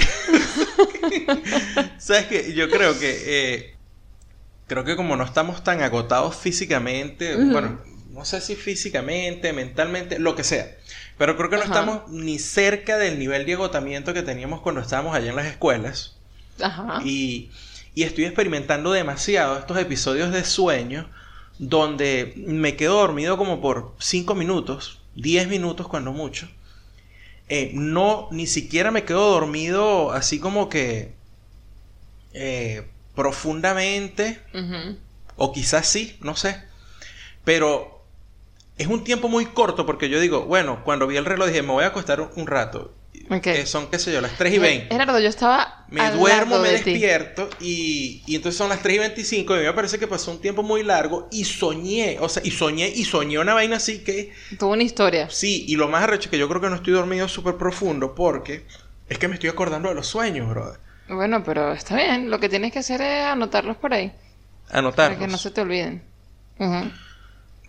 ¿Sabes 1.98 2.26
qué? 2.26 2.54
Yo 2.54 2.70
creo 2.70 2.98
que... 2.98 3.22
eh, 3.26 3.74
creo 4.66 4.84
que 4.84 4.96
como 4.96 5.16
no 5.16 5.24
estamos 5.24 5.64
tan 5.64 5.82
agotados 5.82 6.36
físicamente, 6.36 7.34
bueno, 7.36 7.80
no 8.12 8.24
sé 8.24 8.40
si 8.40 8.54
físicamente, 8.54 9.52
mentalmente, 9.52 10.18
lo 10.20 10.36
que 10.36 10.44
sea. 10.44 10.70
Pero 11.18 11.36
creo 11.36 11.50
que 11.50 11.56
no 11.56 11.62
Ajá. 11.62 11.72
estamos 11.74 12.08
ni 12.10 12.38
cerca 12.38 12.96
del 12.96 13.18
nivel 13.18 13.44
de 13.46 13.54
agotamiento 13.54 14.14
que 14.14 14.22
teníamos 14.22 14.60
cuando 14.60 14.80
estábamos 14.80 15.14
allá 15.14 15.30
en 15.30 15.36
las 15.36 15.46
escuelas. 15.46 16.16
Ajá. 16.62 17.00
Y, 17.04 17.50
y 17.94 18.05
estoy 18.05 18.24
experimentando 18.24 18.92
demasiado 18.92 19.59
estos 19.59 19.79
episodios 19.79 20.33
de 20.33 20.44
sueño 20.44 21.09
donde 21.59 22.33
me 22.37 22.76
quedo 22.76 22.96
dormido 22.96 23.37
como 23.37 23.61
por 23.61 23.94
5 23.98 24.35
minutos, 24.35 25.00
10 25.16 25.48
minutos 25.48 25.88
cuando 25.88 26.12
mucho. 26.12 26.48
Eh, 27.48 27.72
no, 27.74 28.29
ni 28.31 28.46
siquiera 28.46 28.90
me 28.90 29.05
quedo 29.05 29.31
dormido 29.31 30.12
así 30.12 30.38
como 30.38 30.68
que 30.68 31.14
eh, 32.33 32.88
profundamente, 33.14 34.40
o 35.37 35.53
quizás 35.53 35.87
sí, 35.88 36.16
no 36.20 36.37
sé. 36.37 36.62
Pero 37.44 38.05
es 38.79 38.87
un 38.87 39.05
tiempo 39.05 39.29
muy 39.29 39.46
corto 39.46 39.85
porque 39.85 40.09
yo 40.09 40.20
digo, 40.20 40.46
bueno, 40.46 40.83
cuando 40.85 41.07
vi 41.07 41.16
el 41.16 41.24
reloj 41.24 41.48
dije, 41.48 41.62
me 41.62 41.72
voy 41.72 41.85
a 41.85 41.88
acostar 41.88 42.20
un, 42.20 42.31
un 42.37 42.46
rato. 42.46 42.94
Eh, 43.12 43.66
son, 43.66 43.88
qué 43.88 43.99
sé 43.99 44.12
yo, 44.12 44.20
las 44.20 44.37
3 44.37 44.55
y 44.55 44.59
20. 44.59 44.88
Gerardo, 44.94 45.18
yo 45.20 45.29
estaba. 45.29 45.85
Me 45.88 46.01
al 46.01 46.16
duermo, 46.16 46.51
lado 46.53 46.62
me 46.62 46.68
de 46.70 46.75
despierto 46.75 47.49
y, 47.61 48.23
y 48.27 48.37
entonces 48.37 48.57
son 48.57 48.68
las 48.68 48.83
3 48.83 48.96
y 48.96 48.99
25 48.99 49.55
y 49.55 49.57
a 49.57 49.61
mí 49.61 49.66
me 49.66 49.73
parece 49.73 49.99
que 49.99 50.07
pasó 50.07 50.31
un 50.31 50.40
tiempo 50.40 50.62
muy 50.62 50.83
largo 50.85 51.29
y 51.33 51.44
soñé, 51.44 52.18
o 52.20 52.29
sea, 52.29 52.42
y 52.44 52.51
soñé 52.53 52.88
y 52.88 53.05
soñé 53.05 53.38
una 53.38 53.55
vaina 53.55 53.77
así 53.77 54.05
que 54.05 54.33
Tuvo 54.59 54.73
una 54.73 54.85
historia. 54.85 55.29
sí, 55.31 55.64
y 55.66 55.77
lo 55.77 55.88
más 55.88 56.05
arrecho 56.05 56.25
es 56.27 56.31
que 56.31 56.38
yo 56.38 56.49
creo 56.49 56.61
que 56.61 56.68
no 56.70 56.77
estoy 56.77 56.92
dormido 56.92 57.27
súper 57.29 57.57
profundo 57.57 58.14
porque 58.14 58.64
es 59.09 59.18
que 59.18 59.27
me 59.29 59.35
estoy 59.35 59.51
acordando 59.51 59.88
de 59.88 59.94
los 59.96 60.07
sueños, 60.07 60.49
brother. 60.49 60.79
Bueno, 61.09 61.42
pero 61.42 61.73
está 61.73 61.96
bien. 61.96 62.31
Lo 62.31 62.38
que 62.38 62.49
tienes 62.49 62.73
que 62.73 62.79
hacer 62.79 63.01
es 63.03 63.25
anotarlos 63.25 63.77
por 63.77 63.92
ahí. 63.92 64.12
Anotarlos. 64.70 65.16
Para 65.18 65.27
que 65.27 65.33
no 65.33 65.38
se 65.38 65.51
te 65.51 65.61
olviden. 65.61 66.03
Ujú. 66.61 66.90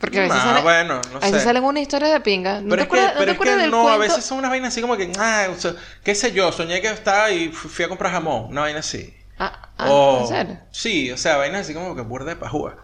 Porque 0.02 0.18
a 0.20 0.22
veces, 0.24 0.36
Nah, 0.38 0.44
sale- 0.44 0.62
bueno, 0.62 0.96
no 1.12 1.18
a 1.18 1.20
veces 1.22 1.38
sé. 1.40 1.44
salen 1.46 1.64
una 1.64 1.80
historia 1.80 2.10
de 2.10 2.20
pinga. 2.20 2.60
¿No 2.60 2.70
Pero 2.70 2.76
te 2.76 2.82
es 2.82 2.88
que, 2.90 3.00
acuerdas, 3.00 3.16
¿no 3.20 3.26
te 3.26 3.32
acuerdas 3.32 3.58
del 3.62 3.72
no, 3.72 3.88
a 3.90 3.98
veces 3.98 4.26
son 4.26 4.40
unas 4.40 4.50
vainas 4.52 4.70
así 4.74 4.82
como 4.82 4.98
que, 4.98 5.12
ah, 5.20 5.48
o 5.52 5.56
sea, 5.60 5.74
qué 6.04 6.16
sé 6.16 6.32
yo, 6.34 6.52
soñé 6.52 6.82
que 6.82 6.88
estaba 6.90 7.32
y 7.32 7.50
fu- 7.50 7.70
fui 7.70 7.86
a 7.86 7.88
comprar 7.88 8.12
jamón, 8.12 8.48
una 8.50 8.62
vaina 8.62 8.80
así. 8.80 9.14
Ah, 9.38 9.70
ah, 9.78 9.90
o, 9.92 10.22
¿en 10.22 10.28
serio? 10.28 10.60
Sí, 10.72 11.12
o 11.12 11.18
sea, 11.18 11.38
vainas 11.38 11.62
así 11.62 11.74
como 11.74 11.96
que 11.96 12.02
burda 12.02 12.26
de 12.32 12.36
pajúa. 12.36 12.78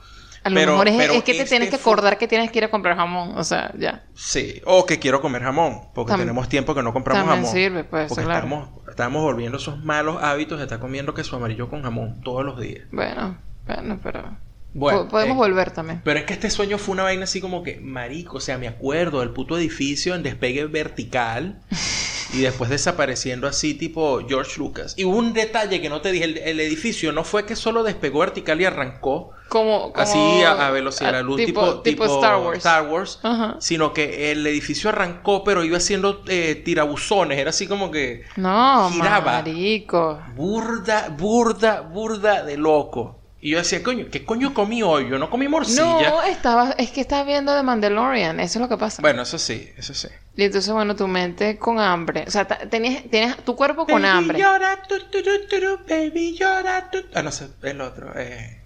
A 0.44 0.50
lo 0.50 0.56
Pero- 0.56 0.72
mejor 0.74 0.88
es, 0.88 0.96
pero 0.98 1.14
es 1.14 1.24
que 1.24 1.34
te 1.34 1.40
este 1.40 1.50
tienes 1.50 1.70
que 1.70 1.76
acordar 1.76 2.18
que 2.18 2.28
tienes 2.28 2.50
que 2.52 2.60
ir 2.60 2.64
a 2.64 2.70
comprar 2.72 2.96
jamón. 2.96 3.38
O 3.38 3.44
sea, 3.44 3.74
ya. 3.78 4.04
Sí, 4.16 4.62
o 4.66 4.86
que 4.86 4.98
quiero 4.98 5.20
comer 5.20 5.42
jamón, 5.44 5.90
porque 5.94 6.14
Tam- 6.14 6.20
tenemos 6.20 6.48
tiempo 6.48 6.74
que 6.74 6.82
no 6.84 6.94
compramos 6.94 7.28
jamón. 7.28 7.52
sirve, 7.52 7.84
pues, 7.84 8.08
porque 8.08 8.24
claro. 8.24 8.46
estamos, 8.46 8.70
estamos 8.88 9.22
volviendo 9.24 9.58
esos 9.58 9.84
malos 9.84 10.24
hábitos 10.24 10.60
de 10.60 10.64
estar 10.66 10.80
comiendo 10.80 11.14
queso 11.14 11.36
amarillo 11.36 11.70
con 11.70 11.84
jamón 11.84 12.22
todos 12.22 12.46
los 12.46 12.60
días. 12.62 12.86
Bueno, 12.92 13.38
bueno, 13.66 14.00
pero... 14.02 14.38
Bueno, 14.78 15.04
po- 15.04 15.08
podemos 15.10 15.36
eh, 15.36 15.38
volver 15.40 15.72
también. 15.72 16.02
Pero 16.04 16.20
es 16.20 16.26
que 16.26 16.34
este 16.34 16.50
sueño 16.50 16.78
fue 16.78 16.94
una 16.94 17.04
vaina 17.04 17.24
así 17.24 17.42
como 17.42 17.64
que, 17.64 17.80
marico, 17.82 18.38
o 18.38 18.42
sea, 18.42 18.58
me 18.58 18.68
acuerdo 18.68 19.20
del 19.22 19.32
puto 19.32 19.58
edificio 19.58 20.14
en 20.16 20.22
despegue 20.24 20.66
vertical 20.66 21.60
y 22.34 22.42
después 22.42 22.70
desapareciendo 22.70 23.48
así 23.48 23.74
tipo 23.74 24.20
George 24.28 24.54
Lucas. 24.60 24.94
Y 24.98 25.04
hubo 25.06 25.18
un 25.18 25.34
detalle 25.34 25.82
que 25.82 25.90
no 25.90 26.02
te 26.02 26.12
dije, 26.12 26.26
el, 26.26 26.38
el 26.38 26.60
edificio 26.60 27.12
no 27.12 27.24
fue 27.24 27.46
que 27.46 27.56
solo 27.56 27.84
despegó 27.84 28.20
vertical 28.20 28.60
y 28.62 28.66
arrancó 28.66 29.32
Como, 29.50 29.94
como- 29.94 29.96
así 29.96 30.20
a, 30.44 30.68
a 30.68 30.72
velocidad 30.72 31.12
de 31.12 31.18
a- 31.18 31.22
la 31.22 31.26
luz, 31.26 31.38
tipo, 31.44 31.80
tipo 31.82 32.06
Star 32.06 32.38
Wars. 32.42 32.58
Star 32.60 32.88
Wars, 32.88 33.20
sino 33.60 33.94
que 33.94 34.32
el 34.32 34.46
edificio 34.46 34.90
arrancó, 34.90 35.44
pero 35.44 35.64
iba 35.64 35.78
haciendo 35.78 36.22
eh, 36.28 36.62
tirabuzones, 36.64 37.40
era 37.40 37.50
así 37.50 37.66
como 37.66 37.90
que 37.90 38.24
No, 38.36 38.92
giraba. 38.92 39.42
marico. 39.42 40.20
burda, 40.36 41.10
burda, 41.18 41.82
burda 41.82 42.44
de 42.44 42.58
loco. 42.58 43.17
Y 43.40 43.52
yo 43.52 43.60
decía, 43.60 43.84
coño, 43.84 44.08
¿qué 44.12 44.26
coño 44.26 44.54
comí 44.54 44.82
hoy? 44.82 45.10
Yo 45.10 45.20
no 45.20 45.30
comí 45.30 45.48
morcilla. 45.48 46.10
No, 46.10 46.24
estaba, 46.24 46.72
es 46.72 46.90
que 46.90 47.02
estás 47.02 47.26
viendo 47.26 47.56
The 47.56 47.62
Mandalorian, 47.62 48.40
eso 48.40 48.58
es 48.58 48.62
lo 48.62 48.68
que 48.68 48.78
pasa. 48.78 49.02
Bueno, 49.02 49.22
eso 49.22 49.38
sí, 49.38 49.72
eso 49.78 49.94
sí. 49.94 50.08
Y 50.36 50.44
entonces, 50.44 50.74
bueno, 50.74 50.96
tu 50.96 51.08
mente 51.08 51.58
con 51.58 51.80
hambre, 51.80 52.24
o 52.28 52.32
sea, 52.32 52.48
tenías, 52.48 53.04
tienes 53.12 53.38
tu 53.44 53.56
cuerpo 53.56 53.86
con 53.86 54.02
Baby 54.02 54.08
hambre. 54.08 54.40
llora, 54.40 54.82
tu, 54.88 55.00
tu, 55.00 55.22
tu, 55.22 55.48
tu, 55.48 55.60
tu, 55.60 55.80
baby 55.88 56.36
llora, 56.36 56.90
tu- 56.90 57.06
Ah, 57.14 57.22
no 57.22 57.32
sé, 57.32 57.48
el 57.62 57.80
otro. 57.82 58.12
Eh. 58.20 58.60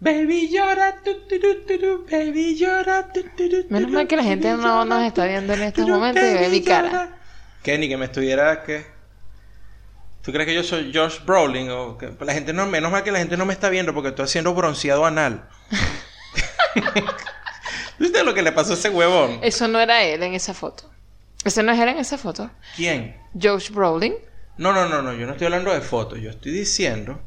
Baby 0.00 0.50
llora, 0.52 0.94
tu, 1.02 1.14
tu, 1.26 1.40
tu, 1.40 1.66
tu, 1.66 1.78
tu, 1.78 2.06
baby 2.10 2.54
llora, 2.58 3.10
tu, 3.12 3.22
tu, 3.22 3.48
tu, 3.48 3.62
tu, 3.62 3.72
Menos 3.72 3.90
mal 3.90 4.06
que 4.06 4.16
la 4.16 4.22
gente 4.24 4.52
no 4.52 4.84
nos 4.84 5.02
está 5.04 5.24
viendo 5.24 5.54
en 5.54 5.62
estos 5.62 5.88
momentos 5.88 6.22
y 6.22 6.34
ve 6.34 6.48
mi 6.50 6.62
cara. 6.62 7.16
Ni 7.66 7.88
que 7.88 7.96
me 7.96 8.04
estuviera, 8.04 8.62
¿qué? 8.62 8.95
¿Tú 10.26 10.32
crees 10.32 10.48
que 10.48 10.54
yo 10.54 10.64
soy 10.64 10.92
Josh 10.92 11.24
Brolin? 11.24 11.70
O 11.70 11.96
que 11.96 12.12
la 12.18 12.34
gente 12.34 12.52
no, 12.52 12.66
menos 12.66 12.90
mal 12.90 13.04
que 13.04 13.12
la 13.12 13.20
gente 13.20 13.36
no 13.36 13.46
me 13.46 13.52
está 13.52 13.68
viendo 13.68 13.94
porque 13.94 14.08
estoy 14.08 14.24
haciendo 14.24 14.52
bronceado 14.54 15.06
anal. 15.06 15.48
¿Viste 18.00 18.24
lo 18.24 18.34
que 18.34 18.42
le 18.42 18.50
pasó 18.50 18.72
a 18.72 18.74
ese 18.74 18.88
huevón? 18.88 19.38
Eso 19.40 19.68
no 19.68 19.78
era 19.78 20.02
él 20.02 20.24
en 20.24 20.34
esa 20.34 20.52
foto. 20.52 20.90
Ese 21.44 21.62
no 21.62 21.70
es 21.70 21.78
él 21.78 21.90
en 21.90 21.98
esa 21.98 22.18
foto. 22.18 22.50
¿Quién? 22.74 23.16
Josh 23.40 23.70
Brolin. 23.70 24.16
No, 24.56 24.72
no, 24.72 24.88
no, 24.88 25.00
no, 25.00 25.12
yo 25.12 25.26
no 25.26 25.32
estoy 25.32 25.44
hablando 25.44 25.72
de 25.72 25.80
fotos, 25.80 26.18
yo 26.18 26.30
estoy 26.30 26.50
diciendo. 26.50 27.20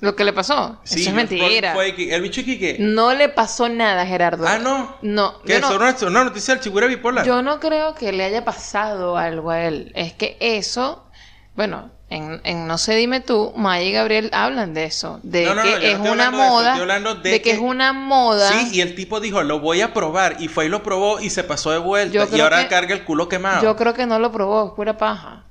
Lo 0.00 0.16
que 0.16 0.24
le 0.24 0.32
pasó. 0.32 0.80
Sí, 0.82 1.02
eso 1.02 1.10
es 1.10 1.14
mentira. 1.14 1.74
fue 1.74 1.94
el 1.96 2.22
bicho 2.22 2.40
aquí 2.40 2.58
que. 2.58 2.78
No 2.80 3.14
le 3.14 3.28
pasó 3.28 3.68
nada, 3.68 4.04
Gerardo. 4.04 4.48
Ah, 4.48 4.58
no. 4.58 4.96
No, 5.02 5.40
¿Qué 5.42 5.52
yo 5.52 5.58
es 5.58 5.62
no- 5.62 5.88
eso? 5.88 6.08
¿Una, 6.08 6.24
noticia 6.24 6.54
del 6.54 6.64
chigüire 6.64 6.88
bipolar? 6.88 7.24
Yo 7.24 7.40
no 7.40 7.60
creo 7.60 7.94
que 7.94 8.10
le 8.10 8.24
haya 8.24 8.44
pasado 8.44 9.16
algo 9.16 9.50
a 9.50 9.60
él. 9.60 9.92
Es 9.94 10.12
que 10.12 10.36
eso, 10.40 11.06
bueno, 11.54 11.99
en, 12.10 12.40
en 12.44 12.66
No 12.66 12.76
sé, 12.76 12.94
dime 12.96 13.20
tú, 13.20 13.52
Maya 13.56 13.84
y 13.84 13.92
Gabriel 13.92 14.30
hablan 14.32 14.74
de 14.74 14.84
eso. 14.84 15.20
De 15.22 15.44
No, 15.46 15.54
no, 15.54 15.62
que 15.62 15.70
no, 15.70 15.76
es 15.78 15.98
una 15.98 16.10
hablando 16.26 16.38
de 16.38 16.44
eso, 16.44 16.52
moda. 16.52 17.14
de 17.22 17.30
que, 17.30 17.42
que- 17.42 17.50
es 17.52 17.58
una 17.58 17.92
moda. 17.92 18.50
Sí, 18.52 18.68
y 18.72 18.80
el 18.82 18.94
tipo 18.94 19.20
dijo, 19.20 19.42
lo 19.42 19.60
voy 19.60 19.80
a 19.80 19.94
probar. 19.94 20.36
Y 20.40 20.48
fue 20.48 20.66
y 20.66 20.68
lo 20.68 20.82
probó 20.82 21.20
y 21.20 21.30
se 21.30 21.44
pasó 21.44 21.70
de 21.70 21.78
vuelta. 21.78 22.26
Y 22.32 22.40
ahora 22.40 22.62
que- 22.64 22.68
carga 22.68 22.94
el 22.94 23.04
culo 23.04 23.28
quemado. 23.28 23.62
Yo 23.62 23.76
creo 23.76 23.94
que 23.94 24.06
no 24.06 24.18
lo 24.18 24.30
probó, 24.32 24.66
es 24.68 24.72
pura 24.74 24.98
paja. 24.98 25.44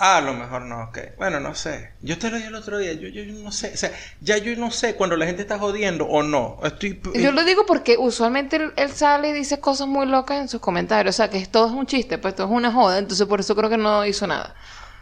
Ah, 0.00 0.18
a 0.18 0.20
lo 0.20 0.32
mejor 0.32 0.62
no, 0.62 0.84
ok. 0.84 0.98
Bueno, 1.18 1.40
no 1.40 1.56
sé. 1.56 1.90
Yo 2.02 2.16
te 2.18 2.30
lo 2.30 2.36
dije 2.36 2.48
el 2.48 2.54
otro 2.54 2.78
día. 2.78 2.92
Yo, 2.92 3.08
yo, 3.08 3.20
yo 3.24 3.32
no 3.42 3.50
sé. 3.50 3.72
O 3.74 3.76
sea, 3.76 3.90
ya 4.20 4.38
yo 4.38 4.54
no 4.54 4.70
sé 4.70 4.94
cuando 4.94 5.16
la 5.16 5.26
gente 5.26 5.42
está 5.42 5.58
jodiendo 5.58 6.06
o 6.06 6.22
no. 6.22 6.58
Estoy. 6.62 7.00
Yo 7.16 7.32
lo 7.32 7.42
digo 7.44 7.66
porque 7.66 7.96
usualmente 7.98 8.56
él, 8.56 8.72
él 8.76 8.92
sale 8.92 9.30
y 9.30 9.32
dice 9.32 9.58
cosas 9.58 9.88
muy 9.88 10.06
locas 10.06 10.40
en 10.40 10.48
sus 10.48 10.60
comentarios. 10.60 11.14
O 11.14 11.16
sea, 11.16 11.28
que 11.30 11.44
todo 11.46 11.66
es 11.66 11.72
un 11.72 11.84
chiste, 11.86 12.16
pues 12.16 12.36
todo 12.36 12.46
es 12.46 12.52
una 12.52 12.70
joda. 12.72 12.98
Entonces 12.98 13.26
por 13.26 13.40
eso 13.40 13.56
creo 13.56 13.68
que 13.68 13.76
no 13.76 14.06
hizo 14.06 14.24
nada. 14.28 14.54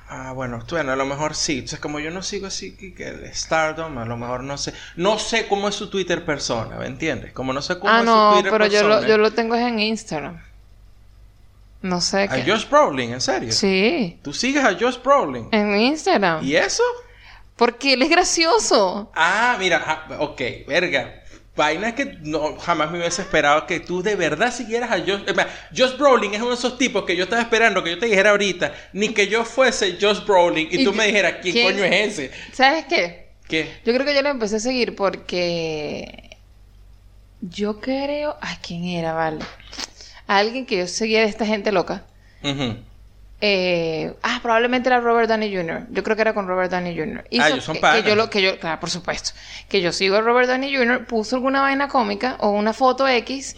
Ah, 0.09 0.33
bueno, 0.33 0.61
bueno, 0.71 0.93
a 0.93 0.97
lo 0.97 1.05
mejor 1.05 1.35
sí. 1.35 1.55
Entonces, 1.55 1.81
como 1.81 1.99
yo 1.99 2.11
no 2.13 2.23
sigo 2.23 2.47
así 2.47 2.77
que, 2.77 2.95
que 2.95 3.09
el 3.09 3.35
Stardom, 3.35 3.99
a 3.99 4.05
lo 4.05 4.17
mejor 4.17 4.45
no 4.45 4.57
sé. 4.57 4.73
No 4.97 5.19
sé 5.19 5.49
cómo 5.49 5.69
es 5.69 5.75
su 5.75 5.91
Twitter 5.91 6.25
persona, 6.25 6.77
¿me 6.79 6.87
entiendes? 6.87 7.33
Como 7.33 7.53
no 7.53 7.61
sé 7.63 7.79
cómo 7.81 7.93
Ah, 7.93 8.03
es 8.03 8.11
su 8.11 8.11
no, 8.11 8.33
Twitter 8.35 8.53
pero 8.53 8.67
yo 8.67 8.83
persona. 8.83 9.01
lo, 9.01 9.07
yo 9.09 9.19
lo 9.19 9.33
tengo 9.33 9.55
es 9.57 9.63
en 9.67 9.81
Instagram. 9.81 10.41
No 11.83 12.01
sé 12.01 12.29
A 12.29 12.29
qué. 12.29 12.43
Josh 12.43 12.69
Brolin, 12.69 13.13
¿en 13.13 13.21
serio? 13.21 13.51
Sí, 13.53 14.19
¿Tú 14.23 14.33
sigues 14.33 14.65
a 14.65 14.75
Josh 14.79 14.99
Brolin? 15.03 15.49
en 15.53 15.77
Instagram. 15.77 16.45
¿Y 16.45 16.57
eso? 16.57 16.83
Porque 17.57 17.95
él 17.95 18.03
es 18.03 18.11
gracioso. 18.11 19.11
Ah, 19.15 19.57
mira, 19.59 19.83
ah, 19.87 20.17
ok, 20.21 20.41
verga. 20.69 21.23
Vaina 21.57 21.95
que 21.95 22.19
no, 22.23 22.57
jamás 22.59 22.91
me 22.91 22.99
hubiese 22.99 23.23
esperado 23.23 23.67
que 23.67 23.81
tú 23.81 24.03
de 24.03 24.15
verdad 24.15 24.53
siguieras 24.53 24.91
a 24.91 24.99
Josh. 24.99 25.23
eh, 25.27 25.35
Josh 25.77 25.97
Brolin 25.97 26.35
es 26.35 26.41
uno 26.41 26.51
de 26.51 26.57
esos 26.57 26.77
tipos 26.77 27.05
que 27.05 27.17
yo 27.17 27.25
estaba 27.25 27.41
esperando 27.43 27.83
que 27.83 27.91
yo 27.91 27.99
te 27.99 28.07
dijera 28.07 28.31
ahorita, 28.31 28.75
ni 28.93 29.09
que 29.09 29.27
yo 29.29 29.45
fuese 29.45 29.97
Josh 30.01 30.25
Brolin 30.27 30.69
y, 30.71 30.83
Y 30.83 30.85
tú 30.85 30.93
me 30.93 31.07
dijeras, 31.07 31.37
¿quién, 31.41 31.55
¿quién? 31.55 31.73
coño 31.73 31.85
es 31.85 32.19
ese? 32.19 32.31
¿Sabes 32.53 32.85
qué? 32.87 33.27
¿Qué? 33.49 33.71
Yo 33.85 33.95
creo 33.95 34.05
que 34.05 34.15
yo 34.15 34.23
lo 34.23 34.29
empecé 34.29 34.57
a 34.57 34.61
seguir 34.61 34.95
porque 34.97 36.37
yo 37.41 37.81
creo, 37.81 38.37
ay, 38.41 38.57
quién 38.63 38.85
era, 38.85 39.13
vale, 39.15 39.45
alguien 40.27 40.67
que 40.67 40.77
yo 40.79 40.87
seguía 40.87 41.21
de 41.21 41.27
esta 41.27 41.47
gente 41.47 41.73
loca 41.73 42.05
Ujú. 42.43 42.77
Eh, 43.41 44.15
ah, 44.23 44.39
probablemente 44.43 44.89
era 44.89 44.99
Robert 45.01 45.29
Downey 45.29 45.55
Jr. 45.55 45.87
Yo 45.91 46.03
creo 46.03 46.17
que 46.17 46.23
era 46.23 46.33
con 46.33 46.49
Robert 46.49 46.71
Downey 46.71 46.97
Jr. 46.99 47.27
Hizo 47.31 47.43
Ah, 47.43 47.49
ellos 47.51 47.65
son 47.65 47.75
que, 47.77 48.03
que 48.03 48.09
yo 48.09 48.17
lo 48.17 48.31
que 48.31 48.41
yo, 48.41 48.59
claro, 48.59 48.81
por 48.81 48.89
supuesto, 48.91 49.33
que 49.69 49.83
yo 49.83 49.93
sigo 49.93 50.17
a 50.17 50.23
Robert 50.23 50.49
Downey 50.49 50.75
Jr. 50.75 51.05
puso 51.07 51.37
alguna 51.37 51.61
vaina 51.61 51.89
cómica 51.89 52.37
o 52.41 52.49
una 52.51 52.73
foto 52.73 53.07
X 53.07 53.55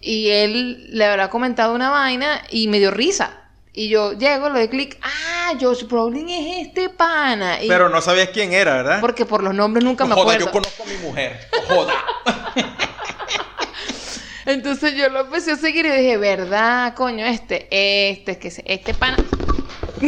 y 0.00 0.28
él 0.30 0.86
le 0.96 1.04
habrá 1.04 1.28
comentado 1.28 1.74
una 1.74 1.90
vaina 1.90 2.42
y 2.50 2.68
me 2.68 2.78
dio 2.78 2.90
risa. 2.92 3.40
Y 3.78 3.88
yo 3.90 4.12
llego, 4.14 4.48
le 4.48 4.60
doy 4.60 4.68
clic, 4.68 4.98
ah, 5.02 5.52
Josh 5.60 5.84
Brolin 5.86 6.28
es 6.30 6.66
este 6.68 6.88
pana. 6.88 7.62
Y- 7.62 7.68
Pero 7.68 7.88
no 7.90 8.00
sabías 8.00 8.28
quién 8.30 8.52
era, 8.54 8.74
¿verdad? 8.76 9.00
porque 9.02 9.26
por 9.26 9.42
los 9.42 9.54
nombres 9.54 9.84
nunca 9.84 10.06
me 10.06 10.14
Joda, 10.14 10.22
acuerdo. 10.22 10.46
yo 10.46 10.52
conozco 10.52 10.82
a 10.84 10.86
mi 10.86 10.96
mujer. 10.98 11.40
Joda. 11.68 11.92
Entonces 14.46 14.94
yo 14.94 15.08
lo 15.08 15.20
empecé 15.20 15.52
a 15.52 15.56
seguir 15.56 15.84
y 15.86 15.90
dije, 15.90 16.16
¿verdad, 16.16 16.94
coño? 16.94 17.26
Este, 17.26 17.66
este, 17.70 18.38
que 18.38 18.50
se- 18.50 18.64
este 18.66 18.94
pana. 18.94 19.16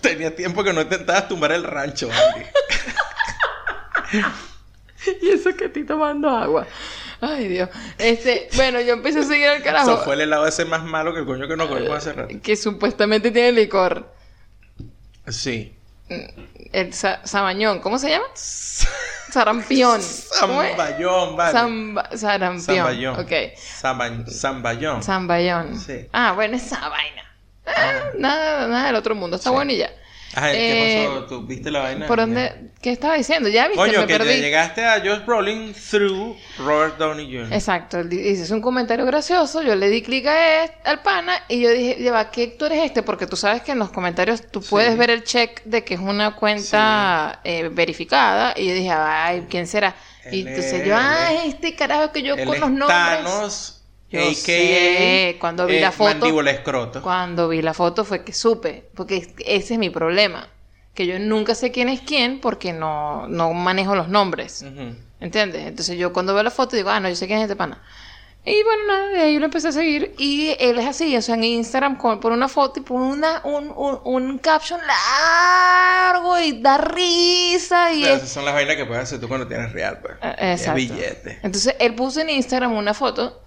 Tenía 0.00 0.34
tiempo 0.34 0.62
que 0.64 0.72
no 0.72 0.82
intentabas 0.82 1.28
tumbar 1.28 1.52
el 1.52 1.64
rancho, 1.64 2.10
Andy. 2.10 2.46
y 5.22 5.30
eso 5.30 5.54
que 5.56 5.66
estoy 5.66 5.84
tomando 5.86 6.28
agua. 6.28 6.66
Ay, 7.20 7.46
Dios. 7.48 7.68
Este, 7.98 8.48
bueno, 8.56 8.80
yo 8.80 8.94
empecé 8.94 9.20
a 9.20 9.22
seguir 9.22 9.46
al 9.46 9.62
carajo. 9.62 9.92
Eso 9.92 10.02
fue 10.04 10.14
el 10.14 10.22
helado 10.22 10.46
ese 10.46 10.64
más 10.64 10.82
malo 10.84 11.14
que 11.14 11.20
el 11.20 11.26
coño 11.26 11.46
que 11.46 11.56
nos 11.56 11.68
comimos 11.68 11.96
hace 11.96 12.12
rato. 12.12 12.34
Que 12.42 12.56
supuestamente 12.56 13.30
tiene 13.30 13.52
licor. 13.52 14.12
Sí. 15.28 15.72
El 16.08 16.92
sa- 16.92 17.20
sabañón, 17.26 17.80
¿cómo 17.80 17.98
se 17.98 18.10
llama? 18.10 18.26
Sarampión. 19.32 20.02
Zamballón, 20.02 21.36
vale. 21.36 21.52
Samba- 21.52 22.08
sarampión. 22.16 22.76
Zamballón. 22.76 23.20
Ok. 23.20 23.32
Zamba- 23.80 24.24
Zamballón. 24.30 25.02
Zamballón. 25.02 25.78
Sí. 25.80 26.06
Ah, 26.12 26.32
bueno, 26.32 26.56
esa 26.56 26.88
vaina. 26.88 27.22
Ah, 27.66 28.10
nada, 28.18 28.68
nada 28.68 28.86
del 28.86 28.96
otro 28.96 29.14
mundo. 29.14 29.36
Está 29.36 29.50
Sí. 29.50 29.54
bueno 29.54 29.72
y 29.72 29.78
ya. 29.78 29.90
¿Qué 30.34 31.02
Eh, 31.04 31.06
pasó? 31.08 31.24
¿Tú 31.26 31.42
viste 31.46 31.70
la 31.70 31.80
vaina? 31.80 32.06
¿Por 32.06 32.18
dónde? 32.18 32.70
¿Qué 32.80 32.90
estaba 32.90 33.14
diciendo? 33.16 33.48
Ya 33.48 33.68
viste, 33.68 33.76
Coño, 33.78 34.00
me 34.00 34.06
que 34.06 34.16
perdí. 34.18 34.28
te 34.30 34.40
llegaste 34.40 34.84
a 34.84 34.98
Josh 35.00 35.24
Brolin 35.24 35.72
through 35.74 36.36
Robert 36.58 36.98
Downey 36.98 37.26
Jr. 37.26 37.52
Exacto, 37.52 37.98
él 38.00 38.08
di- 38.08 38.20
hizo 38.20 38.52
un 38.54 38.60
comentario 38.60 39.04
gracioso, 39.06 39.62
yo 39.62 39.74
le 39.76 39.88
di 39.88 40.02
clic 40.02 40.26
a 40.26 40.64
este- 40.64 40.88
al 40.88 41.00
pana 41.02 41.34
y 41.48 41.60
yo 41.60 41.70
dije, 41.70 41.94
lleva, 41.96 42.30
¿qué 42.30 42.44
actor 42.44 42.72
es 42.72 42.84
este? 42.84 43.02
Porque 43.02 43.26
tú 43.26 43.36
sabes 43.36 43.62
que 43.62 43.72
en 43.72 43.78
los 43.78 43.90
comentarios 43.90 44.50
tú 44.50 44.62
Sí. 44.62 44.68
puedes 44.70 44.96
ver 44.98 45.10
el 45.10 45.22
check 45.24 45.62
de 45.64 45.84
que 45.84 45.94
es 45.94 46.00
una 46.00 46.34
cuenta 46.34 47.40
eh, 47.44 47.68
verificada 47.70 48.54
y 48.56 48.66
yo 48.68 48.74
dije, 48.74 48.90
ay, 48.90 49.46
¿quién 49.48 49.66
será? 49.66 49.94
Y 50.30 50.40
entonces 50.46 50.72
es- 50.74 50.86
yo, 50.86 50.96
ah, 50.96 51.28
este 51.46 51.74
carajo 51.74 52.10
que 52.12 52.22
yo 52.22 52.34
Él 52.34 52.46
con 52.46 52.58
los 52.60 52.70
nombres. 52.70 52.88
Thanos, 52.88 53.81
Yo 54.12 54.20
a.k.a. 54.20 54.34
sé, 54.34 55.36
cuando 55.40 55.66
vi 55.66 55.80
la 55.80 55.90
foto- 55.92 56.10
Mandíbula 56.10 56.50
escroto. 56.50 57.00
Cuando 57.02 57.48
vi 57.48 57.62
la 57.62 57.72
foto 57.74 58.04
fue 58.04 58.22
que 58.24 58.32
supe, 58.32 58.84
porque 58.94 59.16
es- 59.16 59.28
ese 59.46 59.74
es 59.74 59.78
mi 59.80 59.90
problema, 59.90 60.48
que 60.94 61.06
yo 61.06 61.18
nunca 61.18 61.54
sé 61.54 61.70
quién 61.72 61.88
es 61.88 62.00
quién 62.02 62.40
porque 62.40 62.72
no, 62.72 63.26
no 63.28 63.52
manejo 63.54 63.94
los 63.96 64.08
nombres. 64.08 64.62
Ujú. 64.62 64.94
¿Entiendes? 65.20 65.66
Entonces 65.66 65.96
yo 65.98 66.12
cuando 66.12 66.34
veo 66.34 66.42
la 66.42 66.50
foto 66.50 66.76
digo, 66.76 66.90
ah, 66.90 67.00
no, 67.00 67.08
yo 67.08 67.14
sé 67.16 67.26
quién 67.26 67.38
es 67.38 67.44
este 67.44 67.56
pana. 67.56 67.80
Y 68.44 68.60
bueno, 68.64 68.82
nada, 68.88 69.08
de 69.10 69.20
ahí 69.20 69.38
lo 69.38 69.44
empecé 69.44 69.68
a 69.68 69.72
seguir. 69.72 70.14
Y 70.18 70.56
él 70.58 70.76
es 70.80 70.86
así, 70.86 71.16
o 71.16 71.22
sea, 71.22 71.36
en 71.36 71.44
Instagram 71.44 71.96
con, 71.96 72.18
por 72.18 72.32
una 72.32 72.48
foto 72.48 72.80
y 72.80 72.82
pone 72.82 73.04
una, 73.06 73.40
un, 73.44 73.72
un, 73.74 74.00
un 74.02 74.38
caption 74.38 74.80
largo 74.84 76.38
y 76.40 76.60
da 76.60 76.76
risa. 76.78 77.92
Y 77.92 78.02
Pero 78.02 78.14
es- 78.14 78.22
esas 78.22 78.32
son 78.32 78.44
las 78.44 78.54
vainas 78.54 78.74
que 78.76 78.84
puedes 78.84 79.04
hacer 79.04 79.20
tú 79.20 79.28
cuando 79.28 79.46
tienes 79.46 79.72
real, 79.72 80.00
pues. 80.02 80.14
Eh, 80.22 80.34
Es 80.54 80.60
Exacto. 80.62 80.76
billete. 80.76 81.38
Entonces 81.42 81.76
él 81.78 81.94
puso 81.94 82.20
en 82.20 82.30
Instagram 82.30 82.72
una 82.72 82.94
foto 82.94 83.40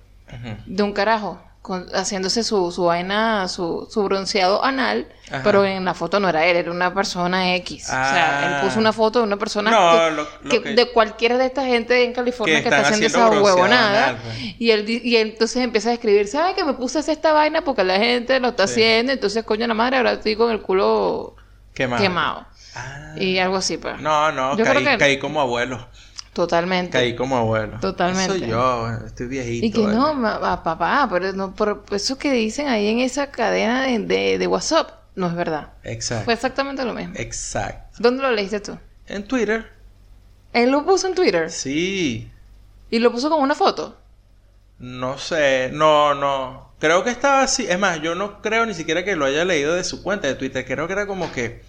De 0.65 0.83
un 0.83 0.93
carajo 0.93 1.41
con- 1.61 1.87
haciéndose 1.95 2.43
su, 2.43 2.71
su 2.71 2.83
vaina, 2.85 3.47
su, 3.47 3.87
su 3.91 4.03
bronceado 4.03 4.63
anal, 4.63 5.07
Ajá. 5.31 5.41
pero 5.43 5.65
en 5.65 5.83
la 5.83 5.95
foto 5.95 6.19
no 6.19 6.29
era 6.29 6.45
él, 6.45 6.57
era 6.57 6.69
una 6.71 6.93
persona 6.93 7.55
X. 7.55 7.85
O 7.85 7.87
sea, 7.87 8.39
Ah. 8.39 8.45
él 8.61 8.67
puso 8.67 8.79
una 8.79 8.93
foto 8.93 9.17
de 9.19 9.25
una 9.25 9.37
persona 9.37 9.71
No, 9.71 9.91
que, 9.91 10.11
lo- 10.11 10.23
lo 10.43 10.49
que- 10.49 10.61
que- 10.61 10.73
de 10.75 10.91
cualquiera 10.91 11.37
de 11.39 11.47
esta 11.47 11.65
gente 11.65 12.03
en 12.03 12.13
California 12.13 12.57
Que 12.57 12.69
que, 12.69 12.69
está 12.69 12.81
haciendo 12.87 13.07
esa 13.07 13.29
huevonada. 13.41 14.03
anal, 14.09 14.17
pues. 14.23 14.37
Y 14.59 14.69
él 14.69 14.87
y 14.87 15.15
él 15.15 15.29
entonces 15.31 15.57
empieza 15.63 15.89
a 15.89 15.93
escribir, 15.93 16.27
¿sabes 16.27 16.53
que 16.55 16.63
me 16.63 16.73
puse 16.73 16.99
a 16.99 17.01
hacer 17.01 17.13
esta 17.15 17.33
vaina 17.33 17.63
porque 17.63 17.83
la 17.83 17.97
gente 17.97 18.39
lo 18.39 18.49
está 18.49 18.67
Sí. 18.67 18.73
haciendo? 18.73 19.11
Entonces, 19.13 19.43
coño 19.43 19.65
la 19.65 19.73
madre, 19.73 19.97
ahora 19.97 20.11
estoy 20.13 20.35
con 20.35 20.51
el 20.51 20.61
culo 20.61 21.35
Quemado. 21.73 22.01
quemado. 22.03 22.45
Ah. 22.75 23.15
Y 23.17 23.39
algo 23.39 23.55
así, 23.55 23.77
pues. 23.77 23.99
No, 24.01 24.31
no, 24.31 24.55
Yo 24.55 24.65
caí, 24.65 24.75
creo 24.75 24.91
que- 24.91 24.97
caí 24.99 25.17
como 25.19 25.41
abuelo. 25.41 25.87
Totalmente. 26.35 26.91
Caí 26.91 27.15
como 27.15 27.37
abuelo. 27.37 27.79
Totalmente. 27.79 28.39
Soy 28.39 28.47
yo, 28.49 28.89
estoy 29.05 29.27
viejito. 29.27 29.65
Y 29.65 29.71
que 29.71 29.83
vale. 29.85 29.95
no, 29.95 30.13
ma- 30.13 30.61
papá, 30.61 31.07
pero 31.09 31.31
no, 31.31 31.55
por 31.55 31.85
eso 31.91 32.17
que 32.17 32.29
dicen 32.33 32.67
ahí 32.67 32.87
en 32.89 32.99
esa 32.99 33.31
cadena 33.31 33.83
de, 33.83 33.99
de, 33.99 34.37
de 34.37 34.45
WhatsApp, 34.47 34.89
no 35.15 35.27
es 35.27 35.33
verdad. 35.33 35.69
Exacto. 35.85 36.25
Fue 36.25 36.33
exactamente 36.33 36.83
lo 36.83 36.93
mismo. 36.93 37.13
Exacto. 37.17 37.95
¿Dónde 37.99 38.21
lo 38.21 38.31
leíste 38.31 38.59
tú? 38.59 38.77
En 39.07 39.25
Twitter. 39.25 39.71
Él 40.51 40.71
lo 40.71 40.85
puso 40.85 41.07
en 41.07 41.15
Twitter 41.15 41.49
Sí. 41.49 42.29
y 42.89 42.99
lo 42.99 43.13
puso 43.13 43.29
con 43.29 43.41
una 43.41 43.55
foto. 43.55 43.97
No 44.77 45.17
sé. 45.17 45.69
No, 45.71 46.13
no. 46.15 46.73
Creo 46.79 47.05
que 47.05 47.11
estaba 47.11 47.43
así. 47.43 47.65
Es 47.65 47.79
más, 47.79 48.01
yo 48.01 48.13
no 48.13 48.41
creo 48.41 48.65
ni 48.65 48.73
siquiera 48.73 49.05
que 49.05 49.15
lo 49.15 49.23
haya 49.23 49.45
leído 49.45 49.73
de 49.73 49.85
su 49.85 50.03
cuenta 50.03 50.27
de 50.27 50.35
Twitter. 50.35 50.65
Creo 50.65 50.85
que 50.85 50.91
era 50.93 51.07
como 51.07 51.31
que 51.31 51.61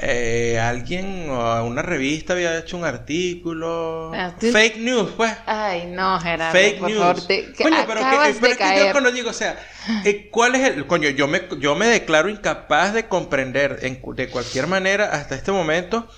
eh, 0.00 0.58
alguien 0.60 1.28
o 1.28 1.64
una 1.64 1.82
revista 1.82 2.32
había 2.34 2.56
hecho 2.58 2.76
un 2.76 2.84
artículo. 2.84 4.12
Tú- 4.38 4.52
Fake 4.52 4.76
news, 4.78 5.10
pues. 5.16 5.32
Ay, 5.46 5.86
no, 5.86 6.18
Gerardo, 6.20 6.52
Fake 6.58 6.78
por 6.78 6.88
news. 6.90 7.00
favor, 7.00 7.26
te, 7.26 7.52
Coño, 7.52 7.76
pero, 7.86 8.00
que, 8.00 8.34
pero 8.40 8.52
es 8.52 8.56
que 8.58 8.78
yo 8.78 8.92
cuando 8.92 9.10
digo, 9.10 9.30
o 9.30 9.34
sea, 9.34 9.58
eh, 10.04 10.28
¿cuál 10.30 10.54
es 10.54 10.68
el. 10.68 10.86
Coño, 10.86 11.08
yo 11.10 11.26
me, 11.26 11.42
yo 11.58 11.74
me 11.74 11.86
declaro 11.86 12.28
incapaz 12.28 12.94
de 12.94 13.08
comprender 13.08 13.80
en 13.82 14.00
de 14.14 14.28
cualquier 14.30 14.66
manera 14.68 15.06
hasta 15.12 15.34
este 15.34 15.50
momento 15.50 16.08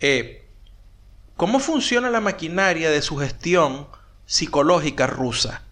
eh, 0.00 0.44
cómo 1.36 1.58
funciona 1.58 2.10
la 2.10 2.20
maquinaria 2.20 2.90
de 2.90 3.00
sugestión 3.02 3.88
psicológica 4.26 5.06
rusa. 5.06 5.62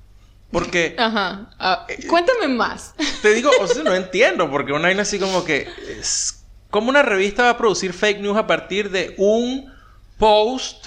Porque 0.51 0.97
Ajá. 0.99 1.51
Ah, 1.59 1.87
cuéntame 2.09 2.49
más. 2.49 2.95
te 3.23 3.35
digo, 3.35 3.51
o 3.61 3.67
sea, 3.67 3.83
no 3.85 3.95
entiendo, 3.95 4.51
porque 4.51 4.73
una 4.73 4.85
vaina 4.89 5.03
así 5.03 5.19
como 5.19 5.45
que. 5.45 5.69
Es, 6.01 6.40
¿Cómo 6.71 6.89
una 6.91 7.03
revista 7.03 7.45
va 7.45 7.51
a 7.51 7.59
producir 7.59 7.93
fake 7.93 8.21
news 8.21 8.37
a 8.37 8.47
partir 8.47 8.91
de 8.91 9.15
un 9.19 9.73
post 10.19 10.87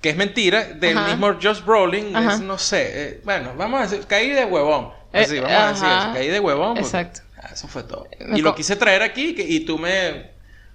que 0.00 0.10
es 0.10 0.16
mentira 0.16 0.64
del 0.64 0.98
Ajá. 0.98 1.08
mismo 1.08 1.34
Josh 1.40 1.62
Brolin? 1.64 2.16
Es, 2.16 2.40
no 2.40 2.58
sé. 2.58 2.90
eh, 2.92 3.20
bueno, 3.24 3.52
vamos 3.56 3.80
a 3.80 3.82
decir, 3.84 4.04
caí 4.06 4.30
de 4.30 4.44
huevón. 4.44 4.90
Eh, 5.12 5.20
Así, 5.22 5.38
vamos 5.38 5.52
a 5.60 5.68
decir 5.68 5.86
eso. 5.88 6.12
Caí 6.14 6.28
de 6.28 6.40
huevón. 6.40 6.76
Exacto. 6.78 7.20
Ah, 7.40 7.50
eso 7.52 7.68
fue 7.68 7.82
todo. 7.84 8.06
Me 8.20 8.38
y 8.38 8.42
lo 8.42 8.54
quise 8.54 8.76
traer 8.76 9.02
aquí 9.02 9.34
que- 9.34 9.42
y 9.46 9.60
tú 9.60 9.78
me, 9.78 10.30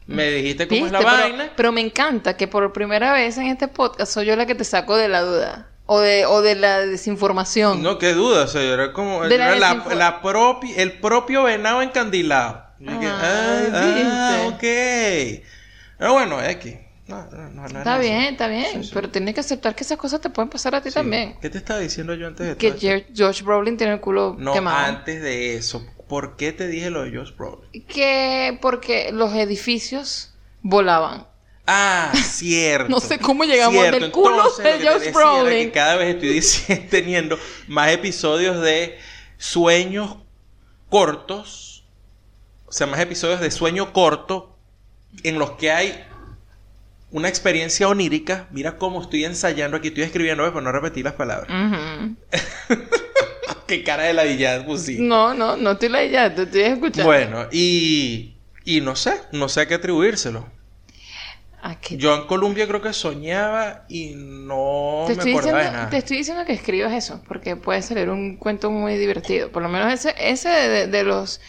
me 0.05 0.29
dijiste 0.31 0.67
cómo 0.67 0.85
es 0.85 0.91
la 0.91 1.01
vaina. 1.01 1.51
Pero, 1.55 1.71
me 1.71 1.81
encanta 1.81 2.37
que 2.37 2.47
por 2.47 2.71
primera 2.71 3.11
vez 3.13 3.37
en 3.37 3.47
este 3.47 3.67
podcast 3.67 4.13
soy 4.13 4.27
yo 4.27 4.35
la 4.35 4.45
que 4.45 4.55
te 4.55 4.63
saco 4.63 4.95
de 4.95 5.09
la 5.09 5.21
duda. 5.21 5.67
O 5.89 5.99
de, 6.01 6.25
o 6.25 6.41
de 6.41 6.55
la 6.55 6.79
desinformación. 6.85 7.81
No, 7.81 7.97
qué 7.97 8.13
duda, 8.13 8.43
o 8.43 8.47
sea, 8.47 8.61
era 8.61 8.91
como 8.91 9.23
De 9.25 9.37
la 9.37 9.47
era 9.47 9.55
la, 9.55 9.73
desinfo- 9.75 9.93
la 9.95 10.21
propi- 10.21 10.73
el 10.75 10.99
propio 10.99 11.43
venado 11.43 11.81
encandilado. 11.81 12.66
Yo 12.79 12.91
ah, 12.91 13.63
ah, 13.73 14.47
¿viste? 14.49 15.41
ok. 15.41 15.43
Pero 15.97 16.13
bueno, 16.13 16.43
X. 16.43 16.75
No, 17.07 17.25
no, 17.31 17.49
no, 17.51 17.67
no 17.69 17.77
Está 17.79 17.95
es 17.95 18.01
bien, 18.01 18.21
está 18.33 18.47
bien. 18.47 18.65
Sí, 18.73 18.83
sí. 18.83 18.91
Pero 18.93 19.09
tienes 19.09 19.33
que 19.33 19.39
aceptar 19.39 19.73
que 19.75 19.83
esas 19.83 19.97
cosas 19.97 20.19
te 20.19 20.29
pueden 20.29 20.49
pasar 20.49 20.75
a 20.75 20.81
ti 20.81 20.89
Sí. 20.89 20.95
también. 20.95 21.37
¿Qué 21.41 21.49
te 21.49 21.57
estaba 21.57 21.79
diciendo 21.79 22.13
yo 22.15 22.27
antes 22.27 22.45
de 22.47 22.57
Que? 22.57 22.73
Jer- 22.75 23.05
Josh 23.17 23.43
Brolin 23.43 23.77
tiene 23.77 23.93
el 23.93 24.01
culo 24.01 24.35
No, 24.37 24.51
quemado. 24.53 24.77
antes 24.97 25.21
de 25.21 25.55
eso. 25.55 25.85
¿Por 26.09 26.35
qué 26.35 26.51
te 26.51 26.67
dije 26.67 26.89
lo 26.89 27.03
de 27.03 27.17
Josh 27.17 27.33
Brolin? 27.35 27.85
Que 27.87 28.57
porque 28.61 29.11
los 29.13 29.33
edificios 29.33 30.33
volaban. 30.61 31.27
Ah, 31.65 32.11
cierto. 32.25 32.89
No 32.89 32.99
sé 32.99 33.19
cómo 33.19 33.45
llegamos 33.45 33.79
Cierto. 33.79 33.99
del 34.01 34.11
culo 34.11 34.35
Entonces, 34.35 34.63
de 34.65 34.71
Josh 34.87 34.99
decía 34.99 35.09
era 35.09 35.19
Brolin. 35.41 35.67
que 35.67 35.71
cada 35.71 35.95
vez 35.95 36.15
estoy 36.23 36.77
teniendo 36.89 37.39
más 37.69 37.89
episodios 37.91 38.61
de 38.61 38.97
sueños 39.37 40.17
cortos. 40.89 41.66
O 42.67 42.71
sea, 42.71 42.85
más 42.87 42.99
episodios 42.99 43.39
de 43.39 43.49
sueño 43.49 43.93
corto 43.93 44.55
en 45.23 45.39
los 45.39 45.51
que 45.51 45.71
hay 45.71 46.03
una 47.11 47.29
experiencia 47.29 47.87
onírica. 47.87 48.47
Mira 48.51 48.77
cómo 48.77 49.01
estoy 49.01 49.25
ensayando 49.25 49.77
aquí, 49.77 49.87
estoy 49.89 50.03
escribiendo. 50.03 50.43
Para 50.51 50.61
no 50.63 50.71
repetir 50.71 51.05
las 51.05 51.13
palabras. 51.13 51.49
Qué 53.67 53.83
cara 53.83 54.03
de 54.03 54.13
ladillada 54.13 54.65
pusiste. 54.65 55.01
No, 55.01 55.33
no, 55.33 55.57
no 55.57 55.71
estoy 55.71 55.89
la 55.89 56.05
ya, 56.05 56.33
te 56.33 56.43
estoy 56.43 56.61
escuchando. 56.61 57.05
Bueno, 57.05 57.47
y, 57.51 58.35
y 58.63 58.81
no 58.81 58.95
sé, 58.95 59.19
no 59.33 59.49
sé 59.49 59.61
a 59.61 59.67
qué 59.67 59.73
atribuírselo. 59.75 60.45
Yo 61.89 62.15
en 62.15 62.27
Colombia 62.27 62.65
creo 62.65 62.81
que 62.81 62.93
soñaba 62.93 63.83
y 63.89 64.13
no 64.15 65.03
te, 65.07 65.15
me 65.15 65.17
estoy 65.17 65.31
acordaba 65.31 65.57
de 65.57 65.63
diciendo, 65.63 65.77
nada. 65.77 65.89
te 65.89 65.97
estoy 65.97 66.17
diciendo 66.17 66.45
que 66.45 66.53
escribas 66.53 66.93
eso, 66.93 67.21
porque 67.27 67.57
puede 67.57 67.81
salir 67.81 68.09
un 68.09 68.37
cuento 68.37 68.71
muy 68.71 68.95
divertido. 68.95 69.51
Por 69.51 69.63
lo 69.63 69.69
menos 69.69 69.91
ese, 69.91 70.15
ese 70.17 70.47
de, 70.47 70.87
de 70.87 71.03
los 71.03 71.41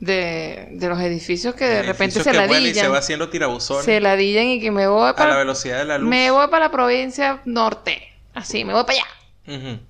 de, 0.00 0.68
de 0.72 0.88
los 0.88 0.98
edificios 1.00 1.54
que 1.54 1.66
de 1.66 1.82
repente 1.82 2.22
se 2.22 2.30
que 2.32 2.38
vuelan 2.38 2.66
y 2.66 2.74
se 2.74 2.88
va 2.88 2.88
ladillan. 2.88 2.96
haciendo 2.96 3.28
tirabuzones 3.28 3.84
Se 3.84 4.00
ladillan 4.00 4.46
y 4.46 4.60
que 4.60 4.70
me 4.70 4.86
voy 4.88 5.02
a 5.04 5.06
la 5.08 5.14
para 5.16 5.36
velocidad 5.36 5.78
de 5.78 5.84
la 5.84 5.98
luz. 5.98 6.08
me 6.08 6.30
voy 6.30 6.48
para 6.48 6.66
la 6.66 6.70
provincia 6.70 7.40
norte. 7.44 8.02
Así, 8.34 8.64
me 8.64 8.72
voy 8.72 8.84
para 8.84 8.98
allá. 8.98 9.80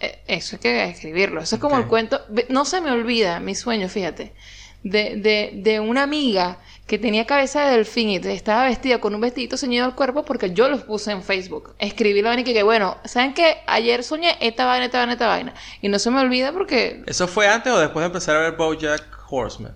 Eh, 0.00 0.18
eso 0.26 0.56
hay 0.56 0.60
que 0.60 0.84
escribirlo. 0.84 1.40
Eso 1.40 1.56
es 1.56 1.60
como 1.60 1.78
el 1.78 1.86
cuento. 1.86 2.20
No 2.48 2.64
se 2.64 2.80
me 2.80 2.90
olvida 2.90 3.40
mi 3.40 3.54
sueño, 3.54 3.88
fíjate. 3.88 4.34
De, 4.82 5.16
de, 5.16 5.50
de 5.54 5.80
una 5.80 6.02
amiga 6.02 6.58
que 6.86 6.98
tenía 6.98 7.24
cabeza 7.24 7.64
de 7.64 7.76
delfín 7.78 8.10
y 8.10 8.16
estaba 8.16 8.64
vestida 8.64 9.00
con 9.00 9.14
un 9.14 9.20
vestidito 9.22 9.56
ceñido 9.56 9.86
al 9.86 9.94
cuerpo 9.94 10.26
porque 10.26 10.52
yo 10.52 10.68
los 10.68 10.82
puse 10.82 11.12
en 11.12 11.22
Facebook. 11.22 11.74
Escribí 11.78 12.20
la 12.20 12.28
vaina 12.28 12.42
y 12.42 12.44
que, 12.44 12.52
que, 12.52 12.62
bueno, 12.62 12.98
¿saben 13.06 13.32
qué? 13.32 13.56
Ayer 13.66 14.04
soñé 14.04 14.36
esta 14.40 14.66
vaina, 14.66 14.84
esta 14.84 14.98
vaina, 14.98 15.12
esta 15.14 15.26
vaina. 15.28 15.54
Y 15.80 15.88
no 15.88 15.98
se 15.98 16.10
me 16.10 16.20
olvida 16.20 16.52
porque 16.52 17.02
¿Eso 17.06 17.26
fue 17.26 17.48
antes 17.48 17.72
o 17.72 17.78
después 17.78 18.02
de 18.02 18.06
empezar 18.08 18.36
a 18.36 18.40
ver 18.40 18.52
BoJack 18.52 19.23
Horseman? 19.34 19.74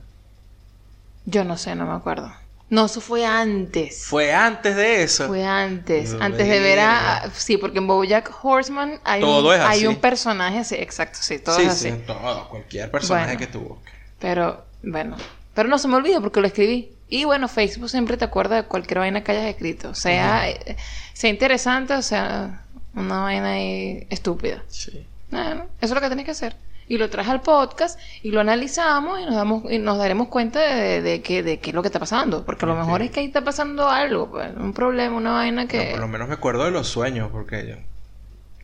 yo 1.26 1.44
no 1.44 1.56
sé, 1.59 1.74
no 1.74 1.84
me 1.86 1.92
acuerdo. 1.94 2.32
No, 2.70 2.84
eso 2.86 3.00
fue 3.00 3.24
antes. 3.26 4.04
Fue 4.06 4.32
antes 4.32 4.76
de 4.76 5.02
eso. 5.02 5.26
Fue 5.26 5.44
antes, 5.44 6.11
Dios 6.11 6.22
antes 6.22 6.46
de 6.48 6.61
ver 6.61 6.78
a... 6.80 7.30
Sí, 7.34 7.56
porque 7.56 7.78
en 7.78 7.86
BoJack 7.86 8.30
Horseman 8.44 9.00
hay, 9.04 9.20
Todo 9.22 9.48
un, 9.48 9.54
es 9.54 9.61
hay 9.61 9.78
así. 9.78 9.86
un 9.86 9.96
personaje 9.96 10.59
así, 10.59 10.74
exacto, 10.74 11.18
sí, 11.22 11.38
todo 11.38 11.56
sí, 11.56 11.62
es 11.62 11.68
así. 11.68 11.90
sí, 11.90 11.96
todo, 12.06 12.48
cualquier 12.48 12.90
personaje 12.90 13.36
Bueno. 13.36 13.38
que 13.40 13.46
tuvo. 13.46 13.82
Pero, 14.18 14.64
bueno, 14.82 15.16
pero 15.54 15.68
no 15.68 15.78
se 15.78 15.88
me 15.88 15.96
olvida 15.96 16.20
porque 16.20 16.40
lo 16.40 16.46
escribí. 16.46 16.92
Y 17.09 17.24
bueno, 17.24 17.48
Facebook 17.48 17.88
siempre 17.88 18.18
te 18.18 18.26
acuerda 18.26 18.56
de 18.56 18.64
cualquier 18.64 18.98
vaina 18.98 19.24
que 19.24 19.32
hayas 19.32 19.46
escrito, 19.46 19.94
sea, 19.94 20.48
eh, 20.50 20.76
sea 21.14 21.30
interesante 21.30 21.94
o 21.94 22.02
sea 22.02 22.64
una 22.94 23.20
vaina 23.22 23.52
ahí 23.52 24.06
estúpida. 24.11 24.62
Sí. 24.68 25.06
Bueno, 25.30 25.64
eso 25.80 25.86
es 25.86 25.90
lo 25.92 26.00
que 26.02 26.06
tienes 26.09 26.24
que 26.26 26.32
hacer. 26.32 26.56
Y 26.89 26.97
lo 26.99 27.11
traes 27.11 27.28
al 27.28 27.43
podcast 27.43 27.99
y 28.22 28.30
lo 28.30 28.41
analizamos 28.41 29.20
y 29.20 29.24
nos 29.26 29.34
damos 29.34 29.70
y 29.70 29.78
nos 29.78 29.99
daremos 29.99 30.28
cuenta 30.28 30.59
de, 30.61 31.03
de, 31.03 31.20
que, 31.22 31.43
de 31.43 31.61
qué 31.61 31.70
es 31.70 31.74
lo 31.74 31.82
que 31.82 31.89
está 31.89 32.01
pasando. 32.01 32.45
Porque 32.47 32.64
a 32.64 32.68
lo 32.68 32.74
mejor 32.76 33.03
es 33.03 33.11
que 33.11 33.20
ahí 33.20 33.26
está 33.26 33.45
pasando 33.45 33.89
algo, 33.89 34.30
pues, 34.30 34.51
un 34.57 34.72
problema, 34.72 35.16
una 35.16 35.32
vaina 35.32 35.62
No, 35.64 35.68
que... 35.68 35.91
por 35.91 36.01
lo 36.01 36.09
menos 36.09 36.28
me 36.28 36.34
acuerdo 36.34 36.64
de 36.64 36.70
los 36.70 36.89
sueños, 36.89 37.28
porque 37.30 37.66
yo, 37.68 37.74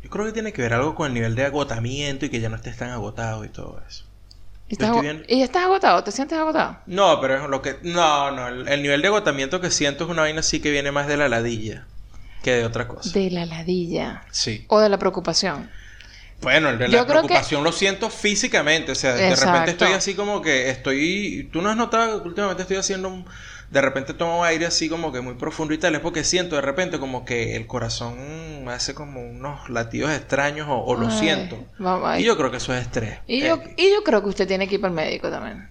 yo 0.03 0.11
creo 0.11 0.25
que 0.25 0.33
tiene 0.33 0.53
que 0.53 0.63
ver 0.63 0.73
algo 0.73 0.95
con 0.95 1.09
el 1.09 1.15
nivel 1.15 1.35
de 1.35 1.45
agotamiento 1.45 2.25
y 2.27 2.31
que 2.31 2.41
ya 2.41 2.49
no 2.49 2.57
estés 2.57 2.77
tan 2.79 2.91
agotado 2.91 3.45
y 3.45 3.51
todo 3.51 3.83
eso. 3.87 4.05
y, 4.69 4.73
estás, 4.75 4.99
bien. 5.03 5.25
y 5.29 5.43
estás 5.43 5.65
agotado, 5.65 6.03
¿te 6.03 6.11
sientes 6.11 6.39
agotado? 6.39 6.79
No, 6.87 7.21
pero 7.21 7.43
es 7.45 7.51
lo 7.51 7.61
que... 7.61 7.77
No, 7.83 8.31
no, 8.31 8.49
el, 8.49 8.67
el 8.69 8.83
nivel 8.83 9.03
de 9.03 9.09
agotamiento 9.09 9.61
que 9.61 9.71
siento 9.71 10.05
es 10.05 10.11
una 10.11 10.23
vaina 10.23 10.41
así 10.41 10.61
que 10.61 10.71
viene 10.71 10.91
más 10.93 11.07
de 11.07 11.19
la 11.19 11.29
ladilla 11.29 11.85
que 12.43 12.53
de 12.57 12.65
otra 12.67 12.89
cosa. 12.89 13.11
De 13.19 13.31
la 13.31 13.45
ladilla 13.47 14.23
Sí. 14.31 14.65
o 14.69 14.79
de 14.81 14.89
la 14.91 14.99
preocupación. 14.99 15.71
Bueno, 16.43 16.71
Yo 16.73 16.87
la 16.89 16.99
que- 17.05 17.05
preocupación 17.13 17.65
lo 17.65 17.73
siento 17.73 18.11
físicamente, 18.11 18.93
o 18.93 18.95
sea, 18.95 19.15
de 19.15 19.35
repente 19.35 19.71
estoy 19.73 19.93
así 19.93 20.15
como 20.15 20.43
que 20.43 20.69
estoy... 20.71 21.49
Tú 21.53 21.63
no 21.63 21.71
has 21.71 21.77
notado 21.77 22.23
que 22.23 22.29
últimamente 22.29 22.63
estoy 22.63 22.77
haciendo 22.77 23.09
un... 23.09 23.25
De 23.71 23.81
repente 23.81 24.13
tomo 24.15 24.45
aire 24.45 24.67
así 24.67 24.89
como 24.89 25.11
que 25.11 25.21
muy 25.21 25.35
profundo 25.35 25.75
y 25.75 25.79
tal, 25.79 25.95
es 25.95 26.01
porque 26.01 26.23
siento 26.23 26.55
de 26.55 26.61
repente 26.63 26.99
como 27.01 27.25
que 27.25 27.57
el 27.57 27.67
corazón 27.67 28.69
hace 28.69 28.95
como 28.95 29.21
unos 29.23 29.69
latidos 29.69 30.13
extraños 30.13 30.69
o, 30.69 30.75
o 30.85 30.95
lo 30.95 31.09
Ay, 31.09 31.19
siento. 31.19 31.65
Y 32.19 32.23
yo 32.25 32.37
creo 32.37 32.51
que 32.53 32.59
eso 32.59 32.73
es 32.75 32.83
estrés. 32.83 33.19
Y 33.27 33.41
yo, 33.41 33.57
Eh, 33.57 33.75
y 33.79 33.91
yo 33.91 34.05
creo 34.05 34.23
que 34.23 34.29
usted 34.29 34.47
tiene 34.47 34.69
que 34.69 34.77
ir 34.77 34.81
para 34.81 34.91
el 34.91 34.97
médico 34.97 35.29
también. 35.31 35.71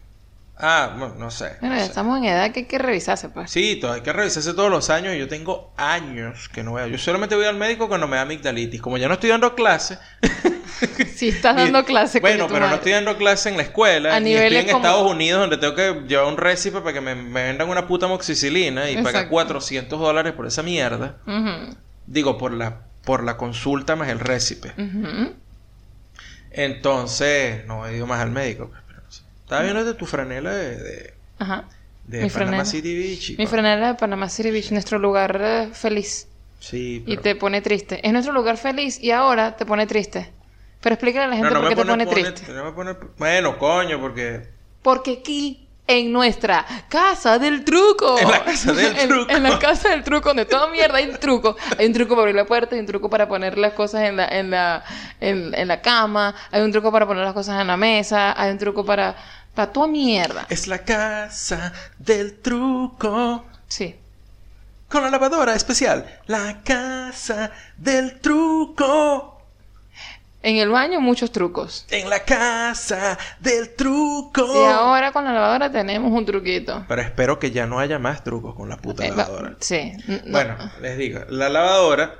Ah, 0.65 0.95
bueno, 0.97 1.15
no 1.19 1.29
sé. 1.29 1.57
Bueno, 1.59 1.75
no 1.75 1.81
sé. 1.81 1.87
estamos 1.87 2.17
en 2.19 2.23
edad 2.23 2.51
que 2.53 2.61
hay 2.61 2.65
que 2.67 2.77
revisarse, 2.77 3.27
pues. 3.27 3.51
Sí, 3.51 3.75
todo, 3.81 3.91
hay 3.91 4.01
que 4.01 4.13
revisarse 4.13 4.53
todos 4.53 4.71
los 4.71 4.89
años 4.89 5.13
yo 5.17 5.27
tengo 5.27 5.73
años 5.75 6.47
que 6.47 6.63
no 6.63 6.71
voy 6.71 6.83
a... 6.83 6.87
Yo 6.87 6.97
solamente 6.97 7.35
voy 7.35 7.43
al 7.45 7.57
médico 7.57 7.89
cuando 7.89 8.07
me 8.07 8.15
da 8.15 8.21
amigdalitis. 8.21 8.81
Como 8.81 8.97
ya 8.97 9.07
no 9.09 9.15
estoy 9.15 9.29
dando 9.29 9.55
clase... 9.55 9.97
Si 11.15 11.29
estás 11.29 11.55
dando 11.55 11.79
Y- 11.81 11.83
clase 11.83 12.19
Bueno, 12.19 12.47
pero 12.49 12.67
no 12.67 12.75
estoy 12.75 12.91
dando 12.93 13.15
clase 13.17 13.47
en 13.49 13.55
la 13.57 13.63
escuela. 13.63 14.15
A 14.15 14.19
ni 14.19 14.33
estoy 14.33 14.49
niveles 14.49 14.65
en 14.65 14.71
como- 14.71 14.85
Estados 14.85 15.11
Unidos 15.11 15.39
donde 15.41 15.57
tengo 15.57 15.75
que 15.75 16.01
llevar 16.07 16.25
un 16.27 16.35
récipe 16.37 16.79
para 16.81 16.91
que 16.93 16.99
me, 17.01 17.15
me 17.15 17.43
vendan 17.43 17.69
una 17.69 17.87
puta 17.87 18.07
moxicilina 18.07 18.89
y 18.89 18.95
pagar 18.95 19.09
Exacto. 19.11 19.29
400 19.31 19.99
dólares 19.99 20.33
por 20.33 20.45
esa 20.47 20.61
mierda. 20.63 21.17
Digo, 22.07 22.37
por 22.37 22.51
la, 22.53 22.81
por 23.05 23.23
la 23.23 23.37
consulta 23.37 23.95
más 23.95 24.09
el 24.09 24.19
récipe. 24.19 24.73
Entonces, 26.51 27.65
no 27.65 27.85
he 27.87 27.95
ido 27.97 28.07
más 28.07 28.21
al 28.21 28.31
médico. 28.31 28.67
pues, 28.69 28.81
pero 28.87 29.01
no 29.03 29.11
sé. 29.11 29.21
Estaba 29.43 29.61
viendo 29.63 29.83
de 29.85 29.93
tu 29.93 30.05
franela 30.05 30.53
de, 30.53 30.77
de, 30.77 31.13
Ajá. 31.39 31.65
de 32.07 32.23
Mi 32.23 32.29
Panama 32.29 32.45
franela. 32.51 32.65
City 32.65 32.95
Beach. 32.97 33.29
y 33.31 33.37
Mi 33.37 33.47
franela 33.47 33.87
de 33.87 33.93
Panamá 33.95 34.29
City 34.29 34.51
Beach, 34.51 34.71
nuestro 34.71 34.99
lugar 34.99 35.39
eh, 35.41 35.69
feliz. 35.73 36.27
Sí, 36.59 37.03
Y 37.05 37.15
pero... 37.17 37.21
te 37.21 37.35
pone 37.35 37.61
triste. 37.61 37.99
Es 38.05 38.13
nuestro 38.13 38.33
lugar 38.33 38.57
feliz 38.57 38.99
y 39.01 39.11
ahora 39.11 39.55
te 39.57 39.65
pone 39.65 39.85
triste. 39.85 40.31
Pero 40.81 40.95
explícale 40.95 41.25
a 41.25 41.27
la 41.27 41.35
gente 41.35 41.49
por 41.55 41.69
qué 41.69 41.75
te 41.75 41.85
pone 41.85 42.05
pone- 42.05 42.21
triste. 42.31 42.51
no 42.53 42.63
me 42.65 42.71
pone- 42.71 42.95
Bueno, 43.17 43.57
coño, 43.57 43.99
porque... 44.01 44.47
Porque 44.81 45.19
aquí, 45.21 45.62
en 45.85 46.11
nuestra 46.13 46.65
casa 46.89 47.37
del 47.39 47.63
truco. 47.65 48.17
En 48.17 48.29
la 48.31 48.43
casa 48.45 48.71
del 48.73 48.97
En- 48.99 49.09
truco. 49.09 49.31
En, 49.31 49.43
la 49.43 49.59
casa 49.59 49.89
del 49.89 50.03
truco, 50.03 50.29
donde 50.29 50.45
toda 50.45 50.67
mierda 50.67 50.97
hay 50.97 51.09
un 51.09 51.17
truco. 51.17 51.55
Hay 51.77 51.85
un 51.87 51.93
truco 51.93 52.11
para 52.15 52.21
abrir 52.21 52.35
la 52.35 52.45
puerta, 52.45 52.75
hay 52.75 52.81
un 52.81 52.87
truco 52.87 53.09
para 53.09 53.27
poner 53.27 53.57
las 53.57 53.73
cosas 53.73 54.03
en 54.03 54.15
la, 54.17 54.27
en 54.27 54.49
la, 54.49 54.83
en, 55.19 55.53
en 55.53 55.67
la 55.67 55.81
cama, 55.81 56.33
hay 56.51 56.61
un 56.61 56.71
truco 56.71 56.91
para 56.91 57.05
poner 57.05 57.23
las 57.25 57.33
cosas 57.33 57.59
en 57.59 57.67
la 57.67 57.75
mesa, 57.77 58.33
hay 58.41 58.51
un 58.51 58.57
truco 58.57 58.85
para, 58.85 59.15
para 59.53 59.71
toda 59.71 59.87
mierda. 59.87 60.45
Es 60.49 60.67
la 60.67 60.79
casa 60.79 61.73
del 61.99 62.39
truco. 62.39 63.43
Sí. 63.67 63.95
Con 64.87 65.01
la 65.03 65.09
lavadora 65.09 65.55
especial. 65.55 66.05
La 66.27 66.61
casa 66.63 67.51
del 67.77 68.19
truco. 68.21 69.32
En 70.43 70.57
el 70.57 70.69
baño 70.69 70.99
muchos 70.99 71.31
trucos. 71.31 71.85
En 71.89 72.09
la 72.09 72.19
casa 72.25 73.17
del 73.39 73.73
truco. 73.75 74.45
Y 74.45 74.65
ahora 74.71 75.11
con 75.13 75.23
la 75.23 75.31
lavadora 75.33 75.71
tenemos 75.71 76.11
un 76.11 76.25
truquito. 76.25 76.83
Pero 76.87 77.01
espero 77.01 77.39
que 77.39 77.51
ya 77.51 77.65
no 77.65 77.79
haya 77.79 77.97
más 77.97 78.23
trucos 78.25 78.53
con 78.53 78.67
la 78.67 78.75
puta 78.77 79.05
Eh, 79.05 79.11
va- 79.11 79.15
lavadora. 79.23 79.55
sí. 79.61 79.93
no. 80.05 80.19
Bueno, 80.31 80.57
les 80.81 80.97
digo, 80.97 81.21
la 81.29 81.47
lavadora, 81.47 82.13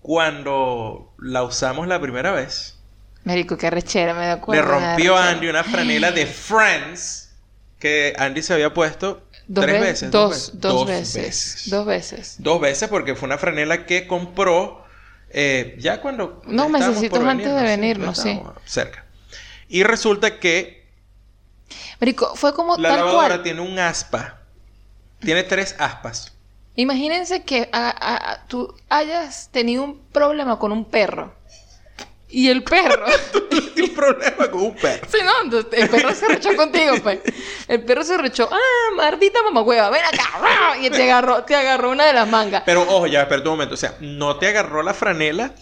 cuando 0.00 1.12
la 1.18 1.42
usamos 1.42 1.86
la 1.88 2.00
primera 2.00 2.32
vez, 2.32 2.76
Marico, 3.24 3.58
qué 3.58 3.66
arrechera, 3.66 4.14
me 4.14 4.24
da 4.26 4.36
le 4.36 4.40
cuenta. 4.40 4.64
rompió 4.64 5.16
a 5.16 5.28
Andy 5.30 5.48
una 5.48 5.64
franela 5.64 6.12
de 6.12 6.24
Friends 6.26 7.34
que 7.78 8.14
Andy 8.16 8.42
se 8.42 8.54
había 8.54 8.72
puesto 8.72 9.22
Dos 9.48 9.64
tres 9.66 9.80
ve- 9.80 9.86
veces. 9.86 10.10
Dos, 10.10 10.52
dos, 10.60 10.72
Dos 10.74 10.86
veces. 10.86 11.14
veces. 11.22 11.70
Dos 11.70 11.84
veces. 11.86 12.36
Dos 12.38 12.60
veces 12.60 12.88
porque 12.88 13.14
fue 13.16 13.26
una 13.26 13.36
franela 13.36 13.84
que 13.84 14.06
compró 14.06 14.86
eh, 15.30 15.76
ya 15.78 16.00
cuando... 16.00 16.42
Mesecitos 16.46 17.18
por 17.18 17.28
antes 17.28 17.54
de 17.54 17.62
venirnos, 17.62 18.18
sí. 18.18 18.40
Cerca. 18.64 19.04
Y 19.68 19.82
resulta 19.82 20.38
que 20.40 20.86
Marico, 22.00 22.34
fue 22.36 22.54
como 22.54 22.76
la 22.76 22.88
tal 22.88 22.98
lavadora 22.98 23.28
cual. 23.28 23.42
tiene 23.42 23.60
un 23.60 23.78
aspa. 23.78 24.40
Tiene 25.20 25.42
tres 25.42 25.74
aspas. 25.78 26.32
Imagínense 26.76 27.42
que 27.42 27.68
a- 27.72 28.44
tú 28.46 28.72
hayas 28.88 29.48
tenido 29.50 29.82
un 29.82 29.98
problema 30.12 30.58
con 30.58 30.70
un 30.72 30.84
perro. 30.84 31.34
Y 32.30 32.48
el 32.48 32.62
perro. 32.62 33.06
Tiene 33.74 33.88
un 33.88 33.94
problema 33.94 34.50
con 34.50 34.60
un 34.60 34.74
perro. 34.74 35.06
sí, 35.10 35.18
no, 35.24 35.32
entonces, 35.44 35.80
el 35.80 35.88
perro 35.88 36.14
se 36.14 36.28
rechó 36.28 36.54
contigo, 36.56 36.94
pues. 37.02 37.20
El 37.66 37.84
perro 37.84 38.04
se 38.04 38.18
rechó. 38.18 38.48
Ah, 38.52 38.94
maldita 38.96 39.42
mamagüeva, 39.42 39.90
ven 39.90 40.04
acá. 40.04 40.38
¡ra! 40.40 40.78
Y 40.78 40.90
te 40.90 41.04
agarró, 41.04 41.44
te 41.44 41.54
agarró 41.54 41.90
una 41.90 42.04
de 42.06 42.12
las 42.12 42.28
mangas. 42.28 42.62
Pero 42.66 42.82
ojo, 42.82 43.06
ya, 43.06 43.22
espera 43.22 43.42
un 43.42 43.48
momento. 43.48 43.74
O 43.74 43.78
sea, 43.78 43.94
no 44.00 44.36
te 44.36 44.48
agarró 44.48 44.82
la 44.82 44.94
franela 44.94 45.54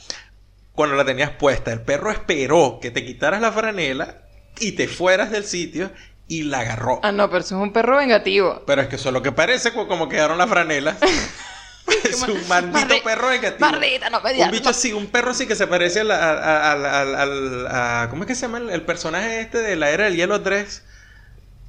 cuando 0.72 0.96
la 0.96 1.04
tenías 1.04 1.30
puesta. 1.30 1.72
El 1.72 1.82
perro 1.82 2.10
esperó 2.10 2.78
que 2.80 2.90
te 2.90 3.04
quitaras 3.04 3.40
la 3.40 3.52
franela 3.52 4.22
y 4.58 4.72
te 4.72 4.88
fueras 4.88 5.30
del 5.30 5.44
sitio 5.44 5.90
y 6.28 6.42
la 6.44 6.60
agarró. 6.60 7.00
Ah, 7.02 7.12
no, 7.12 7.28
pero 7.28 7.40
eso 7.40 7.56
es 7.56 7.62
un 7.62 7.72
perro 7.72 7.96
vengativo. 7.96 8.62
Pero 8.66 8.82
es 8.82 8.88
que 8.88 8.96
eso 8.96 9.10
es 9.10 9.12
lo 9.12 9.22
que 9.22 9.32
parece 9.32 9.72
como 9.72 10.08
quedaron 10.08 10.38
las 10.38 10.48
franelas. 10.48 10.96
es 12.04 12.22
un 12.22 12.48
maldito 12.48 13.02
perro 13.04 13.28
vengativo. 13.28 13.70
Maldita, 13.70 14.10
no 14.10 14.20
me 14.20 14.44
Un 14.44 14.50
bicho 14.50 14.70
así, 14.70 14.92
un 14.92 15.06
perro 15.06 15.30
así 15.30 15.46
que 15.46 15.54
se 15.54 15.66
parece 15.66 16.00
a 16.00 16.04
la- 16.04 16.16
a- 16.16 16.32
a- 16.38 16.72
al- 16.72 16.86
al- 16.86 17.14
al- 17.14 17.66
a- 17.68 18.06
¿Cómo 18.10 18.24
es 18.24 18.26
que 18.28 18.34
se 18.34 18.42
llama 18.42 18.58
el, 18.58 18.70
el 18.70 18.82
personaje 18.82 19.40
este 19.40 19.58
de 19.58 19.76
la 19.76 19.90
era 19.90 20.04
del 20.04 20.16
hielo 20.16 20.40
3? 20.42 20.82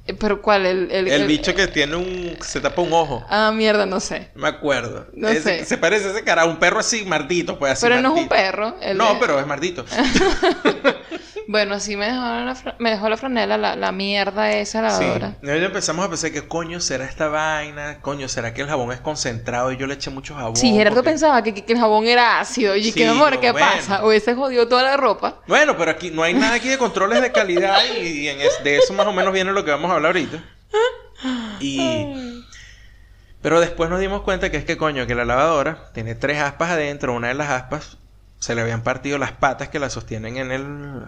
Eh, 0.06 0.14
¿Pero 0.14 0.40
cuál? 0.40 0.64
El, 0.64 0.90
el, 0.90 1.08
El 1.08 1.26
bicho 1.26 1.54
que 1.54 1.66
tiene 1.66 1.94
un... 1.96 2.38
se 2.40 2.60
tapa 2.60 2.80
un 2.80 2.92
ojo. 2.92 3.24
Ah, 3.28 3.52
mierda, 3.54 3.84
no 3.84 4.00
sé. 4.00 4.30
Me 4.34 4.48
acuerdo. 4.48 5.06
No 5.12 5.28
sé. 5.28 5.64
Se 5.66 5.76
parece 5.76 6.08
a 6.08 6.12
ese 6.12 6.24
cara, 6.24 6.46
un 6.46 6.58
perro 6.58 6.80
así 6.80 7.04
mardito, 7.04 7.58
pues 7.58 7.72
así. 7.72 7.86
Pero 7.86 8.00
no 8.00 8.16
es 8.16 8.22
un 8.22 8.28
perro. 8.28 8.74
No, 8.94 9.18
pero 9.20 9.38
es 9.38 9.46
mardito. 9.46 9.84
Bueno, 11.50 11.76
así 11.76 11.96
me 11.96 12.04
dejó 12.04 12.20
la, 12.20 12.54
fra- 12.54 12.76
me 12.78 12.90
dejó 12.90 13.08
la 13.08 13.16
franela, 13.16 13.56
la, 13.56 13.74
la 13.74 13.90
mierda 13.90 14.52
esa 14.52 14.90
Sí. 14.90 15.02
lavadora. 15.02 15.32
Y 15.42 15.48
ahí 15.48 15.64
empezamos 15.64 16.04
a 16.04 16.08
pensar 16.10 16.30
que 16.30 16.46
coño 16.46 16.78
será 16.78 17.06
esta 17.06 17.28
vaina, 17.28 18.02
coño 18.02 18.28
será 18.28 18.52
que 18.52 18.60
el 18.60 18.68
jabón 18.68 18.92
es 18.92 19.00
concentrado 19.00 19.72
y 19.72 19.78
yo 19.78 19.86
le 19.86 19.94
eché 19.94 20.10
mucho 20.10 20.34
jabón. 20.34 20.56
Sí, 20.56 20.72
Gerardo 20.74 20.96
porque- 20.96 21.10
pensaba 21.10 21.42
que, 21.42 21.54
que 21.54 21.72
el 21.72 21.78
jabón 21.78 22.06
era 22.06 22.38
ácido. 22.38 22.76
Y 22.76 22.84
Sí, 22.84 22.92
que, 22.92 23.08
amor, 23.08 23.32
yo, 23.36 23.40
¿qué 23.40 23.52
bueno. 23.52 23.66
pasa? 23.66 24.04
Hubiese 24.04 24.34
jodido 24.34 24.68
toda 24.68 24.82
la 24.82 24.98
ropa. 24.98 25.36
Bueno, 25.46 25.74
pero 25.78 25.90
aquí 25.90 26.10
no 26.10 26.22
hay 26.22 26.34
nada 26.34 26.54
aquí 26.56 26.68
de 26.68 26.76
controles 26.76 27.22
de 27.22 27.32
calidad 27.32 27.78
y, 27.98 28.06
y 28.06 28.28
en 28.28 28.42
es- 28.42 28.62
de 28.62 28.76
eso 28.76 28.92
más 28.92 29.06
o 29.06 29.12
menos 29.14 29.32
viene 29.32 29.50
lo 29.52 29.64
que 29.64 29.70
vamos 29.70 29.90
a 29.90 29.94
hablar 29.94 30.10
ahorita. 30.10 30.44
Y 31.60 32.44
pero 33.40 33.60
después 33.60 33.88
nos 33.88 34.00
dimos 34.00 34.22
cuenta 34.22 34.50
que 34.50 34.56
es 34.58 34.64
que 34.64 34.76
coño 34.76 35.06
que 35.06 35.14
la 35.14 35.24
lavadora 35.24 35.90
tiene 35.94 36.14
tres 36.14 36.40
aspas 36.42 36.72
adentro, 36.72 37.14
una 37.14 37.28
de 37.28 37.34
las 37.34 37.48
aspas 37.50 37.96
se 38.38 38.54
le 38.54 38.60
habían 38.60 38.82
partido 38.82 39.16
las 39.16 39.32
patas 39.32 39.68
que 39.68 39.78
la 39.78 39.90
sostienen 39.90 40.36
en 40.36 40.52
el 40.52 41.04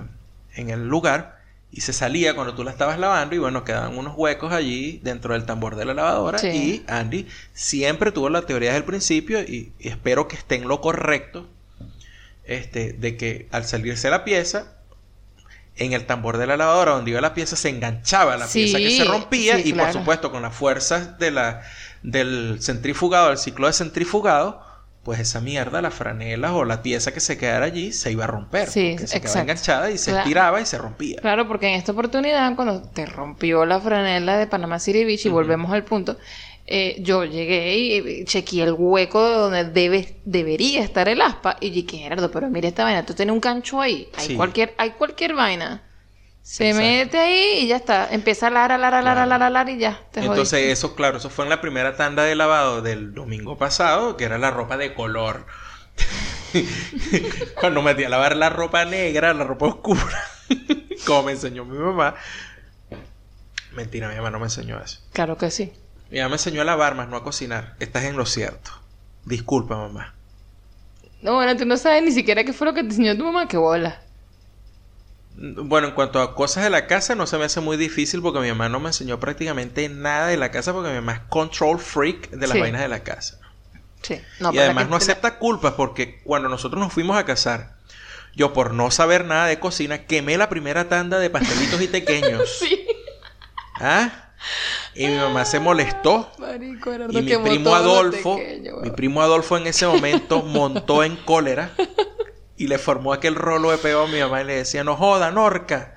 en 0.60 0.70
el 0.70 0.88
lugar 0.88 1.38
y 1.72 1.82
se 1.82 1.92
salía 1.92 2.34
cuando 2.34 2.54
tú 2.54 2.64
la 2.64 2.70
estabas 2.72 2.98
lavando 2.98 3.34
y 3.34 3.38
bueno, 3.38 3.62
quedaban 3.64 3.96
unos 3.96 4.14
huecos 4.16 4.52
allí 4.52 5.00
dentro 5.04 5.34
del 5.34 5.46
tambor 5.46 5.76
de 5.76 5.84
la 5.84 5.94
lavadora 5.94 6.38
Sí. 6.38 6.48
y 6.48 6.84
Andy 6.90 7.26
siempre 7.54 8.10
tuvo 8.12 8.28
la 8.28 8.42
teoría 8.42 8.70
desde 8.70 8.78
el 8.78 8.84
principio 8.84 9.40
y, 9.40 9.72
y 9.78 9.88
espero 9.88 10.26
que 10.28 10.36
esté 10.36 10.56
en 10.56 10.66
lo 10.68 10.80
correcto 10.80 11.46
este, 12.44 12.92
de 12.94 13.16
que 13.16 13.48
al 13.52 13.64
salirse 13.64 14.10
la 14.10 14.24
pieza, 14.24 14.72
en 15.76 15.92
el 15.92 16.04
tambor 16.06 16.36
de 16.36 16.46
la 16.46 16.56
lavadora 16.56 16.92
donde 16.92 17.12
iba 17.12 17.20
la 17.20 17.32
pieza 17.32 17.56
se 17.56 17.68
enganchaba 17.68 18.36
la 18.36 18.46
Sí, 18.46 18.64
pieza 18.64 18.78
que 18.78 18.96
se 18.96 19.04
rompía 19.04 19.56
sí, 19.56 19.68
y 19.70 19.72
por 19.72 19.92
supuesto 19.92 20.30
con 20.30 20.42
las 20.42 20.54
fuerzas 20.54 21.18
de 21.18 21.30
la, 21.30 21.62
del 22.02 22.58
centrifugado, 22.60 23.28
del 23.28 23.38
ciclo 23.38 23.66
de 23.66 23.72
centrifugado, 23.72 24.62
pues 25.02 25.18
esa 25.20 25.40
mierda, 25.40 25.80
la 25.80 25.90
franela 25.90 26.52
o 26.54 26.64
la 26.64 26.82
pieza 26.82 27.12
que 27.12 27.20
se 27.20 27.38
quedara 27.38 27.64
allí 27.66 27.92
se 27.92 28.12
iba 28.12 28.24
a 28.24 28.26
romper. 28.26 28.68
Sí, 28.68 28.90
porque 28.92 29.06
se 29.06 29.16
exacto. 29.16 29.22
quedaba 29.26 29.40
enganchada 29.42 29.90
y 29.90 29.98
se 29.98 30.10
Claro. 30.10 30.24
estiraba 30.24 30.60
y 30.60 30.66
se 30.66 30.78
rompía. 30.78 31.16
Claro, 31.20 31.48
porque 31.48 31.68
en 31.68 31.74
esta 31.74 31.92
oportunidad, 31.92 32.54
cuando 32.54 32.82
te 32.82 33.06
rompió 33.06 33.64
la 33.64 33.80
franela 33.80 34.36
de 34.36 34.46
Panamá 34.46 34.78
City 34.78 35.04
Beach, 35.04 35.24
y 35.26 35.30
volvemos 35.30 35.72
al 35.72 35.84
punto, 35.84 36.18
eh, 36.66 36.96
yo 37.00 37.24
llegué 37.24 37.76
y 37.76 38.24
chequeé 38.26 38.62
el 38.64 38.74
hueco 38.78 39.20
donde 39.28 39.64
debe, 39.64 40.20
debería 40.24 40.82
estar 40.84 41.08
el 41.08 41.20
aspa, 41.22 41.56
y 41.60 41.70
dije, 41.70 41.98
Gerardo, 41.98 42.30
pero 42.30 42.48
mira 42.50 42.68
esta 42.68 42.84
vaina, 42.84 43.04
tú 43.06 43.14
tienes 43.14 43.32
un 43.32 43.40
gancho 43.40 43.80
ahí, 43.80 44.08
hay, 44.16 44.26
Sí. 44.28 44.34
cualquier, 44.36 44.74
hay 44.78 44.90
cualquier 44.90 45.34
vaina. 45.34 45.82
Se 46.42 46.68
Exacto. 46.70 46.86
mete 46.86 47.18
ahí 47.18 47.58
y 47.60 47.66
ya 47.68 47.76
está. 47.76 48.08
Empieza 48.10 48.48
a 48.48 48.50
lar, 48.50 48.72
a 48.72 48.78
lar, 48.78 48.94
a 48.94 49.02
lar, 49.02 49.18
a 49.18 49.26
lar, 49.26 49.42
a 49.42 49.50
lar 49.50 49.68
y 49.68 49.78
ya. 49.78 50.00
Te 50.10 50.20
Entonces 50.20 50.50
jodiste. 50.50 50.72
eso, 50.72 50.94
claro, 50.96 51.18
eso 51.18 51.30
fue 51.30 51.44
en 51.44 51.50
la 51.50 51.60
primera 51.60 51.96
tanda 51.96 52.24
de 52.24 52.34
lavado 52.34 52.82
del 52.82 53.14
domingo 53.14 53.56
pasado, 53.58 54.16
que 54.16 54.24
era 54.24 54.38
la 54.38 54.50
ropa 54.50 54.76
de 54.76 54.94
color. 54.94 55.46
Cuando 57.60 57.82
metí 57.82 58.04
a 58.04 58.08
lavar 58.08 58.36
la 58.36 58.48
ropa 58.50 58.84
negra, 58.84 59.32
la 59.34 59.44
ropa 59.44 59.66
oscura, 59.66 60.22
como 61.06 61.24
me 61.24 61.32
enseñó 61.32 61.64
mi 61.64 61.78
mamá. 61.78 62.14
Mentira, 63.72 64.08
mi 64.08 64.16
mamá 64.16 64.30
no 64.30 64.38
me 64.40 64.46
enseñó 64.46 64.80
eso. 64.82 64.98
Claro 65.12 65.36
que 65.36 65.50
sí. 65.50 65.72
Mi 66.10 66.18
mamá 66.18 66.30
me 66.30 66.34
enseñó 66.36 66.62
a 66.62 66.64
lavar, 66.64 66.96
más 66.96 67.08
no 67.08 67.16
a 67.16 67.22
cocinar. 67.22 67.76
Estás 67.78 68.04
en 68.04 68.16
lo 68.16 68.26
cierto. 68.26 68.72
Disculpa, 69.24 69.76
mamá. 69.76 70.14
No, 71.22 71.34
bueno, 71.34 71.56
tú 71.56 71.66
no 71.66 71.76
sabes 71.76 72.02
ni 72.02 72.10
siquiera 72.10 72.42
qué 72.44 72.52
fue 72.52 72.66
lo 72.66 72.74
que 72.74 72.80
te 72.82 72.88
enseñó 72.88 73.16
tu 73.16 73.24
mamá, 73.24 73.46
qué 73.46 73.56
bola. 73.58 74.02
Bueno, 75.36 75.88
en 75.88 75.94
cuanto 75.94 76.20
a 76.20 76.34
cosas 76.34 76.64
de 76.64 76.70
la 76.70 76.86
casa, 76.86 77.14
no 77.14 77.26
se 77.26 77.38
me 77.38 77.44
hace 77.44 77.60
muy 77.60 77.76
difícil 77.76 78.20
porque 78.20 78.40
mi 78.40 78.48
mamá 78.48 78.68
no 78.68 78.80
me 78.80 78.88
enseñó 78.88 79.18
prácticamente 79.20 79.88
nada 79.88 80.26
de 80.26 80.36
la 80.36 80.50
casa 80.50 80.72
porque 80.72 80.90
mi 80.90 80.96
mamá 80.96 81.12
es 81.12 81.20
control 81.28 81.78
freak 81.78 82.30
de 82.30 82.46
las 82.46 82.52
Sí. 82.56 82.60
vainas 82.60 82.80
de 82.82 82.88
la 82.88 83.02
casa. 83.02 83.38
Sí. 84.02 84.20
No, 84.38 84.52
y 84.52 84.58
además 84.58 84.88
no 84.88 84.96
acepta 84.96 85.38
culpas 85.38 85.74
porque 85.74 86.20
cuando 86.24 86.48
nosotros 86.48 86.80
nos 86.80 86.92
fuimos 86.92 87.16
a 87.16 87.24
casar, 87.24 87.76
yo 88.34 88.52
por 88.52 88.74
no 88.74 88.90
saber 88.90 89.24
nada 89.24 89.46
de 89.46 89.58
cocina, 89.58 90.04
quemé 90.06 90.36
la 90.36 90.48
primera 90.48 90.88
tanda 90.88 91.18
de 91.18 91.30
pastelitos 91.30 91.80
y 91.80 91.88
pequeños. 91.88 92.48
Sí. 92.60 92.86
¿Ah? 93.80 94.10
Y 94.94 95.06
mi 95.06 95.16
mamá 95.16 95.44
se 95.44 95.58
molestó. 95.60 96.30
Marico, 96.38 96.92
Y 97.10 97.22
mi 97.22 97.36
primo 97.36 97.74
Adolfo, 97.74 98.38
mi 98.82 98.90
primo 98.90 99.22
Adolfo 99.22 99.56
en 99.56 99.66
ese 99.66 99.86
momento 99.86 100.42
montó 100.42 101.02
en 101.04 101.16
cólera 101.16 101.70
y 102.62 102.68
le 102.68 102.78
formó 102.78 103.12
aquel 103.14 103.34
rolo 103.36 103.70
de 103.70 103.78
peo 103.78 104.02
a 104.04 104.06
mi 104.06 104.20
mamá 104.20 104.42
y 104.42 104.44
le 104.44 104.54
decía, 104.56 104.84
no 104.84 104.94
joda, 104.96 105.30
Norca. 105.30 105.94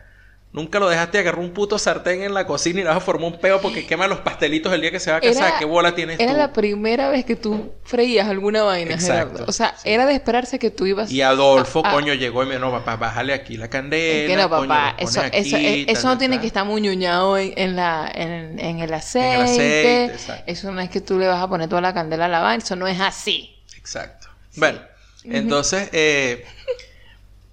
Nunca 0.54 0.80
lo 0.80 0.88
dejaste 0.88 1.18
agarrar 1.18 1.40
un 1.42 1.50
puto 1.52 1.80
sartén 1.80 2.22
en 2.22 2.36
la 2.36 2.46
cocina 2.46 2.80
y 2.80 2.84
le 2.84 2.88
vas 2.90 2.98
a 2.98 3.02
formar 3.02 3.32
un 3.34 3.40
peo 3.40 3.60
porque 3.60 3.88
quema 3.88 4.08
los 4.08 4.20
pastelitos 4.20 4.72
el 4.72 4.82
día 4.82 4.92
que 4.92 5.00
se 5.00 5.10
va 5.10 5.18
a 5.18 5.20
casar. 5.20 5.48
Era- 5.50 5.58
¿Qué 5.58 5.66
bola 5.66 5.96
tienes 5.96 6.20
Era 6.20 6.32
tú? 6.34 6.38
la 6.38 6.54
primera 6.54 7.10
vez 7.10 7.26
que 7.26 7.36
tú 7.36 7.74
freías 7.84 8.28
alguna 8.30 8.62
vaina, 8.62 8.94
Exacto, 8.94 9.30
Gerardo. 9.32 9.46
O 9.48 9.52
sea, 9.52 9.74
sí. 9.76 9.90
era 9.90 10.06
de 10.06 10.14
esperarse 10.14 10.60
que 10.60 10.70
tú 10.70 10.86
ibas... 10.86 11.12
Y 11.12 11.22
Adolfo, 11.24 11.82
Ah, 11.84 11.90
ah. 11.90 11.94
coño, 11.96 12.14
llegó 12.14 12.44
y 12.44 12.46
me 12.46 12.54
dijo, 12.58 12.66
no, 12.68 12.72
papá, 12.72 12.98
bájale 12.98 13.34
aquí 13.34 13.58
la 13.58 13.68
candela. 13.70 14.28
Que 14.36 14.42
no, 14.42 14.48
papá, 14.50 14.96
eso, 15.00 15.22
aquí, 15.22 15.38
eso, 15.40 15.58
eh, 15.58 15.84
tal, 15.88 15.96
eso 15.98 16.08
no 16.08 16.18
tiene 16.20 16.36
tal". 16.36 16.42
que 16.42 16.48
estar 16.48 16.66
muñuñado 16.66 17.36
en, 17.40 17.54
en, 17.58 17.76
la, 17.76 18.10
en, 18.14 18.60
en 18.60 18.80
el 18.80 18.94
aceite. 18.94 19.42
aceite, 19.42 20.06
exacto. 20.06 20.44
eso 20.46 20.72
no 20.72 20.80
es 20.82 20.90
que 20.92 21.02
tú 21.02 21.18
le 21.18 21.28
vas 21.28 21.42
a 21.42 21.48
poner 21.50 21.68
toda 21.68 21.82
la 21.82 21.96
candela 21.96 22.26
a 22.26 22.30
la 22.30 22.40
vaina, 22.42 22.64
eso 22.64 22.76
no 22.76 22.86
es 22.88 23.02
así. 23.02 23.56
Exacto. 23.76 24.28
Bueno, 24.56 24.80
entonces, 25.26 25.90
eh, 25.94 26.46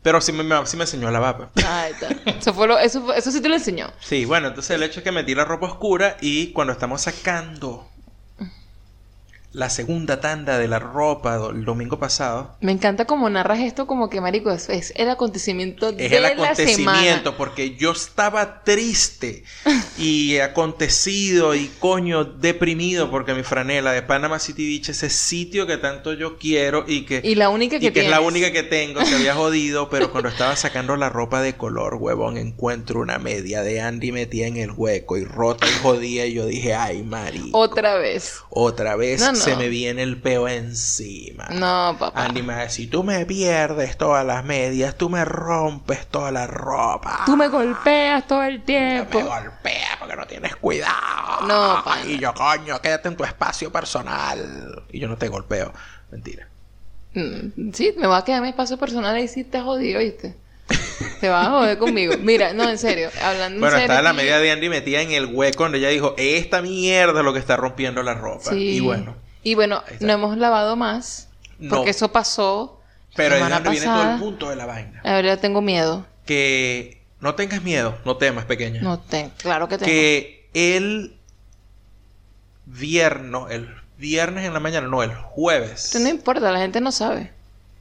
pero 0.02 0.20
sí 0.20 0.32
me, 0.32 0.42
me- 0.42 0.66
sí 0.66 0.76
me 0.76 0.84
enseñó 0.84 1.08
a 1.08 1.10
lavar. 1.10 1.36
pues. 1.52 1.64
Ahí 1.66 1.92
está. 1.92 2.08
Eso, 2.30 2.54
fue 2.54 2.66
lo, 2.66 2.78
eso, 2.78 3.02
fue- 3.04 3.18
eso 3.18 3.30
sí 3.30 3.40
te 3.42 3.48
lo 3.48 3.54
enseñó. 3.56 3.92
Sí, 4.00 4.24
bueno, 4.24 4.48
entonces 4.48 4.70
el 4.76 4.82
hecho 4.82 5.00
es 5.00 5.04
que 5.04 5.12
metí 5.12 5.34
la 5.34 5.44
ropa 5.44 5.66
oscura 5.66 6.16
y 6.20 6.52
cuando 6.52 6.72
estamos 6.72 7.02
sacando 7.02 7.89
la 9.52 9.68
segunda 9.68 10.20
tanda 10.20 10.58
de 10.58 10.68
la 10.68 10.78
ropa 10.78 11.50
el 11.50 11.64
domingo 11.64 11.98
pasado, 11.98 12.56
Me 12.60 12.70
encanta 12.70 13.04
como 13.04 13.28
narras 13.28 13.58
esto 13.60 13.86
como 13.86 14.08
que, 14.08 14.20
marico, 14.20 14.50
es, 14.52 14.68
es 14.68 14.92
el 14.94 15.10
acontecimiento 15.10 15.88
es 15.88 15.96
de 15.96 16.06
el 16.16 16.22
la 16.22 16.28
acontecimiento 16.28 16.84
semana. 16.84 17.36
porque 17.36 17.74
yo 17.76 17.90
estaba 17.90 18.62
triste 18.62 19.42
y 19.98 20.38
acontecido 20.38 21.54
y 21.54 21.66
coño 21.80 22.24
deprimido 22.24 23.10
porque 23.10 23.34
mi 23.34 23.42
franela 23.42 23.92
de 23.92 24.02
Panama 24.02 24.38
City 24.38 24.66
Beach, 24.66 24.90
ese 24.90 25.10
sitio 25.10 25.66
que 25.66 25.78
tanto 25.78 26.12
yo 26.12 26.38
quiero 26.38 26.84
y 26.86 27.04
que, 27.04 27.20
Y 27.24 27.34
la 27.34 27.48
única 27.48 27.80
que 27.80 27.86
y 27.86 27.90
que 27.90 28.04
es 28.04 28.10
la 28.10 28.20
única 28.20 28.52
que 28.52 28.62
tengo, 28.62 29.04
se 29.04 29.16
había 29.16 29.34
jodido, 29.40 29.90
pero 29.90 30.12
cuando 30.12 30.28
estaba 30.28 30.54
sacando 30.54 30.94
la 30.96 31.08
ropa 31.08 31.42
de 31.42 31.56
color, 31.56 31.96
huevón, 31.96 32.36
encuentro 32.36 33.00
una 33.00 33.18
media 33.18 33.62
de 33.62 33.80
Andy 33.80 34.12
metida 34.12 34.46
en 34.46 34.58
el 34.58 34.70
hueco 34.70 35.16
y 35.16 35.24
rota 35.24 35.66
y 35.66 35.82
jodida 35.82 36.24
y 36.26 36.34
yo 36.34 36.46
dije, 36.46 36.74
ay, 36.74 37.02
marico. 37.02 37.58
Otra 37.58 37.96
vez. 37.96 38.40
Otra 38.50 38.94
vez 38.96 39.20
No, 39.20 39.32
no. 39.32 39.39
Se 39.40 39.56
me 39.56 39.68
viene 39.68 40.02
el 40.02 40.20
peo 40.20 40.46
encima. 40.48 41.48
No, 41.50 41.96
papá. 41.98 42.24
Andy 42.24 42.42
me 42.42 42.54
va 42.54 42.60
a 42.60 42.62
decir, 42.64 42.90
tú 42.90 43.02
me 43.04 43.24
pierdes 43.26 43.96
todas 43.96 44.24
las 44.26 44.44
medias, 44.44 44.96
tú 44.96 45.08
me 45.10 45.24
rompes 45.24 46.06
toda 46.06 46.30
la 46.30 46.46
ropa. 46.46 47.22
Tú 47.26 47.36
me 47.36 47.48
golpeas 47.48 48.26
todo 48.26 48.42
el 48.42 48.58
me 48.58 48.64
tiempo. 48.64 49.20
golpeas 49.20 49.96
porque 49.98 50.16
no 50.16 50.26
tienes 50.26 50.56
cuidado. 50.56 51.46
No, 51.46 51.82
pana. 51.84 52.04
Y 52.06 52.18
yo, 52.18 52.32
coño, 52.34 52.80
quédate 52.80 53.08
en 53.08 53.16
tu 53.16 53.24
espacio 53.24 53.72
personal. 53.72 54.84
Y 54.92 55.00
yo 55.00 55.08
no 55.08 55.16
te 55.16 55.28
golpeo. 55.28 55.72
Mentira. 56.10 56.46
Mm, 57.14 57.72
Sí, 57.72 57.92
me 57.98 58.06
va 58.06 58.18
a 58.18 58.24
quedar 58.24 58.38
en 58.38 58.42
mi 58.44 58.48
espacio 58.50 58.76
personal 58.78 59.18
y 59.18 59.26
sí 59.28 59.44
te 59.44 59.60
jodido, 59.60 59.98
¿viste? 60.00 60.36
Te 61.20 61.28
vas 61.28 61.48
a 61.48 61.50
joder 61.50 61.78
conmigo. 61.78 62.14
Mira, 62.20 62.52
no, 62.52 62.68
en 62.68 62.78
serio, 62.78 63.08
hablando 63.22 63.56
en 63.56 63.60
Bueno, 63.60 63.76
serio. 63.76 63.84
estaba 63.86 64.02
la 64.02 64.12
media 64.12 64.38
de 64.38 64.52
Andy 64.52 64.68
metida 64.68 65.00
en 65.02 65.10
el 65.10 65.26
hueco 65.26 65.64
donde 65.64 65.78
ella 65.78 65.88
dijo, 65.88 66.14
esta 66.16 66.62
mierda 66.62 67.18
es 67.20 67.24
lo 67.24 67.32
que 67.32 67.38
está 67.40 67.56
rompiendo 67.56 68.02
la 68.02 68.14
ropa. 68.14 68.50
Sí. 68.50 68.76
Y 68.76 68.80
bueno. 68.80 69.16
Y 69.42 69.54
bueno, 69.54 69.82
no 70.00 70.12
hemos 70.12 70.36
lavado 70.36 70.76
más. 70.76 71.28
No. 71.58 71.76
Porque 71.76 71.90
eso 71.90 72.12
pasó. 72.12 72.80
Pero 73.16 73.34
ahí 73.34 73.42
es 73.42 73.50
donde 73.50 73.70
viene 73.70 73.86
todo 73.86 74.12
el 74.12 74.18
punto 74.18 74.50
de 74.50 74.56
la 74.56 74.66
vaina. 74.66 75.00
A 75.04 75.14
ver, 75.14 75.24
ya 75.24 75.36
tengo 75.36 75.60
miedo. 75.60 76.06
Que 76.26 77.02
no 77.20 77.34
tengas 77.34 77.62
miedo, 77.62 77.98
no 78.04 78.16
temas, 78.16 78.44
pequeña. 78.44 78.80
No 78.80 78.98
tengo, 78.98 79.32
claro 79.38 79.68
que 79.68 79.78
tengo. 79.78 79.90
que 79.90 80.48
el 80.54 81.16
viernes, 82.66 83.42
el 83.50 83.68
viernes 83.98 84.46
en 84.46 84.54
la 84.54 84.60
mañana, 84.60 84.86
no, 84.88 85.02
el 85.02 85.14
jueves. 85.14 85.86
Esto 85.86 85.98
no 85.98 86.08
importa, 86.08 86.52
la 86.52 86.60
gente 86.60 86.80
no 86.80 86.92
sabe. 86.92 87.32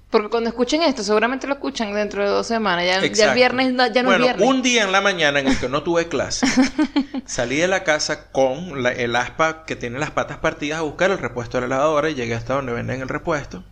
Porque 0.10 0.30
cuando 0.30 0.50
escuchen 0.50 0.82
esto, 0.82 1.04
seguramente 1.04 1.46
lo 1.46 1.54
escuchan 1.54 1.94
dentro 1.94 2.24
de 2.24 2.30
dos 2.30 2.48
semanas. 2.48 2.84
Ya, 2.86 3.06
ya 3.06 3.30
el 3.30 3.36
viernes 3.36 3.74
no- 3.74 3.86
ya 3.88 4.02
no 4.02 4.10
bueno, 4.10 4.26
es 4.26 4.32
viernes. 4.36 4.50
un 4.50 4.62
día 4.64 4.84
en 4.84 4.92
la 4.92 5.02
mañana 5.02 5.40
en 5.40 5.48
el 5.48 5.58
que 5.60 5.70
no 5.70 5.84
tuve 5.84 6.08
clase, 6.08 6.48
salí 7.28 7.58
de 7.58 7.68
la 7.68 7.84
casa 7.84 8.32
con 8.32 8.82
la- 8.82 8.92
el 8.92 9.16
aspa 9.16 9.66
que 9.66 9.76
tiene 9.76 10.00
las 10.00 10.10
patas 10.12 10.38
partidas 10.40 10.80
a 10.80 10.82
buscar 10.82 11.12
el 11.12 11.20
repuesto 11.20 11.58
de 11.58 11.68
la 11.68 11.76
lavadora 11.76 12.10
y 12.10 12.16
llegué 12.16 12.34
hasta 12.34 12.56
donde 12.56 12.74
venden 12.74 13.02
el 13.02 13.08
repuesto. 13.10 13.64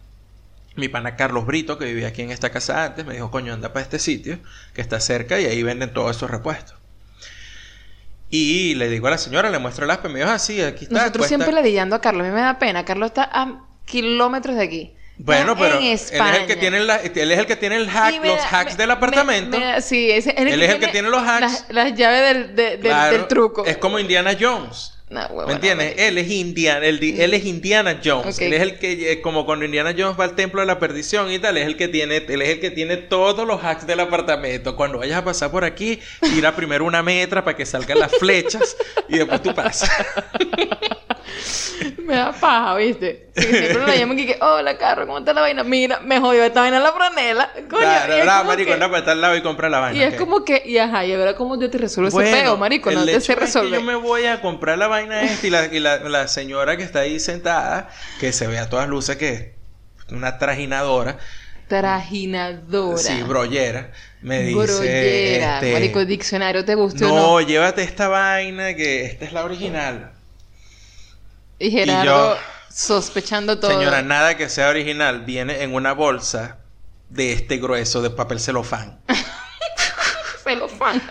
Mi 0.76 0.90
pana 0.90 1.16
Carlos 1.16 1.48
Brito, 1.48 1.80
que 1.80 1.86
vivía 1.86 2.10
aquí 2.10 2.22
en 2.22 2.30
esta 2.30 2.52
casa 2.52 2.84
antes, 2.86 3.04
me 3.04 3.16
dijo, 3.16 3.32
coño, 3.32 3.52
anda 3.52 3.74
para 3.74 3.82
este 3.84 3.98
sitio, 3.98 4.38
que 4.76 4.82
está 4.82 5.00
cerca 5.00 5.40
y 5.40 5.46
ahí 5.46 5.64
venden 5.64 5.92
todos 5.92 6.12
estos 6.12 6.30
repuestos. 6.30 6.76
Y 8.30 8.76
le 8.76 8.90
digo 8.90 9.08
a 9.08 9.12
la 9.12 9.18
señora, 9.18 9.50
le 9.50 9.58
muestro 9.58 9.86
el 9.86 9.92
aspa 9.92 10.10
y 10.10 10.14
me 10.14 10.20
dijo, 10.20 10.30
ah, 10.32 10.38
sí, 10.38 10.62
aquí 10.62 10.84
está. 10.84 10.96
Nosotros 11.00 11.18
cuesta- 11.22 11.28
siempre 11.30 11.52
ladillando 11.54 11.96
a 11.96 12.02
Carlos. 12.02 12.26
A 12.26 12.30
mí 12.30 12.36
me 12.36 12.42
da 12.42 12.60
pena. 12.60 12.84
Carlos 12.86 13.08
está 13.08 13.24
a 13.24 13.64
kilómetros 13.86 14.56
de 14.58 14.64
aquí. 14.64 14.94
Bueno, 15.20 15.56
pero 15.58 15.78
en 15.78 15.84
él 15.84 15.94
es 15.94 16.12
España. 16.12 16.38
el 16.38 16.46
que 16.48 16.56
tiene 16.56 16.80
la- 16.82 16.98
él 16.98 17.32
es 17.32 17.40
el 17.40 17.46
que 17.48 17.56
tiene 17.56 17.76
el 17.78 17.90
hack, 17.90 18.22
me 18.22 18.28
los 18.28 18.38
da- 18.38 18.50
hacks 18.60 18.74
me- 18.74 18.78
del 18.78 18.88
me- 18.88 18.94
apartamento. 18.94 19.58
me 19.60 19.66
da- 19.66 19.82
sí, 19.82 20.12
ese, 20.12 20.30
Él 20.38 20.62
es 20.62 20.70
el 20.70 20.80
que 20.80 20.88
tiene 20.90 21.10
los 21.10 21.22
hacks. 21.22 21.42
Las, 21.42 21.66
las 21.70 21.94
llaves 21.96 22.22
del, 22.34 22.56
de- 22.56 22.70
del- 22.72 22.80
Claro, 22.82 23.18
del 23.18 23.28
truco. 23.28 23.66
Es 23.66 23.78
como 23.78 23.98
Indiana 24.00 24.36
Jones. 24.40 24.94
No, 25.10 25.22
huevona, 25.22 25.48
¿Me 25.48 25.54
entiendes? 25.54 25.88
marico. 25.96 26.02
Él 26.04 26.18
es 26.18 26.30
Indiana, 26.30 26.86
él, 26.86 27.00
él 27.02 27.34
es 27.34 27.46
Indiana 27.46 28.00
Jones. 28.04 28.36
Ok. 28.36 28.42
Él 28.42 28.54
es 28.54 28.62
el 28.62 28.78
que, 28.78 29.12
eh, 29.14 29.22
como 29.22 29.46
cuando 29.46 29.64
Indiana 29.64 29.96
Jones 29.98 30.20
va 30.20 30.26
al 30.26 30.36
templo 30.36 30.60
de 30.60 30.68
la 30.68 30.80
perdición 30.80 31.32
y 31.32 31.40
tal, 31.40 31.56
es 31.58 31.66
el 31.66 31.78
que 31.78 31.88
tiene, 31.88 32.18
él 32.18 32.42
es 32.42 32.50
el 32.50 32.60
que 32.60 32.72
tiene 32.72 32.98
todos 32.98 33.48
los 33.48 33.64
hacks 33.64 33.88
del 33.88 34.02
apartamento. 34.02 34.76
Cuando 34.76 34.98
vayas 34.98 35.18
a 35.18 35.24
pasar 35.24 35.50
por 35.50 35.64
aquí, 35.64 36.00
tira 36.20 36.54
primero 36.56 36.84
una 36.84 37.02
metra 37.04 37.44
para 37.46 37.56
que 37.56 37.66
salgan 37.66 38.00
las 38.00 38.12
flechas 38.18 38.76
y 39.08 39.18
después 39.18 39.42
tú 39.42 39.56
pasas. 39.56 39.90
Me 42.06 42.16
da 42.16 42.32
paja, 42.32 42.76
¿viste? 42.76 43.30
Siempre 43.36 43.74
lo 43.74 43.88
llaman 43.88 44.18
y 44.20 44.26
que, 44.26 44.38
hola, 44.42 44.78
carro, 44.78 45.06
¿cómo 45.06 45.20
está 45.20 45.34
la 45.34 45.42
vaina? 45.42 45.64
Mira, 45.64 46.00
me 46.00 46.20
jodió 46.20 46.44
esta 46.44 46.62
vaina 46.62 46.80
la 46.80 46.92
franela. 46.92 47.52
Coño, 47.70 47.82
Claro, 47.82 48.14
como 48.40 48.44
marico, 48.46 48.68
que- 48.68 48.74
anda 48.74 48.90
para 48.90 49.06
tal 49.06 49.22
lado 49.22 49.36
y 49.36 49.42
compra 49.42 49.70
la 49.70 49.80
vaina. 49.80 50.00
Y 50.00 50.04
es 50.04 50.14
como 50.16 50.44
que, 50.44 50.64
y 50.66 50.78
ajá, 50.78 51.06
y 51.06 51.14
ahora 51.14 51.36
cómo 51.36 51.60
yo 51.60 51.70
te 51.70 51.78
resuelvo 51.78 52.10
Bueno, 52.12 52.30
ese 52.30 52.42
peo, 52.44 52.58
marico, 52.58 52.90
no 52.92 53.02
el 53.02 53.06
te 53.06 53.12
sé 53.14 53.18
es 53.18 53.28
que 53.28 53.36
resolver. 53.36 53.74
yo 53.80 53.82
me 53.86 53.96
voy 53.96 54.26
a 54.26 54.42
comprar 54.42 54.78
la 54.78 54.88
vaina 54.88 55.22
esta 55.24 55.46
y 55.48 55.50
la, 55.50 55.66
y 55.66 55.80
la, 55.80 55.98
la 56.00 56.28
señora 56.28 56.78
que 56.78 56.84
está 56.84 57.00
ahí 57.02 57.20
sentada, 57.20 57.90
que 58.20 58.32
se 58.34 58.48
ve 58.48 58.58
a 58.58 58.70
todas 58.70 58.88
luces 58.90 59.18
que 59.18 59.30
es 60.08 60.12
una 60.12 60.38
trajinadora, 60.40 61.18
Trajinadora. 61.68 62.98
sí, 62.98 63.22
brollera, 63.24 63.92
me 64.22 64.42
dice, 64.44 64.56
Brollera. 64.56 65.56
este, 65.58 65.74
Marico, 65.74 66.06
diccionario, 66.06 66.64
¿te 66.66 66.76
gusta 66.76 67.06
o 67.06 67.10
no, 67.10 67.40
no? 67.40 67.42
llévate 67.42 67.84
esta 67.84 68.08
vaina 68.08 68.74
que 68.76 69.06
esta 69.06 69.26
es 69.26 69.34
la 69.34 69.44
original. 69.44 70.12
Y 71.60 71.72
Gerardo 71.72 72.36
yo, 72.36 72.38
sospechando 72.70 73.60
todo. 73.60 73.72
Señora, 73.72 74.02
nada 74.02 74.38
que 74.38 74.50
sea 74.50 74.70
original 74.70 75.22
viene 75.26 75.64
en 75.64 75.74
una 75.74 75.94
bolsa 75.94 76.60
de 77.10 77.34
este 77.34 77.58
grueso 77.58 78.02
de 78.02 78.10
papel 78.10 78.40
celofán. 78.40 79.00
Celofán. 80.44 81.02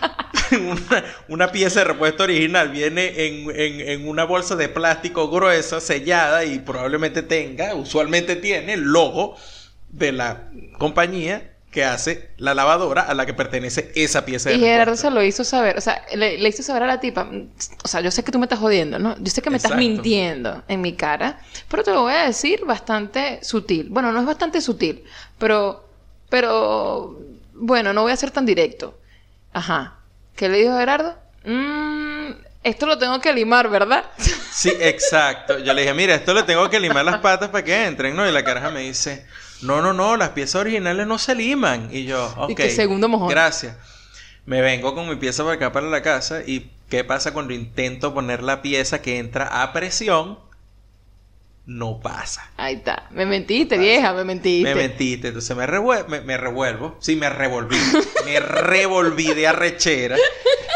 una, 0.51 1.03
una 1.27 1.51
pieza 1.51 1.79
de 1.81 1.85
repuesto 1.85 2.23
original 2.23 2.69
viene 2.69 3.27
en, 3.27 3.49
en- 3.51 3.89
en 3.89 4.07
una 4.07 4.23
bolsa 4.23 4.55
de 4.55 4.69
plástico 4.69 5.29
gruesa, 5.29 5.79
sellada 5.81 6.43
y 6.45 6.59
probablemente 6.59 7.21
tenga, 7.23 7.75
usualmente 7.75 8.35
tiene 8.35 8.73
el 8.73 8.81
logo 8.81 9.35
de 9.89 10.11
la 10.11 10.49
compañía 10.79 11.56
que 11.71 11.83
hace 11.83 12.29
la 12.37 12.53
lavadora 12.53 13.01
a 13.01 13.13
la 13.13 13.25
que 13.25 13.33
pertenece 13.33 13.91
esa 13.95 14.25
pieza 14.25 14.49
de 14.49 14.55
Y 14.55 14.59
Gerardo 14.59 14.95
se 14.95 15.09
lo 15.09 15.21
hizo 15.21 15.43
saber, 15.43 15.77
o 15.77 15.81
sea, 15.81 16.05
le, 16.15 16.37
le 16.37 16.49
hizo 16.49 16.63
saber 16.63 16.83
a 16.83 16.87
la 16.87 16.99
tipa, 16.99 17.29
o 17.83 17.87
sea, 17.87 18.01
yo 18.01 18.09
sé 18.09 18.23
que 18.23 18.31
tú 18.31 18.39
me 18.39 18.45
estás 18.45 18.59
jodiendo, 18.59 18.99
¿no? 18.99 19.17
Yo 19.19 19.29
sé 19.29 19.41
que 19.41 19.49
me 19.49 19.57
estás 19.57 19.75
mintiendo 19.75 20.63
en 20.67 20.81
mi 20.81 20.93
cara, 20.93 21.39
pero 21.69 21.83
te 21.83 21.91
lo 21.91 22.03
voy 22.03 22.13
a 22.13 22.23
decir 22.23 22.63
bastante 22.65 23.43
sutil. 23.43 23.87
Bueno, 23.89 24.11
no 24.11 24.21
es 24.21 24.25
bastante 24.25 24.61
sutil, 24.61 25.03
pero, 25.37 25.87
pero, 26.29 27.19
bueno, 27.53 27.91
no 27.93 28.03
voy 28.03 28.13
a 28.13 28.17
ser 28.17 28.31
tan 28.31 28.45
directo. 28.45 28.97
Ajá. 29.51 29.95
¿Qué 30.35 30.47
le 30.47 30.59
dijo 30.59 30.77
Gerardo? 30.77 31.15
Mm, 31.43 32.31
esto 32.63 32.85
lo 32.85 32.97
tengo 32.97 33.19
que 33.19 33.33
limar, 33.33 33.69
¿verdad? 33.69 34.05
Sí, 34.51 34.71
exacto. 34.79 35.59
Yo 35.59 35.73
le 35.73 35.81
dije, 35.81 35.93
mira, 35.93 36.15
esto 36.15 36.33
le 36.33 36.43
tengo 36.43 36.69
que 36.69 36.79
limar 36.79 37.05
las 37.05 37.19
patas 37.19 37.49
para 37.49 37.63
que 37.63 37.85
entren, 37.85 38.15
¿no? 38.15 38.27
Y 38.27 38.31
la 38.31 38.43
caraja 38.43 38.71
me 38.71 38.81
dice, 38.81 39.25
no, 39.61 39.81
no, 39.81 39.93
no, 39.93 40.17
las 40.17 40.29
piezas 40.29 40.55
originales 40.55 41.07
no 41.07 41.17
se 41.17 41.35
liman. 41.35 41.89
Y 41.91 42.05
yo, 42.05 42.33
ok. 42.37 42.49
Y 42.51 42.55
que 42.55 42.69
segundo 42.69 43.07
mojón. 43.07 43.29
Gracias. 43.29 43.75
Me 44.45 44.61
vengo 44.61 44.95
con 44.95 45.09
mi 45.09 45.15
pieza 45.15 45.43
para 45.43 45.55
acá, 45.55 45.71
para 45.71 45.87
la 45.87 46.01
casa. 46.01 46.41
¿Y 46.45 46.71
qué 46.89 47.03
pasa 47.03 47.33
cuando 47.33 47.53
intento 47.53 48.13
poner 48.13 48.43
la 48.43 48.61
pieza 48.61 49.01
que 49.01 49.17
entra 49.17 49.61
a 49.61 49.73
presión? 49.73 50.39
No 51.67 51.99
pasa. 51.99 52.49
Ahí 52.55 52.75
está. 52.75 53.07
Me 53.11 53.25
mentiste, 53.25 53.77
vieja, 53.77 54.13
me 54.13 54.23
mentiste. 54.23 54.73
Me 54.73 54.87
mentiste. 54.87 55.27
Entonces 55.27 55.55
me, 55.55 55.67
revuel- 55.67 56.07
me, 56.07 56.21
me 56.21 56.37
revuelvo. 56.37 56.95
Sí, 57.01 57.17
me 57.17 57.29
revolví. 57.29 57.75
me 58.25 58.39
revolví 58.39 59.33
de 59.33 59.47
arrechera. 59.47 60.15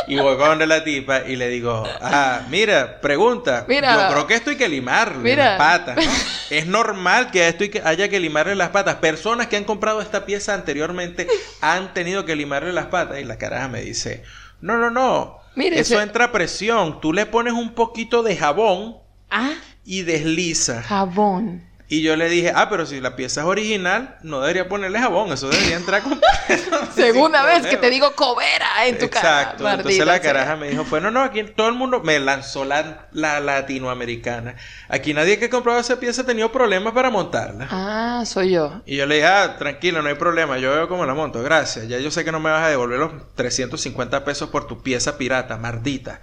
Y 0.07 0.17
voy 0.17 0.35
con 0.35 0.59
la 0.67 0.83
tipa 0.83 1.21
y 1.25 1.37
le 1.37 1.47
digo, 1.47 1.85
ah, 2.01 2.41
mira, 2.49 2.99
pregunta. 2.99 3.63
Mira. 3.69 3.93
Yo 4.09 4.13
creo 4.13 4.27
que 4.27 4.33
esto 4.33 4.49
hay 4.49 4.57
que 4.57 4.67
limarle 4.67 5.23
Mira. 5.23 5.51
las 5.51 5.57
patas. 5.57 5.95
¿no? 5.95 6.11
es 6.49 6.67
normal 6.67 7.31
que 7.31 7.47
esto 7.47 7.63
haya 7.85 8.09
que 8.09 8.19
limarle 8.19 8.55
las 8.55 8.71
patas. 8.71 8.95
Personas 8.95 9.47
que 9.47 9.55
han 9.55 9.63
comprado 9.63 10.01
esta 10.01 10.25
pieza 10.25 10.53
anteriormente 10.53 11.25
han 11.61 11.93
tenido 11.93 12.25
que 12.25 12.35
limarle 12.35 12.73
las 12.73 12.87
patas. 12.87 13.21
Y 13.21 13.23
la 13.23 13.37
caraja 13.37 13.69
me 13.69 13.81
dice, 13.81 14.23
no, 14.59 14.77
no, 14.77 14.89
no. 14.89 15.37
Mire, 15.55 15.79
Eso 15.79 16.01
entra 16.01 16.25
a 16.25 16.31
presión. 16.33 16.99
Tú 16.99 17.13
le 17.13 17.25
pones 17.25 17.53
un 17.53 17.73
poquito 17.75 18.23
de 18.23 18.35
jabón 18.35 18.97
Ah, 19.33 19.53
y 19.85 20.03
desliza. 20.03 20.83
jabón. 20.83 21.71
Y 21.91 22.03
yo 22.03 22.15
le 22.15 22.29
dije, 22.29 22.53
ah, 22.55 22.69
pero 22.69 22.85
si 22.85 23.01
la 23.01 23.17
pieza 23.17 23.41
es 23.41 23.47
original, 23.47 24.15
no 24.23 24.39
debería 24.39 24.69
ponerle 24.69 24.97
jabón, 24.97 25.33
eso 25.33 25.49
debería 25.49 25.75
entrar 25.75 26.01
con... 26.01 26.21
Segunda 26.95 27.43
vez 27.43 27.67
que 27.67 27.75
te 27.75 27.89
digo 27.89 28.15
cobera 28.15 28.87
en 28.87 28.97
tu 28.97 29.09
cara. 29.09 29.41
Exacto. 29.41 29.69
Entonces 29.69 30.05
la 30.05 30.21
caraja 30.21 30.55
me 30.55 30.69
dijo, 30.69 30.85
bueno, 30.85 31.11
no, 31.11 31.21
aquí 31.21 31.43
todo 31.43 31.67
el 31.67 31.75
mundo 31.75 31.99
me 32.01 32.17
lanzó 32.21 32.63
la, 32.63 33.09
la 33.11 33.41
latinoamericana. 33.41 34.55
Aquí 34.87 35.13
nadie 35.13 35.37
que 35.37 35.47
ha 35.47 35.49
comprado 35.49 35.81
esa 35.81 35.99
pieza 35.99 36.21
ha 36.21 36.25
tenido 36.25 36.49
problemas 36.49 36.93
para 36.93 37.09
montarla. 37.09 37.67
Ah, 37.69 38.23
soy 38.25 38.51
yo. 38.51 38.81
Y 38.85 38.95
yo 38.95 39.05
le 39.05 39.15
dije, 39.15 39.27
ah, 39.27 39.57
tranquilo, 39.57 40.01
no 40.01 40.07
hay 40.07 40.15
problema, 40.15 40.59
yo 40.59 40.71
veo 40.71 40.87
cómo 40.87 41.05
la 41.05 41.13
monto, 41.13 41.43
gracias. 41.43 41.89
Ya 41.89 41.99
yo 41.99 42.09
sé 42.09 42.23
que 42.23 42.31
no 42.31 42.39
me 42.39 42.51
vas 42.51 42.63
a 42.63 42.69
devolver 42.69 42.99
los 42.99 43.35
350 43.35 44.23
pesos 44.23 44.49
por 44.49 44.65
tu 44.65 44.81
pieza 44.81 45.17
pirata, 45.17 45.57
mardita. 45.57 46.21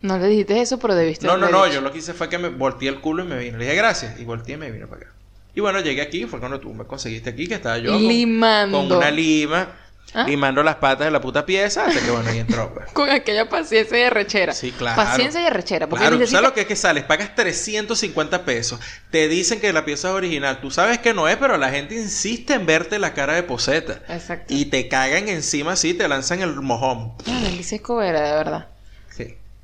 No 0.00 0.18
le 0.18 0.28
dijiste 0.28 0.60
eso, 0.60 0.78
pero 0.78 0.94
debiste 0.94 1.26
No, 1.26 1.36
no, 1.36 1.48
no, 1.50 1.64
dicho. 1.64 1.76
yo 1.76 1.80
lo 1.80 1.90
que 1.92 1.98
hice 1.98 2.14
fue 2.14 2.28
que 2.28 2.38
me 2.38 2.48
volteé 2.48 2.88
el 2.88 3.00
culo 3.00 3.24
y 3.24 3.26
me 3.26 3.38
vine. 3.38 3.58
Le 3.58 3.64
dije 3.64 3.76
gracias 3.76 4.18
y 4.20 4.24
volteé 4.24 4.54
y 4.54 4.58
me 4.58 4.70
vine 4.70 4.86
para 4.86 5.02
acá. 5.02 5.12
Y 5.54 5.60
bueno, 5.60 5.80
llegué 5.80 6.02
aquí, 6.02 6.24
fue 6.26 6.38
cuando 6.38 6.60
tú 6.60 6.72
me 6.72 6.84
conseguiste 6.84 7.30
aquí, 7.30 7.48
que 7.48 7.54
estaba 7.54 7.78
yo 7.78 7.98
Limando. 7.98 8.78
con, 8.78 8.92
una 8.92 9.10
lima, 9.10 9.72
¿Ah? 10.14 10.24
limando 10.24 10.62
las 10.62 10.76
patas 10.76 11.06
de 11.06 11.10
la 11.10 11.20
puta 11.20 11.44
pieza, 11.44 11.84
hasta 11.86 12.00
que 12.00 12.10
bueno, 12.12 12.30
ahí 12.30 12.38
entró. 12.38 12.72
pues. 12.72 12.86
Con 12.92 13.10
aquella 13.10 13.48
paciencia 13.48 13.98
y 13.98 14.02
arrechera. 14.04 14.52
Sí, 14.52 14.70
claro. 14.70 14.94
Paciencia 15.02 15.42
y 15.42 15.46
arrechera. 15.46 15.88
Porque 15.88 16.04
Claro, 16.04 16.18
tú 16.20 16.26
sabes 16.28 16.48
lo 16.48 16.54
que 16.54 16.60
es 16.60 16.66
que 16.68 16.76
sales, 16.76 17.02
pagas 17.04 17.34
350 17.34 18.44
pesos, 18.44 18.78
te 19.10 19.26
dicen 19.26 19.60
que 19.60 19.72
la 19.72 19.84
pieza 19.84 20.08
es 20.10 20.14
original, 20.14 20.60
tú 20.60 20.70
sabes 20.70 20.98
que 21.00 21.12
no 21.12 21.26
es, 21.28 21.36
pero 21.38 21.56
la 21.58 21.70
gente 21.70 21.96
insiste 21.96 22.54
en 22.54 22.64
verte 22.64 23.00
la 23.00 23.12
cara 23.14 23.34
de 23.34 23.42
poseta. 23.42 24.00
Exacto. 24.08 24.54
Y 24.54 24.66
te 24.66 24.86
cagan 24.86 25.28
encima 25.28 25.72
así, 25.72 25.92
te 25.92 26.06
lanzan 26.06 26.40
el 26.40 26.54
mojón. 26.54 27.14
Ah, 27.26 27.42
Alicia 27.48 27.76
Escobera, 27.76 28.20
de 28.20 28.32
verdad. 28.32 28.68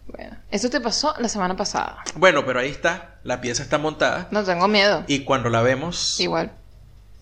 Bueno, 0.07 0.37
eso 0.51 0.69
te 0.71 0.81
pasó 0.81 1.15
la 1.19 1.29
semana 1.29 1.57
pasada. 1.57 1.99
Bueno, 2.17 2.45
pero 2.45 2.61
ahí 2.61 2.71
está, 2.71 3.17
la 3.25 3.41
pieza 3.41 3.63
está 3.63 3.79
montada. 3.79 4.29
No 4.31 4.45
tengo 4.45 4.69
miedo. 4.69 5.05
Y 5.07 5.21
cuando 5.21 5.49
la 5.49 5.63
vemos, 5.63 6.21
Igual. 6.21 6.53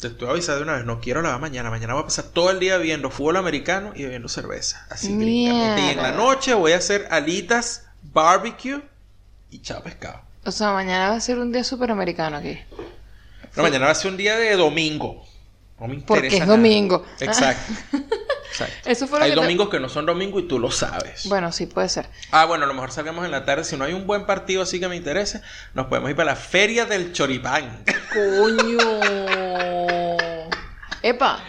Te 0.00 0.08
estoy 0.08 0.28
avisando 0.28 0.56
de 0.58 0.62
una 0.64 0.72
vez, 0.74 0.84
no 0.84 1.00
quiero 1.00 1.22
lavar 1.22 1.40
mañana. 1.40 1.70
Mañana 1.70 1.94
voy 1.94 2.02
a 2.02 2.06
pasar 2.06 2.24
todo 2.24 2.50
el 2.50 2.58
día 2.58 2.76
viendo 2.78 3.08
fútbol 3.08 3.36
americano 3.36 3.92
y 3.94 4.02
bebiendo 4.02 4.28
cerveza. 4.28 4.84
Así 4.90 5.16
gringamente. 5.16 5.80
Y 5.80 5.90
en 5.90 5.96
la 5.98 6.02
Mierda. 6.08 6.16
noche 6.16 6.54
voy 6.54 6.72
a 6.72 6.78
hacer 6.78 7.06
alitas, 7.12 7.84
barbecue 8.12 8.82
y 9.50 9.62
chao 9.62 9.80
pescado. 9.80 10.20
O 10.44 10.50
sea, 10.50 10.72
mañana 10.72 11.10
va 11.10 11.16
a 11.16 11.20
ser 11.20 11.38
un 11.38 11.52
día 11.52 11.62
súper 11.62 11.92
americano 11.92 12.38
aquí. 12.38 12.58
No, 13.54 13.62
mañana 13.62 13.86
va 13.86 13.92
a 13.92 13.94
ser 13.94 14.10
un 14.10 14.16
día 14.16 14.36
de 14.36 14.56
domingo. 14.56 15.24
No 15.82 15.88
me 15.88 15.94
interesa 15.96 16.06
Porque 16.20 16.26
es 16.36 16.40
nada. 16.40 16.52
domingo. 16.52 17.04
Exacto. 17.20 17.72
Exacto. 18.52 18.90
Eso 18.90 19.06
fue 19.08 19.18
lo 19.18 19.24
Hay 19.24 19.30
que 19.30 19.36
te- 19.36 19.42
domingos 19.42 19.68
que 19.70 19.80
no 19.80 19.88
son 19.88 20.06
domingos 20.06 20.42
y 20.42 20.46
tú 20.46 20.58
lo 20.58 20.70
sabes. 20.70 21.26
Bueno, 21.28 21.50
sí, 21.52 21.66
puede 21.66 21.88
ser. 21.88 22.06
Ah, 22.30 22.44
bueno, 22.44 22.64
a 22.64 22.68
lo 22.68 22.74
mejor 22.74 22.92
salgamos 22.92 23.24
en 23.24 23.30
la 23.30 23.44
tarde. 23.44 23.64
Si 23.64 23.76
no 23.76 23.84
hay 23.84 23.92
un 23.94 24.06
buen 24.06 24.26
partido 24.26 24.62
así 24.62 24.78
que 24.78 24.88
me 24.88 24.96
interese, 24.96 25.40
nos 25.74 25.86
podemos 25.86 26.10
ir 26.10 26.16
para 26.16 26.30
la 26.32 26.36
Feria 26.36 26.84
del 26.86 27.12
Choripán. 27.12 27.82
Coño. 28.12 28.78
Epa, 31.02 31.40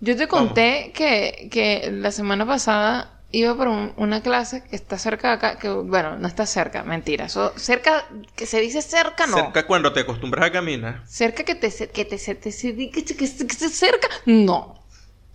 yo 0.00 0.16
te 0.16 0.28
conté 0.28 0.92
que, 0.94 1.48
que 1.50 1.90
la 1.92 2.12
semana 2.12 2.46
pasada 2.46 3.19
iba 3.32 3.54
por 3.56 3.68
un- 3.68 3.92
una 3.96 4.22
clase 4.22 4.62
que 4.64 4.74
está 4.76 4.98
cerca 4.98 5.28
de 5.28 5.34
acá, 5.34 5.58
que 5.58 5.68
bueno, 5.68 6.16
no 6.18 6.26
está 6.26 6.46
cerca, 6.46 6.82
mentira. 6.82 7.26
Eso, 7.26 7.52
cerca, 7.56 8.04
que 8.36 8.46
se 8.46 8.60
dice 8.60 8.82
cerca, 8.82 9.26
no. 9.26 9.36
Cerca 9.36 9.66
cuando 9.66 9.92
te 9.92 10.00
acostumbras 10.00 10.46
a 10.46 10.52
caminar. 10.52 11.02
Cerca 11.06 11.44
que 11.44 11.54
te, 11.54 11.70
que 11.88 12.04
te, 12.04 12.18
se- 12.18 12.34
te, 12.34 12.50
se- 12.52 12.74
que, 12.76 12.90
que, 13.04 13.14
que 13.16 13.26
se 13.26 13.68
cerca, 13.68 14.08
no. 14.26 14.80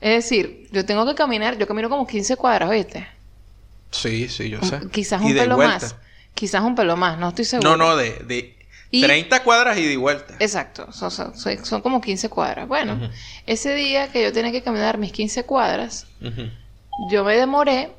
Es 0.01 0.23
decir, 0.23 0.67
yo 0.71 0.85
tengo 0.85 1.05
que 1.05 1.15
caminar, 1.15 1.57
yo 1.57 1.67
camino 1.67 1.89
como 1.89 2.05
15 2.05 2.35
cuadras, 2.35 2.69
¿viste? 2.69 3.07
Sí, 3.91 4.27
sí, 4.27 4.49
yo 4.49 4.59
Un- 4.61 4.69
sé. 4.69 4.79
Quizás 4.91 5.21
Y 5.21 5.27
un 5.27 5.33
pelo 5.37 5.55
vuelta. 5.55 5.73
más. 5.75 5.95
Quizás 6.33 6.61
un 6.63 6.75
pelo 6.75 6.97
más, 6.97 7.17
no 7.17 7.29
estoy 7.29 7.45
seguro. 7.45 7.69
No, 7.71 7.77
no, 7.77 7.95
de, 7.95 8.11
de 8.27 8.57
Y- 8.91 9.01
30 9.01 9.41
cuadras 9.43 9.77
y 9.77 9.85
de 9.85 9.95
vuelta. 9.97 10.35
Exacto, 10.39 10.91
son, 10.91 11.09
son- 11.11 11.35
son- 11.37 11.65
son 11.65 11.81
como 11.81 12.01
15 12.01 12.27
cuadras. 12.29 12.67
Bueno, 12.67 13.09
ese 13.45 13.73
día 13.73 14.11
que 14.11 14.21
yo 14.21 14.33
tenía 14.33 14.51
que 14.51 14.61
caminar 14.61 14.97
mis 14.97 15.13
15 15.13 15.45
cuadras, 15.45 16.07
Ujú. 16.21 16.49
Yo 17.09 17.23
me 17.23 17.35
demoré 17.35 17.91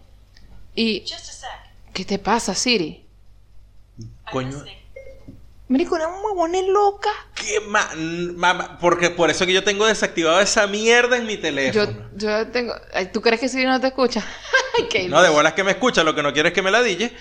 y... 0.74 1.04
¿Qué 1.92 2.04
te 2.04 2.18
pasa, 2.18 2.54
Siri? 2.54 3.04
Coño. 4.30 4.62
Marico, 5.68 5.94
una 5.96 6.06
huevona 6.08 6.60
loca. 6.62 7.10
¿Qué 7.34 7.58
ma 7.60 7.88
mamá? 7.96 8.78
Porque 8.78 9.10
por 9.10 9.30
eso 9.30 9.46
que 9.46 9.52
yo 9.52 9.64
tengo 9.64 9.86
desactivado 9.86 10.40
esa 10.40 10.66
mierda 10.66 11.16
en 11.16 11.26
mi 11.26 11.36
Yo, 11.36 11.40
teléfono. 11.42 12.08
yo 12.14 12.46
tengo... 12.48 12.74
Ay, 12.94 13.06
¿Tú 13.12 13.20
crees 13.20 13.40
que 13.40 13.48
Siri 13.48 13.64
no 13.64 13.80
te 13.80 13.88
escucha? 13.88 14.22
Ay, 14.94 15.08
No, 15.08 15.22
de 15.22 15.30
bolas 15.30 15.54
que 15.54 15.64
me 15.64 15.72
escucha, 15.72 16.04
lo 16.04 16.14
que 16.14 16.22
no 16.22 16.32
quiero 16.32 16.48
es 16.48 16.54
que 16.54 16.62
me 16.62 16.70
la 16.70 16.82
dille. 16.82 17.12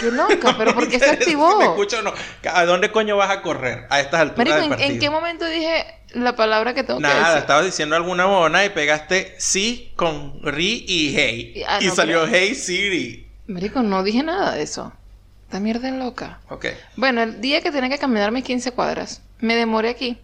qué 0.00 0.10
loca, 0.10 0.54
pero 0.58 0.74
¿por 0.74 0.88
qué 0.88 0.98
se 0.98 1.04
Si 1.04 1.10
me 1.10 1.16
activó? 1.16 1.62
escucha 1.62 1.98
o 2.00 2.02
no. 2.02 2.12
¿A 2.52 2.64
dónde 2.64 2.90
coño 2.90 3.16
vas 3.16 3.30
a 3.30 3.42
correr? 3.42 3.86
A 3.90 4.00
estas 4.00 4.20
alturas 4.22 4.38
Marico, 4.38 4.54
del 4.56 4.64
¿en, 4.64 4.70
partido. 4.70 4.90
en 4.94 4.98
qué 5.00 5.10
momento 5.10 5.44
dije 5.44 5.97
la 6.14 6.34
palabra 6.36 6.74
que 6.74 6.82
tengo 6.84 6.98
que 6.98 7.02
Nada, 7.02 7.26
decir? 7.28 7.38
estabas 7.38 7.64
diciendo 7.66 7.96
alguna 7.96 8.26
mona 8.26 8.64
y 8.64 8.70
pegaste 8.70 9.34
sí 9.38 9.92
con 9.96 10.40
ri 10.42 10.84
y 10.88 11.14
hey. 11.16 11.52
Y- 11.56 11.62
ah, 11.62 11.78
y 11.80 11.86
no, 11.86 11.94
salió 11.94 12.20
pero- 12.22 12.32
hey 12.34 12.54
Siri. 12.54 13.26
Marico, 13.46 13.82
no 13.82 14.02
dije 14.02 14.22
nada 14.22 14.54
de 14.54 14.62
eso. 14.62 14.92
Esta 15.44 15.60
mierda 15.60 15.88
es 15.88 15.94
loca. 15.94 16.40
Ok. 16.50 16.66
Bueno, 16.96 17.22
el 17.22 17.40
día 17.40 17.62
que 17.62 17.70
tenía 17.72 17.88
que 17.88 17.98
caminar 17.98 18.30
mis 18.32 18.44
15 18.44 18.72
cuadras, 18.72 19.22
me 19.40 19.56
demoré 19.56 19.88
aquí. 19.90 20.18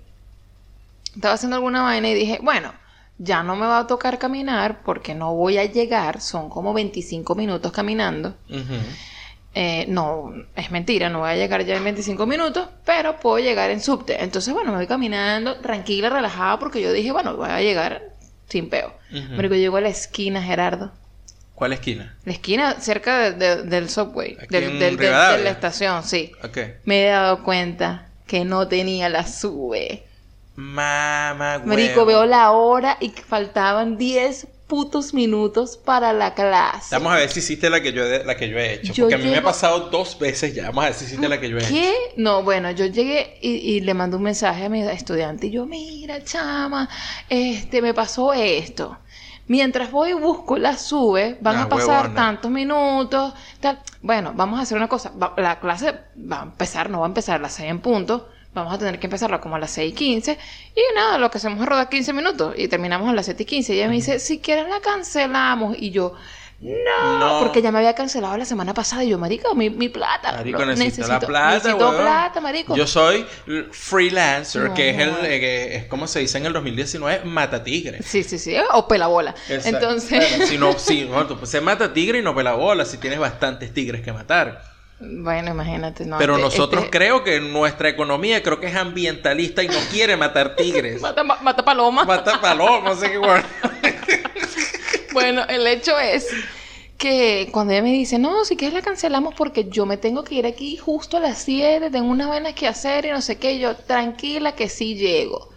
Estaba 1.14 1.34
haciendo 1.34 1.56
alguna 1.56 1.82
vaina 1.82 2.08
y 2.10 2.14
dije, 2.14 2.38
bueno, 2.42 2.74
ya 3.18 3.42
no 3.42 3.56
me 3.56 3.66
va 3.66 3.78
a 3.78 3.86
tocar 3.86 4.18
caminar 4.18 4.82
porque 4.84 5.14
no 5.14 5.32
voy 5.34 5.56
a 5.58 5.64
llegar, 5.64 6.20
son 6.20 6.50
como 6.50 6.74
25 6.74 7.34
minutos 7.34 7.72
caminando. 7.72 8.34
Eh, 9.56 9.84
no, 9.88 10.32
es 10.56 10.70
mentira, 10.72 11.08
no 11.08 11.20
voy 11.20 11.30
a 11.30 11.36
llegar 11.36 11.64
ya 11.64 11.76
en 11.76 11.84
25 11.84 12.26
minutos, 12.26 12.68
pero 12.84 13.20
puedo 13.20 13.38
llegar 13.38 13.70
en 13.70 13.80
subte. 13.80 14.22
Entonces, 14.22 14.52
bueno, 14.52 14.72
me 14.72 14.78
voy 14.78 14.86
caminando 14.88 15.56
tranquila, 15.58 16.10
relajada, 16.10 16.58
porque 16.58 16.80
yo 16.82 16.92
dije, 16.92 17.12
bueno, 17.12 17.36
voy 17.36 17.48
a 17.50 17.60
llegar 17.60 18.02
sin 18.48 18.68
peo. 18.68 18.92
Ujú. 19.12 19.34
Marico, 19.36 19.54
llego 19.54 19.76
a 19.76 19.80
la 19.80 19.88
esquina, 19.90 20.42
Gerardo. 20.42 20.90
¿Cuál 21.54 21.72
esquina? 21.72 22.16
La 22.24 22.32
esquina 22.32 22.80
cerca 22.80 23.30
de- 23.30 23.32
de- 23.32 23.62
del 23.62 23.88
subway, 23.88 24.36
Aquí 24.40 24.48
del- 24.50 24.78
del- 24.80 24.96
de 24.96 25.10
la 25.44 25.50
estación, 25.50 26.02
sí. 26.02 26.32
Ok. 26.42 26.58
Me 26.84 27.04
he 27.06 27.10
dado 27.10 27.44
cuenta 27.44 28.08
que 28.26 28.44
no 28.44 28.66
tenía 28.66 29.08
la 29.08 29.24
sube. 29.24 30.02
Mamá, 30.56 31.60
Marico, 31.64 32.04
veo 32.06 32.26
la 32.26 32.50
hora 32.52 32.96
y 33.00 33.10
que 33.10 33.22
faltaban 33.22 33.96
10 33.96 34.46
putos 34.66 35.12
minutos 35.14 35.76
para 35.76 36.12
la 36.12 36.34
clase. 36.34 36.94
Vamos 36.94 37.12
a 37.12 37.16
ver 37.16 37.30
si 37.30 37.40
hiciste 37.40 37.68
la 37.70 37.80
que 37.82 37.92
yo, 37.92 38.04
he- 38.04 38.24
la 38.24 38.36
que 38.36 38.48
yo 38.48 38.58
he 38.58 38.74
hecho. 38.74 38.92
Yo 38.92 39.04
porque 39.04 39.14
a 39.16 39.18
mí 39.18 39.30
me 39.30 39.36
ha 39.36 39.42
pasado 39.42 39.90
dos 39.90 40.18
veces 40.18 40.54
ya. 40.54 40.66
Vamos 40.66 40.84
a 40.84 40.86
ver 40.88 40.94
si 40.94 41.04
hiciste 41.04 41.28
la 41.28 41.38
que 41.40 41.48
yo 41.50 41.58
he 41.58 41.60
hecho. 41.60 41.68
¿Qué? 41.72 41.94
No, 42.16 42.42
bueno, 42.42 42.70
yo 42.70 42.86
llegué 42.86 43.38
y, 43.42 43.50
y 43.50 43.80
le 43.80 43.94
mandé 43.94 44.16
un 44.16 44.22
mensaje 44.22 44.64
a 44.64 44.68
mi 44.68 44.80
estudiante 44.82 45.48
y 45.48 45.50
yo, 45.50 45.66
mira, 45.66 46.22
chama, 46.24 46.88
este, 47.28 47.82
me 47.82 47.92
pasó 47.94 48.32
esto. 48.32 48.98
Mientras 49.46 49.90
voy 49.90 50.10
y 50.10 50.14
busco 50.14 50.56
la 50.56 50.78
sube, 50.78 51.36
van 51.42 51.56
Ah, 51.56 51.62
a 51.64 51.68
pasar 51.68 51.88
huevona. 51.88 52.14
tantos 52.14 52.50
minutos, 52.50 53.34
tal. 53.60 53.78
Bueno, 54.00 54.32
vamos 54.34 54.58
a 54.58 54.62
hacer 54.62 54.78
una 54.78 54.88
cosa. 54.88 55.12
va- 55.22 55.34
la 55.36 55.60
clase 55.60 55.94
va 56.16 56.40
a 56.40 56.44
empezar, 56.44 56.88
no 56.88 57.00
va 57.00 57.06
a 57.06 57.08
empezar 57.08 57.36
a 57.36 57.42
las 57.42 57.52
6 57.52 57.70
en 57.70 57.80
punto. 57.80 58.30
Vamos 58.54 58.72
a 58.72 58.78
tener 58.78 58.98
que 59.00 59.06
empezarla 59.08 59.40
como 59.40 59.56
a 59.56 59.58
las 59.58 59.70
6 59.72 59.92
y 59.92 59.94
15. 59.94 60.38
Y 60.76 60.80
nada, 60.94 61.18
lo 61.18 61.30
que 61.30 61.38
hacemos 61.38 61.60
es 61.60 61.66
rodar 61.66 61.88
15 61.88 62.12
minutos 62.12 62.54
y 62.56 62.68
terminamos 62.68 63.08
a 63.08 63.12
las 63.12 63.24
7 63.26 63.42
y 63.42 63.46
15. 63.46 63.74
Y 63.74 63.78
ella 63.78 63.88
me 63.88 63.94
dice, 63.94 64.18
si 64.20 64.38
quieres 64.38 64.68
la 64.68 64.80
cancelamos. 64.80 65.76
Y 65.78 65.90
yo, 65.90 66.14
no, 66.60 67.18
No. 67.18 67.38
porque 67.40 67.60
ya 67.60 67.72
me 67.72 67.78
había 67.78 67.94
cancelado 67.94 68.36
la 68.36 68.44
semana 68.44 68.72
pasada. 68.72 69.02
Y 69.04 69.08
yo, 69.10 69.18
marico, 69.18 69.54
mi, 69.56 69.70
mi 69.70 69.88
plata. 69.88 70.32
Marico, 70.32 70.60
Lo- 70.60 70.66
necesito, 70.66 71.08
la 71.08 71.18
plata, 71.20 71.54
Necesito 71.56 71.96
plata, 71.96 72.40
marico. 72.40 72.76
Yo 72.76 72.86
soy 72.86 73.26
freelancer, 73.72 74.62
No, 74.68 74.74
que 74.74 74.90
es 74.90 74.98
el, 74.98 75.10
no. 75.10 75.18
eh, 75.24 75.76
es 75.76 75.84
como 75.86 76.06
se 76.06 76.20
dice 76.20 76.38
en 76.38 76.46
el 76.46 76.52
2019, 76.52 77.24
mata 77.24 77.62
tigre. 77.62 78.02
Sí, 78.02 78.22
sí, 78.22 78.38
sí. 78.38 78.54
O 78.72 78.86
pelabola. 78.88 79.34
Exacto. 79.48 79.68
Entonces, 79.78 80.28
Bueno, 80.30 80.46
si 80.46 80.58
no, 80.58 80.78
si, 80.78 81.04
bueno, 81.06 81.26
tú, 81.26 81.38
pues, 81.38 81.50
se 81.50 81.60
mata 81.60 81.92
tigre 81.92 82.20
y 82.20 82.22
no 82.22 82.34
pela 82.34 82.54
bola, 82.54 82.84
si 82.84 82.98
tienes 82.98 83.18
bastantes 83.18 83.74
tigres 83.74 84.00
que 84.02 84.12
matar. 84.12 84.73
Bueno, 85.00 85.50
imagínate, 85.50 86.04
¿no? 86.04 86.18
Pero 86.18 86.34
Este- 86.34 86.44
nosotros 86.44 86.84
este- 86.84 86.98
creo 86.98 87.24
que 87.24 87.40
nuestra 87.40 87.88
economía 87.88 88.42
creo 88.42 88.60
que 88.60 88.68
es 88.68 88.76
ambientalista 88.76 89.62
y 89.62 89.68
no 89.68 89.78
quiere 89.90 90.16
matar 90.16 90.56
tigres. 90.56 91.00
Mata, 91.02 91.22
ma- 91.24 91.38
mata 91.42 91.64
paloma. 91.64 92.04
Mata 92.04 92.40
paloma, 92.40 92.90
no 92.90 92.96
sé 92.96 93.10
qué 93.10 93.18
bueno. 93.18 93.44
Bueno, 95.12 95.44
el 95.48 95.64
hecho 95.68 95.96
es 95.96 96.26
que 96.98 97.48
cuando 97.52 97.72
ella 97.72 97.82
me 97.82 97.92
dice, 97.92 98.18
no, 98.18 98.44
si 98.44 98.56
quieres 98.56 98.74
la 98.74 98.82
cancelamos 98.82 99.34
porque 99.36 99.68
yo 99.68 99.86
me 99.86 99.96
tengo 99.96 100.24
que 100.24 100.34
ir 100.34 100.44
aquí 100.46 100.76
justo 100.76 101.18
a 101.18 101.20
las 101.20 101.38
7, 101.38 101.88
tengo 101.90 102.08
unas 102.08 102.28
vainas 102.28 102.54
que 102.54 102.66
hacer 102.66 103.04
y 103.04 103.10
no 103.10 103.22
sé 103.22 103.36
qué, 103.38 103.60
yo, 103.60 103.76
tranquila 103.76 104.56
que 104.56 104.68
sí 104.68 104.96
llego. 104.96 105.50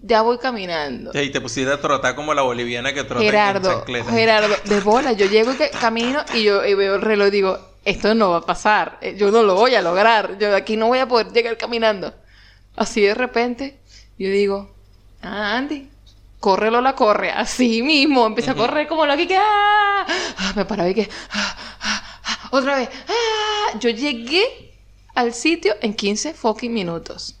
Ya 0.00 0.22
voy 0.22 0.38
caminando. 0.38 1.10
Y 1.12 1.30
te 1.30 1.40
pusiste 1.40 1.72
a 1.72 1.80
trotar 1.80 2.14
como 2.14 2.32
la 2.32 2.42
boliviana 2.42 2.92
que 2.92 3.02
trota 3.02 3.24
en 3.24 3.30
Gerardo, 3.30 3.70
chancleta. 3.78 4.12
Gerardo, 4.12 4.54
de 4.64 4.80
bola, 4.80 5.12
yo 5.12 5.26
llego 5.26 5.52
y 5.52 5.56
que 5.56 5.70
camino 5.70 6.24
y 6.34 6.44
yo 6.44 6.64
y 6.64 6.74
veo 6.74 6.94
el 6.96 7.02
reloj 7.02 7.28
y 7.28 7.30
digo, 7.32 7.58
esto 7.84 8.14
no 8.14 8.30
va 8.30 8.38
a 8.38 8.46
pasar, 8.46 8.98
eh, 9.00 9.16
yo 9.18 9.30
no 9.32 9.42
lo 9.42 9.56
voy 9.56 9.74
a 9.74 9.82
lograr, 9.82 10.38
yo 10.38 10.54
aquí 10.54 10.76
no 10.76 10.86
voy 10.86 11.00
a 11.00 11.08
poder 11.08 11.32
llegar 11.32 11.56
caminando. 11.56 12.14
Así 12.76 13.00
de 13.00 13.14
repente, 13.14 13.80
yo 14.18 14.30
digo, 14.30 14.72
ah, 15.20 15.56
Andy, 15.56 15.90
córrelo 16.38 16.80
la 16.80 16.94
corre, 16.94 17.32
así 17.32 17.82
mismo, 17.82 18.24
empecé 18.24 18.52
a 18.52 18.54
correr 18.54 18.86
como 18.86 19.04
lo 19.04 19.16
que 19.16 19.36
ah, 19.36 20.06
Ah, 20.38 20.52
me 20.54 20.64
paraba 20.64 20.88
y 20.88 20.94
que, 20.94 21.08
ah, 21.32 21.56
ah, 21.80 22.48
otra 22.52 22.76
vez, 22.76 22.88
yo 23.80 23.90
llegué 23.90 24.76
al 25.16 25.34
sitio 25.34 25.74
en 25.80 25.94
15 25.94 26.34
fucking 26.34 26.72
minutos. 26.72 27.37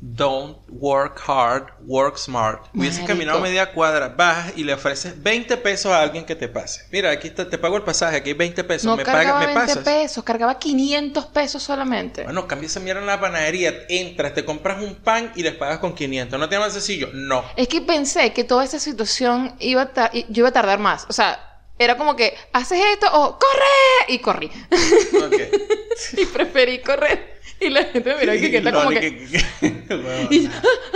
Don't 0.00 0.58
work 0.68 1.20
hard, 1.26 1.72
work 1.84 2.18
smart. 2.18 2.66
Hubieses 2.72 3.04
caminado 3.04 3.40
media 3.40 3.72
cuadra, 3.72 4.08
vas 4.08 4.52
y 4.56 4.62
le 4.62 4.74
ofreces 4.74 5.20
20 5.20 5.56
pesos 5.56 5.90
a 5.90 6.00
alguien 6.00 6.24
que 6.24 6.36
te 6.36 6.46
pase. 6.46 6.86
Mira, 6.92 7.10
aquí 7.10 7.26
está, 7.26 7.50
te 7.50 7.58
pago 7.58 7.76
el 7.76 7.82
pasaje, 7.82 8.18
aquí 8.18 8.30
hay 8.30 8.36
20 8.36 8.62
pesos, 8.62 8.84
No 8.84 8.96
me 8.96 9.02
cargaba 9.02 9.40
pagas, 9.40 9.40
me 9.40 9.54
20 9.54 9.74
pasas. 9.74 9.84
pesos, 9.84 10.22
cargaba 10.22 10.56
500 10.56 11.26
pesos 11.26 11.64
solamente. 11.64 12.22
Bueno, 12.22 12.46
cambia 12.46 12.68
esa 12.68 12.78
mierda 12.78 13.00
en 13.00 13.08
la 13.08 13.20
panadería, 13.20 13.74
entras, 13.88 14.34
te 14.34 14.44
compras 14.44 14.80
un 14.80 14.94
pan 14.94 15.32
y 15.34 15.42
les 15.42 15.56
pagas 15.56 15.78
con 15.78 15.96
500. 15.96 16.38
¿No 16.38 16.48
te 16.48 16.58
más 16.60 16.72
sencillo? 16.72 17.10
No. 17.12 17.44
Es 17.56 17.66
que 17.66 17.80
pensé 17.80 18.32
que 18.32 18.44
toda 18.44 18.64
esa 18.64 18.78
situación 18.78 19.56
iba 19.58 19.90
a 19.96 20.12
yo 20.12 20.22
iba 20.28 20.48
a 20.50 20.52
tardar 20.52 20.78
más. 20.78 21.06
O 21.08 21.12
sea, 21.12 21.44
era 21.76 21.96
como 21.96 22.14
que, 22.14 22.36
haces 22.52 22.80
esto 22.92 23.06
o 23.12 23.38
corre. 23.38 24.14
Y 24.14 24.18
corrí. 24.20 24.50
Y 26.12 26.26
preferí 26.26 26.80
correr. 26.80 27.37
Y 27.60 27.70
la 27.70 27.84
gente 27.84 28.10
y 28.10 28.40
que, 28.40 28.50
que 28.52 28.56
está 28.58 28.72
como 28.72 28.90
que... 28.90 29.00
que- 29.00 29.96
Bueno, 29.96 30.28
y- 30.30 30.48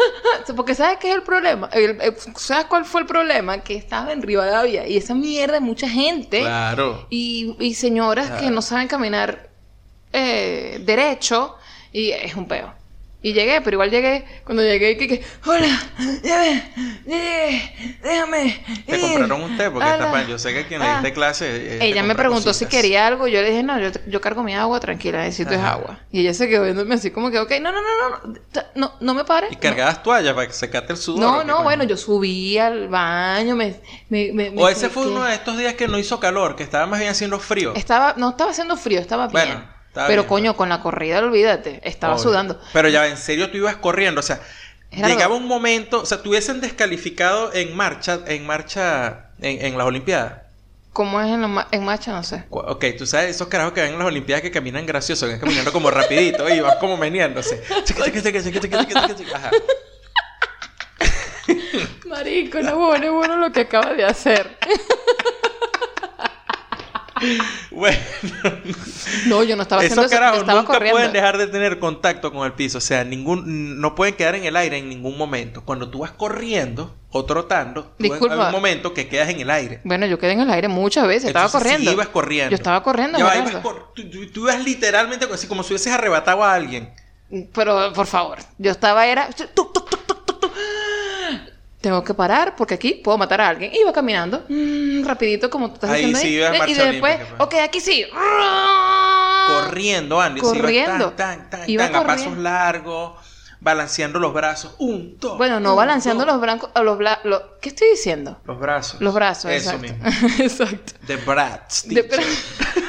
porque 0.57 0.75
¿sabes 0.75 0.99
qué 0.99 1.09
es 1.11 1.15
el 1.17 1.23
problema? 1.23 1.69
El- 1.73 2.01
el- 2.01 2.15
¿Sabes 2.37 2.67
cuál 2.67 2.85
fue 2.85 3.01
el 3.01 3.07
problema? 3.07 3.63
Que 3.63 3.75
estaba 3.75 4.13
en 4.13 4.23
Rivadavia 4.23 4.87
y 4.87 4.97
esa 4.97 5.15
mierda 5.15 5.55
de 5.55 5.61
mucha 5.61 5.89
gente 5.89 6.41
Claro. 6.41 7.07
y, 7.11 7.57
y 7.59 7.75
señoras 7.75 8.31
que 8.41 8.51
no 8.51 8.63
saben 8.63 8.87
caminar 8.89 9.49
eh, 10.13 10.81
derecho 10.85 11.57
y 11.93 12.11
es 12.11 12.35
un 12.37 12.47
peo. 12.47 12.73
Y 13.25 13.33
llegué, 13.35 13.61
pero 13.61 13.77
igual 13.77 13.91
llegué, 13.91 14.25
cuando 14.45 14.63
llegué, 14.65 14.97
que, 14.97 15.07
que 15.07 15.23
hola, 15.47 15.69
ya 16.25 16.41
ve, 16.41 16.63
ya 17.07 17.17
llegué, 17.17 17.97
déjame. 18.03 18.65
Te 18.85 18.97
ir 18.97 19.01
compraron 19.01 19.43
un 19.43 19.57
té 19.57 19.71
porque 19.71 19.89
está. 19.89 20.23
Yo 20.25 20.39
sé 20.41 20.53
que 20.53 20.67
quien 20.67 20.81
le 20.81 20.87
Ah. 20.87 20.95
diste 20.95 21.13
clase. 21.13 21.47
eh, 21.77 21.79
Ella 21.83 22.03
me 22.03 22.17
preguntó 22.17 22.53
si 22.53 22.67
quería 22.67 23.07
algo. 23.07 23.29
Yo 23.29 23.41
le 23.41 23.51
dije, 23.51 23.63
no, 23.63 23.79
yo, 23.79 23.91
yo 24.09 24.21
cargo 24.21 24.43
mi 24.43 24.55
agua, 24.57 24.81
tranquila, 24.81 25.19
necesito 25.23 25.55
es 25.55 25.61
agua. 25.61 26.01
Y 26.11 26.21
ella 26.21 26.35
se 26.35 26.49
quedó 26.49 26.65
viéndome 26.65 26.97
así 26.97 27.13
como 27.13 27.31
que, 27.31 27.39
ok, 27.39 27.53
no, 27.61 27.71
no, 27.71 27.79
no, 27.81 28.09
no, 28.11 28.33
no, 28.55 28.63
no, 28.75 28.93
no 29.01 29.15
me 29.15 29.25
pares. 29.25 29.53
Y 29.53 29.57
cargabas 29.57 30.03
toallas 30.03 30.35
para 30.35 30.49
que 30.49 30.53
secarte 30.55 30.93
el 30.93 30.99
sudor. 30.99 31.21
No, 31.21 31.37
¿o 31.37 31.41
qué 31.43 31.47
no, 31.47 31.63
bueno, 31.63 31.85
yo 31.85 31.97
subí 31.97 32.59
al 32.59 32.89
baño, 32.89 33.55
me... 33.55 33.77
me, 34.09 34.33
me- 34.33 34.51
me 34.51 34.61
O 34.63 34.69
ese 34.69 34.89
fue 34.91 35.07
uno 35.07 35.23
de 35.23 35.35
estos 35.35 35.57
días 35.57 35.75
que 35.75 35.87
no 35.87 35.97
hizo 35.99 36.19
calor, 36.19 36.57
que 36.57 36.65
estaba 36.65 36.87
más 36.87 36.99
bien 36.99 37.13
haciendo 37.13 37.39
frío. 37.39 37.73
Estaba, 37.77 38.15
no 38.17 38.31
estaba 38.31 38.51
haciendo 38.51 38.77
frío, 38.77 38.99
estaba 38.99 39.29
bien. 39.29 39.33
Bueno, 39.47 39.65
Pero 39.95 40.23
bien, 40.23 40.29
coño, 40.29 40.57
con 40.57 40.69
la 40.69 40.81
corrida, 40.81 41.19
olvídate, 41.19 41.81
estaba 41.85 42.15
Obvio. 42.15 42.23
sudando. 42.23 42.61
Pero 42.73 42.89
ya, 42.89 43.07
en 43.09 43.17
serio, 43.17 43.51
tú 43.51 43.59
ibas 43.59 43.77
corriendo. 43.77 44.21
O 44.21 44.23
sea, 44.23 44.41
llegaba 44.91 45.35
un 45.35 45.47
momento. 45.47 46.03
O 46.03 46.07
sea, 46.07 46.23
te 46.23 46.29
hubiesen 46.29 46.61
descalificado 46.61 47.53
en 47.53 47.77
marcha, 47.77 48.21
en 48.27 48.47
marcha, 48.47 49.31
en, 49.41 49.65
en 49.67 49.79
las 49.79 49.87
Olimpiadas. 49.87 50.43
¿Cómo 50.93 51.21
es 51.21 51.29
en, 51.29 51.41
la 51.41 51.69
en 51.71 51.85
marcha? 51.85 52.13
No 52.13 52.23
sé. 52.23 52.45
Ok, 52.51 52.85
tú 52.99 53.07
sabes, 53.07 53.31
esos 53.31 53.49
carajos 53.49 53.73
que 53.73 53.81
ven 53.81 53.93
en 53.93 53.99
las 53.99 54.07
Olimpiadas 54.07 54.43
que 54.43 54.51
caminan 54.51 54.85
graciosos, 54.85 55.27
que 55.27 55.33
van 55.37 55.41
caminando 55.41 55.73
como 55.73 55.91
rapidito 55.91 56.49
y 56.49 56.61
van 56.61 56.79
como 56.79 56.99
meneándose. 56.99 57.63
Ajá. 59.35 59.51
Marico, 62.07 62.61
no 62.61 62.77
bueno, 62.77 63.07
es 63.07 63.13
bueno 63.13 63.37
lo 63.39 63.53
que 63.53 63.63
acaba 63.63 63.95
de 63.95 64.05
hacer. 64.05 64.59
Bueno, 67.71 67.99
No, 69.27 69.43
yo 69.43 69.57
no 69.57 69.63
estaba 69.63 69.81
haciendo 69.81 70.03
esos 70.03 70.13
eso, 70.13 70.21
carajos 70.21 70.41
estaba 70.41 70.61
nunca 70.61 70.73
corriendo. 70.75 70.97
pueden 70.99 71.13
dejar 71.13 71.39
de 71.39 71.47
tener 71.47 71.79
contacto 71.79 72.33
con 72.33 72.45
el 72.47 72.53
piso. 72.53 72.79
O 72.79 72.81
sea, 72.81 73.05
ningún, 73.05 73.81
no 73.81 73.95
pueden 73.95 74.15
quedar 74.15 74.35
en 74.35 74.45
el 74.45 74.57
aire 74.57 74.79
en 74.79 74.89
ningún 74.89 75.17
momento. 75.17 75.63
Cuando 75.65 75.89
tú 75.91 76.01
vas 76.01 76.11
corriendo 76.13 76.95
o 77.11 77.25
trotando, 77.25 77.85
tú 77.85 77.91
Disculpa. 78.05 78.35
hay 78.35 78.41
un 78.47 78.53
momento 78.53 78.93
que 78.95 79.09
quedas 79.09 79.29
en 79.29 79.41
el 79.41 79.51
aire. 79.51 79.81
Bueno, 79.85 80.07
yo 80.07 80.19
quedé 80.19 80.33
en 80.33 80.41
el 80.41 80.51
aire 80.51 80.69
muchas 80.69 81.07
veces, 81.07 81.27
estaba 81.29 81.49
corriendo. 81.51 81.91
sí 81.91 81.95
ibas 81.95 82.09
corriendo. 82.09 82.51
Yo 82.51 82.57
estaba 82.57 82.83
corriendo, 82.83 83.19
Gerardo. 83.19 83.51
ibas 83.51 83.63
cor- 83.63 83.93
tú, 83.95 84.09
tú- 84.11 84.27
tú 84.31 84.41
ibas 84.49 84.65
literalmente 84.65 85.27
así 85.33 85.47
como 85.47 85.63
si 85.63 85.73
hubieses 85.75 85.93
arrebatado 85.93 86.43
a 86.45 86.55
alguien. 86.55 86.93
Pero, 87.55 87.93
por 87.95 88.07
favor, 88.07 88.39
yo 88.59 88.71
estaba, 88.71 89.07
era... 89.07 89.29
Tengo 91.83 92.03
que 92.03 92.15
parar 92.15 92.55
porque 92.57 92.75
aquí 92.75 92.95
puedo 92.95 93.19
matar 93.19 93.41
a 93.43 93.49
alguien. 93.49 93.73
Iba 93.75 93.93
caminando, 93.93 94.45
mm, 94.49 95.05
rapidito 95.05 95.51
como 95.51 95.69
tú 95.69 95.75
estás 95.75 95.91
Ahí 95.91 96.05
haciendo 96.15 96.19
sí 96.21 96.27
ahí. 96.29 96.35
ibas 96.57 96.69
y 96.69 96.75
después, 96.75 97.15
olímpica, 97.17 97.37
pues. 97.39 97.41
ok, 97.49 97.55
aquí 97.65 97.81
sí. 97.81 98.07
Corriendo, 99.49 100.21
Andy. 100.21 100.41
Corriendo. 100.41 101.13
tan, 101.13 101.51
tan, 101.51 101.61
tan, 101.61 101.71
Iba 101.71 101.91
tan, 101.91 101.97
a 102.03 102.07
pasos 102.07 102.37
largos, 102.39 103.13
balanceando 103.61 104.19
los 104.19 104.33
brazos. 104.33 104.75
Un, 104.79 105.17
dos. 105.19 105.37
Bueno, 105.37 105.59
no 105.61 105.71
un, 105.73 105.77
balanceando 105.77 106.25
dos. 106.25 106.35
los 106.35 106.41
blancos, 106.41 106.71
a 106.75 106.83
los 106.83 106.99
bla- 106.99 107.21
lo- 107.25 107.59
¿Qué 107.61 107.71
estoy 107.71 107.91
diciendo? 107.91 108.41
Los 108.45 108.59
brazos. 108.61 109.01
Los 109.01 109.13
brazos, 109.15 109.51
Eso 109.51 109.73
exacto. 109.73 109.83
mismo. 110.09 110.29
exacto. 110.45 110.93
The 111.07 111.17
Bratz 111.17 111.83
De- 111.89 112.03
teacher. 112.05 112.25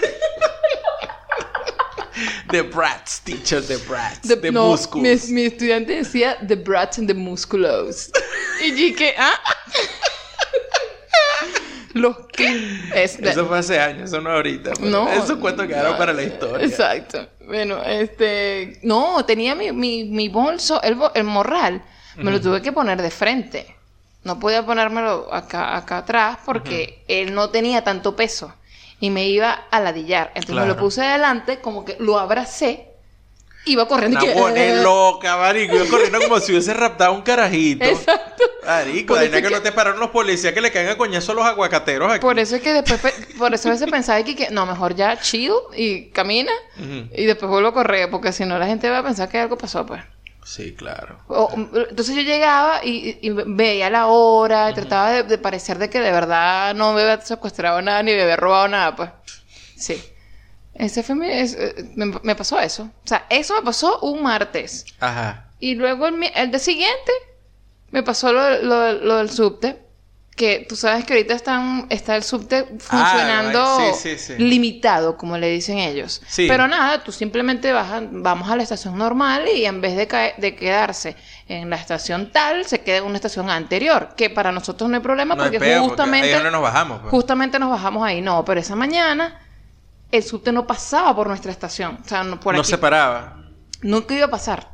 The 2.53 2.61
Bratz 2.61 3.21
teacher, 3.23 3.65
The 3.65 3.77
Bratz. 3.77 4.27
de- 4.27 4.35
The 4.35 4.51
no, 4.51 4.75
mi, 4.93 5.15
mi 5.29 5.45
estudiante 5.45 5.95
decía 5.95 6.37
The 6.47 6.55
Brats 6.55 6.99
and 6.99 7.07
the 7.07 7.15
Musculos. 7.15 8.11
y 8.63 8.69
dije, 8.71 9.15
¿ah? 9.17 9.33
Los 11.93 12.15
que... 12.27 12.79
Es, 12.93 13.17
Eso 13.17 13.47
fue 13.47 13.57
hace 13.57 13.79
años, 13.79 14.11
eso 14.11 14.21
no 14.21 14.29
ahorita. 14.31 14.73
pero 14.75 14.87
No. 14.87 15.11
Esos 15.11 15.39
cuentos 15.39 15.65
quedaron 15.65 15.93
no, 15.93 15.97
para 15.97 16.13
la 16.13 16.21
historia. 16.21 16.63
Exacto. 16.63 17.27
Bueno, 17.47 17.81
este. 17.83 18.77
No, 18.83 19.25
tenía 19.25 19.55
mi, 19.55 19.71
mi, 19.71 20.03
mi 20.03 20.29
bolso, 20.29 20.79
el, 20.83 20.95
el 21.15 21.23
morral, 21.23 21.81
me 22.17 22.29
lo 22.29 22.39
tuve 22.39 22.61
que 22.61 22.71
poner 22.71 23.01
de 23.01 23.09
frente. 23.09 23.75
No 24.23 24.39
podía 24.39 24.63
ponérmelo 24.63 25.33
acá, 25.33 25.75
acá 25.75 25.97
atrás 25.99 26.37
porque 26.45 27.03
él 27.07 27.33
no 27.33 27.49
tenía 27.49 27.83
tanto 27.83 28.15
peso 28.15 28.53
y 29.03 29.09
me 29.09 29.25
iba 29.27 29.51
a 29.69 29.79
ladillar. 29.81 30.27
Entonces 30.33 30.55
me 30.55 30.61
lo 30.61 30.67
Claro. 30.75 30.79
puse 30.79 31.01
adelante, 31.03 31.59
como 31.59 31.83
que 31.83 31.97
lo 31.99 32.17
abracé, 32.17 32.87
iba 33.65 33.85
corriendo 33.85 34.17
y 34.21 34.23
Una 34.23 34.33
que. 34.33 34.39
pone 34.39 34.75
loca, 34.81 35.35
marico. 35.35 35.75
Yo 35.75 35.89
corriendo 35.89 36.21
como 36.21 36.39
si 36.39 36.53
hubiese 36.53 36.73
raptado 36.73 37.11
un 37.11 37.21
carajito. 37.21 37.83
Exacto. 37.83 38.43
Marico, 38.65 39.15
de 39.15 39.29
que, 39.29 39.41
no 39.49 39.61
te 39.61 39.73
pararon 39.73 39.99
los 39.99 40.11
policías 40.11 40.53
que 40.53 40.61
le 40.61 40.71
caen 40.71 40.87
a 40.87 40.97
coñazo 40.97 41.33
a 41.33 41.35
los 41.35 41.45
aguacateros 41.45 42.09
aquí. 42.13 42.21
Por 42.21 42.39
eso 42.39 42.55
es 42.55 42.61
que 42.61 42.71
después, 42.71 43.01
pe- 43.01 43.35
por 43.37 43.53
eso 43.53 43.67
a 43.67 43.71
veces 43.73 43.91
pensaba 43.91 44.23
que, 44.23 44.37
que 44.37 44.49
no, 44.51 44.65
mejor 44.65 44.95
ya 44.95 45.19
chill 45.19 45.51
y 45.75 46.05
camina 46.11 46.53
Ujú. 46.77 47.09
y 47.13 47.25
después 47.25 47.49
vuelvo 47.51 47.67
a 47.69 47.73
correr, 47.73 48.09
porque 48.09 48.31
si 48.31 48.45
no 48.45 48.57
la 48.57 48.67
gente 48.67 48.89
va 48.89 48.99
a 48.99 49.03
pensar 49.03 49.27
que 49.27 49.37
algo 49.37 49.57
pasó, 49.57 49.85
pues. 49.85 50.01
Sí, 50.45 50.73
claro. 50.75 51.19
O- 51.27 51.49
entonces 51.55 52.15
yo 52.15 52.21
llegaba 52.21 52.83
y, 52.83 53.17
y 53.21 53.29
veía 53.29 53.89
la 53.89 54.07
hora, 54.07 54.73
trataba 54.73 55.11
de, 55.11 55.23
de 55.23 55.37
parecer 55.37 55.77
de 55.77 55.89
que 55.89 55.99
de 56.01 56.11
verdad 56.11 56.73
no 56.75 56.93
me 56.93 57.01
había 57.01 57.21
secuestrado 57.21 57.81
nada 57.81 58.03
ni 58.03 58.11
me 58.13 58.21
había 58.23 58.35
robado 58.35 58.67
nada, 58.67 58.95
pues. 58.95 59.09
Sí. 59.77 60.03
Ese 60.73 61.03
fue 61.03 61.15
mi- 61.15 61.29
es- 61.29 61.53
eh, 61.55 61.91
me, 61.95 62.07
me 62.23 62.35
pasó 62.35 62.59
eso. 62.59 62.83
O 62.83 63.07
sea, 63.07 63.25
eso 63.29 63.53
me 63.55 63.61
pasó 63.61 63.99
un 64.01 64.23
martes. 64.23 64.85
Ajá. 64.99 65.47
Y 65.59 65.75
luego 65.75 66.07
el, 66.07 66.21
el 66.35 66.49
día 66.49 66.59
siguiente 66.59 67.11
me 67.91 68.03
pasó 68.03 68.33
lo, 68.33 68.61
lo- 68.61 68.93
lo 68.93 69.17
del 69.17 69.29
subte. 69.29 69.82
Que 70.35 70.65
tú 70.67 70.75
sabes 70.75 71.05
que 71.05 71.13
ahorita 71.13 71.35
están, 71.35 71.85
está 71.91 72.15
el 72.15 72.23
subte 72.23 72.65
funcionando 72.79 73.59
Ah, 73.63 73.91
sí, 73.95 74.17
sí, 74.17 74.33
sí. 74.35 74.35
limitado, 74.43 75.15
como 75.15 75.37
le 75.37 75.47
dicen 75.49 75.77
ellos. 75.77 76.23
Pero 76.35 76.67
nada, 76.67 77.03
tú 77.03 77.11
simplemente 77.11 77.71
vas 77.71 77.91
a- 77.91 78.01
vamos 78.09 78.49
a 78.49 78.55
la 78.55 78.63
estación 78.63 78.97
normal 78.97 79.45
y 79.55 79.65
en 79.65 79.79
vez 79.79 79.95
de, 79.95 80.33
de 80.37 80.55
quedarse 80.55 81.15
en 81.47 81.69
la 81.69 81.75
estación 81.75 82.31
tal, 82.31 82.65
se 82.65 82.81
queda 82.81 82.97
en 82.97 83.03
una 83.03 83.17
estación 83.17 83.49
anterior. 83.51 84.15
Que 84.17 84.31
para 84.31 84.51
nosotros 84.51 84.89
no 84.89 84.95
hay 84.95 85.03
problema 85.03 85.35
No 85.35 85.43
hay 85.43 85.51
porque 85.51 85.77
justamente, 85.79 86.27
ahí 86.29 86.33
donde 86.33 86.49
nos 86.51 86.61
bajamos. 86.63 86.99
pues. 87.01 87.11
justamente 87.11 87.59
nos 87.59 87.69
bajamos 87.69 88.03
ahí. 88.03 88.21
No, 88.21 88.43
pero 88.43 88.59
esa 88.59 88.75
mañana 88.75 89.39
el 90.11 90.23
subte 90.23 90.51
no 90.51 90.65
pasaba 90.65 91.15
por 91.15 91.27
nuestra 91.27 91.51
estación. 91.51 91.99
O 92.03 92.07
sea, 92.09 92.23
no, 92.23 92.39
por 92.39 92.55
no 92.55 92.61
aquí. 92.61 92.71
se 92.71 92.77
paraba. 92.79 93.37
Nunca 93.83 94.15
iba 94.15 94.25
a 94.25 94.31
pasar. 94.31 94.71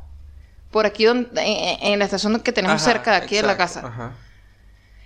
Por 0.70 0.86
aquí 0.86 1.04
donde, 1.04 1.28
en, 1.42 1.92
en 1.92 1.98
la 1.98 2.06
estación 2.06 2.40
que 2.40 2.52
tenemos 2.52 2.80
Ajá, 2.80 2.92
cerca 2.92 3.10
de 3.10 3.16
aquí 3.18 3.36
de 3.36 3.42
la 3.42 3.52
exacto, 3.52 3.80
casa. 3.82 3.88
Ajá. 3.88 4.12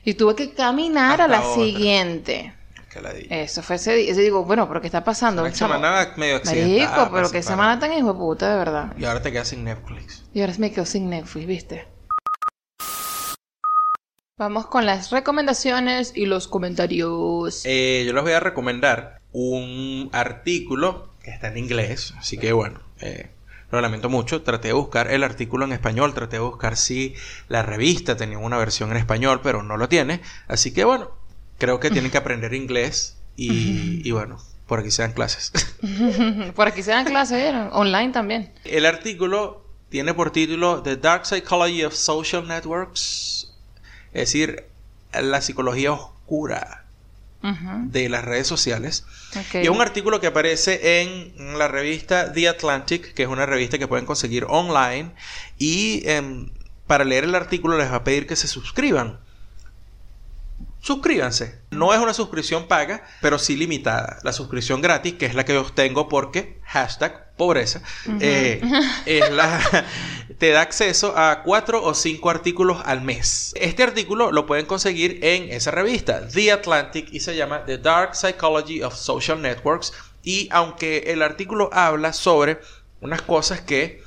Y 0.04 0.14
tuve 0.14 0.34
que 0.34 0.52
caminar 0.52 1.12
Hasta 1.20 1.24
a 1.24 1.28
la 1.28 1.40
otra. 1.40 1.62
siguiente. 1.64 2.54
Que 2.92 3.00
la 3.00 3.12
di. 3.12 3.26
Eso 3.30 3.62
fue 3.62 3.76
ese 3.76 3.94
día. 3.94 4.12
Yo 4.12 4.20
digo, 4.20 4.44
bueno, 4.44 4.68
pero 4.68 4.80
¿qué 4.80 4.86
está 4.86 5.02
pasando? 5.02 5.42
Una 5.42 5.52
semana 5.54 6.12
medio 6.16 6.36
accidentada. 6.36 6.96
Marico, 6.96 7.14
pero 7.14 7.30
qué 7.30 7.42
se 7.42 7.48
semana 7.48 7.78
tan 7.78 7.92
hijo 7.92 8.12
de 8.12 8.18
puta, 8.18 8.50
de 8.50 8.56
verdad. 8.56 8.92
Y 8.98 9.04
ahora 9.04 9.22
te 9.22 9.32
quedas 9.32 9.48
sin 9.48 9.64
Netflix. 9.64 10.24
Y 10.32 10.40
ahora 10.42 10.52
me 10.58 10.72
quedo 10.72 10.84
sin 10.84 11.08
Netflix, 11.10 11.46
¿viste? 11.46 11.88
Vamos 14.36 14.66
con 14.66 14.84
las 14.84 15.10
recomendaciones 15.10 16.12
y 16.14 16.26
los 16.26 16.48
comentarios. 16.48 17.62
Eh, 17.64 18.02
yo 18.06 18.12
les 18.12 18.22
voy 18.22 18.32
a 18.32 18.40
recomendar 18.40 19.20
un 19.32 20.10
artículo 20.12 21.14
que 21.22 21.30
está 21.30 21.48
en 21.48 21.58
inglés, 21.58 22.14
así 22.18 22.36
que 22.36 22.52
bueno, 22.52 22.80
eh, 23.00 23.30
lo 23.74 23.80
lamento 23.80 24.08
mucho. 24.08 24.42
Traté 24.42 24.68
de 24.68 24.74
buscar 24.74 25.10
el 25.10 25.22
artículo 25.22 25.64
en 25.64 25.72
español, 25.72 26.14
traté 26.14 26.36
de 26.36 26.42
buscar 26.42 26.76
si 26.76 27.14
la 27.48 27.62
revista 27.62 28.16
tenía 28.16 28.38
una 28.38 28.56
versión 28.56 28.90
en 28.90 28.96
español, 28.96 29.40
pero 29.42 29.62
no 29.62 29.76
lo 29.76 29.88
tiene. 29.88 30.20
Así 30.48 30.72
que 30.72 30.84
bueno, 30.84 31.10
creo 31.58 31.80
que 31.80 31.90
tienen 31.90 32.10
que 32.10 32.18
aprender 32.18 32.54
inglés 32.54 33.18
y, 33.36 34.06
y 34.06 34.10
bueno, 34.12 34.38
por 34.66 34.78
aquí 34.78 34.90
se 34.90 35.02
dan 35.02 35.12
clases. 35.12 35.52
Por 36.54 36.68
aquí 36.68 36.82
se 36.82 36.92
dan 36.92 37.04
clases, 37.04 37.38
¿vieron? 37.42 37.68
Online 37.72 38.12
también. 38.12 38.52
El 38.64 38.86
artículo 38.86 39.64
tiene 39.90 40.14
por 40.14 40.30
título 40.30 40.82
The 40.82 40.96
Dark 40.96 41.26
Psychology 41.26 41.84
of 41.84 41.94
Social 41.94 42.48
Networks, 42.48 43.52
es 44.12 44.20
decir, 44.20 44.64
la 45.12 45.40
psicología 45.40 45.92
oscura 45.92 46.83
De 47.86 48.08
las 48.08 48.24
redes 48.24 48.46
sociales. 48.46 49.04
Y 49.52 49.68
un 49.68 49.82
artículo 49.82 50.18
que 50.20 50.28
aparece 50.28 51.02
en 51.02 51.58
la 51.58 51.68
revista 51.68 52.32
The 52.32 52.48
Atlantic, 52.48 53.12
que 53.12 53.24
es 53.24 53.28
una 53.28 53.44
revista 53.44 53.78
que 53.78 53.86
pueden 53.86 54.06
conseguir 54.06 54.46
online. 54.48 55.12
Y 55.58 56.08
em, 56.08 56.50
para 56.86 57.04
leer 57.04 57.24
el 57.24 57.34
artículo 57.34 57.76
les 57.76 57.90
va 57.90 57.96
a 57.96 58.04
pedir 58.04 58.26
que 58.26 58.36
se 58.36 58.48
suscriban. 58.48 59.20
Suscríbanse. 60.80 61.60
No 61.70 61.92
es 61.94 62.00
una 62.00 62.14
suscripción 62.14 62.66
paga, 62.66 63.04
pero 63.20 63.38
sí 63.38 63.56
limitada. 63.56 64.18
La 64.22 64.32
suscripción 64.32 64.80
gratis, 64.80 65.14
que 65.14 65.26
es 65.26 65.34
la 65.34 65.44
que 65.44 65.54
yo 65.54 65.64
tengo 65.64 66.08
porque 66.08 66.60
hashtag 66.64 67.23
pobreza, 67.36 67.82
eh, 68.20 68.60
es 69.06 69.30
la, 69.30 69.60
te 70.38 70.50
da 70.50 70.60
acceso 70.60 71.16
a 71.16 71.42
cuatro 71.42 71.82
o 71.82 71.94
cinco 71.94 72.30
artículos 72.30 72.80
al 72.84 73.02
mes. 73.02 73.52
Este 73.56 73.82
artículo 73.82 74.32
lo 74.32 74.46
pueden 74.46 74.66
conseguir 74.66 75.18
en 75.22 75.50
esa 75.50 75.70
revista, 75.70 76.28
The 76.28 76.52
Atlantic, 76.52 77.08
y 77.12 77.20
se 77.20 77.36
llama 77.36 77.64
The 77.64 77.78
Dark 77.78 78.14
Psychology 78.14 78.82
of 78.82 78.94
Social 78.94 79.40
Networks. 79.40 79.92
Y 80.22 80.48
aunque 80.52 81.04
el 81.08 81.22
artículo 81.22 81.70
habla 81.72 82.12
sobre 82.12 82.60
unas 83.00 83.22
cosas 83.22 83.60
que 83.60 84.02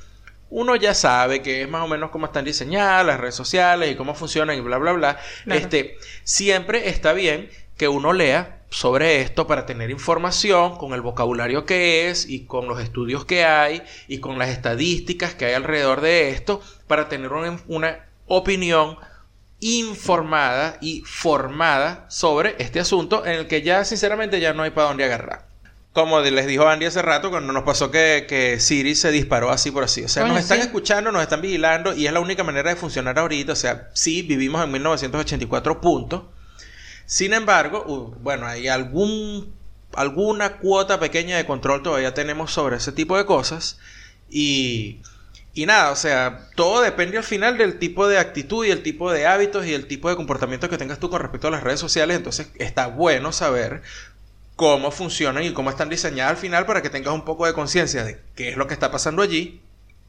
uno 0.50 0.76
ya 0.76 0.94
sabe 0.94 1.42
que 1.42 1.62
es 1.62 1.68
más 1.68 1.84
o 1.84 1.88
menos 1.88 2.10
cómo 2.10 2.26
están 2.26 2.44
diseñadas 2.44 3.04
las 3.06 3.20
redes 3.20 3.34
sociales 3.34 3.92
y 3.92 3.96
cómo 3.96 4.14
funcionan 4.14 4.56
y 4.56 4.60
bla, 4.60 4.78
bla, 4.78 4.92
bla. 4.92 5.18
Claro. 5.44 5.60
Este, 5.60 5.96
siempre 6.24 6.88
está 6.88 7.12
bien 7.12 7.50
que 7.78 7.88
uno 7.88 8.12
lea 8.12 8.58
sobre 8.70 9.22
esto 9.22 9.46
para 9.46 9.64
tener 9.64 9.90
información 9.90 10.76
con 10.76 10.92
el 10.92 11.00
vocabulario 11.00 11.64
que 11.64 12.10
es 12.10 12.28
y 12.28 12.44
con 12.44 12.68
los 12.68 12.80
estudios 12.80 13.24
que 13.24 13.44
hay 13.44 13.82
y 14.08 14.18
con 14.18 14.38
las 14.38 14.50
estadísticas 14.50 15.34
que 15.34 15.46
hay 15.46 15.54
alrededor 15.54 16.02
de 16.02 16.30
esto 16.30 16.60
para 16.86 17.08
tener 17.08 17.32
una, 17.32 17.58
una 17.66 18.04
opinión 18.26 18.98
informada 19.60 20.76
y 20.80 21.02
formada 21.06 22.04
sobre 22.08 22.56
este 22.58 22.80
asunto 22.80 23.24
en 23.24 23.32
el 23.32 23.46
que 23.46 23.62
ya 23.62 23.84
sinceramente 23.84 24.40
ya 24.40 24.52
no 24.52 24.64
hay 24.64 24.70
para 24.70 24.88
dónde 24.88 25.04
agarrar. 25.04 25.46
Como 25.92 26.20
les 26.20 26.46
dijo 26.46 26.68
Andy 26.68 26.86
hace 26.86 27.02
rato, 27.02 27.30
cuando 27.30 27.52
nos 27.52 27.64
pasó 27.64 27.90
que, 27.90 28.26
que 28.28 28.60
Siri 28.60 28.94
se 28.94 29.10
disparó 29.10 29.50
así 29.50 29.70
por 29.70 29.82
así. 29.82 30.04
O 30.04 30.08
sea, 30.08 30.26
nos 30.26 30.38
están 30.38 30.58
sí. 30.58 30.66
escuchando, 30.66 31.10
nos 31.10 31.22
están 31.22 31.40
vigilando 31.40 31.96
y 31.96 32.06
es 32.06 32.12
la 32.12 32.20
única 32.20 32.44
manera 32.44 32.70
de 32.70 32.76
funcionar 32.76 33.18
ahorita. 33.18 33.52
O 33.52 33.56
sea, 33.56 33.88
sí, 33.94 34.22
vivimos 34.22 34.62
en 34.62 34.70
1984 34.70 35.80
puntos. 35.80 36.22
Sin 37.08 37.32
embargo, 37.32 38.14
bueno, 38.20 38.46
hay 38.46 38.68
algún, 38.68 39.54
alguna 39.94 40.58
cuota 40.58 41.00
pequeña 41.00 41.38
de 41.38 41.46
control 41.46 41.82
todavía 41.82 42.12
tenemos 42.12 42.52
sobre 42.52 42.76
ese 42.76 42.92
tipo 42.92 43.16
de 43.16 43.24
cosas. 43.24 43.78
Y, 44.28 45.00
y 45.54 45.64
nada, 45.64 45.90
o 45.90 45.96
sea, 45.96 46.50
todo 46.54 46.82
depende 46.82 47.16
al 47.16 47.24
final 47.24 47.56
del 47.56 47.78
tipo 47.78 48.08
de 48.08 48.18
actitud 48.18 48.66
y 48.66 48.70
el 48.72 48.82
tipo 48.82 49.10
de 49.10 49.26
hábitos 49.26 49.64
y 49.64 49.72
el 49.72 49.86
tipo 49.86 50.10
de 50.10 50.16
comportamiento 50.16 50.68
que 50.68 50.76
tengas 50.76 50.98
tú 50.98 51.08
con 51.08 51.22
respecto 51.22 51.48
a 51.48 51.50
las 51.50 51.62
redes 51.62 51.80
sociales. 51.80 52.14
Entonces 52.14 52.50
está 52.56 52.88
bueno 52.88 53.32
saber 53.32 53.80
cómo 54.54 54.90
funcionan 54.90 55.44
y 55.44 55.54
cómo 55.54 55.70
están 55.70 55.88
diseñadas 55.88 56.32
al 56.32 56.36
final 56.36 56.66
para 56.66 56.82
que 56.82 56.90
tengas 56.90 57.14
un 57.14 57.24
poco 57.24 57.46
de 57.46 57.54
conciencia 57.54 58.04
de 58.04 58.20
qué 58.34 58.50
es 58.50 58.58
lo 58.58 58.66
que 58.66 58.74
está 58.74 58.90
pasando 58.90 59.22
allí 59.22 59.62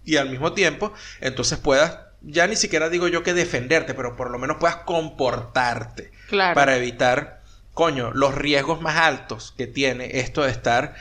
y 0.03 0.17
al 0.17 0.29
mismo 0.29 0.51
tiempo 0.51 0.91
entonces 1.21 1.59
puedas, 1.59 1.99
ya 2.23 2.45
ni 2.47 2.57
siquiera 2.57 2.89
digo 2.89 3.07
yo 3.07 3.23
que 3.23 3.33
defenderte, 3.33 3.93
pero 3.93 4.17
por 4.17 4.31
lo 4.31 4.39
menos 4.39 4.57
puedas 4.59 4.77
comportarte 4.77 6.11
Claro. 6.29 6.55
para 6.55 6.75
evitar, 6.77 7.41
coño, 7.73 8.11
los 8.13 8.35
riesgos 8.35 8.81
más 8.81 8.97
altos 8.97 9.53
que 9.57 9.67
tiene 9.67 10.19
esto 10.19 10.43
de 10.43 10.51
estar 10.51 10.95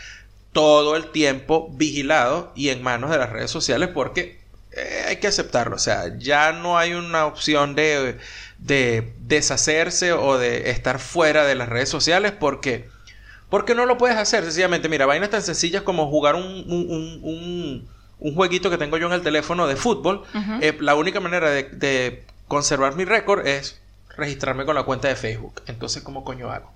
todo 0.52 0.96
el 0.96 1.10
tiempo 1.10 1.68
vigilado 1.72 2.52
y 2.56 2.70
en 2.70 2.82
manos 2.82 3.10
de 3.10 3.18
las 3.18 3.30
redes 3.30 3.50
sociales 3.50 3.90
porque 3.92 4.40
eh, 4.72 5.04
hay 5.08 5.16
que 5.16 5.26
aceptarlo, 5.28 5.76
o 5.76 5.78
sea, 5.78 6.16
ya 6.18 6.52
no 6.52 6.78
hay 6.78 6.94
una 6.94 7.26
opción 7.26 7.74
de, 7.74 8.18
de 8.58 9.12
deshacerse 9.20 10.12
o 10.12 10.38
de 10.38 10.70
estar 10.70 10.98
fuera 10.98 11.44
de 11.44 11.54
las 11.54 11.68
redes 11.68 11.88
sociales 11.88 12.32
porque, 12.32 12.88
porque 13.50 13.74
no 13.74 13.86
lo 13.86 13.98
puedes 13.98 14.16
hacer, 14.16 14.44
sencillamente, 14.44 14.88
mira, 14.88 15.06
vainas 15.06 15.30
tan 15.30 15.42
sencillas 15.42 15.82
como 15.82 16.08
jugar 16.08 16.34
un, 16.34 16.42
un, 16.68 17.88
un- 18.20 18.34
jueguito 18.34 18.68
que 18.70 18.78
tengo 18.78 18.96
yo 18.98 19.06
en 19.06 19.12
el 19.12 19.22
teléfono 19.22 19.66
de 19.66 19.76
fútbol, 19.76 20.24
eh, 20.60 20.76
la 20.80 20.94
única 20.96 21.20
manera 21.20 21.50
de, 21.50 21.64
de 21.64 22.24
conservar 22.46 22.96
mi 22.96 23.04
récord 23.04 23.46
es 23.46 23.80
registrarme 24.18 24.66
con 24.66 24.74
la 24.74 24.82
cuenta 24.82 25.08
de 25.08 25.16
Facebook. 25.16 25.62
Entonces, 25.66 26.02
¿cómo 26.02 26.24
coño 26.24 26.50
hago? 26.50 26.70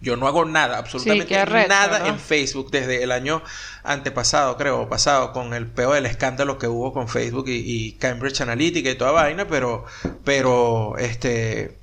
Yo 0.00 0.16
no 0.16 0.26
hago 0.26 0.44
nada, 0.44 0.78
absolutamente 0.78 1.36
nada 1.68 2.08
en 2.08 2.18
Facebook 2.18 2.72
desde 2.72 3.04
el 3.04 3.12
año 3.12 3.40
antepasado, 3.84 4.56
creo, 4.56 4.88
pasado, 4.88 5.32
con 5.32 5.54
el 5.54 5.68
peo 5.68 5.92
del 5.92 6.06
escándalo 6.06 6.58
que 6.58 6.66
hubo 6.66 6.92
con 6.92 7.06
Facebook 7.06 7.48
y, 7.48 7.62
y 7.64 7.92
Cambridge 7.92 8.40
Analytica 8.40 8.90
y 8.90 8.96
toda 8.96 9.12
vaina, 9.12 9.46
pero, 9.46 9.84
pero, 10.24 10.98
este, 10.98 11.78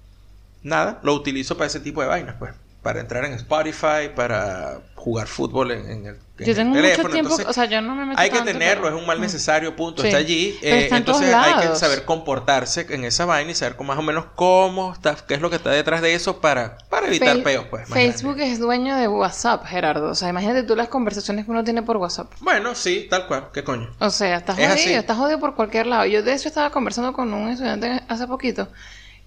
nada, 0.63 0.99
lo 1.01 1.13
utilizo 1.13 1.55
para 1.55 1.67
ese 1.67 1.79
tipo 1.79 2.01
de 2.01 2.07
vainas, 2.07 2.35
pues, 2.37 2.53
para 2.81 3.01
entrar 3.01 3.25
en 3.25 3.33
Spotify, 3.33 4.09
para 4.15 4.79
jugar 4.95 5.27
fútbol 5.27 5.71
en, 5.71 5.79
en 5.89 6.05
el, 6.05 6.15
en 6.15 6.45
Yo 6.45 6.51
el 6.51 6.55
tengo 6.55 6.73
teléfono. 6.73 7.03
mucho 7.03 7.13
tiempo, 7.13 7.29
entonces, 7.31 7.45
o 7.47 7.53
sea, 7.53 7.65
yo 7.65 7.81
no 7.81 7.93
me 7.95 8.05
meto 8.05 8.19
hay 8.19 8.29
que 8.29 8.37
tanto, 8.37 8.51
tenerlo, 8.53 8.83
pero- 8.83 8.95
es 8.95 9.01
un 9.01 9.07
mal 9.07 9.17
Mm. 9.17 9.21
necesario, 9.21 9.75
punto, 9.75 10.01
Sí. 10.01 10.07
está 10.07 10.17
allí. 10.19 10.57
Pero 10.61 10.75
eh, 10.75 10.83
está 10.83 10.97
en 10.97 11.05
todos 11.05 11.21
entonces 11.21 11.53
hay 11.61 11.67
que 11.69 11.75
saber 11.75 12.05
comportarse 12.05 12.85
en 12.89 13.03
esa 13.03 13.25
vaina 13.25 13.51
y 13.51 13.55
saber 13.55 13.75
con 13.75 13.87
más 13.87 13.97
o 13.97 14.01
menos 14.01 14.25
cómo 14.35 14.93
está, 14.93 15.15
qué 15.27 15.33
es 15.33 15.41
lo 15.41 15.49
que 15.49 15.57
está 15.57 15.71
detrás 15.71 16.01
de 16.01 16.13
eso 16.13 16.39
para, 16.39 16.77
para 16.89 17.07
evitar 17.07 17.35
Fe- 17.37 17.41
peos, 17.43 17.65
pues. 17.69 17.87
Facebook 17.89 18.39
es 18.39 18.59
dueño 18.59 18.95
de 18.95 19.07
WhatsApp, 19.09 19.65
Gerardo. 19.65 20.11
O 20.11 20.15
sea, 20.15 20.29
imagínate 20.29 20.63
tú 20.63 20.75
las 20.77 20.87
conversaciones 20.87 21.43
que 21.45 21.51
uno 21.51 21.63
tiene 21.65 21.81
por 21.81 21.97
WhatsApp. 21.97 22.31
Bueno, 22.39 22.75
sí, 22.75 23.07
tal 23.09 23.27
cual, 23.27 23.49
qué 23.53 23.63
coño. 23.65 23.89
O 23.99 24.09
sea, 24.09 24.37
estás 24.37 24.57
Es 24.57 24.67
jodido, 24.69 24.81
así. 24.85 24.93
estás 24.93 25.17
jodido 25.17 25.39
por 25.41 25.55
cualquier 25.55 25.87
lado. 25.87 26.05
Yo 26.05 26.23
de 26.23 26.33
hecho 26.33 26.47
estaba 26.47 26.69
conversando 26.71 27.11
con 27.13 27.33
un 27.33 27.49
estudiante 27.49 28.01
hace 28.07 28.25
poquito 28.27 28.69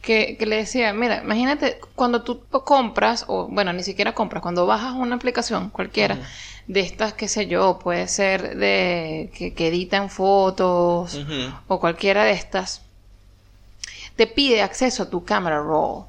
que, 0.03 0.37
que 0.37 0.47
le 0.47 0.57
decía, 0.57 0.93
mira, 0.93 1.23
imagínate 1.23 1.81
cuando 1.95 2.23
tú 2.23 2.43
compras, 2.51 3.25
o 3.29 3.47
bueno, 3.47 3.73
ni 3.73 3.83
siquiera 3.83 4.15
compras, 4.15 4.43
cuando 4.43 4.67
bajas 4.67 4.95
una 4.95 5.15
aplicación 5.15 5.71
cualquiera, 5.71 6.19
de 6.67 6.81
estas, 6.81 7.15
qué 7.15 7.29
sé 7.29 7.47
yo, 7.47 7.79
puede 7.79 8.09
ser 8.09 8.57
de 8.57 9.31
que, 9.35 9.55
que 9.55 9.69
editan 9.69 10.11
fotos 10.11 11.19
o 11.69 11.81
cualquiera 11.81 12.25
de 12.25 12.33
estas, 12.33 12.83
te 14.17 14.27
pide 14.27 14.63
acceso 14.63 15.05
a 15.05 15.11
tu 15.11 15.25
camera 15.25 15.61
roll. 15.61 16.05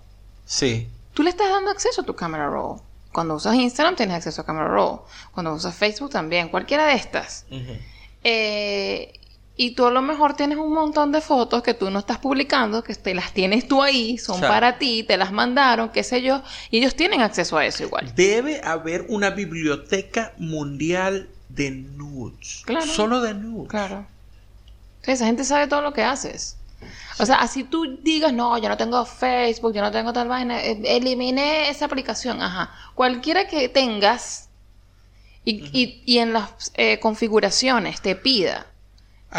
Sí. 0.46 0.88
Tú 1.14 1.24
le 1.24 1.30
estás 1.30 1.50
dando 1.50 1.72
acceso 1.72 2.02
a 2.02 2.06
tu 2.06 2.16
camera 2.16 2.50
roll. 2.50 2.80
Cuando 3.12 3.36
usas 3.36 3.56
Instagram 3.56 3.96
tienes 3.96 4.18
acceso 4.18 4.42
a 4.42 4.46
camera 4.46 4.68
roll. 4.68 5.00
Cuando 5.32 5.54
usas 5.54 5.76
Facebook 5.76 6.10
también. 6.10 6.50
Cualquiera 6.50 6.88
de 6.88 6.96
estas. 6.96 7.46
Eh, 8.24 9.20
Y 9.56 9.76
tú 9.76 9.86
a 9.86 9.92
lo 9.92 10.02
mejor 10.02 10.36
tienes 10.36 10.58
un 10.58 10.74
montón 10.74 11.12
de 11.12 11.22
fotos 11.22 11.62
que 11.62 11.76
tú 11.76 11.92
no 11.92 12.00
estás 12.00 12.18
publicando, 12.18 12.84
que 12.84 12.96
te 12.96 13.14
las 13.14 13.34
tienes 13.34 13.68
tú 13.68 13.84
ahí, 13.84 14.18
son 14.18 14.42
para 14.42 14.80
ti, 14.80 15.04
te 15.04 15.16
las 15.16 15.32
mandaron, 15.32 15.90
qué 15.90 16.04
sé 16.04 16.24
yo, 16.24 16.42
y 16.72 16.80
ellos 16.80 16.96
tienen 16.96 17.22
acceso 17.22 17.58
a 17.58 17.66
eso 17.66 17.84
igual. 17.84 18.12
Debe 18.16 18.62
haber 18.64 19.06
una 19.10 19.30
biblioteca 19.30 20.34
mundial 20.38 21.30
de 21.50 21.70
nudes. 21.70 22.64
Claro. 22.66 22.88
Solo 22.88 23.22
de 23.22 23.36
nudes. 23.36 23.70
Claro. 23.70 24.08
Esa 25.04 25.26
gente 25.28 25.44
sabe 25.44 25.68
todo 25.68 25.82
lo 25.82 25.94
que 25.94 26.02
haces. 26.04 26.58
O 27.20 27.26
sea, 27.28 27.36
así 27.36 27.64
tú 27.64 27.98
digas, 28.02 28.34
no, 28.34 28.58
yo 28.58 28.68
no 28.70 28.76
tengo 28.76 29.06
Facebook, 29.06 29.74
yo 29.74 29.82
no 29.84 29.92
tengo 29.92 30.12
tal 30.14 30.28
vaina, 30.30 30.64
eh, 30.66 30.82
eliminé 30.84 31.70
esa 31.70 31.86
aplicación, 31.86 32.42
ajá. 32.42 32.72
Cualquiera 32.96 33.48
que 33.48 33.70
tengas 33.70 34.50
y, 35.46 35.64
y- 35.80 36.02
y 36.08 36.18
en 36.18 36.34
las 36.34 36.50
eh, 36.74 37.00
configuraciones 37.00 38.02
te 38.02 38.16
pida 38.16 38.66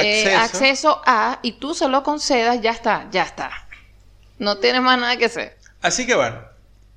eh, 0.03 0.35
Acceso. 0.35 0.39
acceso 0.41 1.03
a 1.07 1.39
y 1.43 1.53
tú 1.53 1.75
se 1.75 1.89
lo 1.89 2.03
concedas, 2.03 2.61
ya 2.61 2.71
está, 2.71 3.07
ya 3.11 3.23
está. 3.23 3.51
No 4.39 4.59
tienes 4.59 4.83
más 4.83 4.99
nada 4.99 5.17
que 5.17 5.27
hacer. 5.27 5.57
Así 5.83 6.07
que 6.07 6.15
bueno, 6.15 6.41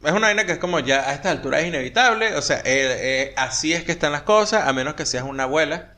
es 0.04 0.12
una 0.12 0.28
vaina 0.28 0.46
que 0.46 0.54
es 0.54 0.58
como 0.60 0.80
ya 0.80 1.10
a 1.10 1.14
esta 1.14 1.30
altura 1.32 1.60
es 1.60 1.68
inevitable. 1.68 2.36
O 2.36 2.42
sea, 2.42 2.58
eh, 2.60 2.64
eh, 2.66 3.34
así 3.38 3.74
es 3.74 3.84
que 3.84 3.92
están 3.92 4.12
las 4.12 4.24
cosas, 4.24 4.68
a 4.68 4.74
menos 4.74 4.96
que 4.96 5.06
seas 5.06 5.24
una 5.24 5.44
abuela 5.44 5.94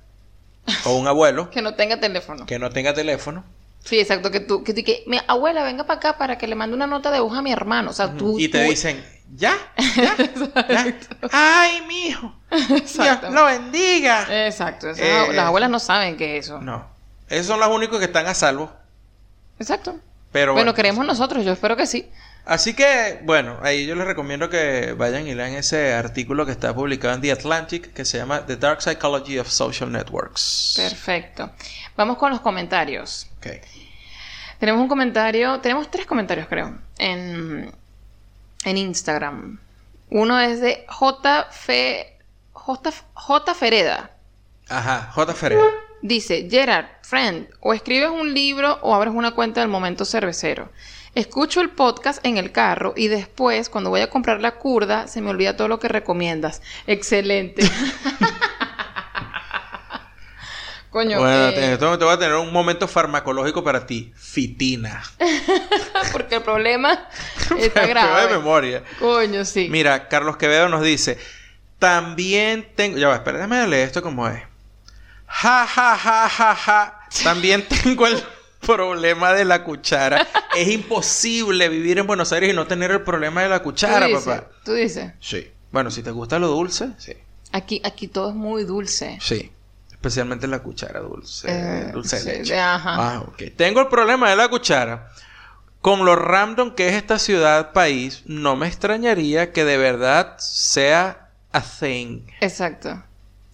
o 0.85 0.97
un 0.97 1.07
abuelo 1.07 1.49
Que 1.51 1.61
no 1.61 1.75
tenga 1.75 1.99
teléfono. 1.99 2.45
que 2.45 2.59
no 2.59 2.69
tenga 2.69 2.93
teléfono. 2.93 3.43
Sí, 3.83 3.99
exacto, 3.99 4.29
que 4.29 4.39
tú, 4.41 4.63
que, 4.63 4.73
que 4.83 5.03
mi 5.07 5.19
abuela 5.27 5.63
venga 5.63 5.85
para 5.85 5.97
acá 5.97 6.17
para 6.17 6.37
que 6.37 6.47
le 6.47 6.55
mande 6.55 6.75
una 6.75 6.85
nota 6.87 7.11
de 7.11 7.19
voz 7.19 7.37
a 7.37 7.41
mi 7.41 7.51
hermano. 7.51 7.91
O 7.91 7.93
sea, 7.93 8.13
tú. 8.13 8.37
y 8.39 8.47
te 8.49 8.63
tú- 8.63 8.69
dicen, 8.69 9.03
¿ya? 9.35 9.53
¿Ya? 9.95 10.15
¿Ya? 10.69 10.95
¡Ay, 11.31 11.81
mijo! 11.87 12.35
Dios 12.51 12.81
Exacto. 12.81 13.29
lo 13.31 13.45
bendiga! 13.45 14.45
Exacto. 14.47 14.89
Eh, 14.95 15.27
las 15.33 15.45
abuelas 15.45 15.69
no 15.69 15.79
saben 15.79 16.17
qué 16.17 16.37
es 16.37 16.45
eso. 16.45 16.59
No. 16.59 16.87
Esos 17.29 17.47
son 17.47 17.59
los 17.59 17.69
únicos 17.69 17.99
que 17.99 18.05
están 18.05 18.27
a 18.27 18.33
salvo. 18.33 18.71
Exacto. 19.59 19.99
Pero 20.31 20.53
bueno, 20.53 20.65
bueno. 20.71 20.75
creemos 20.75 21.05
nosotros, 21.05 21.43
yo 21.45 21.53
espero 21.53 21.75
que 21.75 21.87
sí. 21.87 22.09
Así 22.45 22.73
que, 22.73 23.19
bueno, 23.23 23.57
ahí 23.61 23.85
yo 23.85 23.95
les 23.95 24.05
recomiendo 24.05 24.49
que 24.49 24.93
vayan 24.97 25.27
y 25.27 25.35
lean 25.35 25.53
ese 25.53 25.93
artículo 25.93 26.45
que 26.45 26.51
está 26.51 26.73
publicado 26.73 27.13
en 27.13 27.21
The 27.21 27.31
Atlantic 27.31 27.93
que 27.93 28.05
se 28.05 28.17
llama 28.17 28.45
The 28.45 28.55
Dark 28.57 28.81
Psychology 28.81 29.37
of 29.37 29.49
Social 29.49 29.91
Networks. 29.91 30.73
Perfecto. 30.77 31.51
Vamos 31.95 32.17
con 32.17 32.31
los 32.31 32.41
comentarios. 32.41 33.28
Tenemos 34.59 34.81
un 34.81 34.87
comentario, 34.87 35.59
tenemos 35.59 35.89
tres 35.89 36.05
comentarios 36.05 36.47
creo, 36.47 36.77
en, 36.97 37.71
en 38.65 38.77
Instagram. 38.77 39.59
Uno 40.09 40.39
es 40.39 40.59
de 40.59 40.85
J, 40.87 41.49
J 43.13 43.53
Fereda. 43.55 44.11
Ajá, 44.67 45.11
J. 45.13 45.33
Ferreira. 45.33 45.65
Dice, 46.01 46.47
Gerard, 46.49 46.85
friend, 47.01 47.47
o 47.59 47.73
escribes 47.73 48.09
un 48.09 48.33
libro 48.33 48.79
o 48.81 48.93
abres 48.95 49.13
una 49.13 49.31
cuenta 49.31 49.61
del 49.61 49.69
momento 49.69 50.05
cervecero. 50.05 50.69
Escucho 51.15 51.59
el 51.61 51.71
podcast 51.71 52.23
en 52.25 52.37
el 52.37 52.51
carro 52.51 52.93
y 52.95 53.07
después, 53.07 53.69
cuando 53.69 53.89
voy 53.89 54.01
a 54.01 54.09
comprar 54.09 54.39
la 54.39 54.51
curda, 54.51 55.07
se 55.07 55.21
me 55.21 55.31
olvida 55.31 55.57
todo 55.57 55.67
lo 55.67 55.79
que 55.79 55.87
recomiendas. 55.87 56.61
Excelente. 56.85 57.63
Coño, 60.89 61.19
Bueno, 61.19 61.49
eh, 61.49 61.77
voy 61.79 62.09
a 62.09 62.17
tener 62.17 62.35
un 62.35 62.51
momento 62.51 62.87
farmacológico 62.87 63.63
para 63.63 63.85
ti. 63.85 64.11
Fitina. 64.15 65.03
porque 66.11 66.35
el 66.35 66.41
problema 66.41 67.07
está 67.59 67.81
Prueba 67.81 67.85
de 67.85 67.87
grave. 67.89 68.37
memoria. 68.37 68.83
Coño, 68.99 69.45
sí. 69.45 69.67
Mira, 69.69 70.07
Carlos 70.07 70.37
Quevedo 70.37 70.67
nos 70.67 70.81
dice, 70.81 71.19
también 71.77 72.67
tengo, 72.75 72.97
ya 72.97 73.07
va, 73.07 73.15
espera, 73.15 73.37
déjame 73.37 73.67
leer 73.67 73.87
esto 73.87 74.01
como 74.01 74.27
es. 74.27 74.41
Ja, 75.27 75.67
ja, 75.67 75.95
ja, 75.95 76.27
ja, 76.29 76.55
ja. 76.55 76.99
También 77.23 77.65
tengo 77.83 78.07
el 78.07 78.17
problema 78.59 79.33
de 79.33 79.45
la 79.45 79.63
cuchara. 79.63 80.27
es 80.55 80.67
imposible 80.69 81.69
vivir 81.69 81.99
en 81.99 82.07
Buenos 82.07 82.31
Aires 82.33 82.49
y 82.51 82.55
no 82.55 82.65
tener 82.65 82.89
el 82.91 83.01
problema 83.03 83.43
de 83.43 83.49
la 83.49 83.59
tú 83.59 83.65
cuchara, 83.65 84.07
dices, 84.07 84.23
papá. 84.25 84.47
Tú 84.65 84.73
dices, 84.73 85.13
Sí. 85.19 85.51
Bueno, 85.71 85.91
si 85.91 86.01
te 86.01 86.09
gusta 86.09 86.39
lo 86.39 86.47
dulce, 86.47 86.89
sí. 86.97 87.13
aquí, 87.51 87.79
aquí 87.83 88.07
todo 88.07 88.29
es 88.29 88.35
muy 88.35 88.63
dulce. 88.63 89.19
Sí. 89.21 89.51
Especialmente 89.99 90.47
la 90.47 90.59
cuchara 90.59 91.01
dulce. 91.01 91.47
Eh, 91.49 91.91
dulce 91.91 92.15
de 92.17 92.21
sí, 92.21 92.29
leche. 92.39 92.57
ajá. 92.59 92.95
Ah, 92.95 93.19
ok. 93.27 93.43
Tengo 93.57 93.81
el 93.81 93.87
problema 93.87 94.29
de 94.29 94.37
la 94.37 94.47
cuchara. 94.47 95.09
Con 95.81 96.05
lo 96.05 96.15
random 96.15 96.73
que 96.73 96.87
es 96.87 96.93
esta 96.95 97.19
ciudad, 97.19 97.73
país, 97.73 98.23
no 98.25 98.55
me 98.55 98.67
extrañaría 98.67 99.51
que 99.51 99.65
de 99.65 99.77
verdad 99.77 100.37
sea 100.39 101.29
a 101.51 101.61
thing. 101.61 102.21
Exacto. 102.39 103.03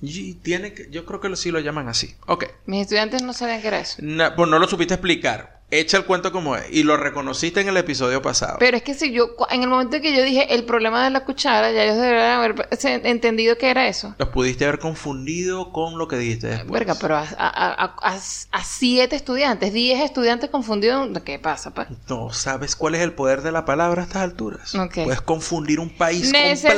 Y 0.02 0.36
tiene 0.36 0.74
que, 0.74 0.88
yo 0.92 1.06
creo 1.06 1.20
que 1.20 1.30
lo- 1.30 1.36
sí 1.36 1.50
lo 1.50 1.60
llaman 1.60 1.88
así. 1.88 2.16
Ok. 2.28 2.46
Mis 2.68 2.82
estudiantes 2.84 3.24
no 3.24 3.34
sabían 3.34 3.62
que 3.62 3.68
era 3.70 3.80
eso. 3.80 3.96
Na- 4.02 4.36
pues 4.36 4.48
no 4.50 4.60
lo 4.60 4.68
supiste 4.68 4.94
explicar. 4.94 5.55
Echa 5.72 5.98
el 5.98 6.06
cuento 6.06 6.32
como 6.32 6.56
es. 6.56 6.66
Y 6.72 6.84
lo 6.84 6.96
reconociste 6.96 7.60
en 7.60 7.68
el 7.68 7.76
episodio 7.78 8.22
pasado. 8.22 8.58
Pero 8.60 8.78
es 8.78 8.84
que 8.84 8.94
si 8.94 9.12
yo, 9.12 9.30
en 9.50 9.64
el 9.64 9.68
momento 9.68 10.00
que 10.00 10.16
yo 10.16 10.22
dije 10.24 10.54
el 10.54 10.64
problema 10.64 11.04
de 11.04 11.10
la 11.10 11.26
cuchara, 11.26 11.72
ya 11.72 11.84
ellos 11.84 11.98
deberían 11.98 12.32
haber 12.40 12.68
entendido 13.04 13.58
que 13.58 13.72
era 13.72 13.88
eso. 13.88 14.14
Los 14.20 14.30
pudiste 14.30 14.66
haber 14.66 14.78
confundido 14.78 15.72
con 15.72 15.98
lo 15.98 16.08
que 16.08 16.18
dijiste 16.18 16.48
después. 16.48 16.70
Verga, 16.72 16.96
pero 17.02 17.16
a, 17.18 17.22
a- 17.22 17.74
a- 17.84 17.96
a- 18.00 18.20
a 18.52 18.64
siete 18.64 19.16
estudiantes, 19.16 19.74
diez 19.74 20.00
estudiantes 20.02 20.52
confundidos, 20.52 21.10
¿qué 21.26 21.40
pasa, 21.40 21.74
pa? 21.74 21.88
No 22.08 22.32
sabes 22.32 22.76
cuál 22.76 22.94
es 22.94 23.02
el 23.02 23.14
poder 23.14 23.42
de 23.42 23.52
la 23.52 23.66
palabra 23.66 24.04
a 24.04 24.06
estas 24.06 24.22
alturas. 24.22 24.76
Ok. 24.76 25.00
Puedes 25.04 25.22
confundir 25.22 25.80
un 25.80 25.90
país 25.90 26.32
Necesito 26.32 26.70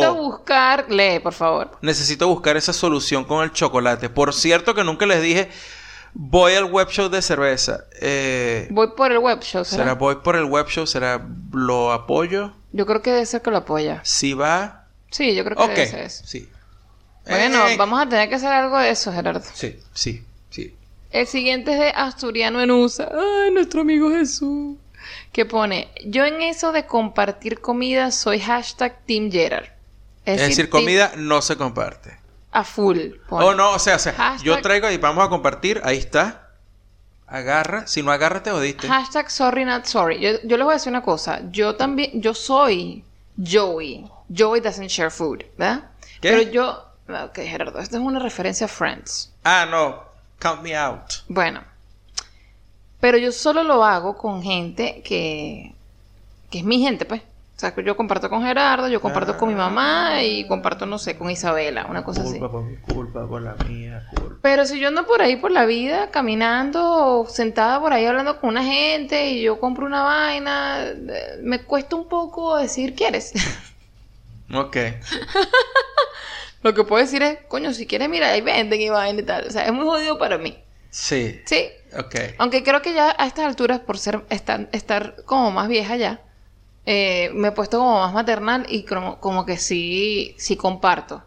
completo. 0.00 0.14
buscar, 0.14 0.86
lee, 0.88 1.18
por 1.18 1.32
favor. 1.32 1.72
Necesito 1.82 2.28
buscar 2.28 2.56
esa 2.56 2.72
solución 2.72 3.24
con 3.24 3.42
el 3.42 3.52
chocolate. 3.52 4.08
Por 4.08 4.32
cierto 4.32 4.72
que 4.74 4.84
nunca 4.84 5.04
les 5.04 5.20
dije, 5.20 5.48
voy 6.18 6.54
al 6.54 6.64
web 6.64 6.88
show 6.88 7.08
de 7.10 7.20
cerveza. 7.20 7.84
Eh, 8.00 8.68
Voy 8.70 8.88
por 8.96 9.12
el 9.12 9.18
web 9.18 9.40
show, 9.42 9.64
¿será? 9.64 9.82
¿Será 9.84 9.94
voy 9.94 10.16
por 10.16 10.34
el 10.36 10.44
web 10.44 10.66
show? 10.66 10.86
¿Será 10.86 11.26
lo 11.52 11.92
apoyo? 11.92 12.52
Yo 12.72 12.86
creo 12.86 13.02
que 13.02 13.12
debe 13.12 13.26
ser 13.26 13.42
que 13.42 13.50
lo 13.50 13.58
apoya. 13.58 14.00
Si 14.04 14.32
va... 14.32 14.86
Sí, 15.10 15.34
yo 15.34 15.44
creo 15.44 15.56
que 15.56 15.62
Ok. 15.62 15.70
debe 15.70 15.86
ser 15.86 16.00
eso. 16.00 16.24
Sí. 16.26 16.48
Bueno, 17.28 17.66
Eh, 17.68 17.76
vamos 17.76 18.00
a 18.00 18.08
tener 18.08 18.28
que 18.28 18.36
hacer 18.36 18.50
algo 18.52 18.78
de 18.78 18.90
eso, 18.90 19.12
Gerardo. 19.12 19.42
Sí, 19.54 19.78
sí, 19.92 20.24
sí. 20.50 20.74
El 21.10 21.26
siguiente 21.26 21.72
es 21.72 21.78
de 21.78 21.88
Asturiano 21.90 22.60
en 22.62 22.70
USA. 22.70 23.10
Ay, 23.12 23.52
nuestro 23.52 23.82
amigo 23.82 24.10
Jesús. 24.10 24.76
Que 25.32 25.44
pone, 25.44 25.88
yo 26.04 26.24
en 26.24 26.40
eso 26.42 26.72
de 26.72 26.86
compartir 26.86 27.60
comida 27.60 28.10
soy 28.10 28.40
hashtag 28.40 29.04
Team 29.06 29.30
Gerard. 29.30 29.66
Es, 30.24 30.40
decir, 30.40 30.68
comida 30.70 31.12
no 31.16 31.42
se 31.42 31.56
comparte. 31.56 32.16
A 32.56 32.64
full. 32.64 32.98
pone. 33.28 33.44
Oh, 33.44 33.54
no, 33.54 33.72
o 33.72 33.78
sea, 33.78 33.96
o 33.96 33.98
sea, 33.98 34.14
Hashtag- 34.14 34.42
yo 34.42 34.60
traigo 34.62 34.90
y 34.90 34.96
vamos 34.96 35.26
a 35.26 35.28
compartir, 35.28 35.80
ahí 35.84 35.98
está. 35.98 36.48
Agarra, 37.26 37.86
si 37.86 38.02
no 38.02 38.10
agarra 38.12 38.42
te 38.42 38.50
jodiste. 38.50 38.88
Hashtag 38.88 39.30
sorry 39.30 39.64
not 39.66 39.84
sorry. 39.84 40.18
Yo, 40.20 40.30
yo 40.44 40.56
les 40.56 40.64
voy 40.64 40.72
a 40.72 40.76
decir 40.76 40.90
una 40.90 41.02
cosa. 41.02 41.40
Yo 41.50 41.74
también, 41.76 42.22
yo 42.22 42.32
soy 42.32 43.04
Joey. 43.36 44.08
Joey 44.34 44.60
doesn't 44.62 44.88
share 44.88 45.10
food, 45.10 45.42
¿verdad? 45.58 45.90
¿Qué? 46.20 46.30
Pero 46.30 46.42
yo... 46.50 46.82
Ok, 47.08 47.36
Gerardo, 47.40 47.78
esta 47.78 47.98
es 47.98 48.02
una 48.02 48.20
referencia 48.20 48.64
a 48.64 48.68
Friends. 48.68 49.32
Ah, 49.44 49.66
no, 49.70 50.02
count 50.40 50.62
me 50.62 50.76
out. 50.76 51.12
Bueno. 51.28 51.62
Pero 53.00 53.18
yo 53.18 53.32
solo 53.32 53.62
lo 53.64 53.84
hago 53.84 54.16
con 54.16 54.42
gente 54.42 55.02
que... 55.04 55.74
Que 56.50 56.58
es 56.58 56.64
mi 56.64 56.80
gente, 56.80 57.04
pues. 57.04 57.20
O 57.56 57.58
sea, 57.58 57.74
que 57.74 57.82
yo 57.82 57.96
comparto 57.96 58.28
con 58.28 58.42
Gerardo, 58.44 58.86
yo 58.86 59.00
comparto 59.00 59.38
con 59.38 59.48
mi 59.48 59.54
mamá 59.54 60.22
y 60.22 60.46
comparto, 60.46 60.84
no 60.84 60.98
sé, 60.98 61.16
con 61.16 61.30
Isabela, 61.30 61.86
una 61.86 62.04
cosa 62.04 62.20
así. 62.20 62.32
Culpa 62.38 62.50
por 62.50 62.64
mi 62.64 62.76
culpa, 62.76 63.26
por 63.26 63.40
la 63.40 63.54
mía, 63.66 64.06
culpa. 64.10 64.36
Pero 64.42 64.66
si 64.66 64.78
yo 64.78 64.88
ando 64.88 65.06
por 65.06 65.22
ahí 65.22 65.36
por 65.36 65.50
la 65.50 65.64
vida, 65.64 66.10
caminando, 66.10 67.24
sentada 67.26 67.80
por 67.80 67.94
ahí 67.94 68.04
hablando 68.04 68.40
con 68.40 68.50
una 68.50 68.62
gente 68.62 69.30
y 69.30 69.40
yo 69.40 69.58
compro 69.58 69.86
una 69.86 70.02
vaina, 70.02 70.84
eh, 70.84 71.38
me 71.42 71.62
cuesta 71.62 71.96
un 71.96 72.08
poco 72.10 72.58
decir, 72.58 72.94
¿quieres? 72.94 73.32
Ok. 74.54 74.76
Lo 76.62 76.72
que 76.72 76.84
puedo 76.84 77.02
decir 77.02 77.20
es, 77.22 77.38
coño, 77.48 77.72
si 77.72 77.86
quieres, 77.86 78.08
mira, 78.08 78.28
ahí 78.28 78.42
venden 78.42 78.80
y 78.80 78.88
vaina 78.90 79.20
y 79.20 79.24
tal. 79.24 79.46
O 79.46 79.50
sea, 79.50 79.64
es 79.64 79.72
muy 79.72 79.84
jodido 79.84 80.18
para 80.18 80.38
mí. 80.38 80.56
Sí. 80.90 81.40
Sí. 81.46 81.68
Ok. 81.98 82.14
Aunque 82.38 82.62
creo 82.62 82.80
que 82.80 82.94
ya 82.94 83.14
a 83.18 83.26
estas 83.26 83.46
alturas, 83.46 83.80
por 83.80 83.98
ser 83.98 84.24
estar, 84.30 84.68
estar 84.70 85.16
como 85.24 85.50
más 85.50 85.66
vieja 85.68 85.96
ya, 85.96 86.20
eh, 86.86 87.30
me 87.34 87.48
he 87.48 87.52
puesto 87.52 87.78
como 87.78 88.00
más 88.00 88.14
maternal 88.14 88.64
y 88.68 88.84
como, 88.84 89.18
como 89.20 89.44
que 89.44 89.58
sí, 89.58 90.34
sí 90.38 90.56
comparto. 90.56 91.22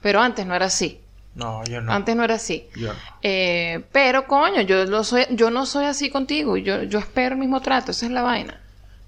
Pero 0.00 0.20
antes 0.20 0.46
no 0.46 0.54
era 0.54 0.66
así. 0.66 1.00
No, 1.34 1.62
yo 1.64 1.80
no. 1.80 1.92
Antes 1.92 2.14
no 2.16 2.24
era 2.24 2.34
así. 2.34 2.68
Yo 2.74 2.92
no. 2.92 2.98
Eh, 3.22 3.84
pero 3.92 4.26
coño, 4.26 4.60
yo 4.62 4.84
lo 4.84 5.04
soy, 5.04 5.26
yo 5.30 5.50
no 5.50 5.64
soy 5.66 5.84
así 5.86 6.10
contigo. 6.10 6.56
Yo, 6.56 6.82
yo 6.82 6.98
espero 6.98 7.34
el 7.34 7.38
mismo 7.40 7.60
trato, 7.60 7.92
esa 7.92 8.06
es 8.06 8.12
la 8.12 8.22
vaina. 8.22 8.60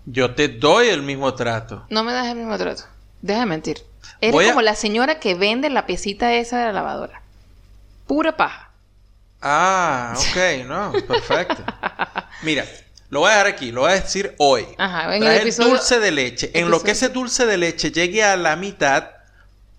Yo 0.06 0.34
te 0.34 0.48
doy 0.48 0.88
el 0.88 1.02
mismo 1.02 1.34
trato. 1.34 1.84
No 1.90 2.04
me 2.04 2.12
das 2.12 2.26
el 2.28 2.36
mismo 2.36 2.56
trato. 2.58 2.84
Deja 3.22 3.40
de 3.40 3.46
mentir. 3.46 3.78
Eres 4.20 4.32
Voy 4.32 4.44
a- 4.46 4.48
como 4.50 4.62
la 4.62 4.74
señora 4.74 5.18
que 5.18 5.34
vende 5.34 5.68
la 5.70 5.86
piecita 5.86 6.32
esa 6.34 6.58
de 6.60 6.66
la 6.66 6.72
lavadora. 6.72 7.22
Pura 8.06 8.36
paja. 8.36 8.70
Ah, 9.42 10.14
ok, 10.16 10.66
no, 10.66 10.92
perfecto. 11.06 11.62
Mira, 12.42 12.64
lo 13.14 13.20
voy 13.20 13.28
a 13.30 13.32
dejar 13.34 13.46
aquí, 13.46 13.70
lo 13.72 13.82
voy 13.82 13.92
a 13.92 13.94
decir 13.94 14.34
hoy. 14.38 14.66
Ajá, 14.76 15.14
en 15.16 15.22
el 15.22 15.36
episodio- 15.40 15.70
dulce 15.70 16.00
de 16.00 16.10
leche. 16.10 16.50
En 16.52 16.68
lo 16.70 16.82
que 16.82 16.90
ese 16.90 17.08
dulce 17.08 17.46
de 17.46 17.56
leche 17.56 17.92
llegue 17.92 18.24
a 18.24 18.36
la 18.36 18.56
mitad, 18.56 19.10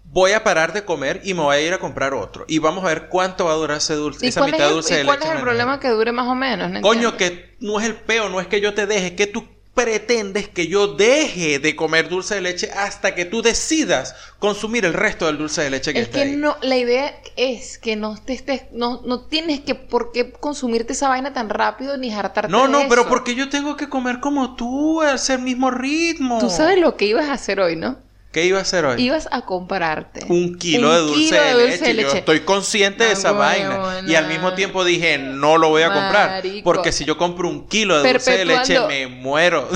voy 0.06 0.32
a 0.32 0.44
parar 0.44 0.72
de 0.72 0.86
comer 0.86 1.20
y 1.26 1.34
me 1.34 1.42
voy 1.42 1.58
a 1.58 1.62
ir 1.62 1.74
a 1.74 1.78
comprar 1.80 2.14
otro. 2.14 2.46
Y 2.48 2.60
vamos 2.60 2.86
a 2.86 2.88
ver 2.88 3.08
cuánto 3.10 3.44
va 3.46 3.52
a 3.52 3.56
durar 3.56 3.78
ese 3.80 3.94
dulce, 3.96 4.26
¿Y 4.26 4.30
esa 4.30 4.46
mitad 4.46 4.68
es 4.68 4.74
dulce 4.74 4.96
de 4.96 5.02
y 5.02 5.06
cuál 5.06 5.20
leche. 5.20 5.30
es 5.32 5.36
el 5.36 5.42
problema 5.44 5.80
que 5.82 5.90
dure 5.90 6.14
más 6.14 6.28
o 6.28 6.34
menos? 6.36 6.72
No 6.72 6.80
Coño, 6.82 7.10
entiendo. 7.10 7.18
que 7.18 7.56
no 7.60 7.80
es 7.80 7.86
el 7.86 7.96
peo, 7.96 8.30
no 8.30 8.40
es 8.40 8.48
que 8.48 8.62
yo 8.62 8.74
te 8.74 8.86
deje, 8.88 9.08
es 9.08 9.14
que 9.14 9.28
tú 9.28 9.46
pretendes 9.76 10.48
que 10.50 10.68
yo 10.68 10.88
deje 10.96 11.60
de 11.60 11.76
comer 11.76 12.10
dulce 12.10 12.36
de 12.36 12.42
leche 12.42 12.72
hasta 12.72 13.14
que 13.14 13.26
tú 13.26 13.42
decidas 13.44 14.16
consumir 14.40 14.86
el 14.86 14.94
resto 14.94 15.28
del 15.28 15.38
dulce 15.38 15.62
de 15.64 15.70
leche 15.70 15.94
que 15.94 16.00
Es 16.00 16.06
está 16.08 16.20
que 16.20 16.24
ahí. 16.24 16.36
no, 16.38 16.58
la 16.62 16.78
idea 16.78 17.14
es 17.36 17.78
que 17.78 17.96
no 17.96 18.16
te 18.24 18.34
estés, 18.34 18.64
no, 18.72 19.02
no 19.06 19.26
tienes 19.26 19.60
que 19.60 19.76
por 19.76 20.12
qué 20.14 20.32
consumirte 20.32 20.94
esa 20.94 21.10
vaina 21.10 21.34
tan 21.34 21.50
rápido 21.50 21.98
ni 21.98 22.12
hartarte 22.14 22.50
No, 22.52 22.64
de 22.64 22.70
no, 22.70 22.88
pero 22.90 23.08
porque 23.08 23.36
yo 23.36 23.50
tengo 23.50 23.76
que 23.78 23.90
comer 23.90 24.20
como 24.22 24.56
tú, 24.56 25.02
a 25.02 25.14
ese 25.16 25.38
mismo 25.38 25.70
ritmo. 25.72 26.40
Tú 26.40 26.50
sabes 26.50 26.80
lo 26.80 26.96
que 26.98 27.06
ibas 27.06 27.26
a 27.28 27.34
hacer 27.34 27.60
hoy, 27.60 27.76
¿no? 27.76 28.05
¿Qué 28.36 28.44
iba 28.44 28.60
a 28.60 28.64
hacer 28.64 28.84
hoy? 28.84 29.02
Ibas 29.02 29.30
a 29.32 29.44
comprarte 29.46 30.26
un 30.28 30.58
kilo, 30.60 30.90
un 30.90 30.94
de, 30.94 31.00
dulce 31.00 31.24
kilo 31.38 31.58
de, 31.58 31.68
leche. 31.70 31.84
de 31.86 31.96
Yo 31.96 32.02
leche. 32.02 32.18
estoy 32.18 32.40
consciente 32.42 33.06
de 33.06 33.14
esa 33.14 33.32
vaina. 33.32 34.02
Y 34.06 34.16
al 34.16 34.28
mismo 34.28 34.54
tiempo 34.56 34.84
dije, 34.84 35.18
no 35.18 35.58
lo 35.58 35.70
voy 35.70 35.84
a 35.84 35.94
comprar. 35.94 36.30
Marico. 36.32 36.66
Porque 36.66 36.92
si 36.92 37.06
yo 37.06 37.18
compro 37.18 37.48
un 37.48 37.66
kilo 37.70 38.04
de 38.04 38.12
dulce 38.12 38.38
de 38.38 38.44
leche, 38.44 38.78
me 38.90 39.08
muero 39.08 39.70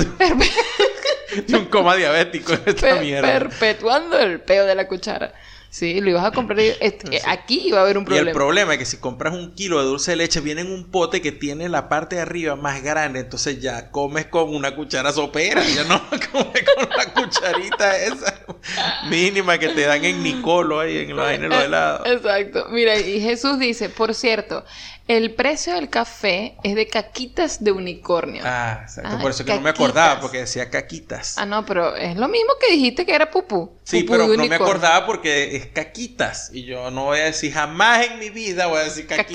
de 1.46 1.56
un 1.56 1.64
coma 1.70 1.96
diabético 1.96 2.52
en 2.52 2.60
esta 2.66 2.80
Per- 2.90 3.00
mierda. 3.00 3.32
perpetuando 3.32 4.18
el 4.18 4.42
peo 4.42 4.66
de 4.66 4.74
la 4.74 4.86
cuchara. 4.88 5.32
Sí, 5.72 6.00
lo 6.00 6.10
ibas 6.10 6.24
a 6.24 6.32
comprar. 6.32 6.58
y- 6.58 6.72
este, 6.80 7.22
Aquí 7.26 7.62
iba 7.68 7.78
a 7.78 7.82
haber 7.82 7.96
un 7.96 8.02
Y 8.02 8.06
problema. 8.06 8.30
el 8.30 8.34
problema 8.34 8.72
es 8.72 8.78
que 8.80 8.84
si 8.86 8.96
compras 8.96 9.32
un 9.34 9.54
kilo 9.54 9.78
de 9.78 9.84
dulce 9.84 10.10
de 10.10 10.16
leche, 10.16 10.40
viene 10.40 10.62
en 10.62 10.72
un 10.72 10.90
pote 10.90 11.22
que 11.22 11.30
tiene 11.30 11.68
la 11.68 11.88
parte 11.88 12.16
de 12.16 12.22
arriba 12.22 12.56
más 12.56 12.82
grande. 12.82 13.20
Entonces 13.20 13.60
ya 13.60 13.92
comes 13.92 14.26
con 14.26 14.52
una 14.52 14.74
cuchara 14.74 15.12
sopera. 15.12 15.62
Ya 15.64 15.84
no 15.84 16.02
comes 16.32 16.64
con 16.74 16.88
la 16.96 17.04
cucharita 17.14 17.96
esa 17.98 18.29
mínima 19.08 19.58
que 19.58 19.68
te 19.68 19.82
dan 19.82 20.04
en 20.04 20.22
Nicolo 20.22 20.80
ahí 20.80 20.98
en 20.98 21.16
los, 21.16 21.30
en 21.30 21.48
los 21.48 21.64
helados. 21.64 22.06
Exacto. 22.06 22.66
Mira, 22.70 22.96
y 22.98 23.20
Jesús 23.20 23.58
dice, 23.58 23.88
por 23.88 24.14
cierto, 24.14 24.64
el 25.08 25.34
precio 25.34 25.74
del 25.74 25.90
café 25.90 26.56
es 26.62 26.74
de 26.76 26.86
caquitas 26.86 27.64
de 27.64 27.72
unicornio. 27.72 28.42
Ah, 28.44 28.58
Ah, 28.60 28.82
exacto. 28.84 29.10
Ah, 29.14 29.18
Por 29.20 29.30
eso 29.32 29.44
que 29.44 29.54
no 29.54 29.60
me 29.60 29.70
acordaba, 29.70 30.20
porque 30.20 30.38
decía 30.38 30.70
caquitas. 30.70 31.36
no, 31.46 31.64
pero 31.66 31.96
es 31.96 32.16
lo 32.16 32.28
mismo 32.28 32.52
que 32.60 32.72
dijiste 32.72 33.04
que 33.04 33.14
era 33.14 33.30
pupú. 33.30 33.72
Sí, 33.82 34.02
Pupú 34.04 34.12
pero 34.12 34.26
no 34.36 34.46
me 34.46 34.54
acordaba 34.54 35.06
porque 35.06 35.56
es 35.56 35.66
caquitas. 35.66 36.50
Y 36.52 36.64
yo 36.64 36.90
no 36.90 37.06
voy 37.06 37.18
a 37.18 37.24
decir 37.24 37.52
jamás 37.52 38.06
en 38.06 38.18
mi 38.20 38.30
vida 38.30 38.66
voy 38.66 38.78
a 38.80 38.84
decir 38.84 39.06
caquitas. 39.06 39.26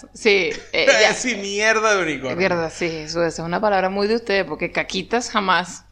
Caquitas, 0.00 0.06
sí. 0.14 0.50
eh, 0.72 0.86
Voy 0.86 0.94
a 0.96 1.00
ya. 1.02 1.08
decir 1.10 1.36
mierda 1.38 1.94
de 1.94 2.02
unicornio. 2.02 2.36
Mierda, 2.36 2.70
sí, 2.70 2.86
eso 2.86 3.22
esa 3.24 3.42
es 3.42 3.46
una 3.46 3.60
palabra 3.60 3.88
muy 3.90 4.08
de 4.08 4.16
ustedes, 4.16 4.44
porque 4.44 4.72
caquitas 4.72 5.30
jamás, 5.30 5.84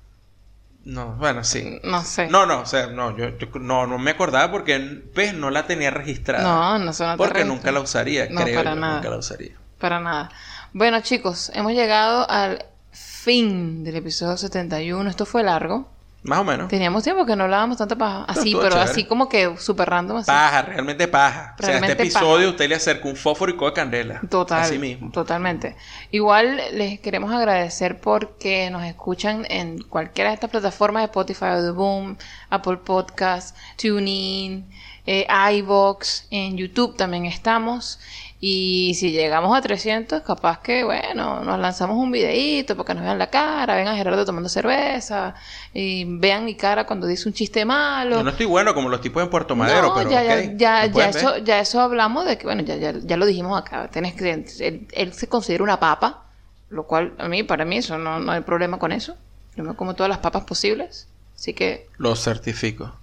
No, 0.91 1.15
bueno, 1.15 1.45
sí. 1.45 1.79
no 1.85 2.03
sé. 2.03 2.27
No, 2.27 2.47
no, 2.47 2.63
o 2.63 2.67
sea, 2.67 2.89
no, 2.89 3.17
yo, 3.17 3.39
yo 3.39 3.47
no, 3.61 3.87
no 3.87 3.97
me 3.97 4.11
acordaba 4.11 4.51
porque 4.51 5.05
pues, 5.15 5.35
no 5.35 5.51
la 5.51 5.65
tenía 5.65 5.93
registrada. 5.93 6.43
No, 6.43 6.85
no 6.85 6.93
son 6.93 7.17
Porque 7.17 7.45
nunca 7.45 7.71
la 7.71 7.81
usaría, 7.81 8.29
No, 8.29 8.43
creo. 8.43 8.57
para 8.57 8.75
yo, 8.75 8.81
nada. 8.81 8.95
Nunca 8.97 9.11
la 9.11 9.19
usaría. 9.19 9.53
Para 9.79 10.01
nada. 10.01 10.31
Bueno, 10.73 11.01
chicos, 11.01 11.53
hemos 11.55 11.75
llegado 11.75 12.29
al 12.29 12.65
fin 12.91 13.85
del 13.85 13.97
episodio 13.97 14.37
71. 14.37 15.09
Esto 15.09 15.27
fue 15.27 15.45
largo. 15.45 15.89
Más 16.23 16.41
o 16.41 16.45
menos. 16.45 16.69
Teníamos 16.69 17.03
tiempo 17.03 17.25
que 17.25 17.35
no 17.35 17.45
hablábamos 17.45 17.79
tanta 17.79 17.97
paja. 17.97 18.25
Así, 18.29 18.55
pero 18.61 18.71
chévere. 18.71 18.91
así 18.91 19.05
como 19.05 19.29
que 19.29 19.57
súper 19.57 19.89
random 19.89 20.19
así. 20.19 20.27
Paja, 20.27 20.63
realmente 20.63 21.09
paja. 21.09 21.57
o 21.59 21.63
sea, 21.63 21.79
este 21.79 21.93
episodio 21.93 22.47
paja. 22.47 22.51
usted 22.51 22.69
le 22.69 22.75
acerca 22.75 23.09
un 23.09 23.17
fósforo 23.17 23.53
y 23.53 23.57
coge 23.57 23.73
candela. 23.73 24.21
Total. 24.29 24.63
Así 24.63 24.79
mismo. 24.79 25.11
Totalmente. 25.11 25.77
Igual 26.11 26.61
les 26.73 27.01
queremos 27.01 27.33
agradecer 27.33 28.01
porque 28.01 28.69
nos 28.71 28.85
escuchan 28.85 29.47
en 29.49 29.83
cualquiera 29.83 30.31
de 30.31 30.35
estas 30.35 30.51
plataformas 30.51 31.05
Spotify, 31.05 31.47
Audioboom, 31.47 32.17
Apple 32.51 32.79
Podcasts, 32.79 33.55
TuneIn, 33.77 34.67
eh, 35.07 35.27
iVoox, 35.55 36.27
en 36.31 36.57
YouTube 36.57 36.97
también 36.97 37.25
estamos. 37.25 37.99
Y 38.43 38.95
si 38.95 39.13
llegamos 39.13 39.55
a 39.57 39.61
300, 39.61 40.23
capaz 40.23 40.61
que, 40.61 40.83
bueno, 40.83 41.41
nos 41.45 41.59
lanzamos 41.59 41.99
un 41.99 42.11
videíto 42.11 42.75
para 42.75 42.87
que 42.87 42.95
nos 42.95 43.03
vean 43.03 43.19
la 43.19 43.29
cara, 43.29 43.75
vean 43.75 43.89
a 43.89 43.97
Gerardo 43.97 44.25
tomando 44.25 44.49
cerveza, 44.49 45.35
y 45.75 46.05
vean 46.07 46.47
mi 46.47 46.55
cara 46.55 46.87
cuando 46.87 47.07
dice 47.07 47.29
un 47.29 47.35
chiste 47.35 47.67
malo. 47.67 48.17
Yo 48.17 48.25
no 48.25 48.31
estoy 48.31 48.47
bueno 48.47 48.73
como 48.73 48.89
los 48.89 49.03
tipos 49.03 49.23
en 49.23 49.29
Puerto 49.29 49.55
Madero, 49.55 49.89
No, 49.89 49.95
pero 49.95 50.11
ya, 50.11 50.23
ya, 50.25 50.43
ya, 50.57 50.81
¿lo 50.81 50.87
ya 50.87 50.93
pueden 50.93 51.11
eso, 51.11 51.33
ver? 51.33 51.45
ya 51.45 51.61
eso 51.61 51.81
hablamos 51.83 52.25
de 52.25 52.39
que, 52.39 52.45
bueno, 52.47 52.63
ya, 52.63 52.77
ya, 52.77 52.95
ya 52.99 53.17
lo 53.19 53.27
dijimos 53.27 53.61
acá. 53.61 53.89
Tienes 53.89 54.15
que, 54.15 54.31
él, 54.33 54.87
él 54.91 55.13
se 55.13 55.29
considera 55.29 55.63
una 55.63 55.79
papa, 55.79 56.23
lo 56.71 56.85
cual 56.85 57.13
a 57.19 57.29
mí, 57.29 57.43
para 57.43 57.67
mí, 57.67 57.77
eso 57.77 57.99
no, 57.99 58.21
no 58.21 58.33
hay 58.33 58.41
problema 58.41 58.79
con 58.79 58.93
eso. 58.93 59.17
Yo 59.55 59.65
me 59.65 59.75
como 59.75 59.95
todas 59.95 60.09
las 60.09 60.19
papas 60.19 60.45
posibles. 60.45 61.09
Así 61.37 61.53
que, 61.53 61.89
Lo 61.99 62.17
certifico. 62.17 62.95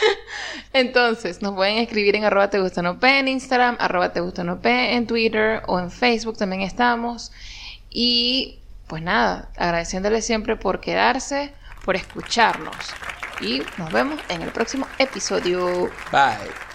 entonces, 0.72 1.42
nos 1.42 1.54
pueden 1.54 1.78
escribir 1.78 2.16
en 2.16 2.24
arroba 2.24 2.50
te 2.50 2.60
gusta 2.60 2.80
en 3.02 3.28
Instagram, 3.28 3.76
arroba 3.78 4.12
te 4.12 4.20
gusta 4.20 4.42
en 4.42 5.06
Twitter 5.06 5.62
o 5.66 5.78
en 5.78 5.90
Facebook 5.90 6.36
también 6.36 6.62
estamos. 6.62 7.32
Y 7.90 8.58
pues 8.86 9.02
nada, 9.02 9.48
agradeciéndole 9.56 10.22
siempre 10.22 10.56
por 10.56 10.80
quedarse, 10.80 11.52
por 11.84 11.96
escucharnos. 11.96 12.76
Y 13.40 13.62
nos 13.76 13.92
vemos 13.92 14.20
en 14.28 14.42
el 14.42 14.50
próximo 14.50 14.86
episodio. 14.98 15.90
Bye. 16.10 16.65